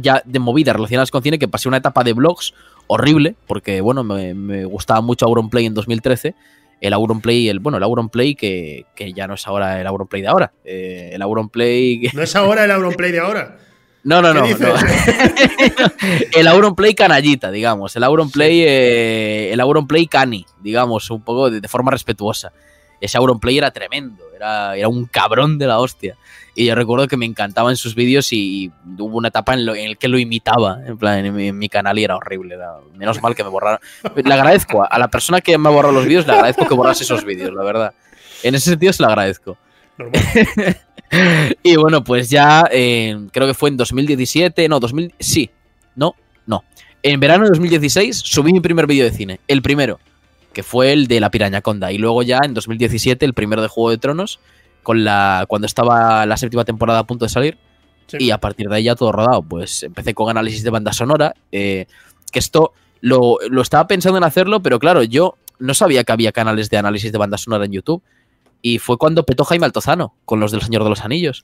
ya 0.00 0.22
de 0.24 0.40
movidas 0.40 0.74
relacionadas 0.74 1.12
con 1.12 1.22
cine, 1.22 1.38
que 1.38 1.46
pasé 1.46 1.68
una 1.68 1.76
etapa 1.76 2.02
de 2.02 2.14
vlogs 2.14 2.52
horrible, 2.88 3.36
porque 3.46 3.80
bueno, 3.80 4.02
me, 4.02 4.64
gustaba 4.64 5.00
mucho 5.02 5.26
Auronplay 5.26 5.66
en 5.66 5.74
2013. 5.74 6.34
El 6.80 6.92
Auronplay, 6.92 7.48
el, 7.48 7.60
bueno, 7.60 7.78
el 7.78 7.84
Auronplay 7.84 8.34
que, 8.34 8.86
que 8.96 9.12
ya 9.12 9.28
no 9.28 9.34
es 9.34 9.46
ahora 9.46 9.80
el 9.80 9.86
Auronplay 9.86 10.20
de 10.20 10.26
ahora. 10.26 10.52
Eh, 10.64 11.10
el 11.12 11.22
Auronplay. 11.22 12.10
¿No 12.12 12.22
es 12.22 12.34
ahora 12.34 12.64
el 12.64 12.72
Auronplay 12.72 13.12
de 13.12 13.20
ahora? 13.20 13.58
No, 14.04 14.20
no, 14.20 14.34
no. 14.34 14.44
el 16.36 16.48
Auronplay 16.48 16.92
canallita, 16.92 17.52
digamos. 17.52 17.94
El 17.94 18.02
Auronplay, 18.02 18.62
eh, 18.62 19.52
el 19.52 19.60
Auronplay 19.60 20.08
cani, 20.08 20.44
digamos, 20.60 21.08
un 21.12 21.22
poco 21.22 21.52
de, 21.52 21.68
forma 21.68 21.92
respetuosa. 21.92 22.52
Ese 23.00 23.16
Auronplay 23.16 23.58
era 23.58 23.70
tremendo, 23.70 24.24
era, 24.34 24.76
era 24.76 24.88
un 24.88 25.04
cabrón 25.04 25.56
de 25.56 25.68
la 25.68 25.78
hostia. 25.78 26.16
Y 26.54 26.66
yo 26.66 26.74
recuerdo 26.74 27.08
que 27.08 27.16
me 27.16 27.24
encantaban 27.24 27.76
sus 27.76 27.94
vídeos 27.94 28.32
y 28.32 28.70
hubo 28.98 29.16
una 29.16 29.28
etapa 29.28 29.54
en, 29.54 29.60
el 29.68 29.96
que 29.96 30.08
lo 30.08 30.18
imitaba, 30.18 30.80
en 30.84 30.98
plan, 30.98 31.24
en 31.24 31.58
mi, 31.58 31.68
canal 31.68 31.98
y 31.98 32.04
era 32.04 32.16
horrible. 32.16 32.56
menos 32.94 33.22
mal 33.22 33.34
que 33.34 33.42
me 33.42 33.48
borraron. 33.48 33.80
Le 34.22 34.34
agradezco 34.34 34.86
a, 34.88 34.98
la 34.98 35.08
persona 35.08 35.40
que 35.40 35.56
me 35.56 35.70
ha 35.70 35.72
borrado 35.72 35.94
los 35.94 36.04
vídeos, 36.04 36.26
le 36.26 36.34
agradezco 36.34 36.66
que 36.66 36.74
borrase 36.74 37.04
esos 37.04 37.24
vídeos, 37.24 37.54
la 37.54 37.62
verdad. 37.62 37.94
En 38.42 38.54
ese 38.54 38.70
sentido 38.70 38.92
se 38.92 39.02
lo 39.02 39.08
agradezco. 39.08 39.56
y 41.62 41.76
bueno, 41.76 42.04
pues 42.04 42.28
ya 42.28 42.68
eh, 42.70 43.16
creo 43.32 43.46
que 43.46 43.54
fue 43.54 43.70
en 43.70 43.78
2017, 43.78 44.68
no, 44.68 44.78
2000, 44.78 45.14
sí, 45.18 45.50
no, 45.96 46.14
no. 46.46 46.64
En 47.02 47.18
verano 47.18 47.44
de 47.44 47.50
2016 47.50 48.16
subí 48.16 48.52
mi 48.52 48.60
primer 48.60 48.86
vídeo 48.86 49.04
de 49.04 49.10
cine, 49.10 49.40
el 49.48 49.62
primero, 49.62 50.00
que 50.52 50.62
fue 50.62 50.92
el 50.92 51.06
de 51.06 51.20
la 51.20 51.30
piraña 51.30 51.62
conda. 51.62 51.92
Y 51.92 51.98
luego 51.98 52.22
ya 52.22 52.40
en 52.44 52.52
2017 52.52 53.24
el 53.24 53.32
primero 53.32 53.62
de 53.62 53.68
Juego 53.68 53.90
de 53.90 53.98
Tronos 53.98 54.38
con 54.82 55.04
la 55.04 55.44
cuando 55.48 55.66
estaba 55.66 56.26
la 56.26 56.36
séptima 56.36 56.64
temporada 56.64 57.00
a 57.00 57.06
punto 57.06 57.24
de 57.24 57.28
salir. 57.28 57.58
Y 58.18 58.30
a 58.30 58.38
partir 58.38 58.68
de 58.68 58.76
ahí 58.76 58.84
ya 58.84 58.94
todo 58.94 59.10
rodado. 59.10 59.42
Pues 59.42 59.82
empecé 59.82 60.12
con 60.12 60.28
análisis 60.28 60.62
de 60.62 60.70
banda 60.70 60.92
sonora. 60.92 61.34
Eh, 61.50 61.86
que 62.30 62.38
esto 62.38 62.72
lo, 63.00 63.38
lo, 63.48 63.62
estaba 63.62 63.86
pensando 63.86 64.18
en 64.18 64.24
hacerlo, 64.24 64.62
pero 64.62 64.78
claro, 64.78 65.02
yo 65.02 65.36
no 65.58 65.74
sabía 65.74 66.04
que 66.04 66.12
había 66.12 66.32
canales 66.32 66.68
de 66.68 66.76
análisis 66.76 67.10
de 67.12 67.18
banda 67.18 67.38
sonora 67.38 67.64
en 67.64 67.72
YouTube. 67.72 68.02
Y 68.60 68.78
fue 68.78 68.98
cuando 68.98 69.24
petó 69.24 69.44
Jaime 69.44 69.66
Altozano 69.66 70.14
con 70.24 70.40
los 70.40 70.52
del 70.52 70.62
Señor 70.62 70.84
de 70.84 70.90
los 70.90 71.04
Anillos. 71.04 71.42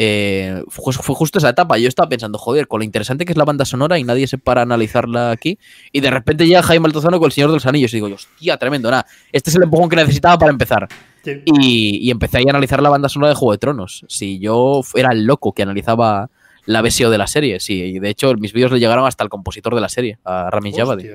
Eh, 0.00 0.62
fue, 0.68 0.94
justo 0.94 1.38
esa 1.38 1.48
etapa. 1.48 1.76
Yo 1.76 1.88
estaba 1.88 2.08
pensando, 2.08 2.38
joder, 2.38 2.68
con 2.68 2.78
lo 2.78 2.84
interesante 2.84 3.24
que 3.24 3.32
es 3.32 3.38
la 3.38 3.44
banda 3.44 3.64
sonora 3.64 3.98
y 3.98 4.04
nadie 4.04 4.28
se 4.28 4.38
para 4.38 4.60
a 4.60 4.62
analizarla 4.62 5.32
aquí. 5.32 5.58
Y 5.90 6.00
de 6.00 6.10
repente 6.10 6.46
llega 6.46 6.62
Jaime 6.62 6.86
Altozano 6.86 7.18
con 7.18 7.26
El 7.26 7.32
Señor 7.32 7.50
de 7.50 7.56
los 7.56 7.66
Anillos. 7.66 7.92
Y 7.92 7.96
digo, 7.96 8.06
hostia, 8.14 8.56
tremendo, 8.56 8.90
nada. 8.90 9.06
Este 9.32 9.50
es 9.50 9.56
el 9.56 9.64
empujón 9.64 9.88
que 9.88 9.96
necesitaba 9.96 10.38
para 10.38 10.52
empezar. 10.52 10.88
Y, 11.24 12.10
empecé 12.10 12.38
a 12.38 12.40
analizar 12.40 12.82
la 12.82 12.90
banda 12.90 13.08
sonora 13.08 13.30
de 13.30 13.36
Juego 13.36 13.52
de 13.52 13.58
Tronos. 13.58 14.04
Si 14.08 14.38
yo 14.38 14.82
era 14.94 15.12
el 15.12 15.24
loco 15.24 15.52
que 15.52 15.62
analizaba 15.62 16.30
la 16.66 16.82
versión 16.82 17.10
de 17.10 17.18
la 17.18 17.26
serie, 17.26 17.60
sí. 17.60 17.82
Y 17.82 17.98
de 17.98 18.10
hecho, 18.10 18.34
mis 18.34 18.52
vídeos 18.52 18.72
le 18.72 18.80
llegaron 18.80 19.06
hasta 19.06 19.24
el 19.24 19.30
compositor 19.30 19.74
de 19.74 19.80
la 19.80 19.88
serie, 19.88 20.18
a 20.24 20.50
Ramin 20.50 20.74
Javadi. 20.74 21.08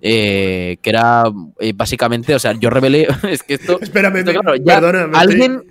Eh, 0.00 0.78
que 0.80 0.90
era 0.90 1.24
eh, 1.58 1.72
básicamente, 1.74 2.34
o 2.34 2.38
sea, 2.38 2.52
yo 2.52 2.70
revelé. 2.70 3.06
es 3.28 3.42
que 3.42 3.54
esto. 3.54 3.78
Espérame, 3.82 4.24
perdona, 4.24 5.18
alguien. 5.18 5.64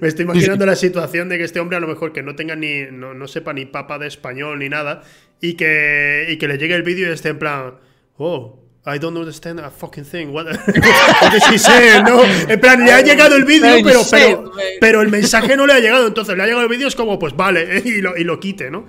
Me 0.00 0.08
estoy 0.08 0.24
imaginando 0.24 0.66
la 0.66 0.76
situación 0.76 1.30
de 1.30 1.38
que 1.38 1.44
este 1.44 1.58
hombre 1.58 1.78
a 1.78 1.80
lo 1.80 1.88
mejor 1.88 2.12
que 2.12 2.22
no 2.22 2.36
tenga 2.36 2.54
ni, 2.56 2.82
no, 2.90 3.26
sepa 3.26 3.54
ni 3.54 3.64
papa 3.64 3.98
de 3.98 4.06
español 4.06 4.58
ni 4.58 4.68
nada 4.68 5.02
y 5.40 5.54
que, 5.54 6.26
y 6.28 6.36
que 6.36 6.46
le 6.46 6.58
llegue 6.58 6.74
el 6.74 6.82
vídeo 6.82 7.08
y 7.08 7.12
esté 7.12 7.30
en 7.30 7.38
plan, 7.38 7.74
oh, 8.18 8.61
I 8.84 8.98
don't 8.98 9.16
understand 9.16 9.60
a 9.60 9.70
fucking 9.70 10.04
thing. 10.04 10.32
What, 10.32 10.46
what 10.46 11.34
is 11.34 11.68
he 11.68 12.02
¿no? 12.02 12.24
En 12.24 12.60
plan, 12.60 12.84
le 12.84 12.90
ha 12.90 13.00
llegado 13.00 13.36
el 13.36 13.44
vídeo, 13.44 13.76
pero, 13.84 14.00
pero, 14.10 14.52
pero, 14.80 15.02
el 15.02 15.08
mensaje 15.08 15.56
no 15.56 15.68
le 15.68 15.74
ha 15.74 15.78
llegado. 15.78 16.08
Entonces, 16.08 16.36
le 16.36 16.42
ha 16.42 16.46
llegado 16.46 16.64
el 16.64 16.68
vídeo, 16.68 16.88
es 16.88 16.96
como, 16.96 17.16
pues 17.16 17.36
vale, 17.36 17.80
y 17.84 18.00
lo, 18.00 18.16
y 18.16 18.24
lo 18.24 18.40
quite, 18.40 18.72
¿no? 18.72 18.86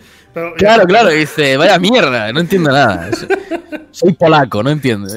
claro, 0.58 0.86
claro, 0.86 1.10
dice, 1.10 1.58
vaya 1.58 1.78
mierda, 1.78 2.34
no 2.34 2.40
entiendo 2.40 2.72
nada. 2.72 3.12
Soy 3.92 4.14
polaco, 4.14 4.64
no 4.64 4.72
entiendo. 4.72 5.14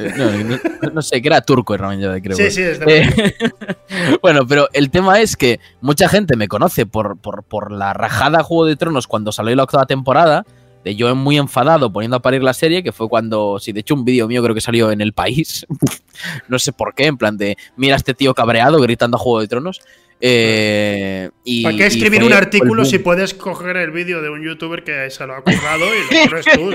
No, 0.92 1.00
sé, 1.00 1.22
que 1.22 1.28
era 1.28 1.40
turco, 1.40 1.74
realmente, 1.74 2.20
creo. 2.20 2.36
Sí, 2.36 2.50
sí, 2.50 2.60
es 2.60 2.78
eh, 2.86 3.34
Bueno, 4.22 4.46
pero 4.46 4.68
el 4.74 4.90
tema 4.90 5.20
es 5.22 5.38
que 5.38 5.58
mucha 5.80 6.06
gente 6.10 6.36
me 6.36 6.48
conoce 6.48 6.84
por, 6.84 7.16
por, 7.16 7.44
por 7.44 7.72
la 7.72 7.94
rajada 7.94 8.42
Juego 8.42 8.66
de 8.66 8.76
Tronos 8.76 9.06
cuando 9.06 9.32
salió 9.32 9.56
la 9.56 9.62
octava 9.62 9.86
temporada 9.86 10.44
de 10.86 10.94
yo 10.94 11.12
muy 11.16 11.36
enfadado 11.36 11.92
poniendo 11.92 12.16
a 12.16 12.22
parir 12.22 12.44
la 12.44 12.54
serie, 12.54 12.84
que 12.84 12.92
fue 12.92 13.08
cuando, 13.08 13.58
sí, 13.58 13.72
de 13.72 13.80
hecho 13.80 13.94
un 13.94 14.04
vídeo 14.04 14.28
mío 14.28 14.40
creo 14.40 14.54
que 14.54 14.60
salió 14.60 14.92
en 14.92 15.00
El 15.00 15.12
País, 15.12 15.66
no 16.48 16.60
sé 16.60 16.72
por 16.72 16.94
qué, 16.94 17.06
en 17.06 17.16
plan 17.16 17.36
de, 17.36 17.56
mira 17.76 17.94
a 17.94 17.96
este 17.96 18.14
tío 18.14 18.32
cabreado 18.34 18.80
gritando 18.80 19.16
a 19.16 19.18
Juego 19.18 19.40
de 19.40 19.48
Tronos. 19.48 19.80
Eh, 20.20 21.28
y, 21.42 21.64
¿Para 21.64 21.76
qué 21.76 21.86
escribir 21.86 22.22
un 22.22 22.32
artículo 22.32 22.84
si 22.84 23.00
puedes 23.00 23.34
coger 23.34 23.76
el 23.78 23.90
vídeo 23.90 24.22
de 24.22 24.30
un 24.30 24.44
youtuber 24.44 24.84
que 24.84 25.10
se 25.10 25.26
lo 25.26 25.34
ha 25.34 25.42
currado 25.42 25.86
y 25.92 26.14
lo 26.14 26.30
pones 26.30 26.46
tú? 26.54 26.70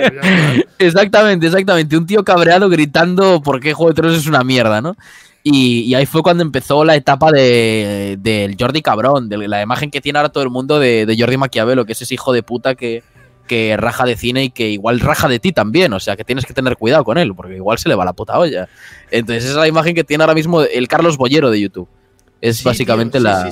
exactamente, 0.78 1.48
exactamente. 1.48 1.96
Un 1.96 2.06
tío 2.06 2.26
cabreado 2.26 2.68
gritando 2.68 3.42
por 3.42 3.62
qué 3.62 3.72
Juego 3.72 3.92
de 3.92 3.96
Tronos 3.96 4.18
es 4.18 4.28
una 4.28 4.44
mierda, 4.44 4.82
¿no? 4.82 4.98
Y, 5.42 5.94
ahí 5.96 6.06
fue 6.06 6.22
cuando 6.22 6.44
empezó 6.44 6.84
la 6.84 6.96
etapa 6.98 7.32
del 7.32 8.22
de, 8.22 8.56
Jordi 8.60 8.82
Cabrón, 8.82 9.30
de 9.30 9.48
la 9.48 9.62
imagen 9.62 9.90
que 9.90 10.02
tiene 10.02 10.20
ahora 10.20 10.30
todo 10.30 10.44
el 10.44 10.50
mundo 10.50 10.80
de, 10.80 11.06
de 11.06 11.18
Jordi 11.18 11.38
Maquiavelo, 11.38 11.86
que 11.86 11.94
es 11.94 12.02
ese 12.02 12.14
hijo 12.14 12.34
de 12.34 12.44
puta 12.44 12.76
que, 12.76 13.04
que 13.48 13.76
raja 13.78 14.06
de 14.06 14.16
cine 14.16 14.46
y 14.46 14.50
que 14.50 14.70
igual 14.70 15.00
raja 15.00 15.28
de 15.28 15.40
ti 15.40 15.52
también. 15.52 15.94
O 15.94 16.00
sea, 16.00 16.16
que 16.16 16.24
tienes 16.24 16.46
que 16.46 16.54
tener 16.54 16.78
cuidado 16.78 17.04
con 17.04 17.18
él, 17.18 17.34
porque 17.36 17.56
igual 17.56 17.78
se 17.78 17.90
le 17.90 17.96
va 17.96 18.06
la 18.06 18.14
puta 18.14 18.38
olla. 18.38 18.70
Entonces, 19.10 19.44
esa 19.44 19.54
es 19.54 19.60
la 19.60 19.68
imagen 19.68 19.96
que 19.96 20.04
tiene 20.04 20.24
ahora 20.24 20.34
mismo 20.34 20.62
el 20.62 20.88
Carlos 20.88 21.18
Bollero 21.18 21.50
de 21.52 21.60
YouTube. 21.60 21.88
Es 22.40 22.64
básicamente 22.64 23.20
la, 23.20 23.52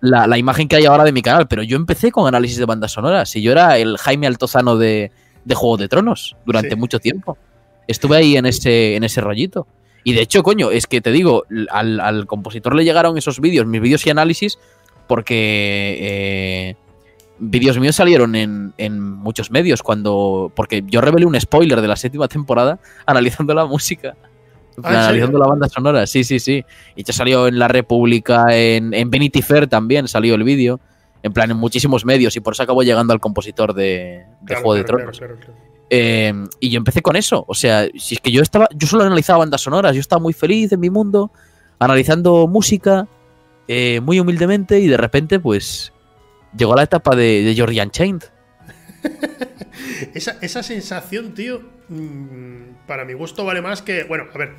la, 0.00 0.38
imagen 0.38 0.68
que 0.68 0.76
hay 0.76 0.86
ahora 0.86 1.04
de 1.04 1.12
mi 1.12 1.22
canal. 1.22 1.48
Pero 1.48 1.62
yo 1.62 1.76
empecé 1.76 2.12
con 2.12 2.28
análisis 2.28 2.58
de 2.58 2.64
bandas 2.64 2.92
sonoras. 2.92 3.34
Y 3.36 3.42
yo 3.42 3.52
era 3.52 3.78
el 3.78 3.96
Jaime 3.98 4.26
Altozano 4.26 4.76
de, 4.76 5.10
de 5.44 5.54
Juego 5.54 5.76
de 5.76 5.88
Tronos 5.88 6.36
durante 6.46 6.76
mucho 6.76 6.98
tiempo. 6.98 7.38
Estuve 7.88 8.16
ahí 8.18 8.36
en 8.36 8.46
ese, 8.46 8.94
en 8.96 9.04
ese 9.04 9.20
rollito. 9.20 9.66
Y 10.04 10.14
de 10.14 10.22
hecho, 10.22 10.42
coño, 10.42 10.70
es 10.70 10.86
que 10.86 11.00
te 11.00 11.10
digo, 11.10 11.44
al, 11.70 12.00
al 12.00 12.26
compositor 12.26 12.74
le 12.74 12.84
llegaron 12.84 13.18
esos 13.18 13.40
vídeos, 13.40 13.66
mis 13.66 13.80
vídeos 13.80 14.06
y 14.06 14.10
análisis, 14.10 14.58
porque 15.06 15.98
eh, 16.00 16.76
vídeos 17.40 17.78
míos 17.78 17.96
salieron 17.96 18.36
en, 18.36 18.72
en, 18.78 19.00
muchos 19.00 19.50
medios 19.50 19.82
cuando. 19.82 20.52
Porque 20.54 20.84
yo 20.86 21.00
revelé 21.00 21.26
un 21.26 21.40
spoiler 21.40 21.80
de 21.80 21.88
la 21.88 21.96
séptima 21.96 22.28
temporada 22.28 22.78
analizando 23.06 23.54
la 23.54 23.64
música. 23.66 24.14
Ah, 24.82 25.08
analizando 25.08 25.38
la 25.38 25.46
banda 25.48 25.68
sonora, 25.68 26.06
sí, 26.06 26.22
sí, 26.24 26.38
sí. 26.38 26.64
Y 26.94 27.02
ya 27.02 27.12
salió 27.12 27.48
en 27.48 27.58
La 27.58 27.68
República, 27.68 28.46
en, 28.50 28.94
en 28.94 29.10
Vanity 29.10 29.42
Fair 29.42 29.66
también 29.66 30.06
salió 30.08 30.34
el 30.34 30.44
vídeo. 30.44 30.80
En 31.22 31.34
plan, 31.34 31.50
en 31.50 31.56
muchísimos 31.56 32.04
medios. 32.04 32.36
Y 32.36 32.40
por 32.40 32.54
eso 32.54 32.62
acabó 32.62 32.82
llegando 32.82 33.12
al 33.12 33.20
compositor 33.20 33.74
de, 33.74 34.24
Juego 34.46 34.74
de 34.74 34.84
Tronos. 34.84 35.20
Eh, 35.90 36.32
y 36.60 36.70
yo 36.70 36.78
empecé 36.78 37.02
con 37.02 37.16
eso. 37.16 37.44
O 37.46 37.54
sea, 37.54 37.88
si 37.96 38.14
es 38.14 38.20
que 38.20 38.30
yo 38.30 38.42
estaba, 38.42 38.68
yo 38.74 38.86
solo 38.86 39.02
analizaba 39.02 39.40
bandas 39.40 39.60
sonoras, 39.60 39.94
yo 39.94 40.00
estaba 40.00 40.22
muy 40.22 40.32
feliz 40.32 40.72
en 40.72 40.80
mi 40.80 40.88
mundo, 40.88 41.30
analizando 41.78 42.46
música, 42.46 43.08
eh, 43.68 44.00
muy 44.00 44.20
humildemente, 44.20 44.78
y 44.78 44.86
de 44.86 44.96
repente, 44.96 45.40
pues, 45.40 45.92
llegó 46.56 46.74
la 46.74 46.84
etapa 46.84 47.14
de, 47.16 47.42
de 47.42 47.54
Jordi 47.56 47.80
Unchained. 47.80 48.24
esa, 50.14 50.38
esa 50.40 50.62
sensación, 50.62 51.34
tío, 51.34 51.62
mm, 51.88 52.86
para 52.86 53.04
mi 53.04 53.12
gusto 53.12 53.44
vale 53.44 53.62
más 53.62 53.82
que. 53.82 54.04
Bueno, 54.04 54.26
a 54.32 54.38
ver. 54.38 54.54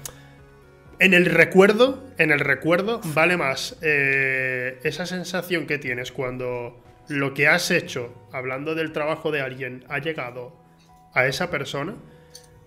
En 0.99 1.15
el 1.15 1.25
recuerdo, 1.25 2.07
en 2.19 2.29
el 2.29 2.39
recuerdo, 2.39 3.01
vale 3.15 3.35
más 3.35 3.75
eh, 3.81 4.77
esa 4.83 5.07
sensación 5.07 5.65
que 5.65 5.79
tienes 5.79 6.11
cuando 6.11 6.79
lo 7.07 7.33
que 7.33 7.47
has 7.47 7.71
hecho, 7.71 8.27
hablando 8.31 8.75
del 8.75 8.91
trabajo 8.91 9.31
de 9.31 9.41
alguien, 9.41 9.83
ha 9.89 9.97
llegado 9.97 10.55
a 11.15 11.25
esa 11.25 11.49
persona, 11.49 11.95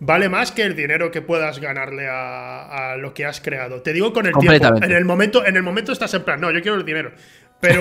vale 0.00 0.28
más 0.28 0.50
que 0.50 0.62
el 0.62 0.74
dinero 0.74 1.10
que 1.10 1.22
puedas 1.22 1.60
ganarle 1.60 2.08
a, 2.10 2.96
lo 2.98 3.14
que 3.14 3.24
has 3.24 3.40
creado. 3.40 3.82
Te 3.82 3.92
digo 3.92 4.12
con 4.12 4.26
el 4.26 4.34
tiempo. 4.34 4.76
En 4.82 4.90
el 4.90 5.04
momento, 5.04 5.46
en 5.46 5.56
el 5.56 5.62
momento 5.62 5.92
estás 5.92 6.12
en 6.14 6.24
plan, 6.24 6.40
no, 6.40 6.50
yo 6.50 6.60
quiero 6.60 6.76
el 6.76 6.84
dinero. 6.84 7.12
Pero, 7.60 7.80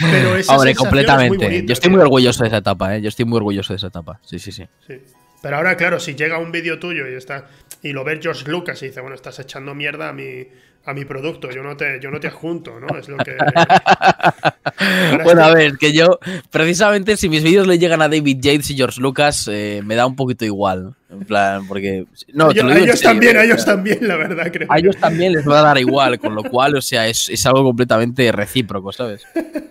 pero 0.00 0.36
esa 0.36 0.56
Hombre, 0.56 0.74
completamente. 0.74 1.64
yo 1.64 1.72
estoy 1.72 1.90
muy 1.90 2.00
orgulloso 2.00 2.42
de 2.42 2.48
esa 2.48 2.58
etapa, 2.58 2.96
¿eh? 2.96 3.02
Yo 3.02 3.08
estoy 3.08 3.24
muy 3.24 3.36
orgulloso 3.36 3.72
de 3.72 3.76
esa 3.76 3.86
etapa. 3.88 4.20
Sí, 4.24 4.38
sí, 4.38 4.52
sí. 4.52 4.64
sí. 4.86 4.94
Pero 5.42 5.56
ahora, 5.56 5.76
claro, 5.76 5.98
si 6.00 6.14
llega 6.14 6.38
un 6.38 6.52
vídeo 6.52 6.78
tuyo 6.78 7.08
y 7.08 7.14
está 7.14 7.46
y 7.82 7.92
lo 7.92 8.04
ve 8.04 8.18
George 8.20 8.50
Lucas 8.50 8.82
y 8.82 8.86
dice, 8.86 9.00
bueno, 9.00 9.16
estás 9.16 9.38
echando 9.38 9.74
mierda 9.74 10.10
a 10.10 10.12
mi, 10.12 10.46
a 10.84 10.92
mi 10.92 11.04
producto, 11.06 11.50
yo 11.50 11.62
no 11.62 11.76
te, 11.76 11.98
yo 12.00 12.10
no 12.10 12.20
te 12.20 12.28
adjunto, 12.28 12.78
¿no? 12.78 12.98
Es 12.98 13.08
lo 13.08 13.16
que. 13.16 13.36
bueno, 15.24 15.44
a 15.44 15.54
ver, 15.54 15.78
que 15.78 15.92
yo, 15.92 16.18
precisamente, 16.50 17.16
si 17.16 17.30
mis 17.30 17.42
vídeos 17.42 17.66
le 17.66 17.78
llegan 17.78 18.02
a 18.02 18.08
David 18.08 18.38
Yates 18.40 18.70
y 18.70 18.76
George 18.76 19.00
Lucas, 19.00 19.48
eh, 19.50 19.80
me 19.84 19.94
da 19.94 20.06
un 20.06 20.14
poquito 20.14 20.44
igual. 20.44 20.94
En 21.10 21.20
plan, 21.20 21.66
porque. 21.66 22.04
No, 22.34 22.48
a 22.48 22.52
ellos 22.52 23.00
también, 23.00 23.36
a 23.38 23.44
ellos 23.44 23.64
también, 23.64 24.06
la 24.06 24.16
verdad, 24.16 24.50
creo. 24.52 24.70
A 24.70 24.78
ellos 24.78 24.96
también 24.98 25.32
les 25.32 25.48
va 25.48 25.60
a 25.60 25.62
dar 25.62 25.78
igual, 25.78 26.18
con 26.18 26.34
lo 26.34 26.42
cual, 26.44 26.76
o 26.76 26.82
sea, 26.82 27.08
es, 27.08 27.30
es 27.30 27.46
algo 27.46 27.64
completamente 27.64 28.30
recíproco, 28.30 28.92
¿sabes? 28.92 29.22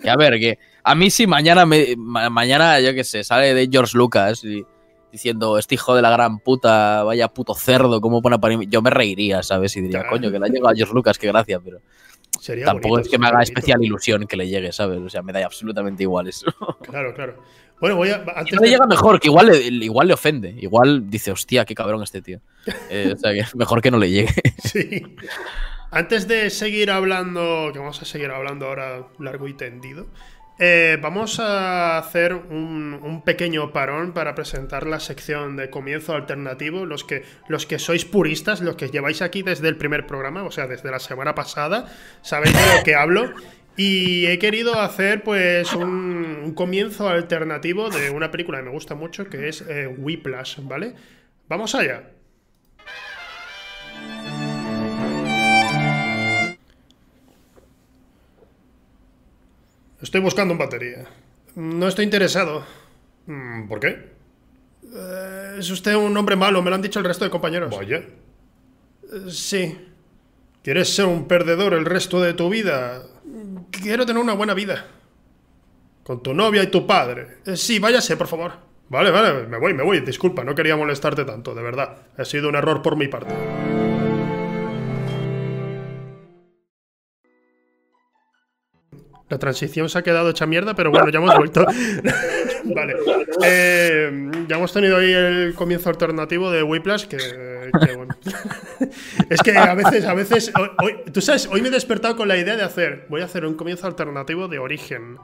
Que 0.01 0.09
a 0.09 0.15
ver, 0.15 0.39
que 0.39 0.57
a 0.83 0.95
mí 0.95 1.11
si 1.11 1.27
mañana, 1.27 1.65
me, 1.65 1.95
mañana, 1.95 2.79
yo 2.79 2.93
qué 2.95 3.03
sé, 3.03 3.23
sale 3.23 3.53
de 3.53 3.69
George 3.71 3.95
Lucas 3.95 4.43
y 4.43 4.65
diciendo, 5.11 5.57
este 5.57 5.75
hijo 5.75 5.95
de 5.95 6.01
la 6.01 6.09
gran 6.09 6.39
puta, 6.39 7.03
vaya 7.03 7.27
puto 7.27 7.53
cerdo, 7.53 8.01
¿cómo 8.01 8.21
pone 8.21 8.39
para 8.39 8.57
mí? 8.57 8.67
Yo 8.69 8.81
me 8.81 8.89
reiría, 8.89 9.43
¿sabes? 9.43 9.75
Y 9.77 9.81
diría, 9.81 10.07
coño, 10.07 10.31
que 10.31 10.39
le 10.39 10.45
ha 10.45 10.49
llegado 10.49 10.69
a 10.69 10.75
George 10.75 10.93
Lucas, 10.93 11.17
qué 11.17 11.27
gracia, 11.27 11.59
pero 11.59 11.79
tampoco 12.65 12.99
es 12.99 13.09
que 13.09 13.17
me 13.17 13.27
haga 13.27 13.41
especial 13.41 13.83
ilusión 13.83 14.25
que 14.27 14.37
le 14.37 14.47
llegue, 14.47 14.71
¿sabes? 14.71 14.99
O 14.99 15.09
sea, 15.09 15.21
me 15.21 15.33
da 15.33 15.45
absolutamente 15.45 16.03
igual 16.03 16.27
eso. 16.27 16.45
Claro, 16.81 17.13
claro. 17.13 17.43
Bueno, 17.79 17.95
voy 17.95 18.09
a. 18.09 18.23
Antes 18.35 18.55
no 18.55 18.61
le 18.61 18.69
llega 18.69 18.85
mejor, 18.85 19.19
que 19.19 19.27
igual 19.27 19.47
le, 19.47 19.57
igual 19.85 20.07
le 20.07 20.13
ofende. 20.13 20.55
Igual 20.59 21.09
dice, 21.09 21.31
hostia, 21.31 21.65
qué 21.65 21.75
cabrón 21.75 22.03
este 22.03 22.21
tío. 22.21 22.39
Eh, 22.89 23.13
o 23.13 23.17
sea, 23.17 23.31
que 23.33 23.45
mejor 23.55 23.81
que 23.81 23.91
no 23.91 23.97
le 23.97 24.09
llegue. 24.09 24.33
Sí. 24.63 25.03
Antes 25.91 26.27
de 26.27 26.49
seguir 26.49 26.91
hablando, 26.91 27.69
que 27.73 27.79
vamos 27.79 28.01
a 28.01 28.05
seguir 28.05 28.29
hablando 28.29 28.67
ahora 28.67 29.07
largo 29.17 29.47
y 29.47 29.53
tendido, 29.53 30.07
eh, 30.59 30.97
vamos 31.01 31.39
a 31.39 31.97
hacer 31.97 32.33
un, 32.33 33.21
pequeño 33.25 33.71
parón 33.71 34.11
para 34.11 34.35
presentar 34.35 34.85
la 34.85 34.99
sección 34.99 35.55
de 35.55 35.69
comienzo 35.69 36.13
alternativo. 36.13 36.85
Los 36.85 37.05
que, 37.05 37.23
los 37.47 37.65
que 37.65 37.79
sois 37.79 38.03
puristas, 38.03 38.59
los 38.59 38.75
que 38.75 38.89
lleváis 38.89 39.21
aquí 39.21 39.41
desde 39.41 39.69
el 39.69 39.77
primer 39.77 40.05
programa, 40.05 40.43
o 40.43 40.51
sea, 40.51 40.67
desde 40.67 40.91
la 40.91 40.99
semana 40.99 41.33
pasada, 41.33 41.87
sabéis 42.21 42.53
de 42.53 42.77
lo 42.77 42.83
que 42.83 42.95
hablo. 42.95 43.33
Y 43.77 44.25
he 44.25 44.37
querido 44.39 44.81
hacer 44.81 45.23
pues 45.23 45.73
un, 45.73 46.53
comienzo 46.53 47.07
alternativo 47.07 47.89
de 47.89 48.09
una 48.09 48.29
película 48.29 48.57
que 48.57 48.65
me 48.65 48.71
gusta 48.71 48.95
mucho, 48.95 49.29
que 49.29 49.47
es 49.47 49.61
eh, 49.61 49.87
Whiplash, 49.87 50.59
¿vale? 50.63 50.93
Vamos 51.47 51.73
allá. 51.73 52.18
Estoy 60.01 60.21
buscando 60.21 60.53
un 60.53 60.57
batería. 60.57 61.05
No 61.55 61.87
estoy 61.87 62.05
interesado. 62.05 62.65
Mm, 63.25 63.67
¿Por 63.67 63.79
qué? 63.79 64.09
Eh, 64.93 65.55
es 65.59 65.69
usted 65.69 65.95
un 65.95 66.15
hombre 66.15 66.35
malo, 66.35 66.61
me 66.61 66.69
lo 66.69 66.75
han 66.75 66.81
dicho 66.81 66.99
el 66.99 67.05
resto 67.05 67.25
de 67.25 67.31
compañeros. 67.31 67.75
Vaya. 67.75 67.97
Eh, 67.97 69.29
sí. 69.29 69.77
¿Quieres 70.63 70.93
ser 70.93 71.05
un 71.05 71.27
perdedor 71.27 71.73
el 71.73 71.85
resto 71.85 72.21
de 72.21 72.33
tu 72.33 72.49
vida? 72.49 73.03
Quiero 73.71 74.05
tener 74.05 74.21
una 74.21 74.33
buena 74.33 74.53
vida. 74.53 74.85
Con 76.03 76.23
tu 76.23 76.33
novia 76.33 76.63
y 76.63 76.67
tu 76.67 76.87
padre. 76.87 77.37
Eh, 77.45 77.55
sí, 77.55 77.79
váyase, 77.79 78.17
por 78.17 78.27
favor. 78.27 78.53
Vale, 78.89 79.11
vale, 79.11 79.47
me 79.47 79.57
voy, 79.57 79.73
me 79.73 79.83
voy. 79.83 79.99
Disculpa, 79.99 80.43
no 80.43 80.55
quería 80.55 80.75
molestarte 80.75 81.23
tanto, 81.25 81.53
de 81.53 81.61
verdad. 81.61 81.97
Ha 82.17 82.25
sido 82.25 82.49
un 82.49 82.55
error 82.55 82.81
por 82.81 82.95
mi 82.95 83.07
parte. 83.07 83.33
La 89.29 89.37
transición 89.37 89.89
se 89.89 89.99
ha 89.99 90.01
quedado 90.01 90.31
hecha 90.31 90.47
mierda, 90.47 90.73
pero 90.73 90.89
bueno, 90.89 91.09
ya 91.09 91.19
hemos 91.19 91.35
vuelto. 91.37 91.63
vale. 92.63 92.95
Eh, 93.43 94.31
ya 94.47 94.55
hemos 94.55 94.73
tenido 94.73 94.97
ahí 94.97 95.13
el 95.13 95.53
comienzo 95.53 95.89
alternativo 95.89 96.49
de 96.49 96.63
Whiplash, 96.63 97.05
que, 97.05 97.69
bueno. 97.95 98.15
es 99.29 99.41
que 99.41 99.55
a 99.55 99.75
veces, 99.75 100.05
a 100.05 100.15
veces. 100.15 100.51
Hoy, 100.81 100.95
Tú 101.13 101.21
sabes, 101.21 101.47
hoy 101.47 101.61
me 101.61 101.67
he 101.67 101.71
despertado 101.71 102.15
con 102.15 102.27
la 102.27 102.37
idea 102.37 102.55
de 102.55 102.63
hacer. 102.63 103.05
Voy 103.09 103.21
a 103.21 103.25
hacer 103.25 103.45
un 103.45 103.53
comienzo 103.53 103.85
alternativo 103.85 104.47
de 104.47 104.57
origen. 104.57 105.17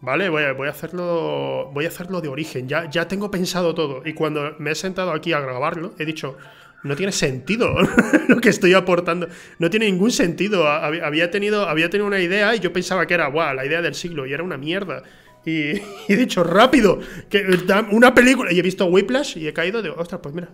¿Vale? 0.00 0.28
Voy 0.28 0.44
a, 0.44 0.52
voy 0.52 0.68
a, 0.68 0.70
hacerlo. 0.70 1.70
Voy 1.74 1.86
a 1.86 1.88
hacerlo 1.88 2.20
de 2.20 2.28
origen. 2.28 2.68
Ya, 2.68 2.88
ya 2.88 3.08
tengo 3.08 3.32
pensado 3.32 3.74
todo. 3.74 4.02
Y 4.04 4.14
cuando 4.14 4.54
me 4.58 4.70
he 4.70 4.74
sentado 4.76 5.10
aquí 5.10 5.32
a 5.32 5.40
grabarlo, 5.40 5.94
he 5.98 6.04
dicho 6.04 6.36
no 6.84 6.94
tiene 6.96 7.12
sentido 7.12 7.74
lo 8.28 8.40
que 8.40 8.50
estoy 8.50 8.74
aportando. 8.74 9.28
No 9.58 9.70
tiene 9.70 9.86
ningún 9.86 10.12
sentido. 10.12 10.68
Había 10.68 11.30
tenido, 11.30 11.68
había 11.68 11.90
tenido 11.90 12.06
una 12.06 12.20
idea 12.20 12.54
y 12.54 12.60
yo 12.60 12.72
pensaba 12.72 13.06
que 13.06 13.14
era, 13.14 13.26
guau, 13.26 13.54
la 13.54 13.66
idea 13.66 13.82
del 13.82 13.94
siglo 13.94 14.26
y 14.26 14.32
era 14.32 14.42
una 14.42 14.58
mierda. 14.58 15.02
Y, 15.46 15.80
he 16.08 16.16
dicho, 16.16 16.44
rápido, 16.44 17.00
que 17.28 17.44
una 17.90 18.14
película. 18.14 18.52
Y 18.52 18.58
he 18.58 18.62
visto 18.62 18.84
Whiplash 18.86 19.38
y 19.38 19.48
he 19.48 19.52
caído 19.52 19.82
de, 19.82 19.90
ostras, 19.90 20.20
pues 20.22 20.34
mira, 20.34 20.50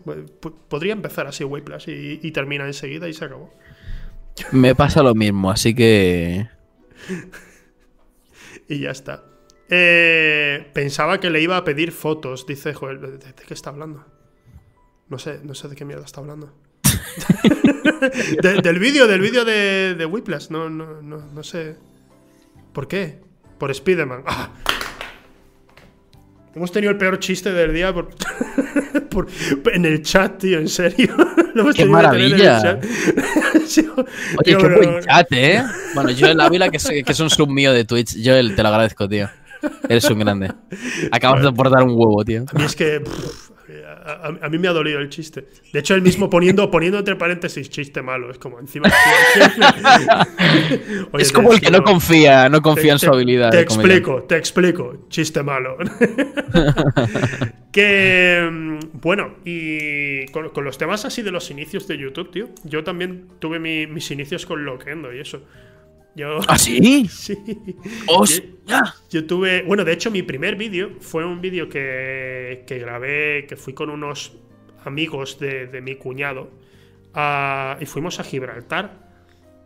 podría 0.68 0.92
empezar 0.92 1.26
así 1.26 1.44
Whiplash 1.44 1.88
y, 1.88 2.20
y 2.22 2.30
termina 2.30 2.64
enseguida 2.64 3.08
y 3.08 3.12
se 3.12 3.24
acabó. 3.24 3.52
Me 4.52 4.74
pasa 4.74 5.02
lo 5.02 5.14
mismo, 5.14 5.50
así 5.50 5.74
que... 5.74 6.48
y 8.68 8.78
ya 8.78 8.90
está. 8.92 9.24
Eh, 9.68 10.68
pensaba 10.72 11.20
que 11.20 11.30
le 11.30 11.40
iba 11.40 11.56
a 11.56 11.64
pedir 11.64 11.90
fotos, 11.92 12.46
dice 12.46 12.72
Joel. 12.72 13.00
¿De 13.00 13.34
qué 13.46 13.54
está 13.54 13.70
hablando? 13.70 14.04
No 15.10 15.18
sé, 15.18 15.40
no 15.42 15.54
sé 15.54 15.68
de 15.68 15.74
qué 15.74 15.84
mierda 15.84 16.04
está 16.04 16.20
hablando. 16.20 16.52
del 18.62 18.78
vídeo, 18.78 19.06
del 19.08 19.20
vídeo 19.20 19.44
de, 19.44 19.96
de 19.96 20.06
Whiplash. 20.06 20.48
No, 20.50 20.70
no, 20.70 21.02
no, 21.02 21.18
no 21.18 21.42
sé. 21.42 21.76
¿Por 22.72 22.86
qué? 22.86 23.18
Por 23.58 23.74
Spiderman. 23.74 24.22
¡Ah! 24.24 24.50
Hemos 26.54 26.70
tenido 26.72 26.92
el 26.92 26.98
peor 26.98 27.18
chiste 27.18 27.52
del 27.52 27.74
día 27.74 27.92
por, 27.92 28.08
en 29.72 29.84
el 29.84 30.02
chat, 30.02 30.38
tío, 30.38 30.58
en 30.58 30.68
serio. 30.68 31.14
¡Qué 31.74 31.84
maravilla! 31.84 32.78
Oye, 34.38 34.56
qué 34.56 34.56
buen 34.56 35.00
chat, 35.00 35.26
¿eh? 35.32 35.64
Bueno, 35.94 36.10
Joel 36.18 36.40
Ávila, 36.40 36.68
que, 36.68 36.78
que 36.78 37.12
es 37.12 37.20
un 37.20 37.30
sub 37.30 37.48
mío 37.48 37.72
de 37.72 37.84
Twitch. 37.84 38.16
Joel, 38.24 38.54
te 38.54 38.62
lo 38.62 38.68
agradezco, 38.68 39.08
tío. 39.08 39.28
Eres 39.88 40.08
un 40.10 40.20
grande. 40.20 40.52
Acabas 41.10 41.42
de 41.42 41.48
aportar 41.48 41.82
un 41.82 41.90
huevo, 41.90 42.24
tío. 42.24 42.44
A 42.52 42.58
mí 42.58 42.64
es 42.64 42.74
que 42.74 43.02
a, 44.12 44.48
mí 44.48 44.58
me 44.58 44.68
ha 44.68 44.72
dolido 44.72 44.98
el 44.98 45.08
chiste. 45.08 45.46
De 45.72 45.80
hecho, 45.80 45.94
él 45.94 46.02
mismo 46.02 46.30
poniendo, 46.30 46.70
poniendo 46.70 46.98
entre 46.98 47.16
paréntesis 47.16 47.68
chiste 47.70 48.02
malo. 48.02 48.30
Es 48.30 48.38
como 48.38 48.58
encima. 48.58 48.88
es 51.18 51.32
como 51.32 51.52
el 51.52 51.60
que 51.60 51.70
no 51.70 51.82
confía, 51.82 52.48
no 52.48 52.62
confía 52.62 52.92
en 52.92 52.98
su 52.98 53.10
habilidad. 53.10 53.50
Te 53.50 53.60
explico, 53.60 54.22
te 54.24 54.36
explico. 54.36 55.06
Chiste 55.08 55.42
malo. 55.42 55.76
que. 57.72 58.48
Mm, 58.50 58.78
bueno, 59.00 59.36
y 59.44 60.26
con, 60.26 60.50
los 60.64 60.78
temas 60.78 61.04
así 61.04 61.22
de 61.22 61.30
los 61.30 61.50
inicios 61.50 61.86
de 61.88 61.98
YouTube, 61.98 62.30
tío. 62.30 62.48
Yo 62.64 62.84
también 62.84 63.28
tuve 63.38 63.58
mis 63.58 64.10
inicios 64.10 64.46
con 64.46 64.64
Loquendo 64.64 65.12
y 65.12 65.20
eso. 65.20 65.42
Yo, 66.14 66.40
¿Ah, 66.48 66.58
sí? 66.58 67.06
sí. 67.10 67.36
¡Hostia! 68.06 68.94
Yo, 69.10 69.26
tuve. 69.26 69.62
Bueno, 69.62 69.84
de 69.84 69.92
hecho, 69.92 70.10
mi 70.10 70.22
primer 70.22 70.56
vídeo 70.56 70.92
fue 71.00 71.24
un 71.24 71.40
vídeo 71.40 71.68
que, 71.68 72.64
que, 72.66 72.78
grabé, 72.78 73.46
que 73.48 73.56
fui 73.56 73.74
con 73.74 73.90
unos 73.90 74.36
amigos 74.84 75.38
de, 75.38 75.80
mi 75.82 75.96
cuñado 75.96 76.50
y 77.80 77.86
fuimos 77.86 78.20
a 78.20 78.24
Gibraltar. 78.24 79.10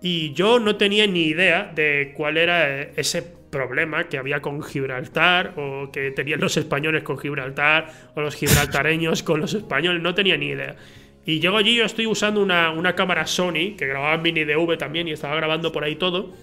Y 0.00 0.32
yo 0.34 0.58
no 0.58 0.76
tenía 0.76 1.06
ni 1.06 1.22
idea 1.22 1.72
de 1.74 2.12
cuál 2.16 2.36
era 2.36 2.82
ese 2.82 3.22
problema 3.22 4.04
que 4.04 4.18
había 4.18 4.42
con 4.42 4.62
Gibraltar 4.62 5.54
o 5.56 5.90
que 5.92 6.10
tenían 6.10 6.40
los 6.40 6.56
españoles 6.56 7.02
con 7.02 7.18
Gibraltar 7.18 8.10
o 8.14 8.20
los 8.20 8.34
gibraltareños 8.34 9.22
con 9.22 9.40
los 9.40 9.54
españoles. 9.54 10.02
No 10.02 10.14
tenía 10.14 10.36
ni 10.36 10.48
idea. 10.48 10.76
Y 11.26 11.40
llego 11.40 11.56
allí, 11.56 11.74
yo 11.76 11.84
estoy 11.84 12.06
usando 12.06 12.42
una, 12.42 12.94
cámara 12.94 13.26
Sony, 13.26 13.76
que 13.78 13.86
grababa 13.86 14.14
en 14.14 14.22
mini 14.22 14.44
DV 14.44 14.76
también 14.76 15.08
y 15.08 15.12
estaba 15.12 15.34
grabando 15.36 15.72
por 15.72 15.84
ahí 15.84 15.96
todo, 15.96 16.34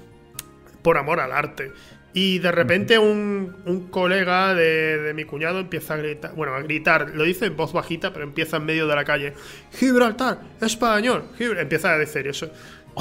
por 0.82 0.98
amor 0.98 1.20
al 1.20 1.32
arte. 1.32 1.72
Y 2.14 2.40
de 2.40 2.52
repente 2.52 2.98
un, 2.98 3.88
colega 3.90 4.54
de, 4.54 5.14
mi 5.16 5.24
cuñado 5.24 5.60
empieza 5.60 5.94
a 5.94 5.98
gritar, 5.98 6.34
bueno, 6.36 6.56
a 6.56 6.62
gritar, 6.62 7.12
lo 7.14 7.24
dice 7.24 7.46
en 7.46 7.56
voz 7.56 7.72
bajita, 7.72 8.12
pero 8.12 8.26
empieza 8.26 8.58
en 8.58 8.66
medio 8.66 8.88
de 8.88 8.96
la 8.96 9.06
calle, 9.06 9.34
Gibraltar, 9.74 10.42
español, 10.60 11.26
empieza 11.40 11.94
a 11.94 11.98
decir 11.98 12.28
eso. 12.28 12.52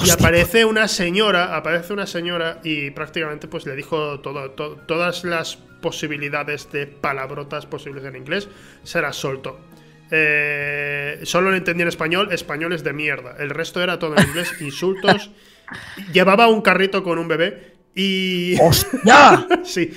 Y 0.05 0.11
aparece 0.11 0.65
una 0.65 0.87
señora, 0.87 1.57
aparece 1.57 1.93
una 1.93 2.07
señora 2.07 2.61
y 2.63 2.91
prácticamente 2.91 3.49
pues 3.49 3.67
le 3.67 3.75
dijo 3.75 4.21
todo, 4.21 4.51
todas 4.53 5.25
las 5.25 5.57
posibilidades 5.57 6.71
de 6.71 6.87
palabrotas 6.87 7.67
posibles 7.67 8.05
en 8.05 8.15
inglés, 8.15 8.49
se 8.85 9.01
las 9.01 9.17
soltó. 9.17 9.59
Eh, 10.11 11.21
solo 11.23 11.51
lo 11.51 11.57
entendí 11.57 11.83
en 11.83 11.89
español, 11.89 12.33
españoles 12.33 12.83
de 12.83 12.93
mierda. 12.93 13.37
El 13.39 13.51
resto 13.51 13.83
era 13.83 13.99
todo 13.99 14.17
en 14.17 14.29
inglés, 14.29 14.53
insultos. 14.61 15.31
Llevaba 16.13 16.49
un 16.49 16.63
carrito 16.63 17.03
con 17.03 17.19
un 17.19 17.29
bebé 17.29 17.75
y. 17.95 18.57
¡Hostia! 18.61 19.47
sí. 19.65 19.93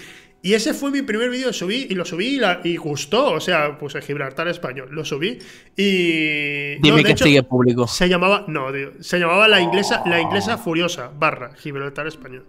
Y 0.46 0.56
ese 0.56 0.74
fue 0.74 0.92
mi 0.92 1.02
primer 1.02 1.30
vídeo, 1.30 1.54
subí 1.54 1.88
y 1.90 1.96
lo 1.96 2.04
subí 2.04 2.38
y, 2.66 2.76
gustó. 2.76 3.32
O 3.32 3.40
sea, 3.40 3.78
pues 3.78 3.96
en 3.96 4.02
Gibraltar 4.02 4.50
español. 4.50 4.90
Lo 4.92 5.06
subí 5.06 5.40
y. 5.76 6.76
Dime 6.82 7.04
que 7.04 7.16
sigue 7.16 7.44
público. 7.44 7.88
Se 7.88 8.10
llamaba. 8.10 8.44
No, 8.48 8.68
se 9.00 9.20
llamaba 9.20 9.48
la 9.48 9.62
inglesa, 9.62 10.04
la 10.06 10.20
inglesa 10.20 10.58
furiosa, 10.58 11.10
barra, 11.18 11.56
Gibraltar 11.56 12.08
español. 12.08 12.46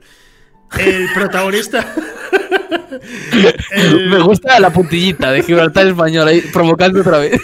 El 0.78 1.08
protagonista. 1.14 1.94
Me 4.10 4.20
gusta 4.20 4.58
la 4.60 4.70
puntillita 4.70 5.32
de 5.32 5.42
Gibraltar 5.42 5.86
español 5.86 6.28
ahí, 6.28 6.40
provocando 6.52 7.00
otra 7.00 7.18
vez. 7.18 7.40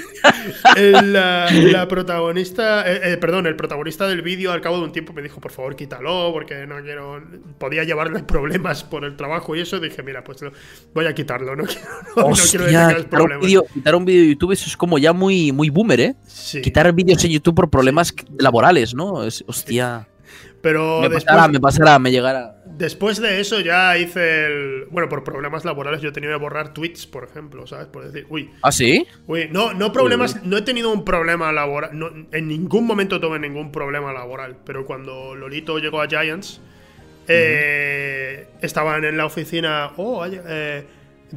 la, 1.02 1.86
protagonista, 1.88 2.90
eh, 2.90 3.12
eh, 3.12 3.16
perdón, 3.16 3.46
el 3.46 3.56
protagonista 3.56 4.06
del 4.06 4.22
vídeo 4.22 4.52
al 4.52 4.60
cabo 4.60 4.78
de 4.78 4.84
un 4.84 4.92
tiempo 4.92 5.12
me 5.12 5.22
dijo, 5.22 5.40
por 5.40 5.50
favor, 5.50 5.76
quítalo, 5.76 6.30
porque 6.32 6.66
no 6.66 6.82
quiero, 6.82 7.22
podía 7.58 7.84
llevarle 7.84 8.22
problemas 8.22 8.84
por 8.84 9.04
el 9.04 9.16
trabajo 9.16 9.56
y 9.56 9.60
eso. 9.60 9.80
Dije, 9.80 10.02
mira, 10.02 10.22
pues 10.24 10.40
voy 10.94 11.06
a 11.06 11.14
quitarlo, 11.14 11.56
no 11.56 11.64
quiero, 11.64 11.88
no, 12.16 12.32
quiero 12.50 12.66
quitar. 12.66 13.22
Un 13.22 13.40
video, 13.40 13.64
quitar 13.72 13.94
un 13.94 14.04
vídeo 14.04 14.22
de 14.22 14.28
YouTube, 14.30 14.52
eso 14.52 14.66
es 14.66 14.76
como 14.76 14.98
ya 14.98 15.12
muy, 15.12 15.52
muy 15.52 15.70
boomer, 15.70 16.00
¿eh? 16.00 16.14
Quitar 16.62 16.92
vídeos 16.92 17.24
en 17.24 17.32
YouTube 17.32 17.54
por 17.54 17.70
problemas 17.70 18.14
laborales, 18.38 18.94
¿no? 18.94 19.14
hostia. 19.46 20.06
Pero 20.62 21.00
me 21.00 21.10
pasará, 21.10 21.48
me 21.48 21.60
pasará, 21.60 21.98
me 21.98 22.10
llegará. 22.10 22.56
Después 22.66 23.20
de 23.20 23.40
eso 23.40 23.60
ya 23.60 23.96
hice 23.96 24.46
el. 24.46 24.84
Bueno, 24.90 25.08
por 25.08 25.24
problemas 25.24 25.64
laborales 25.64 26.02
yo 26.02 26.10
he 26.10 26.12
tenido 26.12 26.32
que 26.34 26.42
borrar 26.42 26.74
tweets, 26.74 27.06
por 27.06 27.24
ejemplo, 27.24 27.66
¿sabes? 27.66 27.86
Por 27.86 28.04
decir, 28.04 28.26
uy. 28.28 28.50
¿Ah, 28.62 28.72
sí? 28.72 29.06
Uy, 29.26 29.48
no, 29.50 29.72
no 29.72 29.92
problemas. 29.92 30.42
No 30.44 30.56
he 30.56 30.62
tenido 30.62 30.92
un 30.92 31.04
problema 31.04 31.52
laboral. 31.52 31.90
No, 31.98 32.10
en 32.30 32.48
ningún 32.48 32.86
momento 32.86 33.20
tuve 33.20 33.38
ningún 33.38 33.72
problema 33.72 34.12
laboral. 34.12 34.56
Pero 34.64 34.86
cuando 34.86 35.34
Lolito 35.34 35.78
llegó 35.78 36.02
a 36.02 36.08
Giants, 36.08 36.60
eh, 37.28 38.48
estaban 38.60 39.04
en 39.04 39.16
la 39.16 39.26
oficina. 39.26 39.92
Oh, 39.96 40.24
eh, 40.26 40.86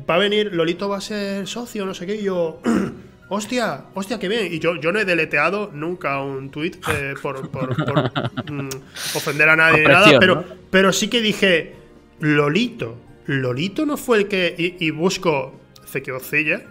va 0.09 0.15
a 0.15 0.19
venir, 0.19 0.53
Lolito 0.53 0.89
va 0.89 0.97
a 0.97 1.01
ser 1.01 1.47
socio, 1.47 1.85
no 1.85 1.93
sé 1.93 2.05
qué. 2.05 2.15
Y 2.15 2.23
yo. 2.23 2.59
hostia, 3.33 3.85
hostia, 3.93 4.19
qué 4.19 4.27
bien. 4.27 4.53
Y 4.53 4.59
yo, 4.59 4.75
yo 4.75 4.91
no 4.91 4.99
he 4.99 5.05
deleteado 5.05 5.71
nunca 5.73 6.21
un 6.21 6.49
tweet 6.49 6.73
eh, 6.91 7.15
por, 7.21 7.49
mm, 7.49 8.69
ofender 9.15 9.49
a 9.49 9.55
nadie, 9.55 9.83
nada, 9.83 10.19
pero, 10.19 10.43
pero 10.69 10.93
sí 10.93 11.07
que 11.07 11.21
dije, 11.21 11.75
Lolito, 12.19 12.97
Lolito 13.25 13.85
no 13.85 13.97
fue 13.97 14.19
el 14.19 14.27
que. 14.27 14.75
Y, 14.79 14.89
busco 14.91 15.59
Cequiocilla, 15.85 16.61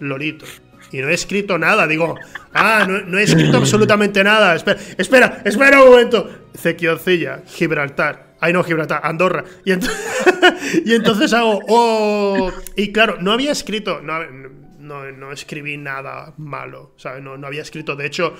Lolito. 0.00 0.46
Y 0.92 0.98
no 0.98 1.08
he 1.08 1.14
escrito 1.14 1.58
nada, 1.58 1.86
digo, 1.86 2.14
ah, 2.54 2.86
no, 2.88 3.18
he 3.18 3.22
escrito 3.24 3.56
absolutamente 3.56 4.22
nada. 4.22 4.54
Espera, 4.54 4.78
espera, 4.96 5.42
espera 5.44 5.82
un 5.82 5.90
momento. 5.90 6.30
Cequiocilla, 6.56 7.42
Gibraltar. 7.46 8.36
Ay, 8.38 8.52
no, 8.52 8.62
Gibraltar, 8.62 9.00
Andorra. 9.02 9.44
Y, 9.64 9.72
y 10.84 10.94
entonces 10.94 11.32
hago, 11.32 11.60
oh. 11.68 12.52
Y 12.76 12.92
claro, 12.92 13.16
no 13.20 13.32
había 13.32 13.50
escrito. 13.50 14.00
No, 14.00 14.20
no, 14.86 15.32
escribí 15.32 15.76
nada 15.76 16.34
malo, 16.38 16.92
¿sabes? 16.96 17.22
No, 17.22 17.36
no 17.36 17.46
había 17.46 17.62
escrito, 17.62 17.96
de 17.96 18.06
hecho, 18.06 18.34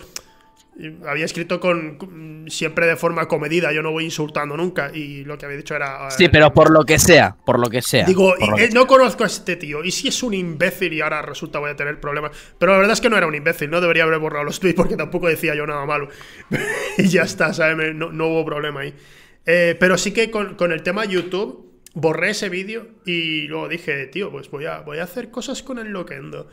había 1.07 1.25
escrito 1.25 1.59
con, 1.59 2.45
siempre 2.49 2.87
de 2.87 2.97
forma 2.97 3.27
comedida, 3.27 3.73
yo 3.73 3.83
no 3.83 3.93
voy 3.93 4.05
insultando 4.05 4.57
nunca 4.57 4.91
y 4.93 5.25
lo 5.25 5.39
que 5.39 5.47
había 5.47 5.57
dicho 5.57 5.75
era... 5.75 6.11
Sí, 6.11 6.29
pero 6.29 6.53
por 6.53 6.71
lo 6.71 6.85
que 6.85 6.99
sea, 6.99 7.35
por 7.45 7.59
lo 7.59 7.71
que 7.71 7.81
sea. 7.81 8.05
Digo, 8.05 8.35
no 8.75 8.87
conozco 8.87 9.25
a 9.25 9.27
este 9.27 9.57
tío 9.57 9.83
y 9.83 9.91
si 9.91 10.09
es 10.09 10.23
un 10.23 10.35
imbécil 10.35 10.93
y 10.93 11.01
ahora 11.01 11.23
resulta 11.23 11.59
voy 11.59 11.71
a 11.71 11.77
tener 11.77 11.99
problemas, 11.99 12.33
pero 12.59 12.73
la 12.73 12.79
verdad 12.79 12.93
es 12.93 13.01
que 13.01 13.09
no 13.09 13.17
era 13.17 13.27
un 13.27 13.35
imbécil, 13.35 13.71
no 13.71 13.81
debería 13.81 14.05
haber 14.05 14.19
borrado 14.19 14.45
los 14.45 14.61
tweets 14.61 14.77
porque 14.77 14.97
tampoco 14.97 15.29
decía 15.29 15.55
yo 15.55 15.67
nada 15.67 15.87
malo 15.87 16.09
y 16.99 17.09
ya 17.09 17.23
está, 17.23 17.55
¿sabes? 17.55 17.95
No, 17.95 18.27
hubo 18.27 18.45
problema 18.45 18.81
ahí. 18.81 18.95
Eh, 19.47 19.77
pero 19.79 19.97
sí 19.97 20.13
que 20.13 20.31
con, 20.31 20.57
con 20.57 20.73
el 20.73 20.83
tema 20.83 21.05
YouTube 21.05 21.66
borré 21.97 22.31
ese 22.31 22.51
vídeo 22.51 22.89
y 23.07 23.47
luego 23.49 23.69
dije, 23.69 24.07
tío, 24.09 24.31
pues 24.31 24.51
voy 24.51 24.67
a, 24.67 24.81
voy 24.81 24.99
a 24.99 25.05
hacer 25.05 25.31
cosas 25.31 25.63
con 25.63 25.79
el 25.79 25.89
Loquendo. 25.89 26.47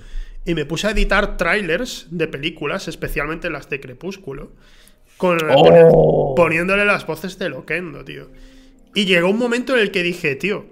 Y 0.45 0.55
me 0.55 0.65
puse 0.65 0.87
a 0.87 0.91
editar 0.91 1.35
trailers 1.35 2.07
de 2.11 2.29
películas, 2.29 2.87
especialmente 2.87 3.49
las 3.49 3.69
de 3.69 3.81
Crepúsculo, 3.81 4.53
con, 5.17 5.37
oh. 5.51 6.33
poniéndole 6.35 6.85
las 6.85 7.05
voces 7.05 7.37
de 7.39 7.49
Loquendo, 7.49 8.05
tío. 8.05 8.29
Y 8.95 9.03
llegó 9.03 9.29
un 9.29 9.37
momento 9.37 9.75
en 9.75 9.81
el 9.81 9.91
que 9.91 10.01
dije, 10.01 10.35
tío, 10.35 10.65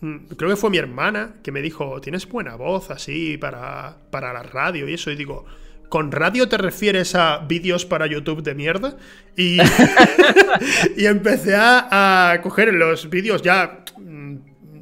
mm, 0.00 0.16
creo 0.36 0.50
que 0.50 0.56
fue 0.56 0.68
mi 0.68 0.76
hermana 0.76 1.36
que 1.42 1.50
me 1.50 1.62
dijo, 1.62 1.98
tienes 2.02 2.28
buena 2.28 2.54
voz 2.56 2.90
así 2.90 3.38
para, 3.38 3.96
para 4.10 4.34
la 4.34 4.42
radio 4.42 4.86
y 4.88 4.92
eso. 4.94 5.10
Y 5.10 5.16
digo, 5.16 5.46
¿Con 5.92 6.10
radio 6.10 6.48
te 6.48 6.56
refieres 6.56 7.14
a 7.14 7.40
vídeos 7.40 7.84
para 7.84 8.06
YouTube 8.06 8.42
de 8.42 8.54
mierda? 8.54 8.96
Y, 9.36 9.58
y 10.96 11.04
empecé 11.04 11.54
a, 11.54 12.40
coger 12.42 12.72
los 12.72 13.10
vídeos 13.10 13.42
ya 13.42 13.84
mm, 13.98 14.36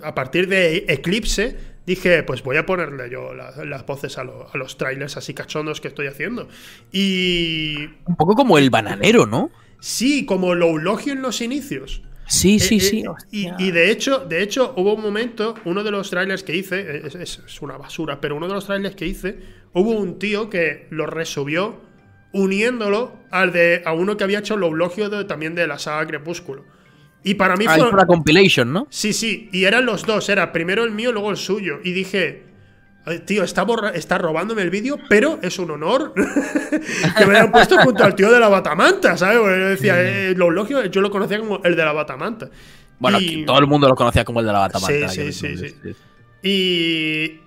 a 0.04 0.14
partir 0.14 0.46
de 0.46 0.84
Eclipse. 0.86 1.56
Dije, 1.84 2.22
pues 2.22 2.44
voy 2.44 2.58
a 2.58 2.64
ponerle 2.64 3.10
yo 3.10 3.34
las 3.34 3.84
voces 3.86 4.18
a, 4.18 4.20
a, 4.20 4.56
los 4.56 4.78
trailers 4.78 5.16
así 5.16 5.34
cachondos 5.34 5.80
que 5.80 5.88
estoy 5.88 6.06
haciendo. 6.06 6.46
Y. 6.92 7.86
Un 8.06 8.14
poco 8.16 8.36
como 8.36 8.56
el 8.56 8.70
bananero, 8.70 9.26
¿no? 9.26 9.50
Sí, 9.80 10.24
como 10.24 10.54
lo 10.54 10.68
eulogio 10.68 11.12
en 11.12 11.22
los 11.22 11.40
inicios. 11.40 12.02
Sí, 12.30 12.60
sí, 12.60 12.76
eh, 12.76 12.80
sí. 12.80 13.04
Eh, 13.32 13.50
y, 13.58 13.70
de 13.72 13.90
hecho, 13.90 14.20
de 14.20 14.40
hecho, 14.40 14.72
hubo 14.76 14.94
un 14.94 15.02
momento, 15.02 15.56
uno 15.64 15.82
de 15.82 15.90
los 15.90 16.10
trailers 16.10 16.44
que 16.44 16.54
hice, 16.54 17.02
es, 17.04 17.60
una 17.60 17.76
basura, 17.76 18.20
pero 18.20 18.36
uno 18.36 18.46
de 18.46 18.54
los 18.54 18.66
trailers 18.66 18.94
que 18.94 19.04
hice, 19.04 19.36
hubo 19.72 19.90
un 19.90 20.18
tío 20.18 20.50
que 20.50 20.86
lo 20.90 21.06
resubió 21.06 21.80
uniéndolo 22.32 23.12
al 23.30 23.52
de 23.52 23.82
a 23.84 23.92
uno 23.92 24.16
que 24.16 24.24
había 24.24 24.38
hecho 24.38 24.54
el 24.54 24.62
eulogio 24.62 25.26
también 25.26 25.54
de 25.54 25.66
la 25.66 25.78
saga 25.78 26.06
Crepúsculo. 26.06 26.64
Y 27.22 27.34
para 27.34 27.56
mí 27.56 27.66
ah, 27.68 27.76
fue. 27.76 27.88
una 27.88 28.06
compilation, 28.06 28.72
¿no? 28.72 28.86
Sí, 28.90 29.12
sí. 29.12 29.48
Y 29.52 29.64
eran 29.64 29.84
los 29.84 30.06
dos. 30.06 30.28
Era 30.28 30.52
primero 30.52 30.84
el 30.84 30.90
mío, 30.90 31.12
luego 31.12 31.30
el 31.30 31.36
suyo. 31.36 31.80
Y 31.84 31.92
dije. 31.92 32.48
Tío, 33.24 33.42
está, 33.42 33.64
está 33.94 34.18
robándome 34.18 34.60
el 34.60 34.68
vídeo, 34.68 34.98
pero 35.08 35.38
es 35.42 35.58
un 35.58 35.70
honor 35.70 36.12
que 37.16 37.26
me 37.26 37.34
hayan 37.34 37.50
puesto 37.50 37.78
junto 37.78 38.04
al 38.04 38.14
tío 38.14 38.30
de 38.30 38.38
la 38.38 38.48
batamanta, 38.48 39.16
¿sabes? 39.16 39.38
Porque 39.38 39.58
yo 39.58 39.68
decía, 39.70 39.94
eh, 40.00 40.34
lo 40.36 40.50
lógico, 40.50 40.84
yo 40.84 41.00
lo 41.00 41.10
conocía 41.10 41.38
como 41.38 41.62
el 41.64 41.74
de 41.74 41.84
la 41.84 41.92
batamanta. 41.92 42.50
Bueno, 42.98 43.18
todo 43.46 43.58
el 43.58 43.66
mundo 43.66 43.88
lo 43.88 43.96
conocía 43.96 44.22
como 44.22 44.40
el 44.40 44.46
de 44.46 44.52
la 44.52 44.58
batamanta. 44.60 45.08
Sí, 45.08 45.32
sí, 45.32 45.56
sí, 45.56 45.74
sí. 45.82 45.94
Y, 46.42 47.40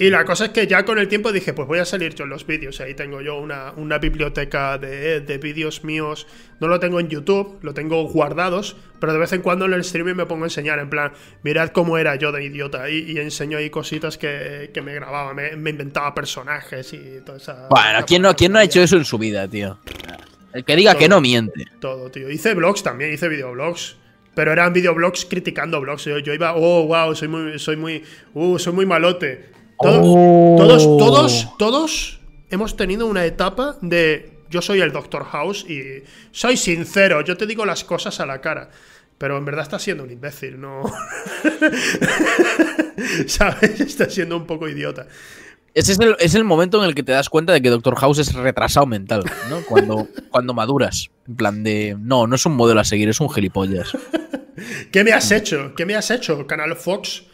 y 0.00 0.08
la 0.08 0.24
cosa 0.24 0.46
es 0.46 0.50
que 0.52 0.66
ya 0.66 0.86
con 0.86 0.98
el 0.98 1.08
tiempo 1.08 1.30
dije, 1.30 1.52
pues 1.52 1.68
voy 1.68 1.78
a 1.78 1.84
salir 1.84 2.14
yo 2.14 2.24
en 2.24 2.30
los 2.30 2.46
vídeos. 2.46 2.80
Ahí 2.80 2.94
tengo 2.94 3.20
yo 3.20 3.38
una, 3.38 3.98
biblioteca 3.98 4.78
de, 4.78 5.38
vídeos 5.42 5.84
míos. 5.84 6.26
No 6.58 6.68
lo 6.68 6.80
tengo 6.80 7.00
en 7.00 7.10
YouTube, 7.10 7.58
lo 7.60 7.74
tengo 7.74 8.02
guardados, 8.04 8.78
pero 8.98 9.12
de 9.12 9.18
vez 9.18 9.34
en 9.34 9.42
cuando 9.42 9.66
en 9.66 9.74
el 9.74 9.82
streaming 9.82 10.14
me 10.14 10.24
pongo 10.24 10.44
a 10.44 10.46
enseñar, 10.46 10.78
en 10.78 10.88
plan, 10.88 11.12
mirad 11.42 11.68
cómo 11.68 11.98
era 11.98 12.16
yo 12.16 12.32
de 12.32 12.42
idiota. 12.42 12.88
Y, 12.88 13.12
y 13.12 13.18
enseño 13.18 13.58
ahí 13.58 13.68
cositas 13.68 14.16
que, 14.16 14.70
me 14.82 14.94
grababa, 14.94 15.34
me, 15.34 15.50
inventaba 15.52 16.14
personajes 16.14 16.94
y 16.94 17.20
toda 17.22 17.36
esa. 17.36 17.68
Bueno, 17.68 17.98
¿quién 18.06 18.22
no, 18.22 18.34
¿quién 18.34 18.52
no 18.52 18.58
ha 18.58 18.64
hecho 18.64 18.80
eso 18.80 18.96
en 18.96 19.04
su 19.04 19.18
vida, 19.18 19.46
tío? 19.48 19.78
El 20.54 20.64
que 20.64 20.76
diga 20.76 20.94
que 20.94 21.10
no 21.10 21.20
miente. 21.20 21.66
Todo, 21.78 22.10
tío. 22.10 22.30
Hice 22.30 22.54
vlogs 22.54 22.82
también, 22.82 23.12
hice 23.12 23.28
videoblogs. 23.28 23.98
Pero 24.34 24.50
eran 24.50 24.72
videoblogs 24.72 25.26
criticando 25.26 25.78
blogs. 25.78 26.06
Yo, 26.06 26.18
yo, 26.20 26.32
iba, 26.32 26.54
oh, 26.54 26.86
wow, 26.86 27.14
soy 27.14 27.28
muy, 27.28 27.58
soy 27.58 27.76
muy, 27.76 28.02
uh, 28.32 28.58
soy 28.58 28.72
muy 28.72 28.86
malote. 28.86 29.59
Oh. 29.82 30.56
Todos, 30.58 30.82
todos, 30.98 31.48
todos 31.58 32.20
hemos 32.50 32.76
tenido 32.76 33.06
una 33.06 33.24
etapa 33.24 33.78
de 33.80 34.40
yo 34.50 34.60
soy 34.60 34.80
el 34.80 34.92
Doctor 34.92 35.24
House 35.24 35.64
y 35.68 36.02
soy 36.32 36.58
sincero, 36.58 37.22
yo 37.22 37.36
te 37.36 37.46
digo 37.46 37.64
las 37.64 37.84
cosas 37.84 38.20
a 38.20 38.26
la 38.26 38.40
cara. 38.40 38.70
Pero 39.16 39.36
en 39.36 39.44
verdad 39.44 39.62
está 39.62 39.78
siendo 39.78 40.04
un 40.04 40.10
imbécil, 40.10 40.58
no. 40.58 40.82
¿Sabes? 43.26 43.80
Está 43.80 44.08
siendo 44.08 44.36
un 44.36 44.46
poco 44.46 44.66
idiota. 44.66 45.06
Ese 45.74 45.92
es 45.92 46.00
el, 46.00 46.16
es 46.18 46.34
el, 46.34 46.44
momento 46.44 46.82
en 46.82 46.88
el 46.88 46.94
que 46.94 47.02
te 47.02 47.12
das 47.12 47.28
cuenta 47.28 47.52
de 47.52 47.60
que 47.60 47.68
Doctor 47.68 47.96
House 47.96 48.18
es 48.18 48.32
retrasado 48.32 48.86
mental, 48.86 49.22
¿no? 49.50 49.60
Cuando, 49.68 50.08
cuando 50.30 50.54
maduras. 50.54 51.10
En 51.28 51.36
plan 51.36 51.62
de. 51.62 51.96
No, 51.98 52.26
no 52.26 52.34
es 52.34 52.46
un 52.46 52.54
modelo 52.54 52.80
a 52.80 52.84
seguir, 52.84 53.10
es 53.10 53.20
un 53.20 53.30
gilipollas. 53.30 53.92
¿Qué 54.90 55.04
me 55.04 55.12
has 55.12 55.30
hecho? 55.30 55.74
¿Qué 55.74 55.84
me 55.84 55.96
has 55.96 56.10
hecho, 56.10 56.46
Canal 56.46 56.74
Fox? 56.76 57.24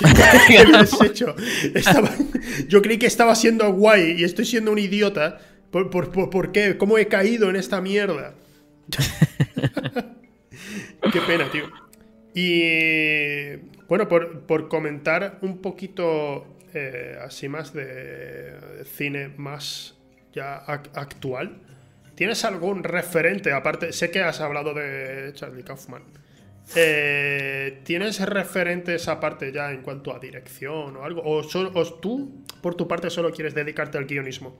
¿Qué 0.48 0.66
me 0.66 0.78
has 0.78 1.00
hecho? 1.02 1.34
yo 2.68 2.82
creí 2.82 2.98
que 2.98 3.06
estaba 3.06 3.34
siendo 3.34 3.70
guay 3.72 4.16
y 4.18 4.24
estoy 4.24 4.44
siendo 4.44 4.72
un 4.72 4.78
idiota. 4.78 5.38
¿Por, 5.70 5.90
por, 5.90 6.52
qué? 6.52 6.76
¿Cómo 6.76 6.98
he 6.98 7.06
caído 7.06 7.48
en 7.48 7.56
esta 7.56 7.80
mierda? 7.80 8.34
qué 11.12 11.20
pena, 11.20 11.50
tío. 11.50 11.70
Y 12.34 13.56
bueno, 13.88 14.08
por, 14.08 14.68
comentar 14.68 15.38
un 15.42 15.58
poquito 15.58 16.58
eh, 16.74 17.18
así 17.24 17.48
más 17.48 17.72
de 17.72 18.84
cine 18.96 19.28
más 19.36 19.96
ya 20.32 20.56
actual, 20.56 21.58
¿tienes 22.14 22.44
algún 22.44 22.82
referente? 22.82 23.52
Aparte, 23.52 23.92
sé 23.92 24.10
que 24.10 24.22
has 24.22 24.40
hablado 24.40 24.74
de 24.74 25.32
Charlie 25.34 25.62
Kaufman. 25.62 26.02
Eh, 26.76 27.80
¿Tienes 27.84 28.20
referentes 28.20 29.08
aparte 29.08 29.52
ya 29.52 29.72
en 29.72 29.82
cuanto 29.82 30.14
a 30.14 30.18
dirección 30.18 30.96
o 30.96 31.04
algo? 31.04 31.22
¿O, 31.22 31.40
o 31.40 31.84
tú, 32.00 32.44
por 32.62 32.74
tu 32.74 32.86
parte, 32.86 33.10
solo 33.10 33.32
quieres 33.32 33.54
dedicarte 33.54 33.98
al 33.98 34.06
guionismo? 34.06 34.58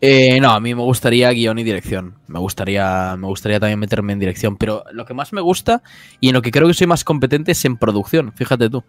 Eh, 0.00 0.38
no, 0.40 0.52
a 0.52 0.60
mí 0.60 0.74
me 0.74 0.82
gustaría 0.82 1.30
guion 1.30 1.58
y 1.58 1.64
dirección. 1.64 2.14
Me 2.28 2.38
gustaría, 2.38 3.16
me 3.18 3.26
gustaría 3.26 3.58
también 3.58 3.78
meterme 3.78 4.12
en 4.12 4.18
dirección. 4.18 4.56
Pero 4.56 4.84
lo 4.92 5.04
que 5.04 5.14
más 5.14 5.32
me 5.32 5.40
gusta 5.40 5.82
y 6.20 6.28
en 6.28 6.34
lo 6.34 6.42
que 6.42 6.50
creo 6.50 6.68
que 6.68 6.74
soy 6.74 6.86
más 6.86 7.04
competente 7.04 7.52
es 7.52 7.64
en 7.64 7.76
producción. 7.76 8.32
Fíjate 8.34 8.70
tú. 8.70 8.84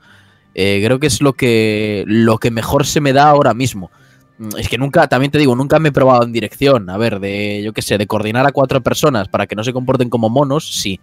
Eh, 0.54 0.82
creo 0.84 1.00
que 1.00 1.08
es 1.08 1.22
lo 1.22 1.34
que, 1.34 2.04
lo 2.08 2.38
que 2.38 2.52
mejor 2.52 2.86
se 2.86 3.02
me 3.02 3.14
da 3.14 3.30
ahora 3.30 3.54
mismo. 3.54 3.92
Es 4.58 4.70
que 4.70 4.78
nunca, 4.78 5.08
también 5.08 5.32
te 5.32 5.38
digo, 5.38 5.56
nunca 5.56 5.80
me 5.80 5.90
he 5.90 5.92
probado 5.92 6.24
en 6.24 6.32
dirección. 6.32 6.90
A 6.90 6.98
ver, 6.98 7.20
de, 7.20 7.62
yo 7.64 7.74
qué 7.74 7.82
sé, 7.82 7.98
de 7.98 8.08
coordinar 8.08 8.46
a 8.46 8.52
cuatro 8.52 8.82
personas 8.82 9.28
para 9.28 9.48
que 9.48 9.56
no 9.56 9.64
se 9.64 9.74
comporten 9.74 10.10
como 10.10 10.30
monos, 10.30 10.80
sí. 10.80 11.00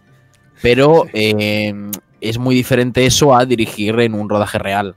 Pero 0.62 1.06
eh, 1.12 1.74
es 2.20 2.38
muy 2.38 2.54
diferente 2.54 3.06
eso 3.06 3.34
a 3.34 3.44
dirigir 3.44 3.98
en 4.00 4.14
un 4.14 4.28
rodaje 4.28 4.58
real. 4.58 4.94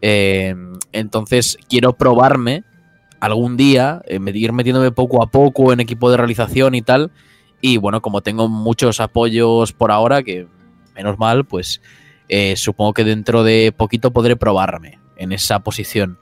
entonces, 0.00 1.58
quiero 1.68 1.92
probarme 1.94 2.64
algún 3.20 3.56
día 3.56 4.02
eh, 4.06 4.20
ir 4.34 4.52
metiéndome 4.52 4.90
poco 4.92 5.22
a 5.22 5.26
poco 5.26 5.72
en 5.72 5.80
equipo 5.80 6.10
de 6.10 6.16
realización 6.16 6.74
y 6.74 6.82
tal. 6.82 7.10
Y 7.60 7.78
bueno, 7.78 8.02
como 8.02 8.22
tengo 8.22 8.48
muchos 8.48 9.00
apoyos 9.00 9.72
por 9.72 9.90
ahora, 9.90 10.22
que 10.22 10.46
menos 10.94 11.18
mal, 11.18 11.44
pues 11.44 11.80
eh, 12.28 12.56
supongo 12.56 12.94
que 12.94 13.04
dentro 13.04 13.44
de 13.44 13.72
poquito 13.76 14.12
podré 14.12 14.36
probarme 14.36 14.98
en 15.16 15.32
esa 15.32 15.60
posición. 15.60 16.18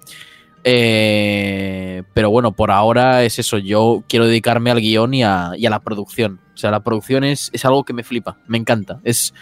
Eh, 0.66 2.02
pero 2.14 2.30
bueno, 2.30 2.52
por 2.52 2.70
ahora 2.70 3.22
es 3.22 3.38
eso. 3.38 3.58
Yo 3.58 4.02
quiero 4.08 4.26
dedicarme 4.26 4.70
al 4.70 4.80
guion 4.80 5.12
y 5.14 5.22
a, 5.22 5.52
la 5.58 5.80
producción. 5.80 6.40
O 6.54 6.56
sea, 6.56 6.70
la 6.70 6.82
producción 6.82 7.22
es, 7.22 7.50
es, 7.52 7.64
algo 7.64 7.84
que 7.84 7.92
me 7.92 8.02
flipa, 8.02 8.38
me 8.48 8.58
encanta. 8.58 9.00
Es. 9.04 9.34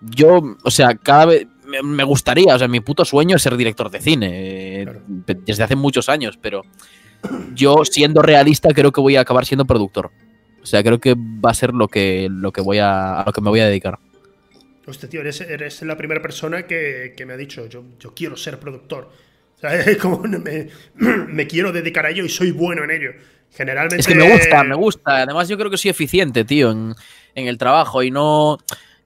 Yo, 0.00 0.56
o 0.62 0.70
sea, 0.70 0.94
cada 0.94 1.26
vez 1.26 1.46
me 1.82 2.04
gustaría, 2.04 2.54
o 2.54 2.58
sea, 2.58 2.68
mi 2.68 2.80
puto 2.80 3.04
sueño 3.04 3.36
es 3.36 3.42
ser 3.42 3.56
director 3.56 3.90
de 3.90 4.00
cine, 4.00 4.82
eh, 4.82 5.00
desde 5.44 5.64
hace 5.64 5.76
muchos 5.76 6.08
años, 6.08 6.38
pero 6.40 6.62
yo 7.54 7.84
siendo 7.84 8.22
realista 8.22 8.70
creo 8.70 8.92
que 8.92 9.00
voy 9.00 9.16
a 9.16 9.20
acabar 9.20 9.44
siendo 9.44 9.64
productor. 9.64 10.10
O 10.62 10.66
sea, 10.66 10.82
creo 10.82 10.98
que 10.98 11.14
va 11.14 11.50
a 11.50 11.54
ser 11.54 11.74
lo 11.74 11.88
que, 11.88 12.28
lo 12.30 12.52
que 12.52 12.60
voy 12.60 12.78
a, 12.78 13.22
lo 13.26 13.32
que 13.32 13.40
me 13.40 13.50
voy 13.50 13.60
a 13.60 13.66
dedicar. 13.66 13.98
Hostia, 14.86 15.08
tío, 15.08 15.20
eres, 15.20 15.82
la 15.82 15.96
primera 15.96 16.22
persona 16.22 16.66
que, 16.66 17.14
me 17.26 17.34
ha 17.34 17.36
dicho, 17.36 17.66
yo, 17.66 17.84
yo, 18.00 18.14
quiero 18.14 18.36
ser 18.36 18.58
productor. 18.58 19.10
O 19.58 19.60
sea, 19.60 19.98
como 19.98 20.20
me, 20.20 20.68
me, 20.94 21.46
quiero 21.46 21.72
dedicar 21.72 22.06
a 22.06 22.10
ello 22.10 22.24
y 22.24 22.28
soy 22.28 22.52
bueno 22.52 22.84
en 22.84 22.90
ello. 22.90 23.10
Generalmente... 23.50 24.00
Es 24.00 24.06
que 24.06 24.14
me 24.14 24.30
gusta, 24.30 24.62
me 24.62 24.76
gusta. 24.76 25.16
Además, 25.22 25.48
yo 25.48 25.58
creo 25.58 25.70
que 25.70 25.76
soy 25.76 25.90
eficiente, 25.90 26.44
tío, 26.44 26.70
en, 26.70 26.94
en 27.34 27.46
el 27.48 27.58
trabajo 27.58 28.02
y 28.02 28.10
no... 28.10 28.58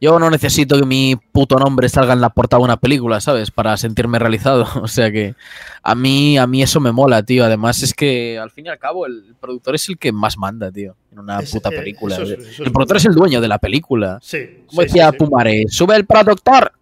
Yo 0.03 0.19
no 0.19 0.31
necesito 0.31 0.81
que 0.81 0.85
mi 0.85 1.15
puto 1.15 1.61
nombre 1.61 1.89
salga 1.89 2.13
en 2.13 2.21
la 2.21 2.31
portada 2.31 2.59
de 2.59 2.65
una 2.65 2.77
película, 2.77 3.21
¿sabes? 3.21 3.53
Para 3.53 3.77
sentirme 3.77 4.19
realizado. 4.19 4.67
O 4.83 4.89
sea 4.89 5.13
que 5.13 5.37
a 5.81 5.95
mí, 5.95 6.37
a 6.39 6.47
mí 6.49 6.61
eso 6.61 6.81
me 6.81 6.91
mola, 6.91 7.23
tío. 7.23 7.45
Además 7.45 7.85
es 7.85 7.95
que 7.95 8.37
al 8.37 8.51
fin 8.51 8.67
y 8.67 8.69
al 8.69 8.81
cabo 8.81 9.07
el 9.07 9.37
productor 9.41 9.77
es 9.77 9.89
el 9.89 9.99
que 9.99 10.11
más 10.11 10.37
manda, 10.37 10.73
tío, 10.73 10.97
en 11.13 11.21
una 11.21 11.39
puta 11.43 11.69
eh, 11.69 11.79
película. 11.79 12.17
el 12.17 12.73
productor 12.73 12.97
es 12.97 13.05
el 13.05 13.15
dueño 13.15 13.41
de 13.41 13.47
la 13.47 13.59
película. 13.59 14.19
Sí. 14.21 14.65
Como 14.67 14.83
decía 14.83 15.13
Pumare, 15.13 15.67
sube 15.69 15.95
el 15.95 16.05
productor 16.05 16.73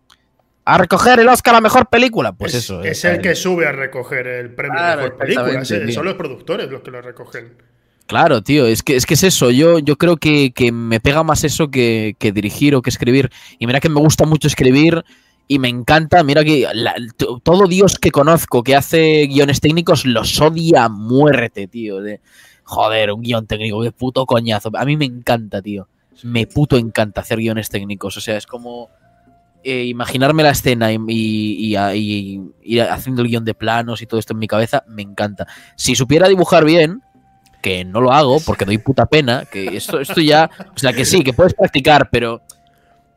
a 0.64 0.78
recoger 0.78 1.20
el 1.20 1.28
Oscar 1.28 1.54
a 1.54 1.60
mejor 1.60 1.88
película. 1.88 2.32
Pues 2.32 2.54
eso. 2.54 2.82
Es 2.82 3.04
el 3.04 3.20
que 3.20 3.34
sube 3.34 3.66
a 3.66 3.72
recoger 3.72 4.26
el 4.26 4.54
premio 4.54 4.78
a 4.78 4.96
mejor 4.96 5.16
película. 5.16 5.64
Son 5.64 6.04
los 6.04 6.14
productores 6.14 6.70
los 6.70 6.82
que 6.82 6.90
lo 6.90 7.02
recogen. 7.02 7.54
Claro, 8.10 8.42
tío, 8.42 8.66
es 8.66 8.82
que 8.82 8.96
es, 8.96 9.06
que 9.06 9.14
es 9.14 9.22
eso. 9.22 9.52
Yo, 9.52 9.78
yo 9.78 9.96
creo 9.96 10.16
que, 10.16 10.52
me 10.72 10.98
pega 10.98 11.22
más 11.22 11.44
eso 11.44 11.70
que, 11.70 12.16
dirigir 12.20 12.74
o 12.74 12.82
que 12.82 12.90
escribir. 12.90 13.30
Y 13.60 13.68
mira 13.68 13.78
que 13.78 13.88
me 13.88 14.00
gusta 14.00 14.26
mucho 14.26 14.48
escribir 14.48 15.04
y 15.46 15.60
me 15.60 15.68
encanta. 15.68 16.24
Mira 16.24 16.42
que 16.42 16.66
todo 17.44 17.68
Dios 17.68 17.98
que 17.98 18.10
conozco 18.10 18.64
que 18.64 18.74
hace 18.74 19.28
guiones 19.28 19.60
técnicos 19.60 20.04
los 20.04 20.40
odia 20.40 20.86
a 20.86 20.88
muerte, 20.88 21.68
tío. 21.68 22.00
De, 22.00 22.20
joder, 22.64 23.12
un 23.12 23.22
guion 23.22 23.46
técnico, 23.46 23.80
qué 23.80 23.92
puto 23.92 24.26
coñazo. 24.26 24.72
A 24.74 24.84
mí 24.84 24.96
me 24.96 25.04
encanta, 25.04 25.62
tío. 25.62 25.86
Me 26.24 26.48
puto 26.48 26.76
encanta 26.76 27.20
hacer 27.20 27.38
guiones 27.38 27.70
técnicos. 27.70 28.16
O 28.16 28.20
sea, 28.20 28.36
es 28.36 28.46
como 28.46 28.90
eh, 29.62 29.84
imaginarme 29.84 30.42
la 30.42 30.50
escena 30.50 30.92
y, 30.92 30.98
y, 31.08 32.40
y 32.62 32.78
haciendo 32.78 33.22
el 33.22 33.28
guion 33.28 33.44
de 33.44 33.54
planos 33.54 34.02
y 34.02 34.06
todo 34.06 34.20
esto 34.20 34.32
en 34.32 34.38
mi 34.38 34.46
cabeza. 34.46 34.84
Me 34.86 35.02
encanta. 35.02 35.46
Si 35.76 35.94
supiera 35.94 36.28
dibujar 36.28 36.64
bien 36.64 37.02
que 37.62 37.84
no 37.84 38.00
lo 38.00 38.12
hago 38.12 38.40
porque 38.40 38.64
doy 38.64 38.78
puta 38.78 39.06
pena, 39.06 39.44
que 39.44 39.76
esto, 39.76 40.00
esto 40.00 40.20
ya, 40.20 40.50
o 40.74 40.78
sea, 40.78 40.92
que 40.92 41.04
sí, 41.04 41.22
que 41.22 41.32
puedes 41.32 41.54
practicar, 41.54 42.08
pero 42.10 42.42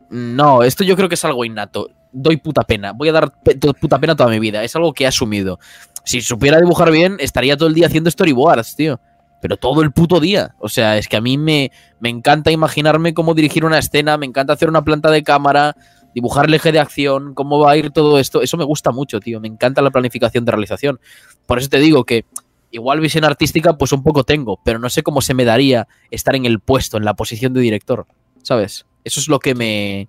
no, 0.09 0.63
esto 0.63 0.83
yo 0.83 0.95
creo 0.95 1.09
que 1.09 1.15
es 1.15 1.25
algo 1.25 1.45
innato. 1.45 1.89
Doy 2.11 2.37
puta 2.37 2.61
pena, 2.63 2.91
voy 2.91 3.09
a 3.09 3.13
dar 3.13 3.31
puta 3.79 3.99
pena 3.99 4.15
toda 4.15 4.29
mi 4.29 4.39
vida, 4.39 4.63
es 4.63 4.75
algo 4.75 4.93
que 4.93 5.05
he 5.05 5.07
asumido. 5.07 5.59
Si 6.03 6.21
supiera 6.21 6.59
dibujar 6.59 6.91
bien, 6.91 7.15
estaría 7.19 7.57
todo 7.57 7.69
el 7.69 7.73
día 7.73 7.87
haciendo 7.87 8.11
storyboards, 8.11 8.75
tío. 8.75 8.99
Pero 9.41 9.57
todo 9.57 9.81
el 9.81 9.91
puto 9.91 10.19
día. 10.19 10.55
O 10.59 10.69
sea, 10.69 10.97
es 10.97 11.07
que 11.07 11.17
a 11.17 11.21
mí 11.21 11.37
me, 11.37 11.71
me 11.99 12.09
encanta 12.09 12.51
imaginarme 12.51 13.13
cómo 13.13 13.33
dirigir 13.33 13.65
una 13.65 13.79
escena, 13.79 14.17
me 14.17 14.25
encanta 14.25 14.53
hacer 14.53 14.69
una 14.69 14.83
planta 14.83 15.09
de 15.11 15.23
cámara, 15.23 15.75
dibujar 16.13 16.45
el 16.45 16.53
eje 16.53 16.71
de 16.71 16.79
acción, 16.79 17.33
cómo 17.33 17.59
va 17.59 17.71
a 17.71 17.77
ir 17.77 17.91
todo 17.91 18.19
esto. 18.19 18.41
Eso 18.41 18.57
me 18.57 18.63
gusta 18.63 18.91
mucho, 18.91 19.19
tío. 19.19 19.39
Me 19.39 19.47
encanta 19.47 19.81
la 19.81 19.91
planificación 19.91 20.45
de 20.45 20.51
realización. 20.51 20.99
Por 21.45 21.59
eso 21.59 21.69
te 21.69 21.79
digo 21.79 22.03
que 22.05 22.25
igual 22.71 22.99
visión 22.99 23.23
artística 23.23 23.77
pues 23.77 23.91
un 23.91 24.03
poco 24.03 24.23
tengo, 24.23 24.59
pero 24.65 24.79
no 24.79 24.89
sé 24.89 25.03
cómo 25.03 25.21
se 25.21 25.33
me 25.33 25.45
daría 25.45 25.87
estar 26.11 26.35
en 26.35 26.45
el 26.45 26.59
puesto, 26.59 26.97
en 26.97 27.05
la 27.05 27.13
posición 27.13 27.53
de 27.53 27.61
director, 27.61 28.07
¿sabes? 28.41 28.85
Eso 29.03 29.19
es 29.19 29.27
lo 29.27 29.39
que 29.39 29.53
me... 29.55 30.07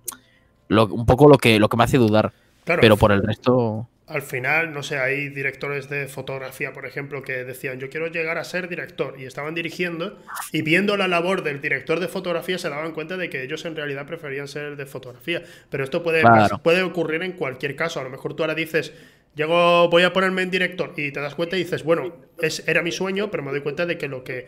un 0.69 1.05
poco 1.05 1.29
lo 1.29 1.37
que, 1.37 1.59
lo 1.59 1.69
que 1.69 1.77
me 1.77 1.83
hace 1.83 1.97
dudar. 1.97 2.33
pero 2.65 2.97
por 2.97 3.11
el 3.11 3.23
resto... 3.23 3.87
Al 4.07 4.21
final, 4.21 4.71
no 4.71 4.83
sé, 4.83 4.99
hay 4.99 5.29
directores 5.29 5.89
de 5.89 6.07
fotografía, 6.07 6.73
por 6.73 6.85
ejemplo, 6.85 7.23
que 7.23 7.43
decían, 7.43 7.79
yo 7.79 7.89
quiero 7.89 8.07
llegar 8.07 8.37
a 8.37 8.43
ser 8.43 8.69
director, 8.69 9.15
y 9.19 9.25
estaban 9.25 9.55
dirigiendo, 9.55 10.19
y 10.51 10.61
viendo 10.61 10.95
la 10.95 11.07
labor 11.07 11.43
del 11.43 11.59
director 11.59 11.99
de 11.99 12.07
fotografía 12.07 12.59
se 12.59 12.69
daban 12.69 12.91
cuenta 12.91 13.17
de 13.17 13.29
que 13.29 13.43
ellos 13.43 13.65
en 13.65 13.75
realidad 13.75 14.05
preferían 14.05 14.47
ser 14.47 14.75
de 14.75 14.85
fotografía. 14.85 15.41
Pero 15.69 15.83
esto 15.83 16.03
puede, 16.03 16.23
puede 16.63 16.83
ocurrir 16.83 17.23
en 17.23 17.31
cualquier 17.31 17.75
caso. 17.75 17.99
A 17.99 18.03
lo 18.03 18.11
mejor 18.11 18.35
tú 18.35 18.43
ahora 18.43 18.53
dices, 18.53 18.93
Llego, 19.35 19.89
voy 19.89 20.03
a 20.03 20.13
ponerme 20.13 20.43
en 20.43 20.49
director 20.49 20.93
y 20.95 21.11
te 21.11 21.19
das 21.19 21.35
cuenta 21.35 21.57
y 21.57 21.63
dices, 21.63 21.83
bueno, 21.83 22.13
es, 22.39 22.65
era 22.67 22.81
mi 22.81 22.93
sueño, 22.93 23.29
pero 23.29 23.43
me 23.43 23.51
doy 23.51 23.59
cuenta 23.59 23.85
de 23.85 23.97
que 23.97 24.07
lo 24.07 24.23
que 24.23 24.47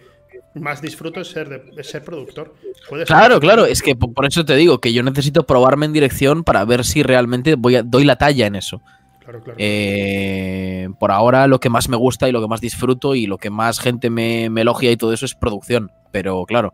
más 0.53 0.81
disfruto 0.81 1.19
es 1.19 1.27
ser, 1.27 1.49
de, 1.49 1.84
ser 1.84 2.05
productor. 2.05 2.55
claro, 3.05 3.41
claro, 3.41 3.65
es 3.65 3.81
que 3.81 3.97
por 3.97 4.25
eso 4.25 4.45
te 4.45 4.55
digo 4.55 4.79
que 4.79 4.93
yo 4.93 5.03
necesito 5.03 5.45
probarme 5.45 5.85
en 5.85 5.93
dirección 5.93 6.45
para 6.45 6.63
ver 6.63 6.85
si 6.85 7.03
realmente 7.03 7.55
voy 7.55 7.75
a, 7.75 7.84
doy 7.84 8.05
la 8.05 8.15
talla 8.15 8.47
en 8.47 8.55
eso. 8.55 8.81
Claro, 9.28 9.44
claro. 9.44 9.58
Eh, 9.60 10.88
por 10.99 11.12
ahora 11.12 11.48
lo 11.48 11.60
que 11.60 11.68
más 11.68 11.90
me 11.90 11.98
gusta 11.98 12.30
y 12.30 12.32
lo 12.32 12.40
que 12.40 12.48
más 12.48 12.62
disfruto 12.62 13.14
y 13.14 13.26
lo 13.26 13.38
que 13.38 13.49
más 13.49 13.82
gente 13.82 14.10
me, 14.10 14.49
me 14.49 14.62
elogia 14.62 14.90
y 14.90 14.95
todo 14.95 15.12
eso 15.12 15.26
es 15.26 15.36
producción. 15.36 15.91
Pero 16.12 16.45
claro, 16.45 16.74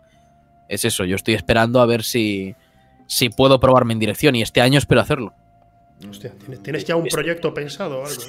es 0.69 0.85
eso, 0.85 1.03
yo 1.03 1.15
estoy 1.15 1.33
esperando 1.33 1.81
a 1.81 1.87
ver 1.87 2.03
si, 2.03 2.53
si 3.07 3.29
puedo 3.29 3.59
probarme 3.59 3.93
en 3.93 3.99
dirección 3.99 4.35
y 4.35 4.43
este 4.43 4.61
año 4.61 4.77
espero 4.77 5.01
hacerlo. 5.01 5.33
Hostia, 6.07 6.31
¿tienes, 6.61 6.85
ya 6.85 6.95
un 6.95 7.07
proyecto 7.07 7.55
pensado 7.55 8.01
o 8.01 8.05
algo? 8.05 8.21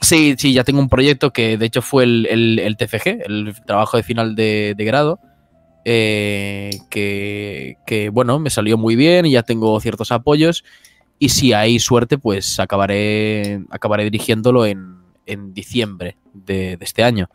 Sí, 0.00 0.36
sí, 0.38 0.52
ya 0.52 0.62
tengo 0.62 0.78
un 0.78 0.88
proyecto 0.88 1.32
que 1.32 1.58
de 1.58 1.66
hecho 1.66 1.82
fue 1.82 2.04
el, 2.04 2.76
TFG, 2.78 3.24
el 3.26 3.54
trabajo 3.66 3.96
de 3.96 4.04
final 4.04 4.36
de, 4.36 4.76
grado. 4.78 5.18
Eh, 5.84 6.70
que, 6.90 8.10
bueno, 8.12 8.38
me 8.38 8.50
salió 8.50 8.78
muy 8.78 8.94
bien 8.94 9.26
y 9.26 9.32
ya 9.32 9.42
tengo 9.42 9.80
ciertos 9.80 10.12
apoyos. 10.12 10.62
Y 11.18 11.28
si 11.28 11.52
hay 11.52 11.78
suerte, 11.78 12.18
pues 12.18 12.58
acabaré, 12.60 13.62
acabaré 13.70 14.04
dirigiéndolo 14.04 14.66
en, 14.66 14.94
diciembre 15.54 16.18
de, 16.32 16.76
de, 16.76 16.84
este 16.84 17.02
año. 17.02 17.30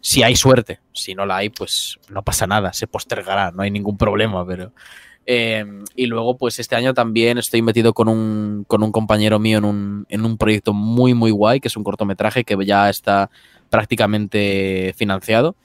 Si 0.00 0.22
hay 0.22 0.36
suerte, 0.36 0.80
si 0.92 1.14
no 1.14 1.24
la 1.24 1.36
hay, 1.36 1.48
pues 1.48 1.98
no 2.10 2.22
pasa 2.22 2.46
nada, 2.46 2.72
se 2.72 2.86
postergará, 2.86 3.52
no 3.52 3.62
hay 3.62 3.70
ningún 3.70 3.96
problema, 3.96 4.46
pero 4.46 4.72
Em, 5.24 5.84
y 5.94 6.06
luego, 6.06 6.36
pues 6.36 6.58
este 6.58 6.74
año 6.74 6.94
también 6.94 7.38
estoy 7.38 7.62
metido 7.62 7.94
con 7.94 8.08
un, 8.08 8.64
con 8.66 8.82
un 8.82 8.90
compañero 8.90 9.38
mío 9.38 9.58
en 9.58 9.64
un, 9.64 10.06
en 10.08 10.24
un 10.24 10.36
proyecto 10.36 10.72
muy, 10.72 11.14
muy 11.14 11.30
guay, 11.30 11.60
que 11.60 11.68
es 11.68 11.76
un 11.76 11.84
cortometraje 11.84 12.44
que 12.44 12.56
ya 12.64 12.90
está 12.90 13.30
prácticamente 13.70 14.94
financiado. 14.96 15.56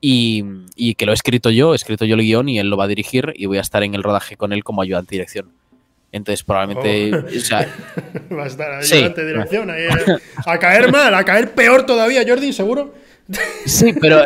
Y, 0.00 0.44
y, 0.76 0.94
que 0.94 1.06
lo 1.06 1.12
he 1.12 1.14
escrito 1.14 1.50
yo, 1.50 1.72
he 1.72 1.76
escrito 1.76 2.04
yo 2.04 2.14
el 2.14 2.22
guion 2.22 2.48
y 2.48 2.60
él 2.60 2.70
lo 2.70 2.76
va 2.76 2.84
a 2.84 2.88
dirigir 2.88 3.32
y 3.36 3.46
voy 3.46 3.58
a 3.58 3.62
estar 3.62 3.82
en 3.82 3.96
el 3.96 4.04
rodaje 4.04 4.36
con 4.36 4.52
él 4.52 4.62
como 4.62 4.80
ayudante 4.82 5.10
de 5.10 5.16
dirección. 5.16 5.52
Entonces, 6.10 6.42
probablemente. 6.42 7.12
Oh. 7.14 8.34
va 8.36 8.44
a 8.44 8.46
estar 8.46 8.72
ayudante 8.72 9.24
de 9.24 9.32
dirección. 9.32 9.70
a 10.46 10.58
caer 10.58 10.90
mal, 10.90 11.14
a 11.14 11.24
caer 11.24 11.52
peor 11.52 11.84
todavía, 11.84 12.24
Jordi, 12.26 12.52
seguro. 12.52 12.94
Sí, 13.66 13.92
pero. 14.00 14.22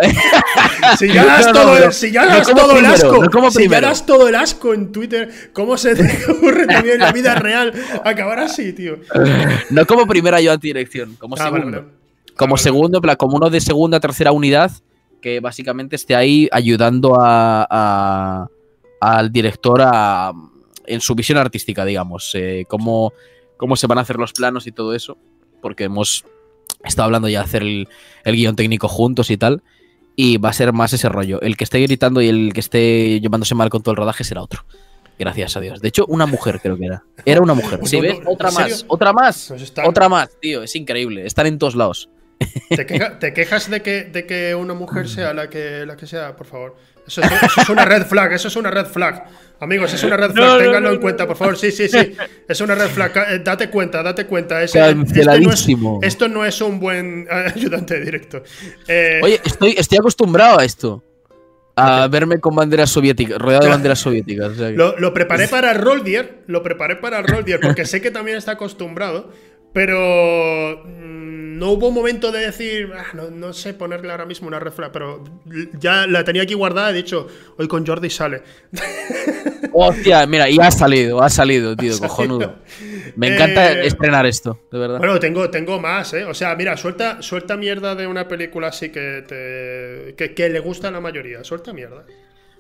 si 0.98 1.08
ya 1.08 1.24
das 1.24 1.52
todo, 1.52 1.76
el, 1.76 1.92
si 1.92 2.12
ya 2.12 2.24
das 2.24 2.46
todo 2.46 2.78
el 2.78 2.84
asco. 2.84 3.50
si 3.50 3.68
ya 3.68 3.80
das 3.80 4.06
todo 4.06 4.28
el 4.28 4.34
asco 4.36 4.74
en 4.74 4.92
Twitter, 4.92 5.28
¿cómo 5.52 5.76
se 5.76 5.96
te 5.96 6.24
ocurre 6.30 6.66
también 6.66 6.94
en 6.94 7.00
la 7.00 7.12
vida 7.12 7.34
real 7.34 7.72
acabar 8.04 8.38
así, 8.38 8.72
tío? 8.72 8.98
No 9.70 9.86
como 9.86 10.06
primera 10.06 10.40
yo 10.40 10.52
antidirección, 10.52 11.16
como 11.16 11.34
ah, 11.34 11.44
segundo. 11.44 11.84
Como 12.36 12.56
segundo, 12.56 13.00
como 13.18 13.36
uno 13.36 13.50
de 13.50 13.60
segunda, 13.60 13.98
tercera 13.98 14.30
unidad, 14.30 14.70
que 15.20 15.40
básicamente 15.40 15.96
esté 15.96 16.14
ahí 16.14 16.48
ayudando 16.52 17.16
a, 17.18 18.48
al 19.00 19.32
director 19.32 19.80
a, 19.82 20.32
en 20.86 21.00
su 21.00 21.14
visión 21.14 21.38
artística, 21.38 21.84
digamos. 21.84 22.32
Eh, 22.34 22.64
cómo, 22.68 23.12
cómo 23.56 23.76
se 23.76 23.86
van 23.86 23.98
a 23.98 24.02
hacer 24.02 24.16
los 24.16 24.32
planos 24.32 24.66
y 24.66 24.72
todo 24.72 24.94
eso. 24.94 25.18
Porque 25.60 25.84
hemos 25.84 26.24
estado 26.84 27.06
hablando 27.06 27.28
ya 27.28 27.40
de 27.40 27.44
hacer 27.44 27.62
el, 27.62 27.88
guion 28.24 28.56
técnico 28.56 28.88
juntos 28.88 29.30
y 29.30 29.36
tal. 29.36 29.62
Y 30.14 30.36
va 30.36 30.50
a 30.50 30.52
ser 30.52 30.72
más 30.72 30.92
ese 30.92 31.08
rollo. 31.08 31.40
El 31.40 31.56
que 31.56 31.64
esté 31.64 31.80
gritando 31.80 32.20
y 32.20 32.28
el 32.28 32.52
que 32.52 32.60
esté 32.60 33.20
llevándose 33.20 33.54
mal 33.54 33.70
con 33.70 33.82
todo 33.82 33.92
el 33.92 33.96
rodaje 33.96 34.24
será 34.24 34.42
otro. 34.42 34.64
Gracias 35.18 35.56
a 35.56 35.60
Dios. 35.60 35.80
De 35.80 35.88
hecho, 35.88 36.04
una 36.06 36.26
mujer 36.26 36.60
creo 36.60 36.76
que 36.76 36.86
era. 36.86 37.04
Era 37.24 37.40
una 37.40 37.54
mujer. 37.54 37.80
¿Sí 37.84 38.00
ves? 38.00 38.18
Otra 38.26 38.50
más. 38.50 38.84
Otra 38.88 39.12
más. 39.12 39.54
Otra 39.84 40.08
más, 40.08 40.30
tío. 40.40 40.62
Es 40.62 40.74
increíble. 40.76 41.26
Están 41.26 41.46
en 41.46 41.58
todos 41.58 41.76
lados. 41.76 42.10
¿Te, 42.68 42.86
quejas 43.32 43.70
de 43.70 43.82
que, 43.82 44.04
de 44.04 44.26
que 44.26 44.54
una 44.54 44.74
mujer 44.74 45.08
sea 45.08 45.32
la 45.32 45.48
que, 45.48 45.86
la 45.86 45.96
que 45.96 46.06
sea, 46.06 46.36
por 46.36 46.46
favor? 46.46 46.76
Eso, 47.06 47.20
es 47.20 47.68
una 47.68 47.84
red 47.84 48.06
flag, 48.06 48.32
eso 48.32 48.48
es 48.48 48.56
una 48.56 48.70
red 48.70 48.86
flag. 48.86 49.24
Amigos, 49.60 49.92
es 49.94 50.02
una 50.02 50.16
red 50.16 50.32
flag, 50.32 50.58
ténganlo 50.58 50.92
en 50.92 51.00
cuenta, 51.00 51.26
por 51.26 51.36
favor. 51.36 51.56
Sí, 51.56 51.70
sí, 51.70 51.88
sí. 51.88 52.16
Es 52.48 52.60
una 52.60 52.74
red 52.74 52.88
flag. 52.88 53.12
Eh, 53.28 53.38
date 53.38 53.70
cuenta, 53.70 54.02
date 54.02 54.26
cuenta. 54.26 54.62
esto, 54.62 56.28
no 56.28 56.44
es, 56.44 56.60
un 56.60 56.80
buen 56.80 57.26
ayudante 57.54 57.94
de 57.94 58.04
directo. 58.04 58.42
Eh, 58.88 59.20
Oye, 59.22 59.40
estoy, 59.44 59.74
estoy 59.78 59.98
acostumbrado 59.98 60.58
a 60.58 60.64
esto. 60.64 61.02
A 61.74 62.06
verme 62.08 62.38
con 62.38 62.54
banderas 62.54 62.90
soviéticas, 62.90 63.38
rodeado 63.38 63.64
de 63.64 63.70
banderas 63.70 63.98
soviéticas. 63.98 64.58
lo, 64.58 64.98
lo, 64.98 65.14
preparé 65.14 65.48
para 65.48 65.72
Roldier, 65.72 66.42
lo 66.46 66.62
preparé 66.62 66.96
para 66.96 67.22
Roldier, 67.22 67.60
porque 67.60 67.86
sé 67.86 68.02
que 68.02 68.10
también 68.10 68.36
está 68.36 68.52
acostumbrado. 68.52 69.30
Pero 69.72 70.82
mm, 70.84 71.58
no 71.58 71.70
hubo 71.70 71.88
un 71.88 71.94
momento 71.94 72.32
de 72.32 72.40
decir, 72.40 72.92
ah, 72.94 73.16
no, 73.30 73.52
sé 73.52 73.72
ponerle 73.72 74.10
ahora 74.10 74.26
mismo 74.26 74.48
una 74.48 74.58
red 74.58 74.72
pero 74.92 75.22
ya 75.78 76.06
la 76.06 76.24
tenía 76.24 76.42
aquí 76.42 76.54
guardada. 76.54 76.90
He 76.90 76.94
dicho, 76.94 77.28
hoy 77.56 77.68
con 77.68 77.86
Jordi 77.86 78.10
sale. 78.10 78.42
Hostia, 79.72 80.26
mira, 80.26 80.50
y 80.50 80.58
ha 80.58 80.70
salido, 80.70 81.22
ha 81.22 81.30
salido, 81.30 81.76
tío, 81.76 81.98
cojonudo. 81.98 82.56
Me 83.16 83.28
encanta 83.28 83.72
eh, 83.72 83.86
estrenar 83.86 84.26
esto, 84.26 84.58
de 84.70 84.78
verdad. 84.78 84.98
Bueno, 84.98 85.18
tengo, 85.18 85.48
tengo 85.50 85.80
más, 85.80 86.12
¿eh? 86.14 86.24
O 86.24 86.34
sea, 86.34 86.54
mira, 86.56 86.76
suelta, 86.76 87.22
suelta 87.22 87.56
mierda 87.56 87.94
de 87.94 88.06
una 88.06 88.28
película 88.28 88.68
así 88.68 88.90
que, 88.90 89.24
te, 90.16 90.32
que, 90.34 90.48
le 90.48 90.60
gusta 90.60 90.88
a 90.88 90.90
la 90.90 91.00
mayoría. 91.00 91.44
Suelta 91.44 91.72
mierda. 91.72 92.04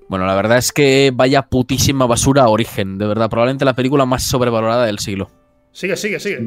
Bueno, 0.08 0.26
la 0.26 0.34
verdad 0.34 0.58
es 0.58 0.72
que 0.72 1.10
vaya 1.12 1.42
putísima 1.42 2.06
basura 2.06 2.48
Origen, 2.48 2.98
de 2.98 3.06
verdad. 3.06 3.28
Probablemente 3.28 3.64
la 3.64 3.74
película 3.74 4.06
más 4.06 4.24
sobrevalorada 4.24 4.86
del 4.86 4.98
siglo. 4.98 5.30
Sigue, 5.72 5.96
sigue, 5.96 6.20
sigue. 6.20 6.44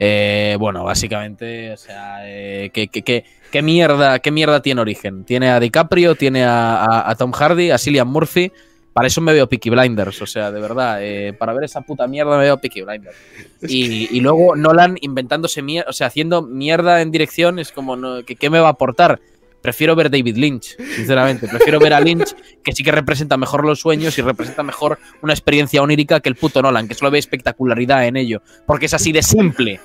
Eh, 0.00 0.56
bueno, 0.58 0.84
básicamente, 0.84 1.72
o 1.72 1.76
sea, 1.76 2.18
eh, 2.22 2.70
¿qué, 2.72 3.62
mierda, 3.62 4.20
¿qué 4.20 4.30
mierda 4.30 4.62
tiene 4.62 4.80
origen? 4.80 5.24
Tiene 5.24 5.50
a 5.50 5.58
DiCaprio, 5.58 6.14
tiene 6.14 6.44
a, 6.44 7.14
Tom 7.18 7.32
Hardy, 7.32 7.70
a 7.70 7.78
Cillian 7.78 8.08
Murphy. 8.08 8.52
Para 8.92 9.08
eso 9.08 9.20
me 9.20 9.32
veo 9.32 9.48
Peaky 9.48 9.70
Blinders, 9.70 10.22
o 10.22 10.26
sea, 10.26 10.50
de 10.50 10.60
verdad, 10.60 10.98
eh, 11.00 11.32
para 11.32 11.52
ver 11.52 11.64
esa 11.64 11.82
puta 11.82 12.08
mierda 12.08 12.36
me 12.36 12.44
veo 12.44 12.58
Peaky 12.58 12.82
Blinders. 12.82 13.16
Y, 13.62 14.20
luego 14.20 14.56
Nolan 14.56 14.96
inventándose 15.00 15.62
mierda, 15.62 15.90
o 15.90 15.92
sea, 15.92 16.08
haciendo 16.08 16.42
mierda 16.42 17.00
en 17.00 17.12
dirección, 17.12 17.58
es 17.58 17.70
como, 17.70 17.96
¿qué, 18.24 18.50
me 18.50 18.58
va 18.58 18.68
a 18.68 18.72
aportar? 18.72 19.20
Prefiero 19.60 19.96
ver 19.96 20.10
David 20.10 20.36
Lynch, 20.36 20.76
sinceramente. 20.76 21.48
Prefiero 21.48 21.80
ver 21.80 21.92
a 21.92 22.00
Lynch, 22.00 22.34
que 22.62 22.72
sí 22.72 22.84
que 22.84 22.92
representa 22.92 23.36
mejor 23.36 23.64
los 23.64 23.80
sueños 23.80 24.16
y 24.18 24.22
representa 24.22 24.62
mejor 24.62 24.98
una 25.20 25.32
experiencia 25.32 25.82
onírica 25.82 26.20
que 26.20 26.28
el 26.28 26.36
puto 26.36 26.62
Nolan, 26.62 26.86
que 26.86 26.94
solo 26.94 27.10
ve 27.10 27.18
espectacularidad 27.18 28.06
en 28.06 28.16
ello. 28.16 28.42
Porque 28.66 28.86
es 28.86 28.94
así 28.94 29.12
de 29.12 29.22
simple. 29.22 29.80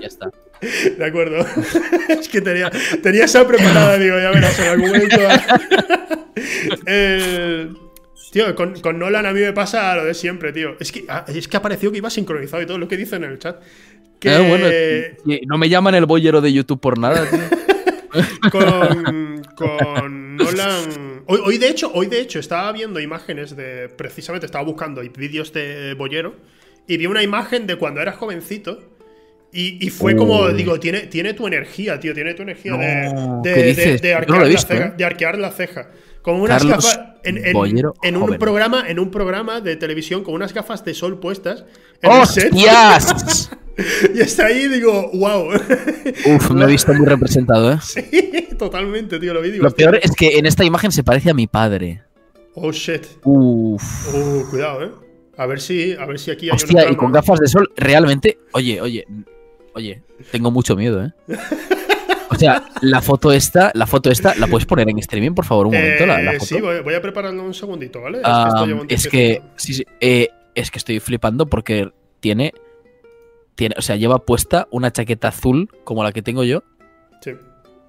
Ya 0.00 0.06
está. 0.06 0.30
De 0.60 1.04
acuerdo. 1.04 1.44
es 2.08 2.28
que 2.28 2.40
tenía, 2.40 2.70
tenía 3.02 3.24
esa 3.24 3.46
preparada, 3.46 3.98
digo, 3.98 4.18
ya 4.18 4.30
verás 4.30 4.58
en 4.58 4.68
algún 4.68 4.90
momento. 4.90 5.16
eh, 6.86 7.68
tío, 8.32 8.54
con, 8.54 8.98
Nolan 8.98 9.26
a 9.26 9.32
mí 9.32 9.40
me 9.40 9.52
pasa 9.52 9.96
lo 9.96 10.04
de 10.04 10.14
siempre, 10.14 10.52
tío. 10.52 10.76
Es 10.78 10.92
que, 10.92 11.04
ah, 11.08 11.24
es 11.26 11.48
que 11.48 11.56
ha 11.56 11.62
parecido 11.62 11.90
que 11.90 11.98
iba 11.98 12.10
sincronizado 12.10 12.62
y 12.62 12.66
todo 12.66 12.78
lo 12.78 12.88
que 12.88 12.96
dicen 12.96 13.24
en 13.24 13.32
el 13.32 13.38
chat. 13.38 13.60
Que... 14.18 14.36
Bueno, 14.38 14.68
no 15.46 15.58
me 15.58 15.68
llaman 15.68 15.94
el 15.94 16.04
boyero 16.04 16.40
de 16.42 16.52
YouTube 16.52 16.80
por 16.80 16.98
nada, 16.98 17.28
tío. 17.28 17.40
Con, 18.50 19.42
con 19.54 20.36
Nolan. 20.36 21.22
Hoy, 21.26 21.58
de 21.58 21.68
hecho, 21.68 21.90
hoy 21.94 22.06
de 22.06 22.20
hecho 22.20 22.38
estaba 22.38 22.72
viendo 22.72 23.00
imágenes 23.00 23.56
de. 23.56 23.88
Precisamente 23.88 24.46
estaba 24.46 24.64
buscando 24.64 25.00
vídeos 25.16 25.52
de 25.52 25.94
Bollero. 25.94 26.34
Y 26.86 26.96
vi 26.96 27.06
una 27.06 27.22
imagen 27.22 27.66
de 27.66 27.76
cuando 27.76 28.00
eras 28.00 28.16
jovencito. 28.16 28.80
Y, 29.52 29.90
fue 29.90 30.14
como, 30.14 30.48
digo, 30.50 30.78
tiene, 30.78 31.00
tiene 31.02 31.34
tu 31.34 31.46
energía, 31.46 31.98
tío. 31.98 32.14
Tiene 32.14 32.34
tu 32.34 32.42
energía 32.42 32.76
de, 32.76 33.98
de, 34.00 34.14
arquear 34.14 34.46
la 34.46 34.58
ceja, 34.58 34.86
¿eh? 34.86 34.92
de 34.96 35.04
arquear 35.04 35.38
la 35.38 35.50
ceja. 35.50 35.90
Con 36.22 36.36
unas 36.40 36.64
gafas. 36.64 37.00
En, 37.24 37.38
en, 37.44 38.16
un 38.16 38.38
programa, 38.38 38.88
en 38.88 38.98
un 38.98 39.10
programa 39.10 39.60
de 39.60 39.76
televisión 39.76 40.22
con 40.22 40.34
unas 40.34 40.54
gafas 40.54 40.84
de 40.84 40.94
sol 40.94 41.18
puestas. 41.18 41.64
En 42.00 42.10
¡Hostias! 42.10 43.50
y 44.14 44.20
está 44.20 44.46
ahí 44.46 44.68
digo, 44.68 45.10
wow. 45.14 45.48
Uf, 46.34 46.50
me 46.50 46.64
he 46.64 46.66
visto 46.66 46.92
muy 46.94 47.06
representado, 47.06 47.72
¿eh? 47.72 47.78
Sí, 47.82 48.48
totalmente, 48.58 49.18
tío, 49.18 49.34
lo 49.34 49.40
vi. 49.40 49.52
lo 49.52 49.70
peor 49.70 49.98
es 50.02 50.12
que 50.12 50.38
en 50.38 50.46
esta 50.46 50.64
imagen 50.64 50.92
se 50.92 51.02
parece 51.02 51.30
a 51.30 51.34
mi 51.34 51.46
padre. 51.46 52.02
Oh, 52.54 52.72
shit. 52.72 53.06
Uf. 53.24 54.14
Uh, 54.14 54.50
cuidado, 54.50 54.84
¿eh? 54.84 54.90
A 55.36 55.46
ver 55.46 55.60
si, 55.60 55.92
a 55.92 56.04
ver 56.04 56.18
si 56.18 56.30
aquí 56.30 56.46
hay 56.46 56.56
Hostia, 56.56 56.90
y 56.90 56.96
con 56.96 57.12
gafas 57.12 57.40
de 57.40 57.48
sol, 57.48 57.70
realmente. 57.76 58.38
Oye, 58.52 58.80
oye, 58.80 59.06
oye, 59.74 60.02
tengo 60.30 60.50
mucho 60.50 60.76
miedo, 60.76 61.02
¿eh? 61.02 61.12
O 62.30 62.34
sea, 62.36 62.64
la 62.82 63.00
foto 63.00 63.32
esta, 63.32 63.70
la 63.74 63.86
foto 63.86 64.10
esta, 64.10 64.34
¿la 64.36 64.46
puedes 64.46 64.66
poner 64.66 64.88
en 64.88 64.98
streaming, 64.98 65.32
por 65.32 65.44
favor, 65.44 65.66
un 65.66 65.74
momento? 65.74 66.06
La, 66.06 66.34
eh, 66.34 66.40
Sí, 66.40 66.60
voy, 66.60 66.94
a 66.94 67.02
prepararlo 67.02 67.42
un 67.42 67.54
segundito, 67.54 68.00
¿vale? 68.00 68.20
es 68.88 69.08
que, 69.08 69.42
sí, 69.56 69.74
sí, 69.74 69.84
eh, 70.00 70.28
es 70.54 70.70
que 70.70 70.78
estoy 70.78 71.00
flipando 71.00 71.46
porque 71.46 71.90
tiene 72.20 72.52
o 73.76 73.82
sea, 73.82 73.96
lleva 73.96 74.18
puesta 74.18 74.68
una 74.70 74.90
chaqueta 74.90 75.28
azul 75.28 75.68
como 75.84 76.02
la 76.02 76.12
que 76.12 76.22
tengo 76.22 76.44
yo. 76.44 76.62
Sí. 77.20 77.32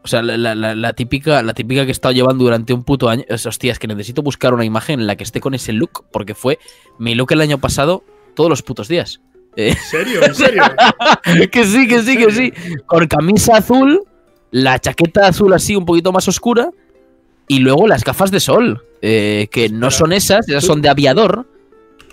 O 0.03 0.07
sea, 0.07 0.23
la, 0.23 0.93
típica, 0.93 1.43
la 1.43 1.53
típica 1.53 1.83
que 1.83 1.89
he 1.89 1.91
estado 1.91 2.13
llevando 2.13 2.43
durante 2.43 2.73
un 2.73 2.83
puto 2.83 3.07
año. 3.07 3.23
Hostia, 3.29 3.71
es 3.71 3.79
que 3.79 3.87
necesito 3.87 4.23
buscar 4.23 4.53
una 4.53 4.65
imagen 4.65 4.99
en 4.99 5.07
la 5.07 5.15
que 5.15 5.23
esté 5.23 5.39
con 5.39 5.53
ese 5.53 5.73
look, 5.73 6.05
porque 6.11 6.33
fue 6.33 6.57
mi 6.97 7.13
look 7.13 7.31
el 7.33 7.41
año 7.41 7.59
pasado 7.59 8.03
todos 8.35 8.49
los 8.49 8.63
putos 8.63 8.87
días. 8.87 9.21
¿En 9.55 9.75
serio? 9.75 10.23
¿En 10.23 10.33
serio? 10.33 10.63
que 11.51 11.65
sí, 11.65 11.87
que 11.87 12.01
sí, 12.01 12.17
que 12.17 12.31
sí. 12.31 12.53
Con 12.87 13.07
camisa 13.07 13.57
azul, 13.57 14.03
la 14.49 14.79
chaqueta 14.79 15.27
azul 15.27 15.53
así 15.53 15.75
un 15.75 15.85
poquito 15.85 16.11
más 16.11 16.27
oscura 16.27 16.71
y 17.47 17.59
luego 17.59 17.87
las 17.87 18.03
gafas 18.03 18.31
de 18.31 18.39
sol, 18.39 18.83
eh, 19.01 19.49
que 19.51 19.69
no 19.69 19.91
son 19.91 20.13
esas, 20.13 20.47
esas 20.47 20.63
son 20.63 20.81
de 20.81 20.89
aviador, 20.89 21.45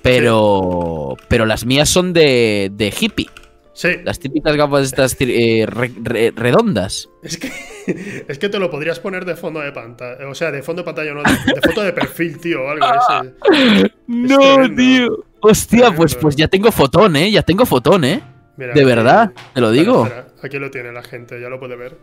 pero, 0.03 1.16
pero 1.29 1.47
las 1.47 1.65
mías 1.65 1.89
son 1.89 2.12
de, 2.12 2.70
de 2.73 2.93
hippie. 2.99 3.29
Sí. 3.73 3.91
Las 4.03 4.19
típicas 4.19 4.57
gafas 4.57 4.87
estas 4.87 5.16
eh, 5.20 5.65
redondas. 5.66 7.09
Es 7.23 7.39
que, 7.39 7.53
es 8.29 8.39
que 8.39 8.49
te 8.49 8.59
lo 8.59 8.70
podrías 8.70 8.99
poner 8.99 9.25
de 9.25 9.37
fondo 9.37 9.61
de 9.61 9.70
pantalla. 9.70 10.29
O 10.29 10.35
sea, 10.35 10.51
de 10.51 10.62
fondo 10.65 10.83
de 10.83 10.87
pantalla, 10.87 11.15
no, 11.15 11.23
de, 11.23 11.61
foto 11.61 11.83
de 11.83 11.93
perfil, 11.93 12.39
tío, 12.41 12.65
o 12.65 12.70
algo 12.70 12.85
ese. 12.85 13.93
no, 14.09 14.75
tío. 14.75 15.25
Hostia, 15.41 15.93
pues, 15.95 16.16
pues 16.16 16.35
ya 16.35 16.49
tengo 16.49 16.73
fotón, 16.73 17.15
¿eh? 17.15 17.31
Ya 17.31 17.43
tengo 17.43 17.65
fotón, 17.66 18.05
¿eh? 18.05 18.20
de 18.57 18.85
verdad, 18.85 19.31
te 19.55 19.61
lo 19.61 19.70
digo. 19.70 20.09
Aquí 20.43 20.59
lo 20.59 20.69
tiene 20.73 20.91
la 20.91 21.05
gente, 21.05 21.41
ya 21.41 21.49
lo 21.49 21.61
puede 21.61 21.77
ver. 21.77 21.97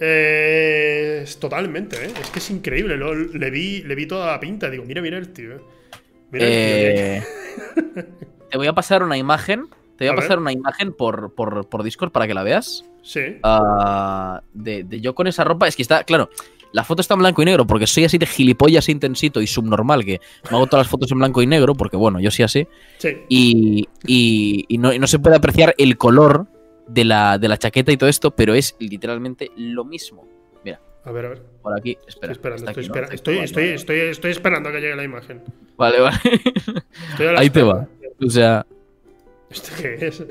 Eh, 0.00 1.24
totalmente, 1.38 1.96
¿eh? 1.96 2.12
Es 2.20 2.30
que 2.30 2.38
es 2.38 2.50
increíble. 2.50 2.96
le, 2.96 3.50
vi, 3.50 3.82
le 3.82 3.94
vi 3.94 4.06
toda 4.06 4.28
la 4.28 4.40
pinta. 4.40 4.70
Digo, 4.70 4.84
mira, 4.84 5.02
mira 5.02 5.18
el 5.18 5.32
tío. 5.32 5.60
Eh. 6.32 7.22
Te 8.50 8.56
voy 8.56 8.66
a 8.66 8.72
pasar 8.72 9.02
una 9.02 9.16
imagen 9.16 9.68
te 9.98 10.04
voy 10.04 10.12
a, 10.12 10.16
pasar 10.16 10.38
una 10.38 10.52
imagen 10.52 10.92
por, 10.92 11.34
por, 11.34 11.82
Discord 11.82 12.12
para 12.12 12.28
que 12.28 12.32
la 12.32 12.44
veas. 12.44 12.84
Sí. 13.02 13.20
Ah, 13.42 14.40
de, 14.52 14.86
yo 15.00 15.12
con 15.16 15.26
esa 15.26 15.42
ropa. 15.42 15.66
Es 15.66 15.74
que 15.74 15.82
está, 15.82 16.04
claro, 16.04 16.30
la 16.70 16.84
foto 16.84 17.00
está 17.00 17.14
en 17.14 17.20
blanco 17.20 17.42
y 17.42 17.46
negro 17.46 17.66
porque 17.66 17.88
soy 17.88 18.04
así 18.04 18.16
de 18.16 18.26
gilipollas 18.26 18.88
intensito 18.88 19.40
y 19.42 19.48
subnormal 19.48 20.04
que 20.04 20.20
me 20.48 20.56
hago 20.56 20.68
todas 20.68 20.86
las 20.86 20.90
fotos 20.90 21.10
en 21.10 21.18
blanco 21.18 21.42
y 21.42 21.48
negro 21.48 21.74
porque, 21.74 21.96
bueno, 21.96 22.20
yo 22.20 22.30
soy 22.30 22.44
así. 22.44 22.68
Sí. 22.98 23.08
Y, 23.28 23.88
y, 24.06 24.78
no, 24.78 25.06
se 25.08 25.18
puede 25.18 25.34
apreciar 25.34 25.74
el 25.78 25.98
color 25.98 26.46
de 26.86 27.04
la, 27.04 27.38
de 27.38 27.48
la 27.48 27.56
chaqueta 27.56 27.90
y 27.90 27.96
todo 27.96 28.08
esto, 28.08 28.30
pero 28.30 28.54
es 28.54 28.76
literalmente 28.78 29.50
lo 29.56 29.84
mismo. 29.84 30.28
Mira. 30.64 30.80
A 31.04 31.10
ver, 31.10 31.26
a 31.26 31.28
ver. 31.30 31.42
Por 31.68 31.78
aquí, 31.78 31.98
espera. 32.06 32.32
Estoy 32.32 32.54
esperando, 32.82 33.14
estoy, 33.14 33.38
estoy, 33.40 34.00
estoy, 34.00 34.30
esperando 34.30 34.70
a 34.70 34.72
que 34.72 34.80
llegue 34.80 34.96
la 34.96 35.04
imagen. 35.04 35.42
Vale, 35.76 36.00
vale. 36.00 36.18
Ahí 37.36 37.50
te 37.50 37.62
va. 37.62 37.86
O 38.24 38.30
sea, 38.30 38.64
¿Esto 39.50 39.70
qué 39.78 40.06
es? 40.06 40.24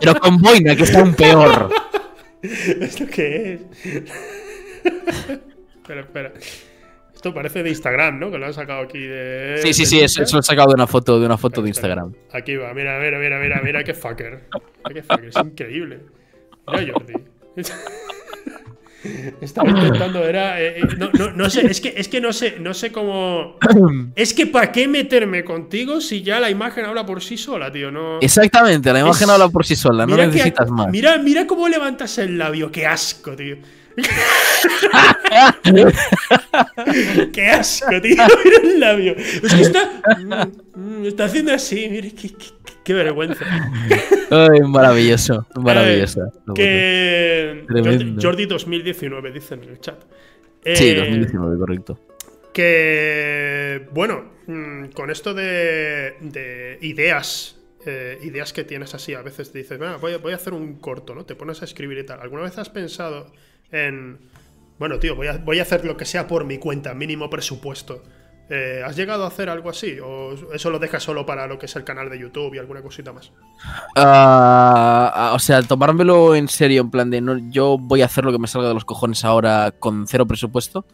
Pero 0.00 0.14
con 0.20 0.38
boina, 0.38 0.76
que 0.76 0.84
está 0.84 1.02
un 1.02 1.14
peor. 1.14 1.70
¿Esto 2.40 3.04
qué 3.12 3.54
es? 3.54 3.60
espera, 5.74 6.02
espera. 6.02 6.32
Esto 7.12 7.34
parece 7.34 7.64
de 7.64 7.70
Instagram, 7.70 8.20
¿no? 8.20 8.30
Que 8.30 8.38
lo 8.38 8.46
han 8.46 8.54
sacado 8.54 8.82
aquí 8.82 9.00
de. 9.00 9.58
Sí, 9.60 9.74
sí, 9.74 9.86
sí, 9.86 9.98
eso, 10.00 10.22
lo 10.32 10.38
he 10.38 10.42
sacado 10.44 10.68
de 10.68 10.74
una 10.74 10.86
foto, 10.86 11.18
de 11.18 11.26
una 11.26 11.36
foto 11.36 11.62
de 11.62 11.68
Instagram. 11.68 12.14
Aquí 12.32 12.54
va, 12.54 12.72
mira, 12.74 13.00
mira, 13.00 13.18
mira, 13.18 13.40
mira, 13.40 13.60
mira 13.60 13.82
qué 13.82 13.92
fucker. 13.92 14.48
Mira 14.88 14.94
qué 14.94 15.02
fucker, 15.02 15.28
es 15.30 15.36
increíble. 15.36 15.98
Mira 16.68 16.92
Jordi. 16.92 17.14
Estaba 19.40 19.70
intentando, 19.70 20.24
era. 20.24 20.60
Eh, 20.60 20.80
eh, 20.80 20.82
no, 20.98 21.10
no, 21.12 21.32
no, 21.32 21.50
sé, 21.50 21.66
es 21.66 21.80
que, 21.80 21.94
es 21.96 22.08
que 22.08 22.20
no 22.20 22.32
sé, 22.32 22.56
no 22.60 22.74
sé 22.74 22.92
cómo. 22.92 23.58
Es 24.14 24.34
que 24.34 24.46
¿para 24.46 24.72
qué 24.72 24.88
meterme 24.88 25.44
contigo 25.44 26.00
si 26.00 26.22
ya 26.22 26.40
la 26.40 26.50
imagen 26.50 26.84
habla 26.84 27.06
por 27.06 27.22
sí 27.22 27.36
sola, 27.36 27.72
tío? 27.72 27.90
No... 27.90 28.20
Exactamente, 28.20 28.92
la 28.92 29.00
imagen 29.00 29.30
habla 29.30 29.48
por 29.48 29.64
sí 29.64 29.76
sola, 29.76 30.06
no 30.06 30.16
necesitas 30.16 30.70
más. 30.70 30.88
Mira, 30.88 31.18
mira 31.18 31.46
cómo 31.46 31.68
levantas 31.68 32.18
el 32.18 32.38
labio, 32.38 32.70
qué 32.70 32.86
asco, 32.86 33.34
tío. 33.34 33.56
qué 37.32 37.50
asco, 37.50 38.00
tío. 38.00 38.16
Mira 38.44 38.56
el 38.62 38.80
labio. 38.80 39.16
Es 39.16 39.54
que 39.54 39.62
está. 39.62 39.90
Mm, 40.18 40.80
mm, 40.80 41.06
está 41.06 41.24
haciendo 41.24 41.52
así, 41.52 41.88
mire, 41.90 42.12
qué, 42.12 42.30
qué, 42.30 42.46
vergüenza. 42.88 43.44
Ay, 44.30 44.60
maravilloso, 44.60 45.46
maravilloso. 45.56 46.32
que. 46.54 47.64
Jordi 48.20 48.46
2019, 48.46 49.32
dice 49.32 49.54
en 49.54 49.64
el 49.64 49.80
chat. 49.80 50.02
sí, 50.74 50.94
2019, 50.94 51.54
eh, 51.54 51.58
correcto. 51.58 51.98
Que. 52.52 53.88
Bueno, 53.92 54.32
mm, 54.46 54.86
con 54.94 55.10
esto 55.10 55.34
de, 55.34 56.14
de 56.20 56.78
ideas 56.82 57.56
eh, 57.84 58.18
ideas 58.22 58.52
que 58.52 58.62
tienes 58.62 58.94
así. 58.94 59.14
A 59.14 59.22
veces 59.22 59.50
te 59.50 59.58
dices, 59.58 59.78
voy, 60.00 60.14
voy, 60.16 60.32
a 60.32 60.36
hacer 60.36 60.54
un 60.54 60.76
corto, 60.76 61.14
¿no? 61.14 61.24
Te 61.24 61.34
pones 61.34 61.62
a 61.62 61.64
escribir 61.64 61.98
y 61.98 62.06
tal. 62.06 62.20
¿Alguna 62.20 62.42
vez 62.42 62.56
has 62.58 62.70
pensado 62.70 63.32
en, 63.72 64.18
bueno, 64.78 64.98
tío, 65.00 65.16
voy 65.16 65.26
a, 65.26 65.38
voy 65.38 65.58
a 65.58 65.62
hacer 65.62 65.84
lo 65.84 65.96
que 65.96 66.04
sea 66.04 66.28
por 66.28 66.44
mi 66.44 66.58
cuenta, 66.58 66.94
mínimo 66.94 67.28
presupuesto. 67.28 68.04
Eh, 68.54 68.82
¿Has 68.84 68.96
llegado 68.96 69.24
a 69.24 69.28
hacer 69.28 69.48
algo 69.48 69.70
así? 69.70 69.98
¿O 69.98 70.34
eso 70.52 70.68
lo 70.68 70.78
dejas 70.78 71.02
solo 71.02 71.24
para 71.24 71.46
lo 71.46 71.58
que 71.58 71.64
es 71.64 71.74
el 71.74 71.84
canal 71.84 72.10
de 72.10 72.18
YouTube 72.18 72.52
y 72.52 72.58
alguna 72.58 72.82
cosita 72.82 73.10
más? 73.10 73.32
Ah, 73.96 75.32
o 75.34 75.38
sea, 75.38 75.62
tomármelo 75.62 76.34
en 76.34 76.48
serio, 76.48 76.82
en 76.82 76.90
plan 76.90 77.08
de 77.08 77.22
no, 77.22 77.38
yo 77.50 77.78
voy 77.78 78.02
a 78.02 78.04
hacer 78.04 78.26
lo 78.26 78.30
que 78.30 78.38
me 78.38 78.46
salga 78.46 78.68
de 78.68 78.74
los 78.74 78.84
cojones 78.84 79.24
ahora 79.24 79.70
con 79.78 80.06
cero 80.06 80.26
presupuesto. 80.26 80.84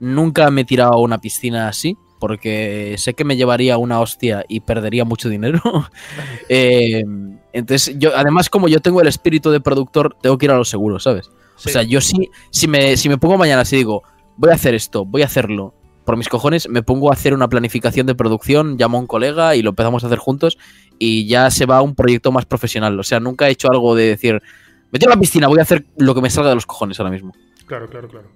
Nunca 0.00 0.50
me 0.50 0.62
he 0.62 0.64
tirado 0.64 0.94
a 0.94 1.00
una 1.02 1.18
piscina 1.18 1.68
así, 1.68 1.98
porque 2.18 2.94
sé 2.96 3.12
que 3.12 3.24
me 3.24 3.36
llevaría 3.36 3.76
una 3.76 4.00
hostia 4.00 4.46
y 4.48 4.60
perdería 4.60 5.04
mucho 5.04 5.28
dinero. 5.28 5.60
Eh, 6.48 7.04
entonces, 7.52 7.94
yo, 7.98 8.16
además, 8.16 8.48
como 8.48 8.68
yo 8.68 8.80
tengo 8.80 9.02
el 9.02 9.08
espíritu 9.08 9.50
de 9.50 9.60
productor, 9.60 10.16
tengo 10.22 10.38
que 10.38 10.46
ir 10.46 10.50
a 10.50 10.56
lo 10.56 10.64
seguro, 10.64 10.98
¿sabes? 10.98 11.30
O 11.56 11.68
sea, 11.68 11.82
yo 11.82 12.00
sí, 12.00 12.30
si 12.50 12.68
me, 12.68 12.96
si 12.96 13.10
me 13.10 13.18
pongo 13.18 13.36
mañana 13.36 13.62
así 13.62 13.76
digo, 13.76 14.02
voy 14.36 14.50
a 14.50 14.54
hacer 14.54 14.74
esto, 14.74 15.04
voy 15.04 15.22
a 15.22 15.26
hacerlo, 15.26 15.74
por 16.04 16.16
mis 16.16 16.28
cojones, 16.28 16.68
me 16.68 16.82
pongo 16.82 17.10
a 17.10 17.14
hacer 17.14 17.34
una 17.34 17.48
planificación 17.48 18.06
de 18.06 18.14
producción, 18.14 18.76
llamo 18.76 18.98
a 18.98 19.00
un 19.00 19.06
colega 19.06 19.56
y 19.56 19.62
lo 19.62 19.70
empezamos 19.70 20.02
a 20.04 20.06
hacer 20.06 20.18
juntos 20.18 20.58
y 20.98 21.26
ya 21.26 21.50
se 21.50 21.66
va 21.66 21.78
a 21.78 21.82
un 21.82 21.94
proyecto 21.94 22.32
más 22.32 22.44
profesional. 22.44 22.98
O 22.98 23.02
sea, 23.02 23.20
nunca 23.20 23.48
he 23.48 23.52
hecho 23.52 23.68
algo 23.70 23.94
de 23.94 24.08
decir, 24.08 24.42
me 24.90 24.98
tiro 24.98 25.12
a 25.12 25.16
la 25.16 25.20
piscina, 25.20 25.48
voy 25.48 25.58
a 25.58 25.62
hacer 25.62 25.84
lo 25.96 26.14
que 26.14 26.20
me 26.20 26.30
salga 26.30 26.50
de 26.50 26.56
los 26.56 26.66
cojones 26.66 26.98
ahora 27.00 27.10
mismo. 27.10 27.32
Claro, 27.66 27.88
claro, 27.88 28.08
claro. 28.08 28.28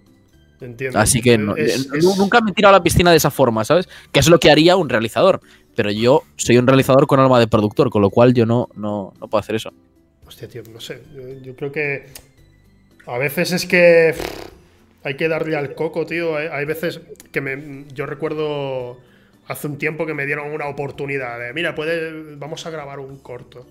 Entiendo. 0.60 0.98
Así 0.98 1.20
que 1.20 1.36
nunca 1.36 2.40
me 2.40 2.51
he 2.51 2.55
tirado 2.55 2.74
a 2.74 2.78
la 2.78 2.82
piscina 2.82 3.10
de 3.10 3.18
esa 3.18 3.30
forma, 3.30 3.64
¿sabes? 3.64 3.88
Que 4.10 4.20
es 4.20 4.28
lo 4.28 4.38
que 4.38 4.51
haría 4.51 4.76
un 4.76 4.88
realizador. 4.88 5.40
Pero 5.74 5.90
yo 5.90 6.22
soy 6.36 6.56
un 6.56 6.66
realizador 6.66 7.06
con 7.06 7.20
alma 7.20 7.38
de 7.38 7.47
productor, 7.47 7.90
con 7.90 8.01
lo 8.01 8.09
cual 8.09 8.32
yo 8.32 8.47
no, 8.47 8.68
no, 8.74 9.12
no 9.20 9.28
puedo 9.28 9.40
hacer 9.40 9.56
eso. 9.56 9.70
Hostia, 10.26 10.48
tío, 10.48 10.62
no 10.72 10.80
sé. 10.80 11.02
yo 11.43 11.55
creo 11.55 11.70
que 11.70 12.06
a 13.06 13.18
veces 13.18 13.52
es 13.52 13.66
que 13.66 14.14
hay 15.06 15.14
que 15.14 15.28
darle 15.28 15.54
al 15.54 15.76
coco, 15.76 16.04
tío. 16.04 16.36
Hay, 16.36 16.64
veces 16.64 17.00
que 17.30 17.40
me, 17.40 17.84
yo 17.94 18.06
recuerdo 18.06 18.98
hace 19.46 19.68
un 19.68 19.78
tiempo 19.78 20.04
que 20.04 20.14
me 20.14 20.26
dieron 20.26 20.50
una 20.50 20.66
oportunidad 20.66 21.38
de, 21.38 21.52
mira, 21.52 21.76
puede, 21.76 22.34
vamos 22.34 22.66
a 22.66 22.70
grabar 22.70 22.98
un 22.98 23.18
corto. 23.20 23.68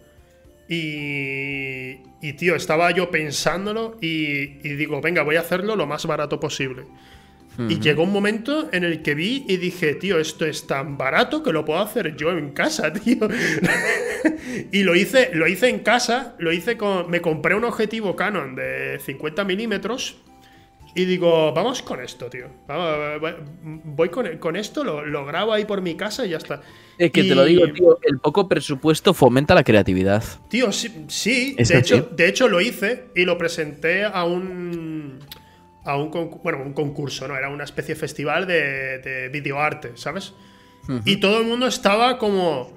Y, 0.70 1.98
y 2.22 2.34
tío, 2.38 2.56
estaba 2.56 2.90
yo 2.92 3.12
pensándolo 3.12 3.98
y, 4.00 4.66
y 4.66 4.76
digo, 4.76 5.02
venga, 5.02 5.24
voy 5.24 5.36
a 5.36 5.42
hacerlo 5.42 5.76
lo 5.76 5.86
más 5.86 6.06
barato 6.06 6.40
posible. 6.40 6.86
Y 7.70 7.80
llegó 7.80 8.04
un 8.04 8.12
momento 8.12 8.70
en 8.74 8.84
el 8.84 9.02
que 9.02 9.16
vi 9.16 9.46
y 9.48 9.58
dije, 9.58 9.96
tío, 9.96 10.20
esto 10.20 10.46
es 10.46 10.68
tan 10.68 10.98
barato 10.98 11.42
que 11.42 11.54
lo 11.54 11.64
puedo 11.64 11.80
hacer 11.80 12.16
yo 12.16 12.32
en 12.32 12.52
casa, 12.52 12.92
tío. 13.04 13.28
y 14.72 14.84
lo 14.84 14.96
hice, 14.96 15.32
lo 15.34 15.48
hice 15.48 15.70
en 15.70 15.80
casa, 15.80 16.36
lo 16.38 16.52
hice 16.52 16.78
con. 16.78 17.10
Me 17.10 17.22
compré 17.22 17.56
un 17.56 17.64
objetivo 17.64 18.16
Canon 18.16 18.56
de 18.56 19.00
50 19.00 19.44
milímetros. 19.46 20.18
Y 20.96 21.04
digo, 21.04 21.52
vamos 21.54 21.82
con 21.82 22.02
esto, 22.02 22.30
tío. 22.30 22.48
Voy 23.84 24.10
con, 24.10 24.56
esto, 24.56 24.84
lo, 24.84 25.26
grabo 25.26 25.52
ahí 25.52 25.66
por 25.66 25.82
mi 25.82 25.96
casa 25.96 26.26
y 26.26 26.30
ya 26.30 26.38
está. 26.38 26.62
Es 26.98 27.12
que 27.12 27.24
te 27.24 27.36
lo 27.36 27.44
digo, 27.44 27.68
tío, 27.74 28.00
el 28.02 28.20
poco 28.20 28.48
presupuesto 28.48 29.14
fomenta 29.14 29.54
la 29.54 29.66
creatividad. 29.66 30.24
Tío, 30.48 30.72
sí, 30.72 31.06
sí 31.10 31.56
de, 31.56 31.78
hecho, 31.78 32.02
de 32.02 32.28
hecho 32.30 32.48
lo 32.48 32.62
hice 32.62 33.08
y 33.14 33.26
lo 33.26 33.38
presenté 33.38 34.06
a 34.06 34.24
un 34.24 35.20
a 35.84 35.98
un, 35.98 36.10
bueno, 36.42 36.64
un 36.64 36.74
concurso, 36.74 37.28
¿no? 37.28 37.36
Era 37.36 37.50
una 37.50 37.66
especie 37.66 37.94
de 37.94 38.00
festival 38.00 38.48
de, 38.48 39.00
de 39.00 39.30
videoarte, 39.30 39.92
¿sabes? 39.96 40.34
Y 41.04 41.18
todo 41.18 41.42
el 41.42 41.48
mundo 41.48 41.68
estaba 41.68 42.18
como, 42.18 42.72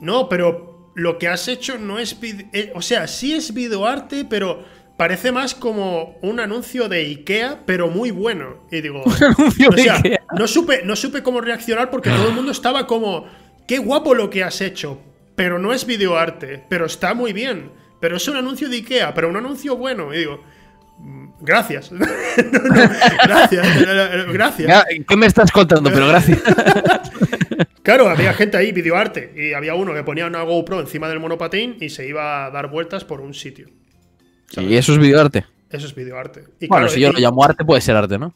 no, 0.00 0.28
pero 0.28 0.90
lo 0.94 1.18
que 1.18 1.28
has 1.28 1.46
hecho 1.46 1.78
no 1.78 1.98
es, 1.98 2.16
eh, 2.22 2.72
o 2.74 2.82
sea, 2.82 3.06
sí 3.06 3.34
es 3.34 3.52
videoarte, 3.52 4.24
pero 4.24 4.64
parece 4.96 5.32
más 5.32 5.54
como 5.54 6.18
un 6.22 6.40
anuncio 6.40 6.88
de 6.88 6.98
Ikea, 7.00 7.62
pero 7.66 7.88
muy 7.88 8.10
bueno. 8.10 8.66
Y 8.70 8.80
digo, 8.80 9.02
o 9.70 9.76
sea, 9.76 10.02
no 10.36 10.46
supe, 10.46 10.82
no 10.84 10.96
supe 10.96 11.22
cómo 11.22 11.40
reaccionar 11.40 11.90
porque 11.90 12.10
todo 12.10 12.28
el 12.28 12.34
mundo 12.34 12.52
estaba 12.52 12.86
como, 12.86 13.26
qué 13.66 13.78
guapo 13.78 14.14
lo 14.14 14.30
que 14.30 14.42
has 14.44 14.60
hecho, 14.60 15.00
pero 15.34 15.58
no 15.58 15.72
es 15.72 15.86
videoarte, 15.86 16.64
pero 16.68 16.86
está 16.86 17.14
muy 17.14 17.32
bien. 17.32 17.70
Pero 18.00 18.16
es 18.16 18.28
un 18.28 18.36
anuncio 18.36 18.68
de 18.68 18.76
Ikea, 18.76 19.14
pero 19.14 19.28
un 19.28 19.36
anuncio 19.36 19.76
bueno. 19.76 20.12
Y 20.12 20.18
digo, 20.18 20.40
Gracias. 21.40 21.90
gracias. 23.26 23.82
gracias. 24.32 24.84
¿Qué 25.06 25.16
me 25.16 25.26
estás 25.26 25.52
contando? 25.52 25.90
Pero 25.90 26.08
gracias. 26.08 26.40
claro, 27.82 28.08
había 28.08 28.32
gente 28.32 28.56
ahí, 28.56 28.72
videoarte, 28.72 29.32
y 29.36 29.52
había 29.52 29.74
uno 29.74 29.92
que 29.92 30.02
ponía 30.02 30.26
una 30.26 30.42
GoPro 30.42 30.80
encima 30.80 31.08
del 31.08 31.20
monopatín 31.20 31.76
y 31.80 31.90
se 31.90 32.08
iba 32.08 32.46
a 32.46 32.50
dar 32.50 32.70
vueltas 32.70 33.04
por 33.04 33.20
un 33.20 33.34
sitio. 33.34 33.68
¿Y 34.56 34.76
eso 34.76 34.92
es 34.92 34.98
videoarte? 34.98 35.44
Eso 35.70 35.86
es 35.86 35.94
videoarte. 35.94 36.44
Y 36.60 36.68
bueno, 36.68 36.88
si 36.88 37.00
yo 37.00 37.12
lo 37.12 37.18
llamo 37.18 37.44
arte, 37.44 37.64
puede 37.64 37.80
ser 37.80 37.96
arte, 37.96 38.18
¿no? 38.18 38.34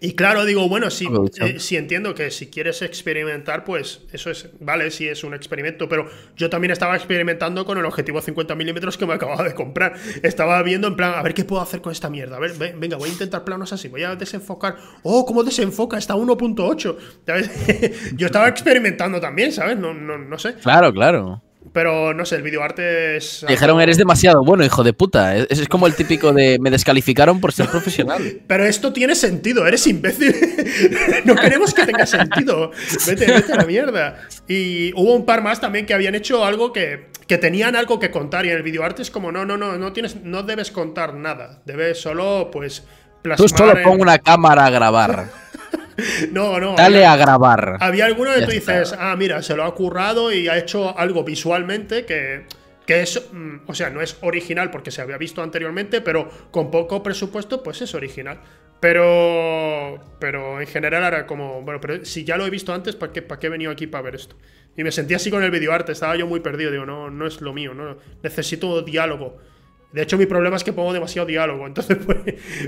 Y 0.00 0.12
claro, 0.12 0.44
digo, 0.44 0.68
bueno, 0.68 0.90
sí, 0.90 1.08
eh, 1.40 1.58
sí 1.58 1.76
entiendo 1.76 2.14
que 2.14 2.30
si 2.30 2.46
quieres 2.48 2.82
experimentar, 2.82 3.64
pues 3.64 4.02
eso 4.12 4.30
es, 4.30 4.48
vale, 4.60 4.92
sí 4.92 5.08
es 5.08 5.24
un 5.24 5.34
experimento, 5.34 5.88
pero 5.88 6.06
yo 6.36 6.48
también 6.48 6.70
estaba 6.70 6.94
experimentando 6.94 7.64
con 7.64 7.78
el 7.78 7.84
objetivo 7.84 8.20
50 8.20 8.54
milímetros 8.54 8.96
que 8.96 9.06
me 9.06 9.14
acababa 9.14 9.42
de 9.42 9.54
comprar. 9.54 9.94
Estaba 10.22 10.62
viendo 10.62 10.86
en 10.86 10.94
plan, 10.94 11.14
a 11.16 11.22
ver 11.22 11.34
qué 11.34 11.44
puedo 11.44 11.60
hacer 11.60 11.80
con 11.80 11.90
esta 11.90 12.08
mierda. 12.10 12.36
A 12.36 12.38
ver, 12.38 12.52
venga, 12.76 12.96
voy 12.96 13.08
a 13.08 13.12
intentar 13.12 13.42
planos 13.42 13.72
así, 13.72 13.88
voy 13.88 14.04
a 14.04 14.14
desenfocar. 14.14 14.76
Oh, 15.02 15.26
¿cómo 15.26 15.42
desenfoca? 15.42 15.98
Está 15.98 16.14
1.8. 16.14 16.96
yo 18.16 18.26
estaba 18.26 18.46
experimentando 18.46 19.18
también, 19.20 19.50
¿sabes? 19.50 19.76
No, 19.76 19.92
no, 19.94 20.16
no 20.16 20.38
sé. 20.38 20.54
Claro, 20.54 20.92
claro. 20.92 21.42
Pero 21.72 22.14
no 22.14 22.24
sé, 22.24 22.36
el 22.36 22.42
videoarte 22.42 23.16
es. 23.16 23.44
Dijeron, 23.48 23.80
eres 23.80 23.96
demasiado 23.96 24.42
bueno, 24.44 24.64
hijo 24.64 24.82
de 24.84 24.92
puta. 24.92 25.36
Es, 25.36 25.58
es 25.58 25.68
como 25.68 25.86
el 25.86 25.94
típico 25.94 26.32
de 26.32 26.58
me 26.58 26.70
descalificaron 26.70 27.40
por 27.40 27.52
ser 27.52 27.68
profesional. 27.68 28.40
Pero 28.46 28.64
esto 28.64 28.92
tiene 28.92 29.14
sentido, 29.14 29.66
eres 29.66 29.86
imbécil. 29.86 30.34
no 31.24 31.34
queremos 31.34 31.74
que 31.74 31.86
tenga 31.86 32.06
sentido. 32.06 32.70
Vete, 33.06 33.26
vete 33.26 33.52
a 33.52 33.56
la 33.56 33.64
mierda. 33.64 34.28
Y 34.46 34.92
hubo 34.94 35.14
un 35.14 35.26
par 35.26 35.42
más 35.42 35.60
también 35.60 35.86
que 35.86 35.94
habían 35.94 36.14
hecho 36.14 36.44
algo 36.44 36.72
que, 36.72 37.08
que 37.26 37.38
tenían 37.38 37.76
algo 37.76 37.98
que 37.98 38.10
contar. 38.10 38.46
Y 38.46 38.50
en 38.50 38.56
el 38.56 38.62
videoarte 38.62 39.02
es 39.02 39.10
como, 39.10 39.32
no, 39.32 39.44
no, 39.44 39.56
no, 39.56 39.76
no, 39.76 39.92
tienes, 39.92 40.16
no 40.22 40.42
debes 40.42 40.70
contar 40.70 41.14
nada. 41.14 41.62
Debes 41.64 42.00
solo, 42.00 42.50
pues. 42.52 42.84
Plasmar 43.22 43.48
Tú 43.48 43.56
solo 43.56 43.82
pon 43.82 44.00
una 44.00 44.18
cámara 44.18 44.66
a 44.66 44.70
grabar. 44.70 45.26
no, 46.32 46.58
no. 46.60 46.74
Dale 46.76 47.06
a 47.06 47.16
grabar. 47.16 47.76
Había 47.80 48.06
alguno 48.06 48.32
que 48.34 48.42
tú 48.42 48.50
dices, 48.50 48.94
ah, 48.98 49.14
mira, 49.16 49.42
se 49.42 49.56
lo 49.56 49.64
ha 49.64 49.74
currado 49.74 50.32
y 50.32 50.48
ha 50.48 50.56
hecho 50.56 50.96
algo 50.98 51.24
visualmente 51.24 52.04
que, 52.04 52.46
que 52.86 53.02
es, 53.02 53.28
mm, 53.32 53.56
o 53.66 53.74
sea, 53.74 53.90
no 53.90 54.00
es 54.00 54.16
original 54.22 54.70
porque 54.70 54.90
se 54.90 55.02
había 55.02 55.18
visto 55.18 55.42
anteriormente, 55.42 56.00
pero 56.00 56.28
con 56.50 56.70
poco 56.70 57.02
presupuesto, 57.02 57.62
pues 57.62 57.82
es 57.82 57.94
original. 57.94 58.40
Pero, 58.80 59.98
pero 60.20 60.60
en 60.60 60.66
general 60.68 61.02
era 61.02 61.26
como, 61.26 61.62
bueno, 61.62 61.80
pero 61.80 62.04
si 62.04 62.24
ya 62.24 62.36
lo 62.36 62.46
he 62.46 62.50
visto 62.50 62.72
antes, 62.72 62.94
¿para 62.94 63.12
qué, 63.12 63.22
para 63.22 63.40
qué 63.40 63.48
he 63.48 63.50
venido 63.50 63.72
aquí 63.72 63.88
para 63.88 64.02
ver 64.02 64.14
esto? 64.14 64.36
Y 64.76 64.84
me 64.84 64.92
sentía 64.92 65.16
así 65.16 65.30
con 65.30 65.42
el 65.42 65.50
videoarte, 65.50 65.90
estaba 65.90 66.14
yo 66.14 66.28
muy 66.28 66.38
perdido, 66.40 66.70
digo, 66.70 66.86
no, 66.86 67.10
no 67.10 67.26
es 67.26 67.40
lo 67.40 67.52
mío, 67.52 67.74
no, 67.74 67.96
necesito 68.22 68.80
diálogo. 68.82 69.38
De 69.92 70.02
hecho, 70.02 70.18
mi 70.18 70.26
problema 70.26 70.56
es 70.56 70.64
que 70.64 70.72
pongo 70.74 70.92
demasiado 70.92 71.26
diálogo. 71.26 71.66
Entonces, 71.66 71.96
pues, 72.06 72.18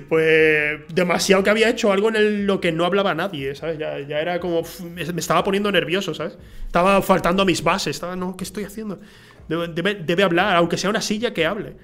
pues 0.09 0.81
demasiado 0.89 1.43
que 1.43 1.51
había 1.51 1.69
hecho 1.69 1.93
algo 1.93 2.09
en 2.09 2.47
lo 2.47 2.61
que 2.61 2.73
no 2.73 2.85
hablaba 2.85 3.15
nadie, 3.15 3.55
¿sabes? 3.55 3.79
Ya, 3.79 3.99
era 3.99 4.41
como. 4.41 4.63
Me 4.95 5.03
estaba 5.03 5.45
poniendo 5.45 5.71
nervioso, 5.71 6.15
¿sabes? 6.15 6.39
Estaba 6.67 7.03
faltando 7.03 7.43
a 7.43 7.47
mis 7.47 7.63
bases. 7.63 7.97
Estaba, 7.97 8.17
no, 8.17 8.37
¿qué 8.37 8.45
estoy 8.45 8.65
haciendo? 8.65 9.01
Debe, 9.49 10.23
hablar, 10.23 10.57
aunque 10.57 10.79
sea 10.79 10.89
una 10.91 11.03
silla 11.03 11.35
que 11.35 11.45
hable. 11.45 11.75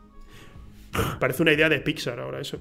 Parece 1.20 1.42
una 1.42 1.52
idea 1.52 1.68
de 1.68 1.78
Pixar 1.80 2.18
ahora 2.18 2.40
eso. 2.40 2.60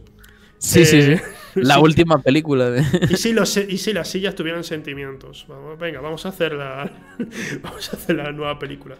Sí, 0.57 0.85
sí, 0.85 1.01
sí. 1.01 1.11
Eh, 1.11 1.21
la 1.55 1.79
última 1.79 2.21
película 2.21 2.69
de. 2.69 2.83
¿Y 3.09 3.17
si, 3.17 3.33
los, 3.33 3.57
¿Y 3.57 3.77
si 3.77 3.91
las 3.91 4.07
sillas 4.07 4.35
tuvieran 4.35 4.63
sentimientos? 4.63 5.45
venga, 5.77 5.99
vamos 5.99 6.25
a 6.25 6.29
hacer 6.29 6.53
la. 6.53 6.89
vamos 7.61 7.93
a 7.93 7.97
hacer 7.97 8.15
la 8.15 8.31
nueva 8.31 8.57
película. 8.57 8.95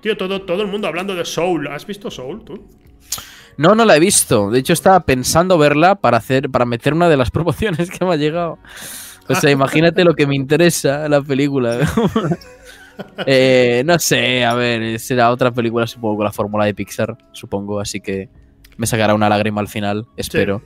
Tío, 0.00 0.16
todo, 0.16 0.42
todo 0.42 0.62
el 0.62 0.68
mundo 0.68 0.88
hablando 0.88 1.14
de 1.14 1.24
Soul. 1.24 1.68
¿Has 1.68 1.86
visto 1.86 2.10
Soul 2.10 2.44
tú? 2.44 2.68
No, 3.56 3.74
no 3.74 3.84
la 3.84 3.96
he 3.96 4.00
visto. 4.00 4.50
De 4.50 4.58
hecho, 4.58 4.72
estaba 4.72 5.00
pensando 5.00 5.58
verla 5.58 5.96
para 5.96 6.18
hacer, 6.18 6.50
para 6.50 6.66
meter 6.66 6.94
una 6.94 7.08
de 7.08 7.16
las 7.16 7.30
promociones 7.32 7.90
que 7.90 8.04
me 8.04 8.12
ha 8.12 8.16
llegado. 8.16 8.58
O 9.28 9.34
sea, 9.34 9.50
imagínate 9.50 10.04
lo 10.04 10.14
que 10.14 10.26
me 10.26 10.36
interesa 10.36 11.08
la 11.08 11.22
película. 11.22 11.80
Eh, 13.26 13.82
no 13.84 13.98
sé, 13.98 14.42
a 14.42 14.54
ver, 14.54 14.98
será 14.98 15.30
otra 15.30 15.50
película, 15.50 15.86
supongo, 15.86 16.16
con 16.16 16.24
la 16.24 16.32
fórmula 16.32 16.64
de 16.64 16.74
Pixar, 16.74 17.16
supongo, 17.32 17.78
así 17.78 18.00
que 18.00 18.30
me 18.78 18.86
sacará 18.86 19.14
una 19.14 19.28
lágrima 19.28 19.60
al 19.60 19.68
final, 19.68 20.06
espero. 20.16 20.62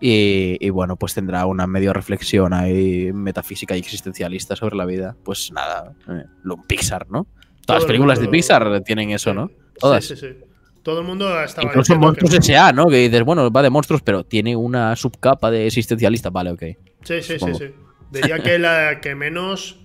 Y, 0.00 0.68
bueno, 0.70 0.96
pues 0.96 1.14
tendrá 1.14 1.46
una 1.46 1.68
medio 1.68 1.92
reflexión 1.92 2.52
ahí 2.52 3.12
metafísica 3.12 3.76
y 3.76 3.78
existencialista 3.78 4.56
sobre 4.56 4.74
la 4.74 4.84
vida. 4.84 5.14
Pues 5.22 5.52
nada, 5.52 5.94
eh, 6.08 6.24
lo 6.42 6.60
Pixar, 6.60 7.08
¿no? 7.08 7.28
Todas 7.66 7.82
las 7.82 7.86
películas 7.86 8.20
de 8.20 8.28
Pixar 8.28 8.82
tienen 8.82 9.10
eso, 9.10 9.32
¿no? 9.32 9.50
Todas. 9.78 10.04
Sí, 10.04 10.16
sí, 10.16 10.26
sí. 10.28 10.44
Todo 10.82 11.00
el 11.00 11.06
mundo 11.06 11.40
estaba. 11.42 11.68
Incluso 11.68 11.96
Monstruos 11.96 12.34
S.A., 12.34 12.72
¿no? 12.72 12.88
Que 12.88 12.96
dices, 12.96 13.22
bueno, 13.22 13.50
va 13.50 13.62
de 13.62 13.70
monstruos, 13.70 14.02
pero 14.02 14.24
tiene 14.24 14.56
una 14.56 14.96
subcapa 14.96 15.50
de 15.50 15.66
existencialista. 15.66 16.30
Vale, 16.30 16.50
ok. 16.50 16.62
Sí, 17.04 17.22
sí, 17.22 17.38
sí, 17.38 17.54
sí. 17.56 17.74
Diría 18.10 18.40
que 18.40 18.58
la 18.58 19.00
que 19.00 19.14
menos. 19.14 19.78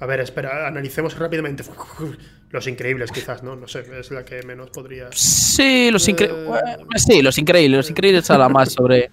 A 0.00 0.06
ver, 0.06 0.20
espera, 0.20 0.66
analicemos 0.66 1.18
rápidamente. 1.18 1.64
Los 2.50 2.68
increíbles, 2.68 3.10
quizás, 3.10 3.42
¿no? 3.42 3.56
No 3.56 3.66
sé, 3.66 3.84
es 3.98 4.12
la 4.12 4.24
que 4.24 4.42
menos 4.44 4.70
podría. 4.70 5.08
Sí, 5.10 5.90
los 5.90 6.06
increíbles. 6.06 6.48
Eh, 6.48 6.98
sí, 6.98 7.20
los 7.20 7.36
increíbles. 7.36 7.78
Los 7.78 7.90
increíbles 7.90 8.30
habla 8.30 8.48
más 8.48 8.72
sobre. 8.74 9.10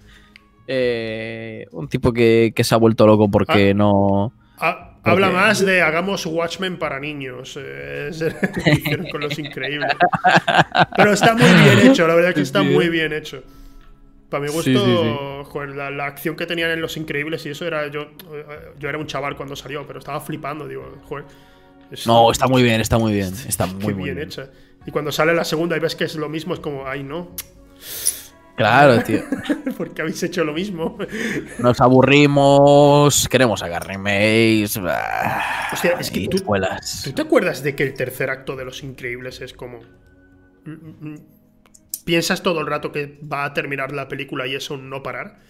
Eh, 0.68 1.66
un 1.72 1.88
tipo 1.88 2.12
que, 2.12 2.54
se 2.56 2.72
ha 2.72 2.78
vuelto 2.78 3.04
loco 3.04 3.28
porque 3.28 3.70
ah. 3.70 3.74
no. 3.74 4.32
Ah, 4.58 4.91
Habla 5.04 5.30
más 5.30 5.64
de 5.64 5.82
hagamos 5.82 6.24
Watchmen 6.26 6.78
para 6.78 7.00
niños. 7.00 7.58
Eh, 7.60 8.10
con 9.10 9.20
los 9.20 9.38
increíbles. 9.38 9.90
Pero 10.96 11.12
está 11.12 11.34
muy 11.34 11.48
bien 11.48 11.78
hecho, 11.90 12.06
la 12.06 12.14
verdad 12.14 12.34
que 12.34 12.42
está 12.42 12.62
muy 12.62 12.88
bien 12.88 13.12
hecho. 13.12 13.42
Para 14.28 14.44
mi 14.44 14.50
gusto, 14.50 15.44
la, 15.74 16.06
acción 16.06 16.36
que 16.36 16.46
tenían 16.46 16.70
en 16.70 16.80
Los 16.80 16.96
Increíbles 16.96 17.44
y 17.44 17.50
eso 17.50 17.66
era. 17.66 17.88
Yo, 17.88 18.12
yo 18.78 18.88
era 18.88 18.96
un 18.96 19.06
chaval 19.06 19.36
cuando 19.36 19.54
salió, 19.54 19.86
pero 19.86 19.98
estaba 19.98 20.22
flipando, 20.22 20.66
digo, 20.66 21.00
joder. 21.04 21.26
no, 22.06 22.30
está 22.30 22.46
muy 22.46 22.62
bien, 22.62 22.80
está 22.80 22.96
muy 22.96 23.12
bien. 23.12 23.34
Está 23.46 23.66
muy, 23.80 23.92
bien, 23.92 24.18
hecha. 24.18 24.48
Y 24.86 24.90
cuando 24.90 25.12
sale 25.12 25.34
la 25.34 25.44
segunda 25.44 25.76
y 25.76 25.80
ves 25.80 25.94
que 25.94 26.04
es 26.04 26.16
lo 26.16 26.30
mismo, 26.30 26.54
es 26.54 26.60
como, 26.60 26.86
ay, 26.86 27.02
no. 27.02 27.36
Claro, 28.56 29.02
tío. 29.02 29.20
Porque 29.76 30.02
habéis 30.02 30.22
hecho 30.22 30.44
lo 30.44 30.52
mismo. 30.52 30.98
Nos 31.58 31.80
aburrimos, 31.80 33.28
queremos 33.28 33.60
sacar 33.60 33.86
remakes. 33.86 34.76
O 34.76 34.82
sea, 35.76 35.98
es 35.98 36.10
que 36.10 36.28
tú, 36.28 36.38
tú, 36.38 37.12
te 37.12 37.22
acuerdas 37.22 37.62
de 37.62 37.74
que 37.74 37.82
el 37.82 37.94
tercer 37.94 38.30
acto 38.30 38.56
de 38.56 38.64
Los 38.64 38.82
Increíbles 38.82 39.40
es 39.40 39.54
como. 39.54 39.80
Mm, 40.64 40.70
mm, 40.70 41.10
mm, 41.12 41.18
piensas 42.04 42.42
todo 42.42 42.60
el 42.60 42.66
rato 42.66 42.92
que 42.92 43.18
va 43.20 43.44
a 43.44 43.54
terminar 43.54 43.92
la 43.92 44.08
película 44.08 44.46
y 44.46 44.54
eso 44.54 44.76
no 44.76 45.02
parar. 45.02 45.40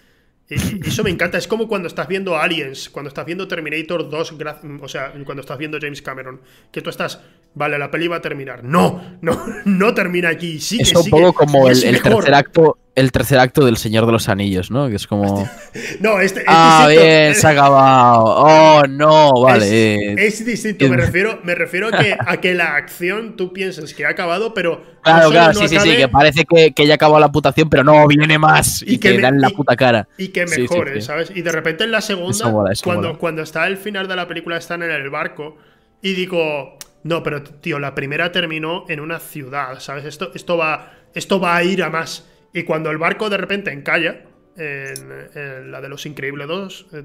Y 0.48 0.54
eso 0.86 1.02
me 1.02 1.10
encanta. 1.10 1.38
Es 1.38 1.48
como 1.48 1.68
cuando 1.68 1.88
estás 1.88 2.08
viendo 2.08 2.36
Aliens, 2.36 2.88
cuando 2.88 3.08
estás 3.08 3.26
viendo 3.26 3.48
Terminator 3.48 4.08
2, 4.08 4.34
o 4.80 4.88
sea, 4.88 5.12
cuando 5.24 5.40
estás 5.40 5.58
viendo 5.58 5.78
James 5.80 6.02
Cameron, 6.02 6.40
que 6.70 6.82
tú 6.82 6.90
estás, 6.90 7.20
vale, 7.54 7.78
la 7.78 7.90
peli 7.90 8.08
va 8.08 8.16
a 8.16 8.22
terminar. 8.22 8.64
No, 8.64 9.18
no, 9.20 9.44
no 9.64 9.94
termina 9.94 10.30
aquí. 10.30 10.60
Sigue, 10.60 10.82
es 10.82 10.94
un 10.94 11.10
poco 11.10 11.32
como 11.32 11.68
el, 11.68 11.80
tercer 11.80 12.34
acto, 12.34 12.78
el 12.94 13.12
tercer 13.12 13.38
acto 13.38 13.64
del 13.64 13.76
Señor 13.76 14.06
de 14.06 14.12
los 14.12 14.28
Anillos, 14.28 14.70
¿no? 14.70 14.88
Que 14.88 14.96
es 14.96 15.06
como. 15.06 15.48
no, 16.00 16.20
este, 16.20 16.40
este 16.40 16.44
Ah, 16.46 16.86
bien, 16.88 17.34
se 17.34 17.46
ha 17.46 17.50
acabado. 17.50 18.24
Oh, 18.24 18.82
no, 18.88 19.40
vale. 19.42 20.14
Es, 20.24 20.44
distinto. 20.44 20.88
Me 20.88 20.96
refiero, 20.98 21.40
me 21.42 21.54
refiero 21.54 21.88
a, 21.88 21.92
que, 21.92 22.16
a 22.18 22.40
que 22.40 22.54
la 22.54 22.76
acción 22.76 23.36
tú 23.36 23.52
piensas 23.52 23.94
que 23.94 24.04
ha 24.04 24.10
acabado, 24.10 24.54
pero. 24.54 24.92
Claro, 25.02 25.30
claro, 25.30 25.54
sí, 25.54 25.68
sí, 25.68 25.78
sí. 25.80 25.96
Que 25.96 26.08
parece 26.08 26.44
que, 26.44 26.72
que 26.72 26.86
ya 26.86 26.94
acabó 26.94 27.18
la 27.18 27.32
putación, 27.32 27.68
pero 27.68 27.82
no, 27.82 28.06
viene 28.06 28.38
más. 28.38 28.82
Y, 28.86 28.98
que, 28.98 29.18
dan 29.18 29.40
la 29.40 29.50
puta 29.50 29.74
cara. 29.74 30.08
Y 30.16 30.28
que 30.28 30.46
mejore, 30.46 31.00
¿sabes? 31.00 31.32
Y 31.34 31.42
de 31.42 31.50
repente 31.50 31.84
en 31.84 31.90
la 31.90 32.00
segunda, 32.00 32.52
cuando, 32.84 33.18
cuando 33.18 33.42
está 33.42 33.66
el 33.66 33.76
final 33.76 34.06
de 34.06 34.16
la 34.16 34.28
película, 34.28 34.56
están 34.56 34.82
en 34.82 34.90
el 34.90 35.10
barco. 35.10 35.56
Y 36.02 36.14
digo. 36.14 36.78
No, 37.04 37.22
pero 37.22 37.42
tío, 37.42 37.78
la 37.78 37.94
primera 37.94 38.30
terminó 38.30 38.84
en 38.88 39.00
una 39.00 39.18
ciudad, 39.18 39.80
¿sabes? 39.80 40.04
Esto, 40.04 40.30
esto, 40.34 40.56
va, 40.56 40.92
esto 41.14 41.40
va 41.40 41.56
a 41.56 41.64
ir 41.64 41.82
a 41.82 41.90
más. 41.90 42.28
Y 42.52 42.62
cuando 42.62 42.90
el 42.90 42.98
barco 42.98 43.28
de 43.28 43.38
repente 43.38 43.72
encalla, 43.72 44.22
en, 44.56 45.70
la 45.70 45.80
de 45.80 45.88
los 45.88 46.06
Increíbles 46.06 46.46
2, 46.46 46.86
eh, 46.92 47.04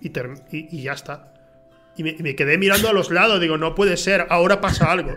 y, 0.00 0.82
ya 0.82 0.92
está. 0.92 1.32
Y 1.96 2.02
me, 2.02 2.36
quedé 2.36 2.58
mirando 2.58 2.88
a 2.88 2.92
los 2.92 3.10
lados, 3.10 3.40
digo, 3.40 3.56
no 3.56 3.74
puede 3.74 3.96
ser, 3.96 4.26
ahora 4.28 4.60
pasa 4.60 4.90
algo. 4.90 5.16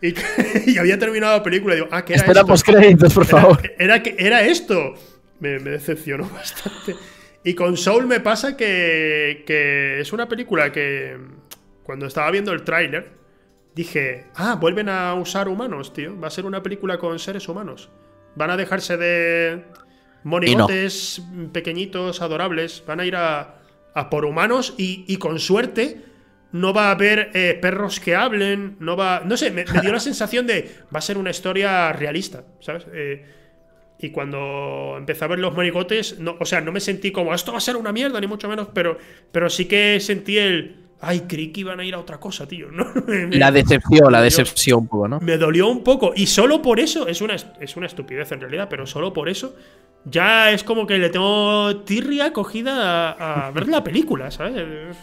Y, 0.00 0.14
había 0.78 0.98
terminado 0.98 1.36
la 1.36 1.42
película, 1.42 1.74
digo, 1.74 1.88
ah, 1.90 2.04
que 2.04 2.14
era 2.14 2.22
Espera 2.22 2.40
esto. 2.48 2.72
créditos, 2.72 3.14
por 3.14 3.26
favor. 3.26 3.60
Era, 3.78 4.02
era 4.18 4.42
esto. 4.42 4.94
Me, 5.40 5.58
decepcionó 5.58 6.28
bastante. 6.34 6.94
Y 7.44 7.54
con 7.54 7.76
Soul 7.76 8.06
me 8.06 8.20
pasa 8.20 8.56
que, 8.56 9.42
que 9.44 10.00
es 10.00 10.12
una 10.12 10.28
película 10.28 10.70
que 10.70 11.16
cuando 11.82 12.06
estaba 12.06 12.30
viendo 12.30 12.52
el 12.52 12.62
tráiler 12.62 13.21
dije, 13.74 14.26
ah, 14.34 14.56
vuelven 14.60 14.88
a 14.88 15.14
usar 15.14 15.48
humanos, 15.48 15.92
tío. 15.92 16.18
Va 16.18 16.28
a 16.28 16.30
ser 16.30 16.46
una 16.46 16.62
película 16.62 16.98
con 16.98 17.18
seres 17.18 17.48
humanos. 17.48 17.90
Van 18.34 18.50
a 18.50 18.56
dejarse 18.56 18.96
de 18.96 19.64
monigotes 20.24 21.22
pequeñitos, 21.52 22.22
adorables. 22.22 22.82
Van 22.86 23.00
a 23.00 23.06
ir 23.06 23.16
a, 23.16 23.58
por 24.10 24.24
humanos 24.24 24.74
y, 24.76 25.16
con 25.16 25.38
suerte 25.38 26.04
no 26.52 26.74
va 26.74 26.88
a 26.88 26.90
haber 26.90 27.30
eh, 27.32 27.58
perros 27.60 27.98
que 27.98 28.14
hablen. 28.14 28.76
No 28.78 28.96
va. 28.96 29.22
No 29.24 29.36
sé, 29.36 29.50
me, 29.50 29.64
dio 29.64 29.92
la 29.92 30.00
sensación 30.00 30.46
de. 30.46 30.70
Va 30.94 30.98
a 30.98 31.02
ser 31.02 31.16
una 31.16 31.30
historia 31.30 31.92
realista, 31.92 32.44
¿sabes? 32.60 32.86
Eh, 32.92 33.24
y 33.98 34.10
cuando 34.10 34.96
empecé 34.98 35.24
a 35.24 35.28
ver 35.28 35.38
los 35.38 35.54
monigotes, 35.54 36.18
no, 36.18 36.36
o 36.38 36.44
sea, 36.44 36.60
no 36.60 36.72
me 36.72 36.80
sentí 36.80 37.12
como 37.12 37.32
esto 37.32 37.52
va 37.52 37.58
a 37.58 37.60
ser 37.60 37.76
una 37.76 37.92
mierda, 37.92 38.20
ni 38.20 38.26
mucho 38.26 38.48
menos, 38.48 38.68
pero, 38.74 38.98
pero 39.30 39.48
sí 39.48 39.66
que 39.66 40.00
sentí 40.00 40.38
el 40.38 40.82
ay, 41.02 41.24
creí 41.28 41.52
que 41.52 41.60
iban 41.60 41.78
a 41.80 41.84
ir 41.84 41.94
a 41.94 41.98
otra 41.98 42.18
cosa, 42.18 42.46
tío. 42.46 42.68
la 43.30 43.50
decepción, 43.50 44.10
la 44.10 44.22
decepción 44.22 44.80
un 44.80 44.88
poco, 44.88 45.08
¿no? 45.08 45.20
Me 45.20 45.36
dolió 45.36 45.68
un 45.68 45.82
poco. 45.82 46.12
Y 46.14 46.26
solo 46.26 46.62
por 46.62 46.80
eso, 46.80 47.06
es 47.08 47.20
una, 47.20 47.34
es 47.34 47.76
una 47.76 47.86
estupidez 47.86 48.32
en 48.32 48.40
realidad, 48.40 48.68
pero 48.70 48.86
solo 48.86 49.12
por 49.12 49.28
eso, 49.28 49.54
ya 50.04 50.52
es 50.52 50.64
como 50.64 50.86
que 50.86 50.98
le 50.98 51.10
tengo 51.10 51.76
tirria 51.78 52.32
cogida 52.32 53.46
a, 53.46 53.50
ver 53.50 53.68
la 53.68 53.84
película, 53.84 54.30
¿sabes? 54.30 54.96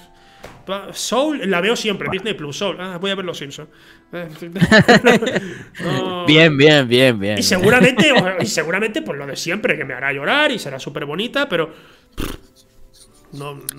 Soul, 0.94 1.50
la 1.50 1.62
veo 1.62 1.76
siempre, 1.76 2.08
Disney 2.12 2.36
Plus, 2.36 2.58
Soul. 2.58 2.78
Ah, 2.80 3.00
voy 3.02 3.10
a 3.12 3.16
ver 3.16 3.26
Los 3.26 3.40
Simpsons. 3.40 3.70
Bien, 6.28 6.58
bien, 6.58 6.88
bien, 6.88 7.20
bien. 7.20 7.40
Y 7.40 7.44
seguramente, 7.44 8.14
y 8.40 8.46
seguramente, 8.46 9.02
por 9.02 9.18
lo 9.18 9.26
de 9.26 9.36
siempre, 9.36 9.76
que 9.76 9.84
me 9.84 9.96
hará 9.96 10.14
llorar 10.14 10.52
y 10.52 10.60
será 10.60 10.78
súper 10.80 11.06
bonita, 11.06 11.50
pero 11.50 11.74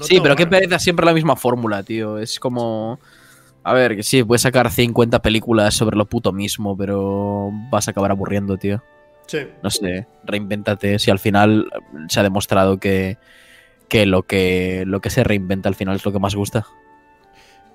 sí, 0.03 0.21
pero 0.23 0.37
qué 0.37 0.47
pereza 0.47 0.79
siempre 0.79 1.07
la 1.07 1.15
misma 1.15 1.37
fórmula, 1.37 1.83
tío. 1.83 2.19
Es 2.19 2.39
como. 2.39 2.99
A 3.63 3.75
ver, 3.75 3.97
que 3.97 4.03
sí, 4.03 4.25
puedes 4.25 4.43
sacar 4.43 4.71
50 4.71 5.21
películas 5.21 5.75
sobre 5.75 5.97
lo 5.97 6.07
puto 6.07 6.33
mismo, 6.33 6.77
pero 6.77 7.51
vas 7.71 7.89
a 7.89 7.91
acabar 7.91 8.11
aburriendo, 8.11 8.57
tío. 8.57 8.83
Sí. 9.27 9.41
No 9.63 9.71
sé, 9.71 10.07
reinvéntate. 10.25 10.99
Si 10.99 11.11
al 11.11 11.19
final 11.19 11.71
se 12.09 12.21
ha 12.21 12.23
demostrado 12.23 12.81
que, 12.81 13.19
que, 13.89 14.07
lo 14.07 14.23
que 14.23 14.85
lo 14.87 15.01
que 15.01 15.11
se 15.11 15.25
reinventa 15.25 15.69
al 15.69 15.75
final 15.75 15.97
es 15.97 16.05
lo 16.05 16.13
que 16.13 16.19
más 16.19 16.35
gusta. 16.35 16.67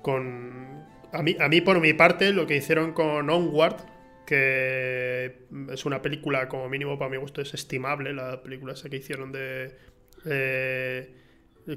Con. 0.02 0.84
A 1.12 1.22
mí, 1.22 1.36
a 1.40 1.48
mí, 1.48 1.60
por 1.60 1.80
mi 1.80 1.92
parte, 1.94 2.32
lo 2.32 2.46
que 2.46 2.56
hicieron 2.56 2.92
con 2.92 3.30
Onward, 3.30 3.76
que 4.26 5.46
es 5.72 5.86
una 5.86 6.02
película, 6.02 6.48
como 6.48 6.68
mínimo 6.68 6.98
para 6.98 7.10
mi 7.10 7.16
gusto, 7.16 7.40
es 7.40 7.54
estimable, 7.54 8.12
la 8.12 8.42
película 8.42 8.72
esa 8.74 8.88
que 8.88 8.96
hicieron 8.96 9.32
de. 9.32 9.78
Eh, 10.26 11.14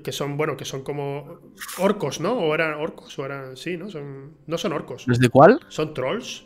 que 0.03 0.11
son, 0.11 0.37
bueno, 0.37 0.55
que 0.55 0.65
son 0.65 0.83
como 0.83 1.39
orcos, 1.79 2.19
¿no? 2.19 2.33
O 2.33 2.53
eran 2.53 2.75
orcos, 2.75 3.17
o 3.17 3.25
eran, 3.25 3.57
sí, 3.57 3.75
¿no? 3.75 3.89
Son, 3.89 4.37
no 4.45 4.57
son 4.57 4.73
orcos. 4.73 5.07
¿Los 5.07 5.19
de 5.19 5.29
cuál? 5.29 5.59
Son 5.67 5.93
trolls. 5.95 6.45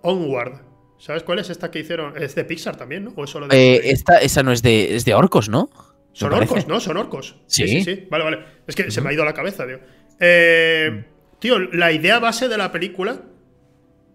Onward. 0.00 0.62
¿Sabes 0.98 1.22
cuál 1.24 1.40
es 1.40 1.50
esta 1.50 1.70
que 1.70 1.80
hicieron? 1.80 2.16
Es 2.20 2.34
de 2.34 2.44
Pixar 2.44 2.76
también, 2.76 3.04
¿no? 3.04 3.12
¿O 3.16 3.26
solo 3.26 3.48
de 3.48 3.74
eh, 3.74 3.90
esta, 3.90 4.18
esa 4.18 4.42
no 4.42 4.52
es 4.52 4.62
de, 4.62 4.96
es 4.96 5.04
de 5.04 5.12
orcos, 5.12 5.50
¿no? 5.50 5.68
Son 6.12 6.32
orcos, 6.32 6.66
¿no? 6.66 6.80
Son 6.80 6.96
orcos. 6.96 7.36
¿Sí? 7.46 7.68
sí, 7.68 7.82
sí, 7.82 8.06
Vale, 8.10 8.24
vale. 8.24 8.38
Es 8.66 8.74
que 8.74 8.90
se 8.90 9.02
me 9.02 9.10
ha 9.10 9.12
ido 9.12 9.24
la 9.24 9.34
cabeza, 9.34 9.66
tío. 9.66 9.80
Eh, 10.18 11.04
tío, 11.40 11.58
la 11.58 11.92
idea 11.92 12.18
base 12.18 12.48
de 12.48 12.56
la 12.56 12.72
película 12.72 13.20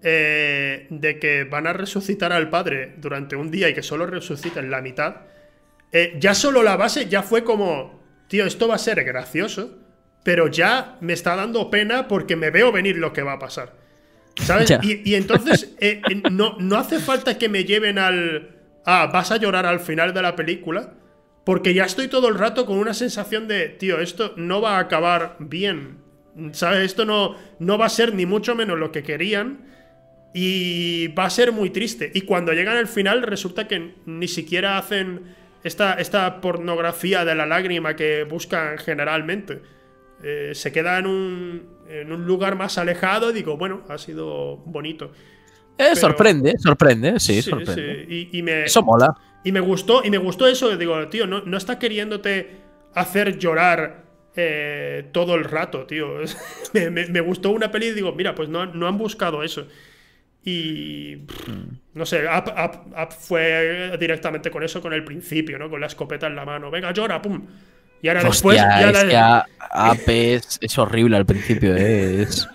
eh, 0.01 0.87
de 0.89 1.19
que 1.19 1.43
van 1.43 1.67
a 1.67 1.73
resucitar 1.73 2.33
al 2.33 2.49
padre 2.49 2.95
durante 2.97 3.35
un 3.35 3.51
día 3.51 3.69
y 3.69 3.75
que 3.75 3.83
solo 3.83 4.07
resuciten 4.07 4.71
la 4.71 4.81
mitad, 4.81 5.17
ya 6.19 6.33
solo 6.33 6.63
la 6.63 6.77
base 6.77 7.07
ya 7.07 7.21
fue 7.21 7.43
como 7.43 7.98
tío, 8.29 8.45
esto 8.45 8.69
va 8.69 8.75
a 8.75 8.79
ser 8.79 9.03
gracioso, 9.03 9.77
pero 10.23 10.47
ya 10.47 10.97
me 11.01 11.13
está 11.13 11.35
dando 11.35 11.69
pena 11.69 12.07
porque 12.07 12.37
me 12.37 12.51
veo 12.51 12.71
venir 12.71 12.95
lo 12.97 13.11
que 13.11 13.23
va 13.23 13.33
a 13.33 13.39
pasar. 13.39 13.75
¿Sabes? 14.37 14.71
Y, 14.81 15.15
entonces 15.15 15.75
eh, 15.79 16.01
eh, 16.09 16.21
no, 16.31 16.55
no 16.59 16.77
hace 16.77 16.99
falta 16.99 17.37
que 17.37 17.49
me 17.49 17.65
lleven 17.65 17.97
al. 17.99 18.55
Ah, 18.85 19.09
vas 19.11 19.31
a 19.31 19.37
llorar 19.37 19.65
al 19.65 19.81
final 19.81 20.13
de 20.13 20.21
la 20.21 20.35
película. 20.35 20.93
Porque 21.43 21.73
ya 21.73 21.85
estoy 21.85 22.07
todo 22.07 22.27
el 22.27 22.35
rato 22.35 22.65
con 22.65 22.77
una 22.77 22.93
sensación 22.93 23.47
de, 23.47 23.69
tío, 23.69 23.99
esto 23.99 24.33
no 24.37 24.61
va 24.61 24.77
a 24.77 24.81
acabar 24.81 25.35
bien. 25.39 25.97
¿Sabes? 26.51 26.85
Esto 26.85 27.05
no, 27.05 27.35
no 27.57 27.77
va 27.77 27.87
a 27.87 27.89
ser 27.89 28.13
ni 28.13 28.25
mucho 28.25 28.55
menos 28.55 28.77
lo 28.77 28.91
que 28.91 29.03
querían. 29.03 29.65
Y 30.33 31.07
va 31.09 31.25
a 31.25 31.29
ser 31.31 31.51
muy 31.51 31.71
triste. 31.71 32.11
Y 32.13 32.21
cuando 32.21 32.53
llegan 32.53 32.77
al 32.77 32.87
final, 32.87 33.23
resulta 33.23 33.67
que 33.67 33.95
ni 34.05 34.27
siquiera 34.27 34.77
hacen 34.77 35.35
esta, 35.63 35.93
esta 35.95 36.41
pornografía 36.41 37.25
de 37.25 37.35
la 37.35 37.45
lágrima 37.45 37.95
que 37.95 38.23
buscan 38.23 38.77
generalmente. 38.77 39.61
Eh, 40.23 40.51
se 40.53 40.71
queda 40.71 40.99
en 40.99 41.05
un, 41.05 41.69
en 41.87 42.11
un 42.11 42.25
lugar 42.25 42.55
más 42.55 42.77
alejado 42.77 43.31
y 43.31 43.33
digo, 43.33 43.57
bueno, 43.57 43.83
ha 43.89 43.97
sido 43.97 44.57
bonito. 44.57 45.11
Eh, 45.77 45.95
sorprende, 45.95 46.55
sorprende, 46.57 47.19
sí, 47.19 47.41
sorprende. 47.41 48.05
Y, 48.09 48.43
me, 48.43 48.65
eso 48.65 48.83
mola. 48.83 49.15
Y 49.45 49.53
me 49.53 49.61
gustó, 49.61 50.03
y 50.03 50.09
me 50.09 50.17
gustó 50.17 50.45
eso. 50.45 50.75
Digo, 50.75 51.07
tío, 51.07 51.25
no, 51.25 51.41
no 51.41 51.57
está 51.57 51.79
queriéndote 51.79 52.57
hacer 52.93 53.37
llorar 53.37 54.03
eh, 54.35 55.09
todo 55.13 55.35
el 55.35 55.45
rato, 55.45 55.85
tío. 55.85 56.15
me, 56.73 57.21
gustó 57.21 57.51
una 57.51 57.71
peli 57.71 57.87
y 57.87 57.93
digo, 57.93 58.11
mira, 58.11 58.35
pues 58.35 58.49
no, 58.49 58.65
no 58.65 58.87
han 58.87 58.97
buscado 58.97 59.41
eso. 59.41 59.67
Y 60.43 61.17
no 61.93 62.05
sé, 62.05 62.25
Up, 62.25 63.11
fue 63.11 63.97
directamente 63.99 64.49
con 64.49 64.63
eso, 64.63 64.81
con 64.81 64.93
el 64.93 65.03
principio, 65.03 65.59
¿no? 65.59 65.69
Con 65.69 65.81
la 65.81 65.87
escopeta 65.87 66.27
en 66.27 66.35
la 66.35 66.45
mano. 66.45 66.71
Venga, 66.71 66.91
llora, 66.91 67.21
pum. 67.21 67.45
Y 68.01 68.07
ahora 68.07 68.23
después. 68.23 68.57
Ya 68.57 68.89
es 68.89 70.03
que 70.03 70.33
es, 70.35 70.57
es, 70.61 70.77
horrible 70.77 71.17
al 71.17 71.25
principio, 71.25 71.75
¿eh? 71.75 72.21
Es. 72.23 72.47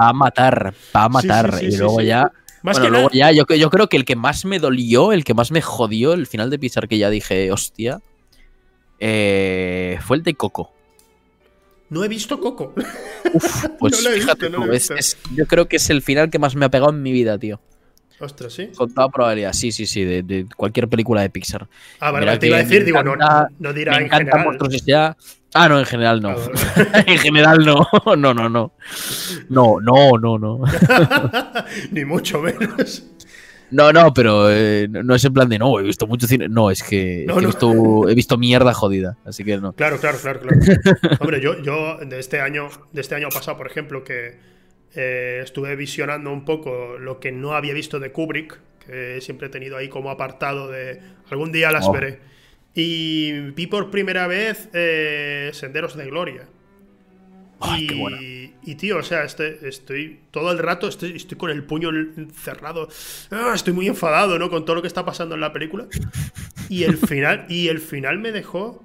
Va 0.00 0.08
a 0.08 0.12
matar, 0.12 0.72
va 0.94 1.04
a 1.04 1.08
matar. 1.08 1.58
y 1.60 1.76
luego 1.76 2.00
ya. 2.00 2.32
Más 2.62 2.80
que 2.80 2.88
luego 2.88 3.10
ya, 3.12 3.30
yo, 3.30 3.44
yo 3.46 3.70
creo 3.70 3.88
que 3.88 3.96
el 3.96 4.04
que 4.04 4.16
más 4.16 4.44
me 4.44 4.58
dolió, 4.58 5.12
el 5.12 5.24
que 5.24 5.34
más 5.34 5.52
me 5.52 5.62
jodió, 5.62 6.12
el 6.12 6.26
final 6.26 6.50
de 6.50 6.58
Pixar 6.58 6.88
que 6.88 6.98
ya 6.98 7.08
dije, 7.08 7.52
hostia, 7.52 8.00
eh, 8.98 9.98
fue 10.02 10.16
el 10.16 10.22
de 10.22 10.34
Coco. 10.34 10.72
No 11.90 12.04
he 12.04 12.08
visto 12.08 12.40
Coco. 12.40 12.74
Uf, 13.32 13.66
pues 13.78 14.06
fíjate, 14.06 14.50
yo 15.34 15.46
creo 15.46 15.68
que 15.68 15.76
es 15.76 15.90
el 15.90 16.02
final 16.02 16.30
que 16.30 16.38
más 16.38 16.54
me 16.54 16.66
ha 16.66 16.70
pegado 16.70 16.90
en 16.90 17.02
mi 17.02 17.12
vida, 17.12 17.38
tío. 17.38 17.60
Ostras, 18.20 18.52
sí. 18.52 18.70
Con 18.76 18.92
toda 18.92 19.08
probabilidad, 19.10 19.52
sí, 19.52 19.70
sí, 19.70 19.86
sí, 19.86 20.04
de, 20.04 20.46
cualquier 20.56 20.88
película 20.88 21.22
de 21.22 21.30
Pixar. 21.30 21.68
Ah, 22.00 22.10
vale, 22.10 22.36
te 22.38 22.48
iba 22.48 22.56
a 22.56 22.64
decir, 22.64 22.84
digo, 22.84 23.02
no, 23.02 23.14
no 23.58 23.72
dirá 23.72 23.92
me 23.92 24.04
en 24.04 24.10
general. 24.10 24.58
Ya... 24.84 25.16
Ah, 25.54 25.68
no, 25.68 25.78
en 25.78 25.86
general 25.86 26.20
no. 26.20 26.30
Ah, 26.30 27.04
en 27.06 27.18
general 27.18 27.64
no. 27.64 27.86
No, 28.16 28.34
no, 28.34 28.48
no. 28.48 28.72
No, 29.48 29.80
no, 29.80 30.18
no, 30.18 30.38
no. 30.38 30.60
Ni 31.92 32.04
mucho 32.04 32.42
menos. 32.42 33.04
No, 33.70 33.92
no, 33.92 34.14
pero 34.14 34.50
eh, 34.50 34.88
no 34.88 35.14
es 35.14 35.24
en 35.24 35.32
plan 35.34 35.48
de 35.48 35.58
no, 35.58 35.78
he 35.78 35.82
visto 35.82 36.06
mucho 36.06 36.26
cine. 36.26 36.48
No, 36.48 36.70
es 36.70 36.82
que, 36.82 37.24
he, 37.24 38.14
Visto, 38.14 38.38
mierda 38.38 38.72
jodida, 38.74 39.16
así 39.24 39.44
que 39.44 39.58
no. 39.58 39.72
Claro, 39.72 39.98
claro, 39.98 40.18
claro, 40.18 40.40
claro. 40.40 40.56
Hombre, 41.20 41.40
yo, 41.40 41.60
yo 41.62 41.98
de 41.98 42.18
este 42.18 42.40
año, 42.40 42.68
de 42.92 43.00
este 43.00 43.14
año 43.14 43.28
pasado, 43.28 43.58
por 43.58 43.66
ejemplo, 43.66 44.04
que 44.04 44.38
eh, 44.94 45.40
estuve 45.42 45.76
visionando 45.76 46.32
un 46.32 46.44
poco 46.44 46.98
lo 46.98 47.20
que 47.20 47.32
no 47.32 47.52
había 47.54 47.74
visto 47.74 48.00
de 48.00 48.10
Kubrick, 48.10 48.58
que 48.86 49.20
siempre 49.20 49.48
he 49.48 49.50
tenido 49.50 49.76
ahí 49.76 49.88
como 49.88 50.10
apartado 50.10 50.68
de 50.68 51.00
algún 51.30 51.52
día 51.52 51.70
las 51.70 51.86
oh. 51.86 51.92
veré. 51.92 52.20
Y 52.74 53.32
vi 53.50 53.66
por 53.66 53.90
primera 53.90 54.26
vez 54.26 54.68
eh, 54.72 55.50
Senderos 55.52 55.96
de 55.96 56.06
Gloria. 56.06 56.48
Y, 58.62 58.74
tío, 58.76 58.98
o 58.98 59.02
sea, 59.02 59.24
este, 59.24 59.68
estoy 59.68 60.20
todo 60.30 60.52
el 60.52 60.58
rato, 60.58 60.88
estoy, 60.88 61.16
estoy 61.16 61.36
con 61.36 61.50
el 61.50 61.64
puño 61.64 61.90
cerrado. 62.42 62.88
Ah, 63.30 63.52
estoy 63.54 63.72
muy 63.72 63.86
enfadado, 63.88 64.38
¿no? 64.38 64.50
Con 64.50 64.64
todo 64.64 64.76
lo 64.76 64.82
que 64.82 64.88
está 64.88 65.04
pasando 65.04 65.34
en 65.34 65.40
la 65.40 65.52
película. 65.52 65.86
Y 66.68 66.84
el 66.84 66.96
final, 67.08 67.46
y 67.48 67.68
el 67.68 67.80
final 67.80 68.18
me 68.18 68.32
dejó. 68.32 68.84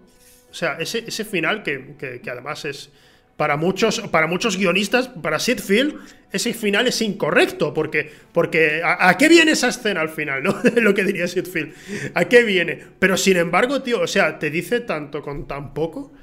O 0.49 0.53
sea, 0.53 0.77
ese, 0.79 1.03
ese 1.07 1.25
final 1.25 1.63
que, 1.63 2.19
que 2.23 2.29
además 2.29 2.65
es, 2.65 2.91
para 3.37 3.57
muchos, 3.57 3.99
para 4.11 4.27
muchos 4.27 4.57
guionistas, 4.57 5.07
para 5.07 5.39
Sid 5.39 5.59
Field, 5.59 5.95
ese 6.31 6.53
final 6.53 6.87
es 6.87 7.01
incorrecto, 7.01 7.73
porque, 7.73 8.11
porque 8.31 8.81
¿a, 8.83 9.17
qué 9.17 9.27
viene 9.27 9.51
esa 9.51 9.69
escena 9.69 10.01
al 10.01 10.09
final? 10.09 10.43
¿no? 10.43 10.55
Lo 10.81 10.93
que 10.93 11.03
diría 11.03 11.27
Sid 11.27 11.45
Field. 11.45 11.73
¿A 12.13 12.25
qué 12.25 12.43
viene? 12.43 12.79
Pero 12.99 13.17
sin 13.17 13.37
embargo, 13.37 13.81
tío, 13.81 14.01
o 14.01 14.07
sea, 14.07 14.37
te 14.37 14.49
dice 14.49 14.81
tanto 14.81 15.21
con 15.21 15.47
tan 15.47 15.73
poco 15.73 16.13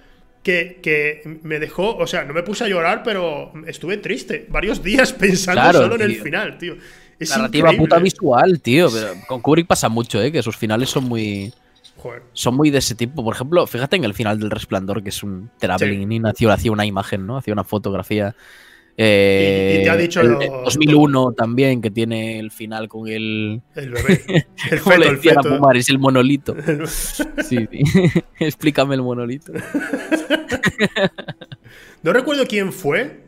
que, 0.42 0.80
que 0.82 1.38
me 1.42 1.58
dejó, 1.58 1.96
o 1.96 2.06
sea, 2.06 2.24
no 2.24 2.32
me 2.32 2.42
puse 2.42 2.64
a 2.64 2.68
llorar, 2.68 3.02
pero 3.02 3.52
estuve 3.66 3.98
triste 3.98 4.46
varios 4.48 4.82
días 4.82 5.12
pensando 5.12 5.72
solo 5.72 5.94
en 5.96 6.02
el 6.02 6.16
final, 6.16 6.58
tío. 6.58 6.76
Es 7.18 7.30
Narrativa 7.30 7.72
puta 7.72 7.98
visual, 7.98 8.60
tío. 8.60 8.88
Pero 8.90 9.08
con 9.28 9.42
Kubrick 9.42 9.66
pasa 9.66 9.90
mucho, 9.90 10.22
¿eh? 10.22 10.32
Que 10.32 10.42
sus 10.42 10.56
finales 10.56 10.88
son 10.88 11.04
muy 11.04 11.52
son 12.32 12.56
muy 12.56 12.70
de 12.70 12.78
ese 12.78 12.94
tipo. 12.94 13.22
Por 13.22 13.34
ejemplo, 13.34 13.66
fíjate 13.66 13.96
en 13.96 14.04
el 14.04 14.14
final 14.14 14.38
del 14.38 14.50
Resplandor, 14.50 15.02
que 15.02 15.10
es 15.10 15.22
un 15.22 15.50
traveling 15.58 16.10
y 16.10 16.18
nació, 16.18 16.50
hacía 16.50 16.72
una 16.72 16.86
imagen, 16.86 17.26
¿no? 17.26 17.36
Hacía 17.36 17.52
una 17.52 17.64
fotografía. 17.64 18.34
Eh, 19.02 19.78
y, 19.80 19.84
te 19.84 19.88
ha 19.88 19.96
dicho 19.96 20.20
el, 20.20 20.36
2001 20.62 21.32
también, 21.32 21.80
que 21.80 21.90
tiene 21.90 22.38
el 22.38 22.50
final 22.50 22.86
con 22.86 23.08
el. 23.08 23.62
El 23.74 23.90
bebé. 23.92 24.22
El 24.70 24.78
feto, 24.78 25.02
el 25.02 25.16
feto. 25.16 25.72
es 25.72 25.88
el 25.88 25.98
monolito. 25.98 26.54
sí, 27.42 27.66
Explícame 28.38 28.96
el 28.96 29.02
monolito. 29.02 29.54
no 32.02 32.12
recuerdo 32.12 32.46
quién 32.46 32.74
fue. 32.74 33.24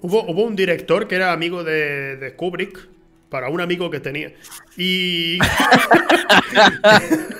Hubo, 0.00 0.24
hubo 0.24 0.44
un 0.44 0.56
director 0.56 1.06
que 1.06 1.16
era 1.16 1.34
amigo 1.34 1.64
de, 1.64 2.16
de 2.16 2.34
Kubrick, 2.34 2.88
para 3.28 3.48
un 3.48 3.60
amigo 3.60 3.90
que 3.90 4.00
tenía. 4.00 4.32
Y. 4.76 5.38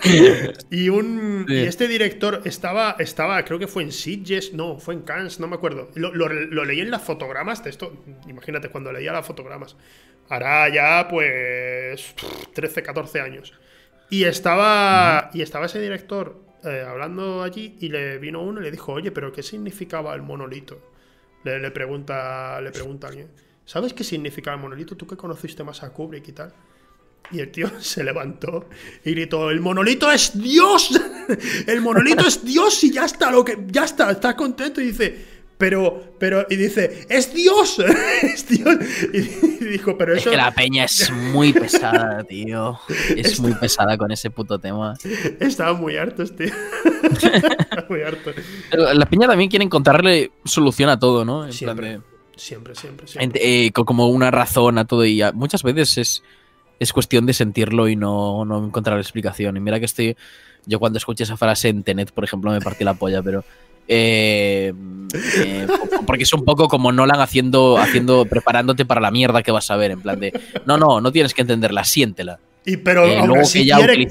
y 0.70 0.88
un. 0.88 1.46
Y 1.48 1.58
este 1.58 1.88
director 1.88 2.42
estaba, 2.44 2.96
estaba, 2.98 3.42
creo 3.44 3.58
que 3.58 3.66
fue 3.66 3.82
en 3.82 3.92
Sitges, 3.92 4.52
no, 4.52 4.78
fue 4.78 4.94
en 4.94 5.02
Cannes, 5.02 5.40
no 5.40 5.46
me 5.46 5.56
acuerdo. 5.56 5.90
Lo, 5.94 6.64
leí 6.64 6.80
en 6.80 6.90
las 6.90 7.02
fotogramas 7.02 7.64
de 7.64 7.70
esto. 7.70 8.04
Imagínate, 8.28 8.68
cuando 8.68 8.92
leía 8.92 9.12
las 9.12 9.26
fotogramas. 9.26 9.76
Hará 10.28 10.68
ya, 10.68 11.08
pues. 11.08 12.14
13, 12.54 12.82
14 12.82 13.20
años. 13.20 13.54
Y 14.10 14.24
estaba. 14.24 15.30
Y 15.32 15.42
estaba 15.42 15.66
ese 15.66 15.80
director 15.80 16.42
eh, 16.64 16.84
hablando 16.86 17.42
allí 17.42 17.76
y 17.80 17.88
le 17.88 18.18
vino 18.18 18.42
uno 18.42 18.60
y 18.60 18.64
le 18.64 18.70
dijo, 18.70 18.92
oye, 18.92 19.10
pero 19.10 19.32
¿qué 19.32 19.42
significaba 19.42 20.14
el 20.14 20.22
monolito? 20.22 20.92
Le, 21.44 21.60
le 21.60 21.70
pregunta, 21.70 22.60
le 22.60 22.72
pregunta 22.72 23.06
a 23.06 23.10
alguien. 23.10 23.47
¿Sabes 23.68 23.92
qué 23.92 24.02
significa 24.02 24.50
el 24.54 24.58
monolito? 24.58 24.96
Tú 24.96 25.06
que 25.06 25.14
conociste 25.14 25.62
más 25.62 25.82
a 25.82 25.90
Kubrick 25.90 26.26
y 26.26 26.32
tal. 26.32 26.54
Y 27.30 27.40
el 27.40 27.50
tío 27.50 27.68
se 27.80 28.02
levantó 28.02 28.66
y 29.04 29.10
gritó: 29.10 29.50
¡El 29.50 29.60
monolito 29.60 30.10
es 30.10 30.40
Dios! 30.40 30.98
¡El 31.66 31.82
monolito 31.82 32.26
es 32.26 32.42
Dios! 32.42 32.82
Y 32.84 32.92
ya 32.92 33.04
está, 33.04 33.30
lo 33.30 33.44
que. 33.44 33.58
Ya 33.66 33.84
está, 33.84 34.10
está 34.10 34.34
contento. 34.34 34.80
Y 34.80 34.86
dice. 34.86 35.38
Pero, 35.58 36.14
pero, 36.20 36.46
y 36.48 36.54
dice, 36.54 37.04
¡es 37.08 37.34
Dios! 37.34 37.80
¡Es 38.22 38.48
Dios! 38.48 38.76
Y, 39.12 39.64
dijo, 39.64 39.98
pero 39.98 40.12
eso. 40.14 40.30
Es 40.30 40.30
que 40.30 40.36
la 40.36 40.54
peña 40.54 40.84
es 40.84 41.10
muy 41.10 41.52
pesada, 41.52 42.22
tío. 42.22 42.78
Es 43.16 43.40
muy 43.40 43.52
pesada 43.54 43.98
con 43.98 44.12
ese 44.12 44.30
puto 44.30 44.60
tema. 44.60 44.94
Estaba 45.40 45.72
muy 45.72 45.96
hartos, 45.96 46.36
tío. 46.36 46.54
muy 47.88 48.02
harto. 48.02 48.30
La 48.70 49.06
peña 49.06 49.26
también 49.26 49.50
quiere 49.50 49.64
encontrarle 49.64 50.30
solución 50.44 50.90
a 50.90 50.98
todo, 51.00 51.24
¿no? 51.24 51.44
En 51.44 51.52
Siempre. 51.52 51.98
Siempre, 52.38 52.74
siempre, 52.74 53.06
siempre. 53.06 53.66
Eh, 53.66 53.72
como 53.72 54.08
una 54.08 54.30
razón 54.30 54.78
a 54.78 54.84
todo 54.84 55.04
y 55.04 55.20
muchas 55.34 55.62
veces 55.62 55.98
es, 55.98 56.22
es 56.78 56.92
cuestión 56.92 57.26
de 57.26 57.32
sentirlo 57.32 57.88
y 57.88 57.96
no, 57.96 58.44
no 58.44 58.64
encontrar 58.64 58.98
explicación. 58.98 59.56
Y 59.56 59.60
mira 59.60 59.78
que 59.80 59.86
estoy, 59.86 60.16
yo 60.64 60.78
cuando 60.78 60.98
escuché 60.98 61.24
esa 61.24 61.36
frase 61.36 61.68
en 61.68 61.82
Tenet, 61.82 62.12
por 62.12 62.24
ejemplo, 62.24 62.50
me 62.52 62.60
partí 62.60 62.84
la 62.84 62.94
polla, 62.94 63.22
pero... 63.22 63.44
Eh, 63.90 64.72
eh, 65.14 65.66
porque 66.06 66.24
es 66.24 66.32
un 66.34 66.44
poco 66.44 66.68
como 66.68 66.92
Nolan 66.92 67.20
haciendo, 67.20 67.78
haciendo, 67.78 68.26
preparándote 68.26 68.84
para 68.84 69.00
la 69.00 69.10
mierda 69.10 69.42
que 69.42 69.50
vas 69.50 69.70
a 69.70 69.76
ver, 69.76 69.92
en 69.92 70.02
plan 70.02 70.20
de, 70.20 70.38
no, 70.66 70.76
no, 70.76 71.00
no 71.00 71.10
tienes 71.10 71.32
que 71.32 71.40
entenderla, 71.40 71.84
siéntela. 71.84 72.38
Y 72.66 72.76
pero 72.76 73.04
aún, 73.04 73.38
así 73.38 73.64
quiere, 73.64 74.08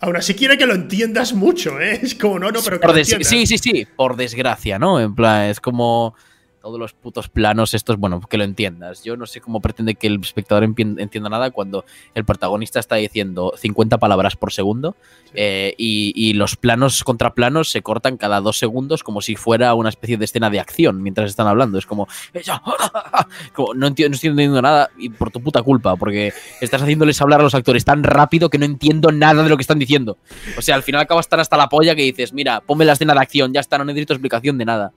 aún 0.00 0.16
así 0.16 0.32
quiere 0.32 0.56
que 0.56 0.64
lo 0.64 0.74
entiendas 0.74 1.34
mucho, 1.34 1.78
¿eh? 1.78 2.00
Es 2.02 2.14
como, 2.14 2.38
no, 2.38 2.50
no, 2.50 2.60
pero 2.64 2.80
que 2.80 3.04
Sí, 3.04 3.46
sí, 3.46 3.58
sí, 3.58 3.86
por 3.94 4.16
desgracia, 4.16 4.78
¿no? 4.78 4.98
En 4.98 5.14
plan, 5.14 5.50
es 5.50 5.60
como 5.60 6.14
todos 6.62 6.78
los 6.78 6.92
putos 6.92 7.28
planos 7.28 7.74
estos, 7.74 7.96
bueno, 7.96 8.20
que 8.20 8.38
lo 8.38 8.44
entiendas. 8.44 9.02
Yo 9.02 9.16
no 9.16 9.26
sé 9.26 9.40
cómo 9.40 9.60
pretende 9.60 9.96
que 9.96 10.06
el 10.06 10.20
espectador 10.20 10.64
entienda 10.64 11.28
nada 11.28 11.50
cuando 11.50 11.84
el 12.14 12.24
protagonista 12.24 12.78
está 12.78 12.96
diciendo 12.96 13.52
50 13.56 13.98
palabras 13.98 14.36
por 14.36 14.52
segundo 14.52 14.96
eh, 15.34 15.74
y, 15.76 16.32
los 16.32 16.56
planos 16.56 17.04
contra 17.04 17.34
planos 17.34 17.70
se 17.70 17.82
cortan 17.82 18.16
cada 18.16 18.40
dos 18.40 18.58
segundos 18.58 19.02
como 19.02 19.20
si 19.20 19.36
fuera 19.36 19.74
una 19.74 19.90
especie 19.90 20.16
de 20.16 20.24
escena 20.24 20.50
de 20.50 20.60
acción 20.60 21.02
mientras 21.02 21.30
están 21.30 21.46
hablando. 21.46 21.78
Es 21.78 21.86
como, 21.86 22.08
no, 23.74 23.86
entiendo, 23.86 24.10
no 24.10 24.14
estoy 24.14 24.30
entendiendo 24.30 24.62
nada 24.62 24.90
y 24.96 25.10
por 25.10 25.30
tu 25.30 25.42
puta 25.42 25.62
culpa, 25.62 25.96
porque 25.96 26.32
estás 26.60 26.82
haciéndoles 26.82 27.20
hablar 27.20 27.40
a 27.40 27.42
los 27.44 27.54
actores 27.54 27.84
tan 27.84 28.02
rápido 28.02 28.50
que 28.50 28.58
no 28.58 28.64
entiendo 28.64 29.12
nada 29.12 29.42
de 29.42 29.48
lo 29.48 29.56
que 29.56 29.62
están 29.62 29.78
diciendo. 29.78 30.18
O 30.56 30.62
sea, 30.62 30.74
al 30.74 30.82
final 30.82 31.02
acabas 31.02 31.28
tan 31.28 31.40
hasta 31.40 31.56
la 31.56 31.68
polla 31.68 31.94
que 31.94 32.02
dices, 32.02 32.32
mira, 32.32 32.60
ponme 32.60 32.84
la 32.84 32.94
escena 32.94 33.14
de 33.14 33.20
acción, 33.20 33.52
ya 33.52 33.60
está, 33.60 33.78
no 33.78 33.84
necesito 33.84 34.14
explicación 34.14 34.58
de 34.58 34.64
nada. 34.64 34.92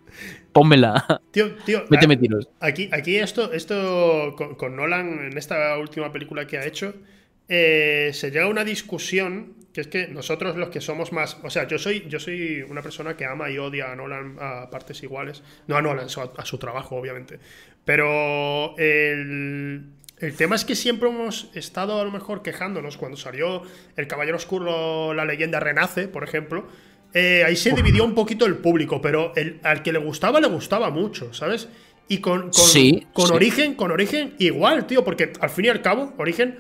pónmela. 0.52 1.22
Tío, 1.32 1.54
tío, 1.66 1.84
méteme 1.90 2.18
tiros. 2.18 2.48
Aquí, 2.60 2.90
aquí 2.92 3.18
esto, 3.18 3.52
esto 3.52 4.36
con, 4.58 4.76
Nolan, 4.76 5.32
en 5.32 5.38
esta 5.38 5.78
última 5.78 6.12
película 6.12 6.48
que 6.48 6.58
ha 6.58 6.66
hecho, 6.66 6.94
eh, 7.50 8.12
se 8.14 8.32
llega 8.32 8.46
a 8.46 8.50
una 8.50 8.64
discusión 8.64 9.65
que 9.76 9.82
es 9.82 9.88
que 9.88 10.08
nosotros 10.08 10.56
los 10.56 10.70
que 10.70 10.80
somos 10.80 11.12
más, 11.12 11.38
o 11.44 11.50
sea, 11.50 11.68
yo 11.68 11.78
soy, 11.78 12.06
yo 12.08 12.18
soy 12.18 12.62
una 12.62 12.82
persona 12.82 13.18
que 13.18 13.26
ama 13.26 13.50
y 13.50 13.58
odia 13.58 13.92
a 13.92 13.96
Nolan 13.98 14.38
a 14.40 14.70
partes 14.70 15.04
iguales, 15.04 15.44
no 15.68 15.76
a 15.76 15.82
Nolan, 15.82 16.08
a 16.38 16.46
su 16.46 16.58
trabajo, 16.58 16.96
obviamente, 16.96 17.40
pero 17.84 18.74
el, 18.78 19.84
el 20.20 20.36
tema 20.38 20.56
es 20.56 20.64
que 20.64 20.76
siempre 20.76 21.10
hemos 21.10 21.50
estado 21.56 22.00
a 22.00 22.06
lo 22.06 22.12
mejor 22.12 22.42
quejándonos 22.42 22.96
cuando 22.96 23.18
salió 23.18 23.64
El 23.98 24.08
Caballero 24.08 24.38
Oscuro, 24.38 25.14
la 25.14 25.26
leyenda 25.26 25.60
renace, 25.60 26.08
por 26.08 26.24
ejemplo. 26.24 26.70
Eh, 27.14 27.44
ahí 27.46 27.58
se 27.58 27.74
dividió 27.74 28.06
un 28.06 28.16
poquito 28.16 28.46
el 28.46 28.56
público, 28.56 29.02
pero 29.02 29.34
el, 29.36 29.60
al 29.64 29.84
que 29.84 29.92
le 29.92 30.00
gustaba, 30.00 30.40
le 30.40 30.48
gustaba 30.48 30.90
mucho, 30.90 31.34
¿sabes? 31.34 31.68
Y 32.08 32.20
con, 32.20 32.50
con, 33.14 33.32
Origen, 33.32 33.74
con 33.74 33.92
Origen, 33.92 34.36
igual, 34.40 34.88
tío, 34.88 35.04
porque 35.04 35.34
al 35.42 35.50
fin 35.50 35.66
y 35.66 35.68
al 35.68 35.82
cabo, 35.82 36.14
Origen 36.18 36.60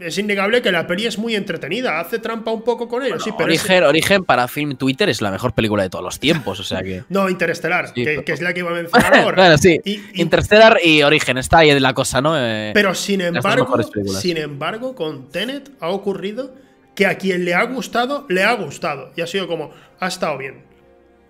es 0.00 0.18
innegable 0.18 0.62
que 0.62 0.72
la 0.72 0.86
peli 0.86 1.06
es 1.06 1.16
muy 1.16 1.36
entretenida, 1.36 2.00
hace 2.00 2.18
trampa 2.18 2.50
un 2.50 2.62
poco 2.62 2.88
con 2.88 3.04
sí, 3.20 3.30
pero 3.36 3.44
Origen, 3.44 3.84
Origen 3.84 4.24
para 4.24 4.48
film 4.48 4.74
Twitter 4.76 5.08
es 5.08 5.22
la 5.22 5.30
mejor 5.30 5.52
película 5.52 5.84
de 5.84 5.90
todos 5.90 6.04
los 6.04 6.18
tiempos, 6.18 6.58
o 6.58 6.64
sea 6.64 6.82
que. 6.82 7.04
no, 7.08 7.28
Interestelar, 7.28 7.92
que, 7.92 8.24
es 8.26 8.40
la 8.40 8.52
que 8.52 8.60
iba 8.60 8.70
a 8.70 8.74
mencionar 8.82 9.14
ahora. 9.14 9.36
bueno, 9.36 9.58
sí. 9.58 9.80
Interstellar 10.14 10.78
y 10.84 11.02
Origen, 11.02 11.38
está 11.38 11.58
ahí 11.58 11.78
la 11.78 11.94
cosa, 11.94 12.20
¿no? 12.20 12.34
Eh, 12.36 12.72
pero 12.74 12.94
sin 12.94 13.20
embargo, 13.20 13.78
sin 14.20 14.38
embargo, 14.38 14.94
con 14.96 15.28
Tenet 15.28 15.70
ha 15.78 15.90
ocurrido 15.90 16.52
que 16.96 17.06
a 17.06 17.16
quien 17.16 17.44
le 17.44 17.54
ha 17.54 17.62
gustado, 17.64 18.26
le 18.28 18.42
ha 18.42 18.52
gustado. 18.54 19.12
Y 19.16 19.20
ha 19.20 19.26
sido 19.26 19.46
como, 19.46 19.70
ha 20.00 20.08
estado 20.08 20.36
bien. 20.36 20.64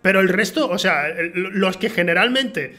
Pero 0.02 0.20
el 0.20 0.28
resto, 0.28 0.68
o 0.70 0.78
sea, 0.78 1.04
los 1.34 1.76
que 1.76 1.90
generalmente 1.90 2.74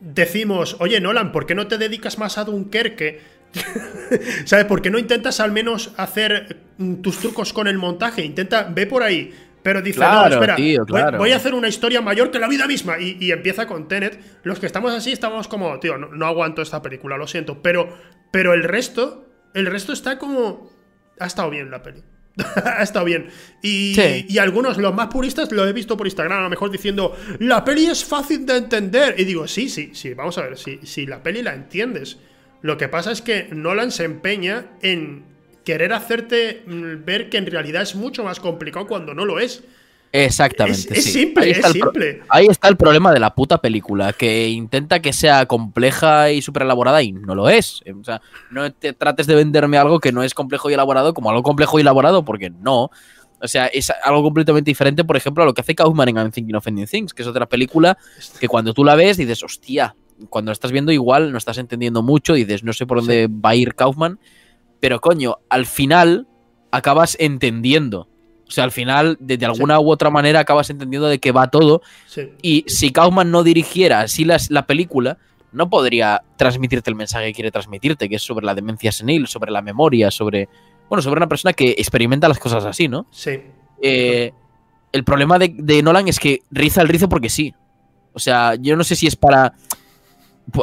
decimos, 0.00 0.76
oye, 0.80 1.00
Nolan, 1.00 1.32
¿por 1.32 1.46
qué 1.46 1.54
no 1.54 1.68
te 1.68 1.78
dedicas 1.78 2.18
más 2.18 2.36
a 2.36 2.44
Dunkerque? 2.44 3.33
¿Sabes? 4.44 4.64
¿Por 4.66 4.82
qué 4.82 4.90
no 4.90 4.98
intentas 4.98 5.40
al 5.40 5.52
menos 5.52 5.92
hacer 5.96 6.58
mm, 6.78 6.96
tus 6.96 7.18
trucos 7.18 7.52
con 7.52 7.66
el 7.66 7.78
montaje? 7.78 8.24
Intenta, 8.24 8.64
ve 8.64 8.86
por 8.86 9.02
ahí. 9.02 9.32
Pero 9.62 9.80
dice, 9.80 10.00
no, 10.00 10.26
espera, 10.26 10.56
voy, 11.16 11.32
a 11.32 11.36
hacer 11.36 11.54
una 11.54 11.68
historia 11.68 12.02
mayor 12.02 12.30
que 12.30 12.38
la 12.38 12.48
vida 12.48 12.66
misma. 12.66 12.98
Y, 12.98 13.32
empieza 13.32 13.66
con 13.66 13.88
Tenet. 13.88 14.20
Los 14.42 14.58
que 14.58 14.66
estamos 14.66 14.92
así 14.92 15.10
estamos 15.10 15.48
como, 15.48 15.80
tío, 15.80 15.96
no, 15.96 16.26
aguanto 16.26 16.60
esta 16.60 16.82
película, 16.82 17.16
lo 17.16 17.26
siento. 17.26 17.62
Pero, 17.62 17.88
pero 18.30 18.52
el 18.52 18.62
resto, 18.62 19.26
el 19.54 19.64
resto 19.64 19.94
está 19.94 20.18
como. 20.18 20.70
Ha 21.18 21.26
estado 21.26 21.48
bien 21.48 21.70
la 21.70 21.82
peli. 21.82 22.02
ha 22.62 22.82
estado 22.82 23.06
bien. 23.06 23.28
Y, 23.62 23.98
y, 24.28 24.36
algunos, 24.36 24.76
los 24.76 24.94
más 24.94 25.06
puristas, 25.06 25.50
lo 25.50 25.66
he 25.66 25.72
visto 25.72 25.96
por 25.96 26.06
Instagram, 26.06 26.40
a 26.40 26.42
lo 26.42 26.50
mejor 26.50 26.70
diciendo, 26.70 27.16
la 27.38 27.64
peli 27.64 27.86
es 27.86 28.04
fácil 28.04 28.44
de 28.44 28.58
entender. 28.58 29.14
Y 29.16 29.24
digo, 29.24 29.48
sí, 29.48 29.70
sí, 29.70 29.92
sí, 29.94 30.12
vamos 30.12 30.36
a 30.36 30.42
ver, 30.42 30.58
si, 30.58 30.80
si 30.82 31.06
la 31.06 31.22
peli 31.22 31.40
la 31.40 31.54
entiendes 31.54 32.18
lo 32.64 32.78
que 32.78 32.88
pasa 32.88 33.12
es 33.12 33.20
que 33.20 33.48
Nolan 33.52 33.92
se 33.92 34.04
empeña 34.04 34.64
en 34.80 35.22
querer 35.66 35.92
hacerte 35.92 36.62
mm, 36.66 37.04
ver 37.04 37.28
que 37.28 37.36
en 37.36 37.44
realidad 37.44 37.82
es 37.82 37.94
mucho 37.94 38.24
más 38.24 38.40
complicado 38.40 38.86
cuando 38.86 39.12
no 39.12 39.26
lo 39.26 39.38
es. 39.38 39.62
Exactamente. 40.10 40.98
Es, 40.98 41.12
simple, 41.12 41.50
es 41.50 41.66
simple. 41.66 42.22
ahí 42.30 42.46
está 42.46 42.68
el 42.68 42.78
problema 42.78 43.12
de 43.12 43.20
la 43.20 43.34
puta 43.34 43.58
película, 43.58 44.14
que 44.14 44.48
intenta 44.48 45.02
que 45.02 45.12
sea 45.12 45.44
compleja 45.44 46.30
y 46.30 46.40
súper 46.40 46.62
elaborada 46.62 47.02
y 47.02 47.12
no 47.12 47.34
lo 47.34 47.50
es. 47.50 47.82
O 48.00 48.02
sea, 48.02 48.22
no 48.50 48.72
te 48.72 48.94
trates 48.94 49.26
de 49.26 49.34
venderme 49.34 49.76
algo 49.76 50.00
que 50.00 50.12
no 50.12 50.22
es 50.22 50.32
complejo 50.32 50.70
y 50.70 50.72
elaborado 50.72 51.12
como 51.12 51.28
algo 51.28 51.42
complejo 51.42 51.76
y 51.78 51.82
elaborado, 51.82 52.24
porque 52.24 52.48
no. 52.48 52.90
O 53.42 53.46
sea, 53.46 53.66
es 53.66 53.92
algo 54.02 54.22
completamente 54.22 54.70
diferente, 54.70 55.04
por 55.04 55.18
ejemplo, 55.18 55.42
a 55.42 55.46
lo 55.46 55.52
que 55.52 55.60
hace 55.60 55.74
Kaufman 55.74 56.08
en 56.08 56.16
I'm 56.16 56.30
Thinking 56.30 56.54
of 56.54 56.66
Ending 56.66 56.86
Things, 56.86 57.12
que 57.12 57.20
es 57.20 57.28
otra 57.28 57.44
película 57.44 57.98
que 58.40 58.48
cuando 58.48 58.72
tú 58.72 58.84
la 58.84 58.94
ves 58.94 59.18
dices, 59.18 59.42
hostia, 59.42 59.94
cuando 60.30 60.52
estás 60.52 60.72
viendo 60.72 60.92
igual 60.92 61.32
no 61.32 61.38
estás 61.38 61.58
entendiendo 61.58 62.02
mucho, 62.02 62.34
dices, 62.34 62.64
no 62.64 62.72
sé 62.72 62.86
por 62.86 62.98
dónde 62.98 63.28
va 63.28 63.50
a 63.50 63.54
ir 63.54 63.74
Kaufman, 63.74 64.18
pero 64.80 65.00
coño, 65.00 65.38
al 65.48 65.66
final 65.66 66.26
acabas 66.70 67.16
entendiendo. 67.20 68.08
O 68.46 68.50
sea, 68.50 68.64
al 68.64 68.72
final, 68.72 69.16
de, 69.20 69.42
alguna 69.46 69.80
u 69.80 69.90
otra 69.90 70.10
manera, 70.10 70.40
acabas 70.40 70.68
entendiendo 70.68 71.08
de 71.08 71.18
qué 71.18 71.32
va 71.32 71.50
todo. 71.50 71.80
Y 72.42 72.64
si 72.68 72.92
Kaufman 72.92 73.30
no 73.30 73.42
dirigiera 73.42 74.00
así 74.00 74.24
la, 74.24 74.36
la 74.50 74.66
película, 74.66 75.18
no 75.52 75.70
podría 75.70 76.22
transmitirte 76.36 76.90
el 76.90 76.96
mensaje 76.96 77.26
que 77.26 77.32
quiere 77.32 77.50
transmitirte, 77.50 78.08
que 78.08 78.16
es 78.16 78.22
sobre 78.22 78.44
la 78.44 78.54
demencia 78.54 78.92
senil, 78.92 79.26
sobre 79.26 79.50
la 79.50 79.62
memoria, 79.62 80.10
sobre. 80.10 80.48
Bueno, 80.88 81.00
sobre 81.00 81.18
una 81.18 81.28
persona 81.28 81.54
que 81.54 81.70
experimenta 81.78 82.28
las 82.28 82.38
cosas 82.38 82.64
así, 82.66 82.86
¿no? 82.86 83.06
Sí. 83.10 83.40
Eh, 83.80 84.32
el 84.92 85.04
problema 85.04 85.38
de, 85.38 85.54
de, 85.56 85.82
Nolan 85.82 86.08
es 86.08 86.20
que 86.20 86.40
riza 86.50 86.82
el 86.82 86.88
rizo 86.88 87.08
porque 87.08 87.30
sí. 87.30 87.54
O 88.12 88.18
sea, 88.18 88.54
yo 88.56 88.76
no 88.76 88.84
sé 88.84 88.94
si 88.94 89.06
es 89.06 89.16
para 89.16 89.54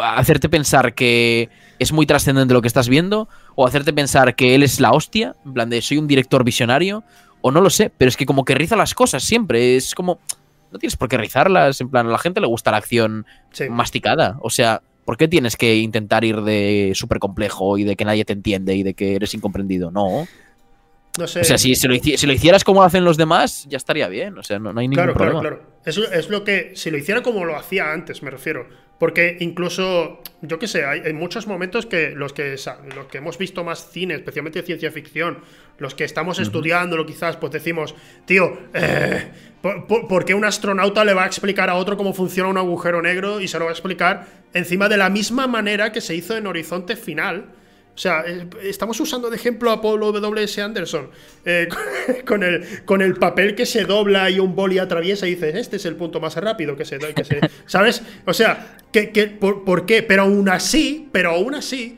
hacerte 0.02 0.50
pensar 0.50 0.94
que 0.94 1.50
es 1.80 1.92
muy 1.92 2.06
trascendente 2.06 2.54
lo 2.54 2.62
que 2.62 2.68
estás 2.68 2.90
viendo, 2.90 3.28
o 3.56 3.66
hacerte 3.66 3.94
pensar 3.94 4.36
que 4.36 4.56
él 4.56 4.64
es 4.64 4.80
la 4.80 4.92
hostia, 4.92 5.36
en 5.46 5.54
plan 5.54 5.70
de 5.70 5.82
soy 5.82 5.98
un 5.98 6.08
director 6.08 6.44
visionario, 6.44 7.04
o 7.42 7.52
no 7.52 7.62
lo 7.62 7.70
sé, 7.70 7.92
pero 7.98 8.10
es 8.10 8.18
que 8.18 8.26
como 8.26 8.46
que 8.46 8.56
riza 8.56 8.76
las 8.76 8.94
cosas 8.94 9.24
siempre, 9.24 9.76
es 9.76 9.96
como, 9.96 10.20
no 10.72 10.80
tienes 10.80 10.96
por 10.96 11.10
qué 11.10 11.18
rizarlas, 11.18 11.82
en 11.82 11.90
plan, 11.90 12.08
a 12.08 12.12
la 12.12 12.20
gente 12.20 12.40
le 12.40 12.48
gusta 12.48 12.72
la 12.72 12.78
acción 12.78 13.26
masticada, 13.70 14.38
o 14.42 14.50
sea, 14.50 14.82
¿por 15.06 15.18
qué 15.18 15.28
tienes 15.28 15.58
que 15.58 15.76
intentar 15.78 16.24
ir 16.24 16.42
de 16.42 16.92
súper 16.96 17.20
complejo 17.20 17.78
y 17.78 17.84
de 17.84 17.96
que 17.96 18.06
nadie 18.06 18.26
te 18.26 18.34
entiende 18.34 18.76
y 18.76 18.84
de 18.84 18.94
que 18.94 19.16
eres 19.16 19.34
incomprendido? 19.34 19.92
No. 19.92 20.28
No 21.20 21.28
sé. 21.28 21.42
O 21.42 21.44
sea, 21.44 21.58
si, 21.58 21.74
lo, 21.88 21.94
hicieras 22.34 22.64
como 22.64 22.80
lo 22.80 22.86
hacen 22.86 23.04
los 23.04 23.18
demás, 23.18 23.66
ya 23.68 23.76
estaría 23.76 24.08
bien. 24.08 24.38
O 24.38 24.44
sea, 24.44 24.60
no, 24.60 24.70
hay 24.70 24.88
ningún 24.88 25.14
problema. 25.14 25.42
Claro, 25.42 25.58
claro. 25.58 25.82
Es, 25.84 25.98
es 25.98 26.30
lo 26.30 26.46
que. 26.46 26.72
Si 26.76 26.90
lo 26.90 26.98
hiciera 26.98 27.22
como 27.22 27.44
lo 27.44 27.58
hacía 27.58 27.92
antes, 27.92 28.24
me 28.24 28.32
refiero. 28.32 28.70
Porque 29.02 29.38
incluso, 29.40 30.22
yo 30.44 30.60
qué 30.60 30.68
sé, 30.68 30.86
hay, 30.86 31.12
muchos 31.14 31.48
momentos 31.48 31.88
que 31.88 32.12
los, 32.12 32.34
que 32.34 32.56
los 32.96 33.06
que 33.08 33.18
hemos 33.18 33.36
visto 33.40 33.64
más 33.64 33.90
cine, 33.90 34.14
especialmente 34.14 34.62
de 34.62 34.66
ciencia 34.68 34.92
ficción, 34.92 35.40
los 35.80 35.96
que 35.96 36.04
estamos 36.04 36.38
estudiándolo 36.38 37.04
quizás, 37.08 37.36
pues 37.36 37.52
decimos, 37.52 37.96
tío, 38.26 38.56
eh, 38.76 39.32
¿por, 39.64 40.24
qué 40.24 40.36
un 40.36 40.46
astronauta 40.46 41.04
le 41.04 41.16
va 41.16 41.24
a 41.24 41.26
explicar 41.26 41.68
a 41.72 41.78
otro 41.78 41.98
cómo 41.98 42.14
funciona 42.14 42.48
un 42.48 42.60
agujero 42.60 43.02
negro 43.02 43.42
y 43.42 43.48
se 43.48 43.58
lo 43.58 43.66
va 43.66 43.72
a 43.72 43.74
explicar 43.74 44.28
encima 44.54 44.88
de 44.88 44.98
la 44.98 45.10
misma 45.10 45.48
manera 45.48 45.92
que 45.92 46.00
se 46.00 46.14
hizo 46.14 46.38
en 46.38 46.46
Horizonte 46.46 46.96
Final? 46.96 47.46
O 47.94 47.98
sea, 47.98 48.24
eh, 48.26 48.48
estamos 48.64 49.00
usando 49.00 49.30
de 49.30 49.36
ejemplo 49.36 49.70
a 49.70 49.82
Paul 49.82 50.00
W.S. 50.00 50.62
Anderson 50.62 51.10
eh, 51.44 51.68
con, 52.26 52.44
el, 52.44 52.86
con 52.86 53.02
el 53.02 53.16
papel 53.16 53.54
que 53.54 53.66
se 53.66 53.84
dobla 53.84 54.30
y 54.30 54.40
un 54.40 54.56
boli 54.56 54.80
atraviesa 54.80 55.28
y 55.28 55.36
dices, 55.36 55.56
este 55.56 55.76
es 55.76 55.86
el 55.86 55.96
punto 55.96 56.20
más 56.20 56.36
rápido 56.38 56.76
que 56.78 56.86
se... 56.86 56.98
Que 57.00 57.24
se 57.24 57.42
¿Sabes? 57.66 58.02
O 58.26 58.34
sea, 58.34 58.78
que, 58.92 59.08
por, 59.40 59.86
qué? 59.86 60.04
Pero 60.04 60.24
aún 60.24 60.48
así, 60.50 61.10
pero 61.12 61.32
aún 61.32 61.54
así, 61.54 61.98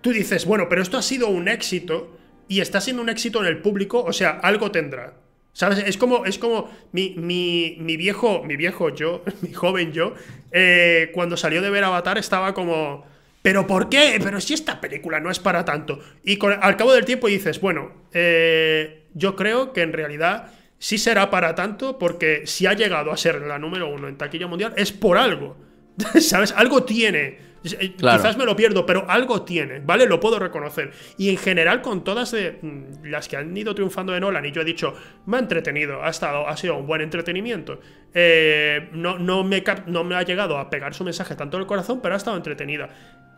tú 0.00 0.12
dices, 0.12 0.44
bueno, 0.46 0.68
pero 0.68 0.82
esto 0.82 0.98
ha 0.98 1.02
sido 1.02 1.28
un 1.28 1.48
éxito 1.48 2.16
y 2.46 2.60
está 2.60 2.80
siendo 2.80 3.02
un 3.02 3.08
éxito 3.08 3.40
en 3.40 3.46
el 3.46 3.58
público, 3.58 4.02
o 4.04 4.12
sea, 4.12 4.30
algo 4.30 4.70
tendrá. 4.70 5.14
¿Sabes? 5.52 5.84
Es 5.86 5.96
como, 5.96 6.26
es 6.26 6.38
como 6.38 6.68
mi, 6.90 7.14
mi, 7.16 7.96
viejo, 7.96 8.42
mi 8.42 8.56
viejo 8.56 8.88
yo, 8.90 9.22
mi 9.42 9.52
joven 9.52 9.92
yo, 9.92 10.14
eh, 10.52 11.10
cuando 11.12 11.36
salió 11.36 11.62
de 11.62 11.70
ver 11.70 11.84
Avatar 11.84 12.18
estaba 12.18 12.54
como 12.54 13.04
¿Pero 13.44 13.66
por 13.66 13.90
qué? 13.90 14.18
Pero 14.24 14.40
si 14.40 14.54
esta 14.54 14.80
película 14.80 15.20
no 15.20 15.30
es 15.30 15.38
para 15.38 15.66
tanto. 15.66 16.00
Y 16.24 16.38
al 16.62 16.78
cabo 16.78 16.94
del 16.94 17.04
tiempo 17.04 17.26
dices, 17.26 17.60
bueno, 17.60 17.92
eh, 18.14 19.04
yo 19.12 19.36
creo 19.36 19.74
que 19.74 19.82
en 19.82 19.92
realidad 19.92 20.50
sí 20.78 20.96
será 20.96 21.28
para 21.28 21.54
tanto 21.54 21.98
porque 21.98 22.46
si 22.46 22.64
ha 22.64 22.72
llegado 22.72 23.12
a 23.12 23.18
ser 23.18 23.42
la 23.42 23.58
número 23.58 23.90
uno 23.90 24.08
en 24.08 24.16
taquilla 24.16 24.46
mundial 24.46 24.72
es 24.78 24.92
por 24.92 25.18
algo. 25.18 25.58
¿Sabes? 26.20 26.54
Algo 26.56 26.84
tiene. 26.84 27.38
Eh, 27.64 27.94
quizás 27.94 28.38
me 28.38 28.46
lo 28.46 28.56
pierdo, 28.56 28.86
pero 28.86 29.04
algo 29.10 29.42
tiene, 29.42 29.80
¿vale? 29.80 30.06
Lo 30.06 30.20
puedo 30.20 30.38
reconocer. 30.38 30.92
Y 31.18 31.28
en 31.28 31.36
general, 31.36 31.82
con 31.82 32.02
todas 32.02 32.30
de, 32.30 32.58
mm, 32.62 33.04
las 33.08 33.28
que 33.28 33.36
han 33.36 33.54
ido 33.54 33.74
triunfando 33.74 34.14
de 34.14 34.20
Nolan, 34.20 34.46
y 34.46 34.52
yo 34.52 34.62
he 34.62 34.64
dicho, 34.64 34.94
me 35.26 35.36
ha 35.36 35.40
entretenido, 35.40 36.02
ha, 36.02 36.08
estado, 36.08 36.48
ha 36.48 36.56
sido 36.56 36.78
un 36.78 36.86
buen 36.86 37.02
entretenimiento. 37.02 37.78
Eh, 38.14 38.88
no, 38.92 39.18
no, 39.18 39.44
me, 39.44 39.62
no 39.86 40.02
me 40.02 40.14
ha 40.14 40.22
llegado 40.22 40.56
a 40.56 40.70
pegar 40.70 40.94
su 40.94 41.04
mensaje 41.04 41.36
tanto 41.36 41.58
el 41.58 41.66
corazón, 41.66 42.00
pero 42.02 42.14
ha 42.14 42.18
estado 42.18 42.38
entretenida. 42.38 42.88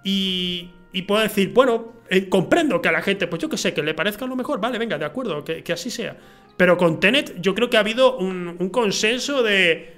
Y, 0.04 0.70
puedo 1.06 1.22
decir, 1.22 1.52
bueno, 1.52 1.94
eh, 2.08 2.28
comprendo 2.28 2.80
que 2.80 2.88
a 2.88 2.92
la 2.92 3.02
gente, 3.02 3.26
pues 3.26 3.42
yo 3.42 3.48
que 3.48 3.56
sé, 3.56 3.74
que 3.74 3.82
le 3.82 3.94
parezca 3.94 4.26
lo 4.26 4.36
mejor, 4.36 4.60
vale, 4.60 4.78
venga, 4.78 4.98
de 4.98 5.04
acuerdo, 5.04 5.44
que, 5.44 5.72
así 5.72 5.90
sea. 5.90 6.16
Pero 6.56 6.76
con 6.76 7.00
Tenet 7.00 7.40
yo 7.40 7.54
creo 7.54 7.68
que 7.68 7.76
ha 7.76 7.80
habido 7.80 8.16
un, 8.16 8.70
consenso 8.70 9.42
de... 9.42 9.94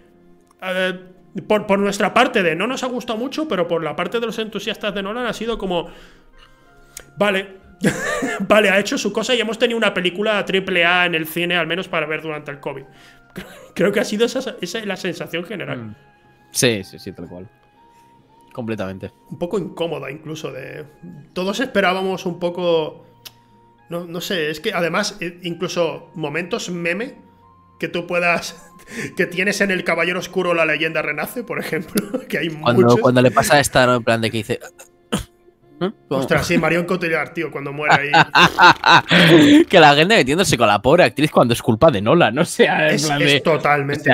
Eh, 0.62 1.00
por, 1.46 1.78
nuestra 1.78 2.12
parte 2.12 2.42
de 2.42 2.56
no 2.56 2.66
nos 2.66 2.82
ha 2.82 2.86
gustado 2.86 3.18
mucho, 3.18 3.46
pero 3.46 3.68
por 3.68 3.84
la 3.84 3.94
parte 3.94 4.18
de 4.18 4.26
los 4.26 4.38
entusiastas 4.38 4.94
de 4.94 5.02
Nolan 5.02 5.26
ha 5.26 5.32
sido 5.32 5.56
como... 5.56 5.88
Vale, 7.16 7.48
vale, 8.40 8.70
ha 8.70 8.78
hecho 8.78 8.98
su 8.98 9.12
cosa 9.12 9.34
y 9.34 9.40
hemos 9.40 9.58
tenido 9.58 9.76
una 9.76 9.94
película 9.94 10.44
triple 10.44 10.84
A 10.84 11.06
en 11.06 11.14
el 11.14 11.26
cine, 11.26 11.56
al 11.56 11.66
menos 11.66 11.86
para 11.86 12.06
ver 12.06 12.22
durante 12.22 12.50
el 12.50 12.58
COVID. 12.58 12.84
Creo 13.74 13.92
que 13.92 14.00
ha 14.00 14.04
sido 14.04 14.26
esa, 14.26 14.56
esa 14.60 14.84
la 14.84 14.96
sensación 14.96 15.44
general. 15.44 15.78
Mm. 15.78 15.94
Sí, 16.50 16.82
sí, 16.82 16.98
sí, 16.98 17.12
tal 17.12 17.28
cual 17.28 17.48
completamente. 18.59 19.12
Un 19.30 19.39
poco 19.39 19.56
incómoda 19.56 20.10
incluso 20.10 20.51
de... 20.51 20.85
Todos 21.32 21.60
esperábamos 21.60 22.26
un 22.26 22.40
poco... 22.40 23.06
No, 23.89 24.05
no 24.05 24.20
sé, 24.20 24.51
es 24.51 24.59
que 24.59 24.72
además 24.72 25.16
eh, 25.20 25.39
incluso 25.44 26.10
momentos 26.16 26.68
meme 26.68 27.14
que 27.78 27.86
tú 27.86 28.09
puedas 28.09 28.60
que 29.16 29.26
tienes 29.26 29.60
en 29.60 29.70
el 29.70 29.85
Caballero 29.85 30.18
Oscuro 30.18 30.55
la 30.55 30.64
leyenda 30.64 31.02
renace, 31.02 31.44
por 31.44 31.60
ejemplo, 31.60 32.20
que 32.28 32.39
hay 32.39 32.48
cuando, 32.48 32.97
Cuando 32.97 33.22
le 33.22 33.30
pasa 33.30 33.60
esta, 33.60 33.86
¿no? 33.86 33.94
en 33.94 34.02
plan 34.02 34.20
de 34.20 34.32
que 34.32 34.39
dice, 34.39 34.59
Ostras, 36.09 36.46
sí, 36.46 36.59
Marion 36.59 36.84
Cotillard, 36.84 37.32
tío, 37.32 37.50
cuando 37.50 37.72
muere 37.72 37.94
ahí. 37.94 39.64
que 39.68 39.78
la 39.80 39.94
gente 39.94 40.16
metiéndose 40.16 40.56
con 40.56 40.66
la 40.66 40.80
pobre 40.80 41.05
actriz 41.05 41.30
cuando 41.30 41.55
es 41.55 41.62
culpa 41.62 41.90
de 41.90 42.00
Nolan, 42.00 42.34
¿no? 42.34 42.44
sea, 42.44 42.88
es, 42.88 43.42
totalmente, 43.42 44.10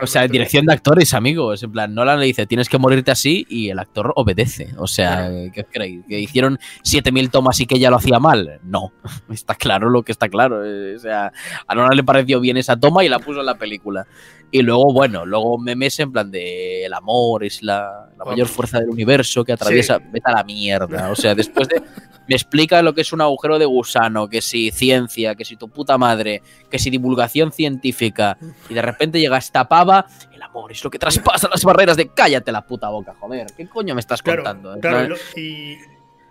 o 0.00 0.06
sea, 0.06 0.26
dirección 0.26 0.66
de 0.66 0.72
actores, 0.72 1.14
amigos. 1.14 1.62
En 1.62 1.72
plan, 1.72 1.94
Nolan 1.94 2.20
le 2.20 2.26
dice, 2.26 2.46
tienes 2.46 2.68
que 2.68 2.78
morirte 2.78 3.10
así 3.10 3.46
y 3.48 3.70
el 3.70 3.78
actor 3.78 4.12
obedece. 4.16 4.70
O 4.78 4.86
sea, 4.86 5.30
¿qué 5.52 5.64
creéis? 5.64 6.04
¿Que 6.08 6.18
hicieron 6.18 6.58
7000 6.82 7.30
tomas 7.30 7.60
y 7.60 7.66
que 7.66 7.76
ella 7.76 7.90
lo 7.90 7.96
hacía 7.96 8.18
mal? 8.18 8.60
No, 8.64 8.92
está 9.30 9.54
claro 9.54 9.90
lo 9.90 10.02
que 10.02 10.12
está 10.12 10.28
claro. 10.28 10.60
O 10.60 10.98
sea, 10.98 11.32
a 11.66 11.74
Nolan 11.74 11.96
le 11.96 12.04
pareció 12.04 12.40
bien 12.40 12.56
esa 12.56 12.76
toma 12.76 13.04
y 13.04 13.08
la 13.08 13.18
puso 13.18 13.40
en 13.40 13.46
la 13.46 13.56
película. 13.56 14.06
Y 14.50 14.62
luego, 14.62 14.92
bueno, 14.92 15.26
luego 15.26 15.58
memes 15.58 15.98
en 15.98 16.12
plan 16.12 16.30
de 16.30 16.84
el 16.84 16.94
amor 16.94 17.44
es 17.44 17.62
la, 17.62 18.08
mayor 18.24 18.46
fuerza 18.46 18.78
del 18.78 18.90
universo 18.90 19.44
que 19.44 19.52
atraviesa. 19.52 19.98
Vete 19.98 20.30
a 20.30 20.34
la 20.34 20.44
mierda. 20.44 21.10
O 21.10 21.16
sea, 21.16 21.34
después 21.34 21.68
de. 21.68 21.82
Me 22.28 22.34
explica 22.34 22.82
lo 22.82 22.92
que 22.92 23.02
es 23.02 23.12
un 23.12 23.20
agujero 23.20 23.58
de 23.58 23.66
gusano, 23.66 24.28
que 24.28 24.42
si 24.42 24.72
ciencia, 24.72 25.36
que 25.36 25.44
si 25.44 25.56
tu 25.56 25.68
puta 25.68 25.96
madre, 25.96 26.42
que 26.68 26.78
si 26.78 26.90
divulgación 26.90 27.52
científica. 27.52 28.36
Y 28.68 28.74
de 28.74 28.82
repente 28.82 29.20
llega 29.20 29.38
esta 29.38 29.68
pava. 29.68 30.06
El 30.32 30.42
amor 30.42 30.72
es 30.72 30.82
lo 30.82 30.90
que 30.90 30.98
traspasa 30.98 31.48
las 31.48 31.62
barreras 31.64 31.96
de 31.96 32.08
cállate 32.08 32.50
la 32.50 32.66
puta 32.66 32.88
boca, 32.88 33.14
joder. 33.18 33.46
¿Qué 33.56 33.68
coño 33.68 33.94
me 33.94 34.00
estás 34.00 34.22
contando? 34.22 34.76
Claro, 34.80 35.14
y, 35.36 35.76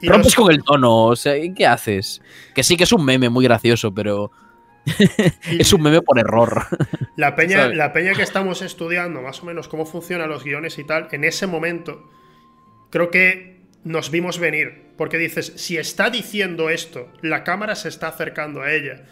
Rompes 0.01 0.35
con 0.35 0.51
el 0.51 0.63
tono, 0.63 1.05
o 1.05 1.15
sea, 1.15 1.35
¿qué 1.55 1.65
haces? 1.65 2.21
Que 2.53 2.63
sí 2.63 2.75
que 2.75 2.83
es 2.83 2.91
un 2.91 3.03
meme 3.03 3.29
muy 3.29 3.45
gracioso, 3.45 3.93
pero 3.93 4.31
es 5.59 5.73
un 5.73 5.81
meme 5.81 6.01
por 6.01 6.19
error. 6.19 6.65
La 7.17 7.35
peña, 7.35 7.67
la 7.69 7.93
peña 7.93 8.13
que 8.13 8.23
estamos 8.23 8.61
estudiando, 8.61 9.21
más 9.21 9.41
o 9.41 9.45
menos 9.45 9.69
cómo 9.69 9.85
funcionan 9.85 10.27
los 10.27 10.43
guiones 10.43 10.77
y 10.77 10.83
tal, 10.83 11.07
en 11.13 11.23
ese 11.23 11.47
momento, 11.47 12.11
creo 12.89 13.09
que 13.09 13.61
nos 13.85 14.11
vimos 14.11 14.37
venir. 14.37 14.83
Porque 14.97 15.17
dices, 15.17 15.53
si 15.55 15.77
está 15.77 16.09
diciendo 16.09 16.69
esto, 16.69 17.09
la 17.21 17.45
cámara 17.45 17.75
se 17.75 17.87
está 17.87 18.09
acercando 18.09 18.63
a 18.63 18.73
ella, 18.73 19.05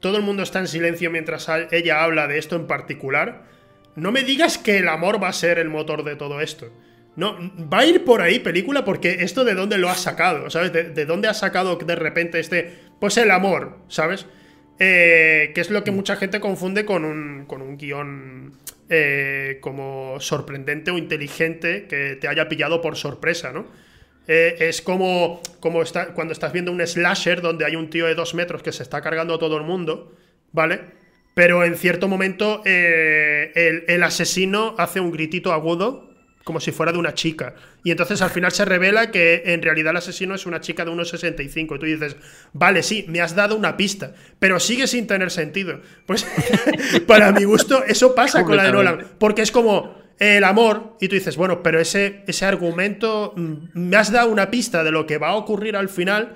todo 0.00 0.16
el 0.16 0.22
mundo 0.22 0.44
está 0.44 0.60
en 0.60 0.68
silencio 0.68 1.10
mientras 1.10 1.48
ella 1.72 2.04
habla 2.04 2.28
de 2.28 2.38
esto 2.38 2.54
en 2.54 2.68
particular, 2.68 3.44
no 3.96 4.12
me 4.12 4.22
digas 4.22 4.56
que 4.56 4.78
el 4.78 4.88
amor 4.88 5.22
va 5.22 5.28
a 5.28 5.32
ser 5.32 5.58
el 5.58 5.68
motor 5.68 6.04
de 6.04 6.16
todo 6.16 6.40
esto. 6.40 6.72
No, 7.16 7.36
va 7.72 7.80
a 7.80 7.86
ir 7.86 8.04
por 8.04 8.22
ahí 8.22 8.38
película 8.38 8.84
porque 8.84 9.18
esto 9.20 9.44
de 9.44 9.54
dónde 9.54 9.78
lo 9.78 9.90
has 9.90 10.00
sacado, 10.00 10.48
¿sabes? 10.50 10.72
De, 10.72 10.84
de 10.84 11.04
dónde 11.04 11.28
has 11.28 11.40
sacado 11.40 11.76
de 11.76 11.96
repente 11.96 12.38
este, 12.38 12.78
pues 13.00 13.16
el 13.16 13.30
amor, 13.30 13.78
¿sabes? 13.88 14.26
Eh, 14.82 15.52
que 15.54 15.60
es 15.60 15.68
lo 15.68 15.84
que 15.84 15.90
mucha 15.90 16.16
gente 16.16 16.40
confunde 16.40 16.86
con 16.86 17.04
un, 17.04 17.44
con 17.44 17.60
un 17.60 17.76
guion 17.76 18.54
eh, 18.88 19.58
como 19.60 20.18
sorprendente 20.20 20.90
o 20.90 20.96
inteligente 20.96 21.86
que 21.86 22.16
te 22.18 22.28
haya 22.28 22.48
pillado 22.48 22.80
por 22.80 22.96
sorpresa, 22.96 23.52
¿no? 23.52 23.66
Eh, 24.26 24.56
es 24.60 24.80
como, 24.80 25.42
como 25.60 25.82
está, 25.82 26.14
cuando 26.14 26.32
estás 26.32 26.54
viendo 26.54 26.72
un 26.72 26.80
slasher 26.86 27.42
donde 27.42 27.66
hay 27.66 27.76
un 27.76 27.90
tío 27.90 28.06
de 28.06 28.14
dos 28.14 28.34
metros 28.34 28.62
que 28.62 28.72
se 28.72 28.82
está 28.82 29.02
cargando 29.02 29.34
a 29.34 29.38
todo 29.38 29.58
el 29.58 29.64
mundo, 29.64 30.16
¿vale? 30.52 30.80
Pero 31.34 31.62
en 31.62 31.76
cierto 31.76 32.08
momento 32.08 32.62
el, 32.64 33.84
el 33.86 34.02
asesino 34.02 34.74
hace 34.78 34.98
un 34.98 35.12
gritito 35.12 35.52
agudo 35.52 36.09
como 36.50 36.58
si 36.58 36.72
fuera 36.72 36.90
de 36.90 36.98
una 36.98 37.14
chica. 37.14 37.54
Y 37.84 37.92
entonces 37.92 38.20
al 38.22 38.30
final 38.30 38.50
se 38.50 38.64
revela 38.64 39.12
que 39.12 39.44
en 39.46 39.62
realidad 39.62 39.92
el 39.92 39.98
asesino 39.98 40.34
es 40.34 40.46
una 40.46 40.60
chica 40.60 40.84
de 40.84 40.90
1,65. 40.90 41.76
Y 41.76 41.78
tú 41.78 41.86
dices, 41.86 42.16
vale, 42.52 42.82
sí, 42.82 43.04
me 43.06 43.20
has 43.20 43.36
dado 43.36 43.54
una 43.54 43.76
pista, 43.76 44.14
pero 44.40 44.58
sigue 44.58 44.88
sin 44.88 45.06
tener 45.06 45.30
sentido. 45.30 45.80
Pues 46.06 46.26
para 47.06 47.30
mi 47.30 47.44
gusto, 47.44 47.84
eso 47.84 48.16
pasa 48.16 48.42
con 48.42 48.56
la 48.56 48.64
de 48.64 48.72
Nolan. 48.72 49.06
Porque 49.20 49.42
es 49.42 49.52
como 49.52 49.94
el 50.18 50.42
amor, 50.42 50.96
y 51.00 51.06
tú 51.06 51.14
dices, 51.14 51.36
bueno, 51.36 51.62
pero 51.62 51.78
ese, 51.78 52.24
ese 52.26 52.46
argumento, 52.46 53.32
mm, 53.36 53.54
me 53.74 53.96
has 53.96 54.10
dado 54.10 54.32
una 54.32 54.50
pista 54.50 54.82
de 54.82 54.90
lo 54.90 55.06
que 55.06 55.18
va 55.18 55.28
a 55.28 55.36
ocurrir 55.36 55.76
al 55.76 55.88
final, 55.88 56.34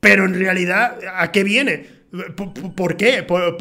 pero 0.00 0.26
en 0.26 0.38
realidad, 0.38 0.98
¿a 1.14 1.32
qué 1.32 1.44
viene? 1.44 1.86
¿Por, 2.76 2.98
qué? 2.98 3.22
¿Por, 3.22 3.56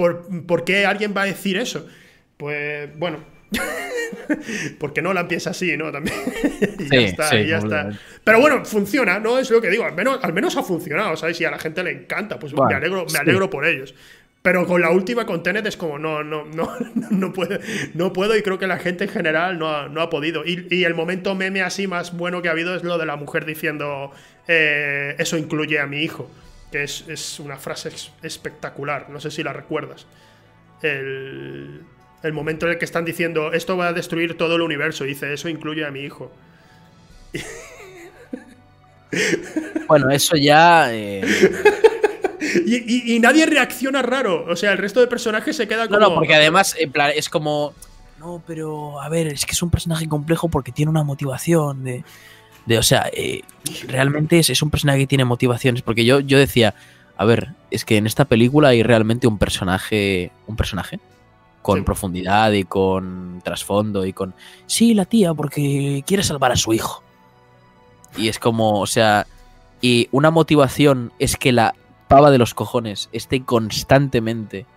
por 0.45 0.65
qué 0.65 0.85
alguien 0.85 1.13
va 1.15 1.21
a 1.21 1.25
decir 1.27 1.55
eso? 1.55 1.87
Pues 2.35 2.89
bueno. 2.99 3.34
Porque 4.79 5.01
no 5.01 5.13
la 5.13 5.21
empieza 5.21 5.51
así, 5.51 5.77
¿no? 5.77 5.91
También. 5.91 6.15
y 6.79 6.89
ya 6.89 7.01
está, 7.01 7.41
ya 7.41 7.57
está. 7.57 7.89
Pero 8.23 8.39
bueno, 8.39 8.65
funciona, 8.65 9.19
¿no? 9.19 9.37
Es 9.37 9.49
lo 9.49 9.61
que 9.61 9.69
digo. 9.69 9.83
Al 9.83 9.93
menos, 9.93 10.19
al 10.23 10.33
menos 10.33 10.55
ha 10.57 10.63
funcionado, 10.63 11.15
¿sabes? 11.15 11.39
Y 11.41 11.45
a 11.45 11.51
la 11.51 11.59
gente 11.59 11.83
le 11.83 11.91
encanta, 11.91 12.39
pues 12.39 12.53
me 12.53 12.73
alegro, 12.73 13.05
me 13.11 13.19
alegro 13.19 13.49
por 13.49 13.65
ellos. 13.65 13.93
Pero 14.45 14.67
con 14.67 14.79
la 14.79 14.91
última 14.91 15.25
con 15.25 15.41
Tenet 15.41 15.65
es 15.65 15.75
como, 15.75 15.97
no, 15.97 16.23
no, 16.23 16.45
no, 16.45 16.71
no 17.09 17.33
puedo, 17.33 17.57
no 17.95 18.13
puedo 18.13 18.37
y 18.37 18.43
creo 18.43 18.59
que 18.59 18.67
la 18.67 18.77
gente 18.77 19.05
en 19.05 19.09
general 19.09 19.57
no 19.57 19.75
ha, 19.75 19.89
no 19.89 20.01
ha 20.01 20.11
podido. 20.11 20.43
Y, 20.45 20.83
el 20.83 20.93
momento 20.93 21.33
meme 21.33 21.63
así 21.63 21.87
más 21.87 22.15
bueno 22.15 22.43
que 22.43 22.49
ha 22.49 22.51
habido 22.51 22.75
es 22.75 22.83
lo 22.83 22.99
de 22.99 23.07
la 23.07 23.15
mujer 23.15 23.45
diciendo, 23.45 24.11
eh, 24.47 25.15
eso 25.17 25.37
incluye 25.37 25.79
a 25.79 25.87
mi 25.87 26.03
hijo, 26.03 26.29
que 26.71 26.83
es, 26.83 27.05
es 27.07 27.39
una 27.39 27.57
frase 27.57 27.89
espectacular, 28.21 29.09
no 29.09 29.19
sé 29.19 29.31
si 29.31 29.41
la 29.41 29.51
recuerdas. 29.51 30.05
El, 30.83 31.81
el 32.25 32.33
momento 32.33 32.65
en 32.65 32.73
el 32.73 32.77
que 32.77 32.85
están 32.85 33.05
diciendo 33.05 33.53
esto 33.53 33.77
va 33.77 33.89
a 33.89 33.93
destruir 33.93 34.37
todo 34.37 34.55
el 34.55 34.61
universo. 34.61 35.03
dice, 35.03 35.33
eso 35.33 35.49
incluye 35.49 35.85
a 35.85 35.91
mi 35.91 36.01
hijo. 36.01 36.31
Bueno, 39.87 40.09
eso 40.09 40.35
ya. 40.35 40.93
Eh, 40.93 41.21
y, 42.65 43.17
nadie 43.19 43.45
reacciona 43.45 44.01
raro. 44.01 44.45
O 44.49 44.55
sea, 44.57 44.73
el 44.73 44.77
resto 44.77 44.99
de 44.99 45.07
personajes 45.07 45.55
se 45.55 45.69
queda 45.69 45.87
como. 45.87 45.99
No, 45.99 46.09
no, 46.09 46.15
porque 46.15 46.35
además, 46.35 46.75
en 46.77 46.91
plan, 46.91 47.11
es 47.15 47.29
como. 47.29 47.73
No, 48.19 48.43
pero 48.45 48.99
a 48.99 49.07
ver, 49.07 49.27
es 49.27 49.45
que 49.45 49.53
es 49.53 49.61
un 49.61 49.69
personaje 49.69 50.09
complejo 50.09 50.49
porque 50.49 50.73
tiene 50.73 50.89
una 50.89 51.03
motivación 51.03 51.85
de. 51.85 52.03
de 52.65 52.77
o 52.77 52.83
sea, 52.83 53.09
eh, 53.13 53.43
realmente 53.87 54.39
es, 54.39 54.49
es, 54.49 54.61
un 54.61 54.69
personaje 54.69 54.99
que 54.99 55.07
tiene 55.07 55.23
motivaciones. 55.23 55.81
Porque 55.81 56.03
yo, 56.03 56.19
yo 56.19 56.37
decía, 56.37 56.73
a 57.15 57.23
ver, 57.23 57.49
es 57.71 57.85
que 57.85 57.95
en 57.95 58.07
esta 58.07 58.25
película 58.25 58.69
hay 58.69 58.83
realmente 58.83 59.27
un 59.27 59.37
personaje. 59.37 60.31
Un 60.47 60.57
personaje 60.57 60.99
con 61.65 61.83
profundidad 61.83 62.51
y 62.51 62.63
con 62.63 63.41
trasfondo 63.43 64.05
y 64.05 64.13
con, 64.13 64.35
sí, 64.67 64.93
la 64.93 65.05
tía, 65.05 65.33
porque 65.33 66.03
quiere 66.05 66.21
salvar 66.21 66.51
a 66.51 66.55
su 66.55 66.73
hijo. 66.73 67.01
Y 68.15 68.27
es 68.27 68.37
como, 68.37 68.79
o 68.79 68.85
sea, 68.85 69.25
y 69.81 70.07
una 70.11 70.29
motivación 70.29 71.11
es 71.17 71.37
que 71.37 71.51
la 71.51 71.73
pava 72.07 72.29
de 72.29 72.37
los 72.37 72.53
cojones 72.53 73.09
esté 73.13 73.41
constantemente, 73.41 74.67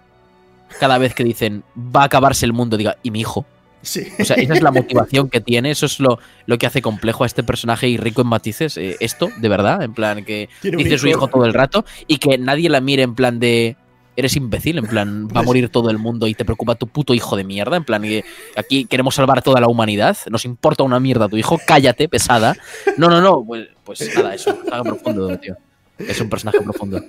cada 0.80 0.96
vez 0.96 1.14
que 1.14 1.24
dicen, 1.24 1.62
va 1.76 2.00
a 2.00 2.04
acabarse 2.04 2.46
el 2.46 2.54
mundo, 2.54 2.78
diga, 2.78 2.96
¿y 3.02 3.10
mi 3.10 3.20
hijo? 3.20 3.44
Sí. 3.82 4.08
O 4.18 4.24
sea, 4.24 4.36
esa 4.36 4.54
es 4.54 4.62
la 4.62 4.72
motivación 4.72 5.28
que 5.28 5.42
tiene, 5.42 5.70
eso 5.72 5.84
es 5.84 6.00
lo, 6.00 6.18
lo 6.46 6.56
que 6.56 6.66
hace 6.66 6.80
complejo 6.80 7.24
a 7.24 7.26
este 7.26 7.42
personaje 7.42 7.86
y 7.86 7.98
rico 7.98 8.22
en 8.22 8.28
matices. 8.28 8.78
Eh, 8.78 8.96
esto, 9.00 9.28
de 9.36 9.48
verdad, 9.50 9.82
en 9.82 9.92
plan, 9.92 10.24
que 10.24 10.48
dice 10.62 10.96
su 10.96 11.06
hijo 11.06 11.28
todo 11.28 11.44
el 11.44 11.52
rato 11.52 11.84
y 12.06 12.16
que 12.16 12.38
nadie 12.38 12.70
la 12.70 12.80
mire 12.80 13.02
en 13.02 13.14
plan 13.14 13.38
de 13.38 13.76
eres 14.18 14.34
imbécil, 14.34 14.78
en 14.78 14.86
plan, 14.86 15.28
va 15.28 15.40
a 15.40 15.42
morir 15.44 15.68
todo 15.68 15.90
el 15.90 15.98
mundo 15.98 16.26
y 16.26 16.34
te 16.34 16.44
preocupa 16.44 16.74
tu 16.74 16.88
puto 16.88 17.14
hijo 17.14 17.36
de 17.36 17.44
mierda, 17.44 17.76
en 17.76 17.84
plan, 17.84 18.02
que 18.02 18.24
aquí 18.56 18.84
queremos 18.84 19.14
salvar 19.14 19.38
a 19.38 19.42
toda 19.42 19.60
la 19.60 19.68
humanidad, 19.68 20.16
nos 20.28 20.44
importa 20.44 20.82
una 20.82 20.98
mierda 20.98 21.28
tu 21.28 21.36
hijo, 21.36 21.60
cállate, 21.64 22.08
pesada. 22.08 22.56
No, 22.96 23.08
no, 23.08 23.20
no, 23.20 23.44
pues, 23.46 23.68
pues 23.84 24.12
nada, 24.16 24.34
es 24.34 24.44
un 24.44 24.56
personaje 24.56 24.82
profundo, 24.82 25.38
tío. 25.38 25.56
Es 25.98 26.20
un 26.20 26.28
personaje 26.28 26.60
profundo. 26.60 27.00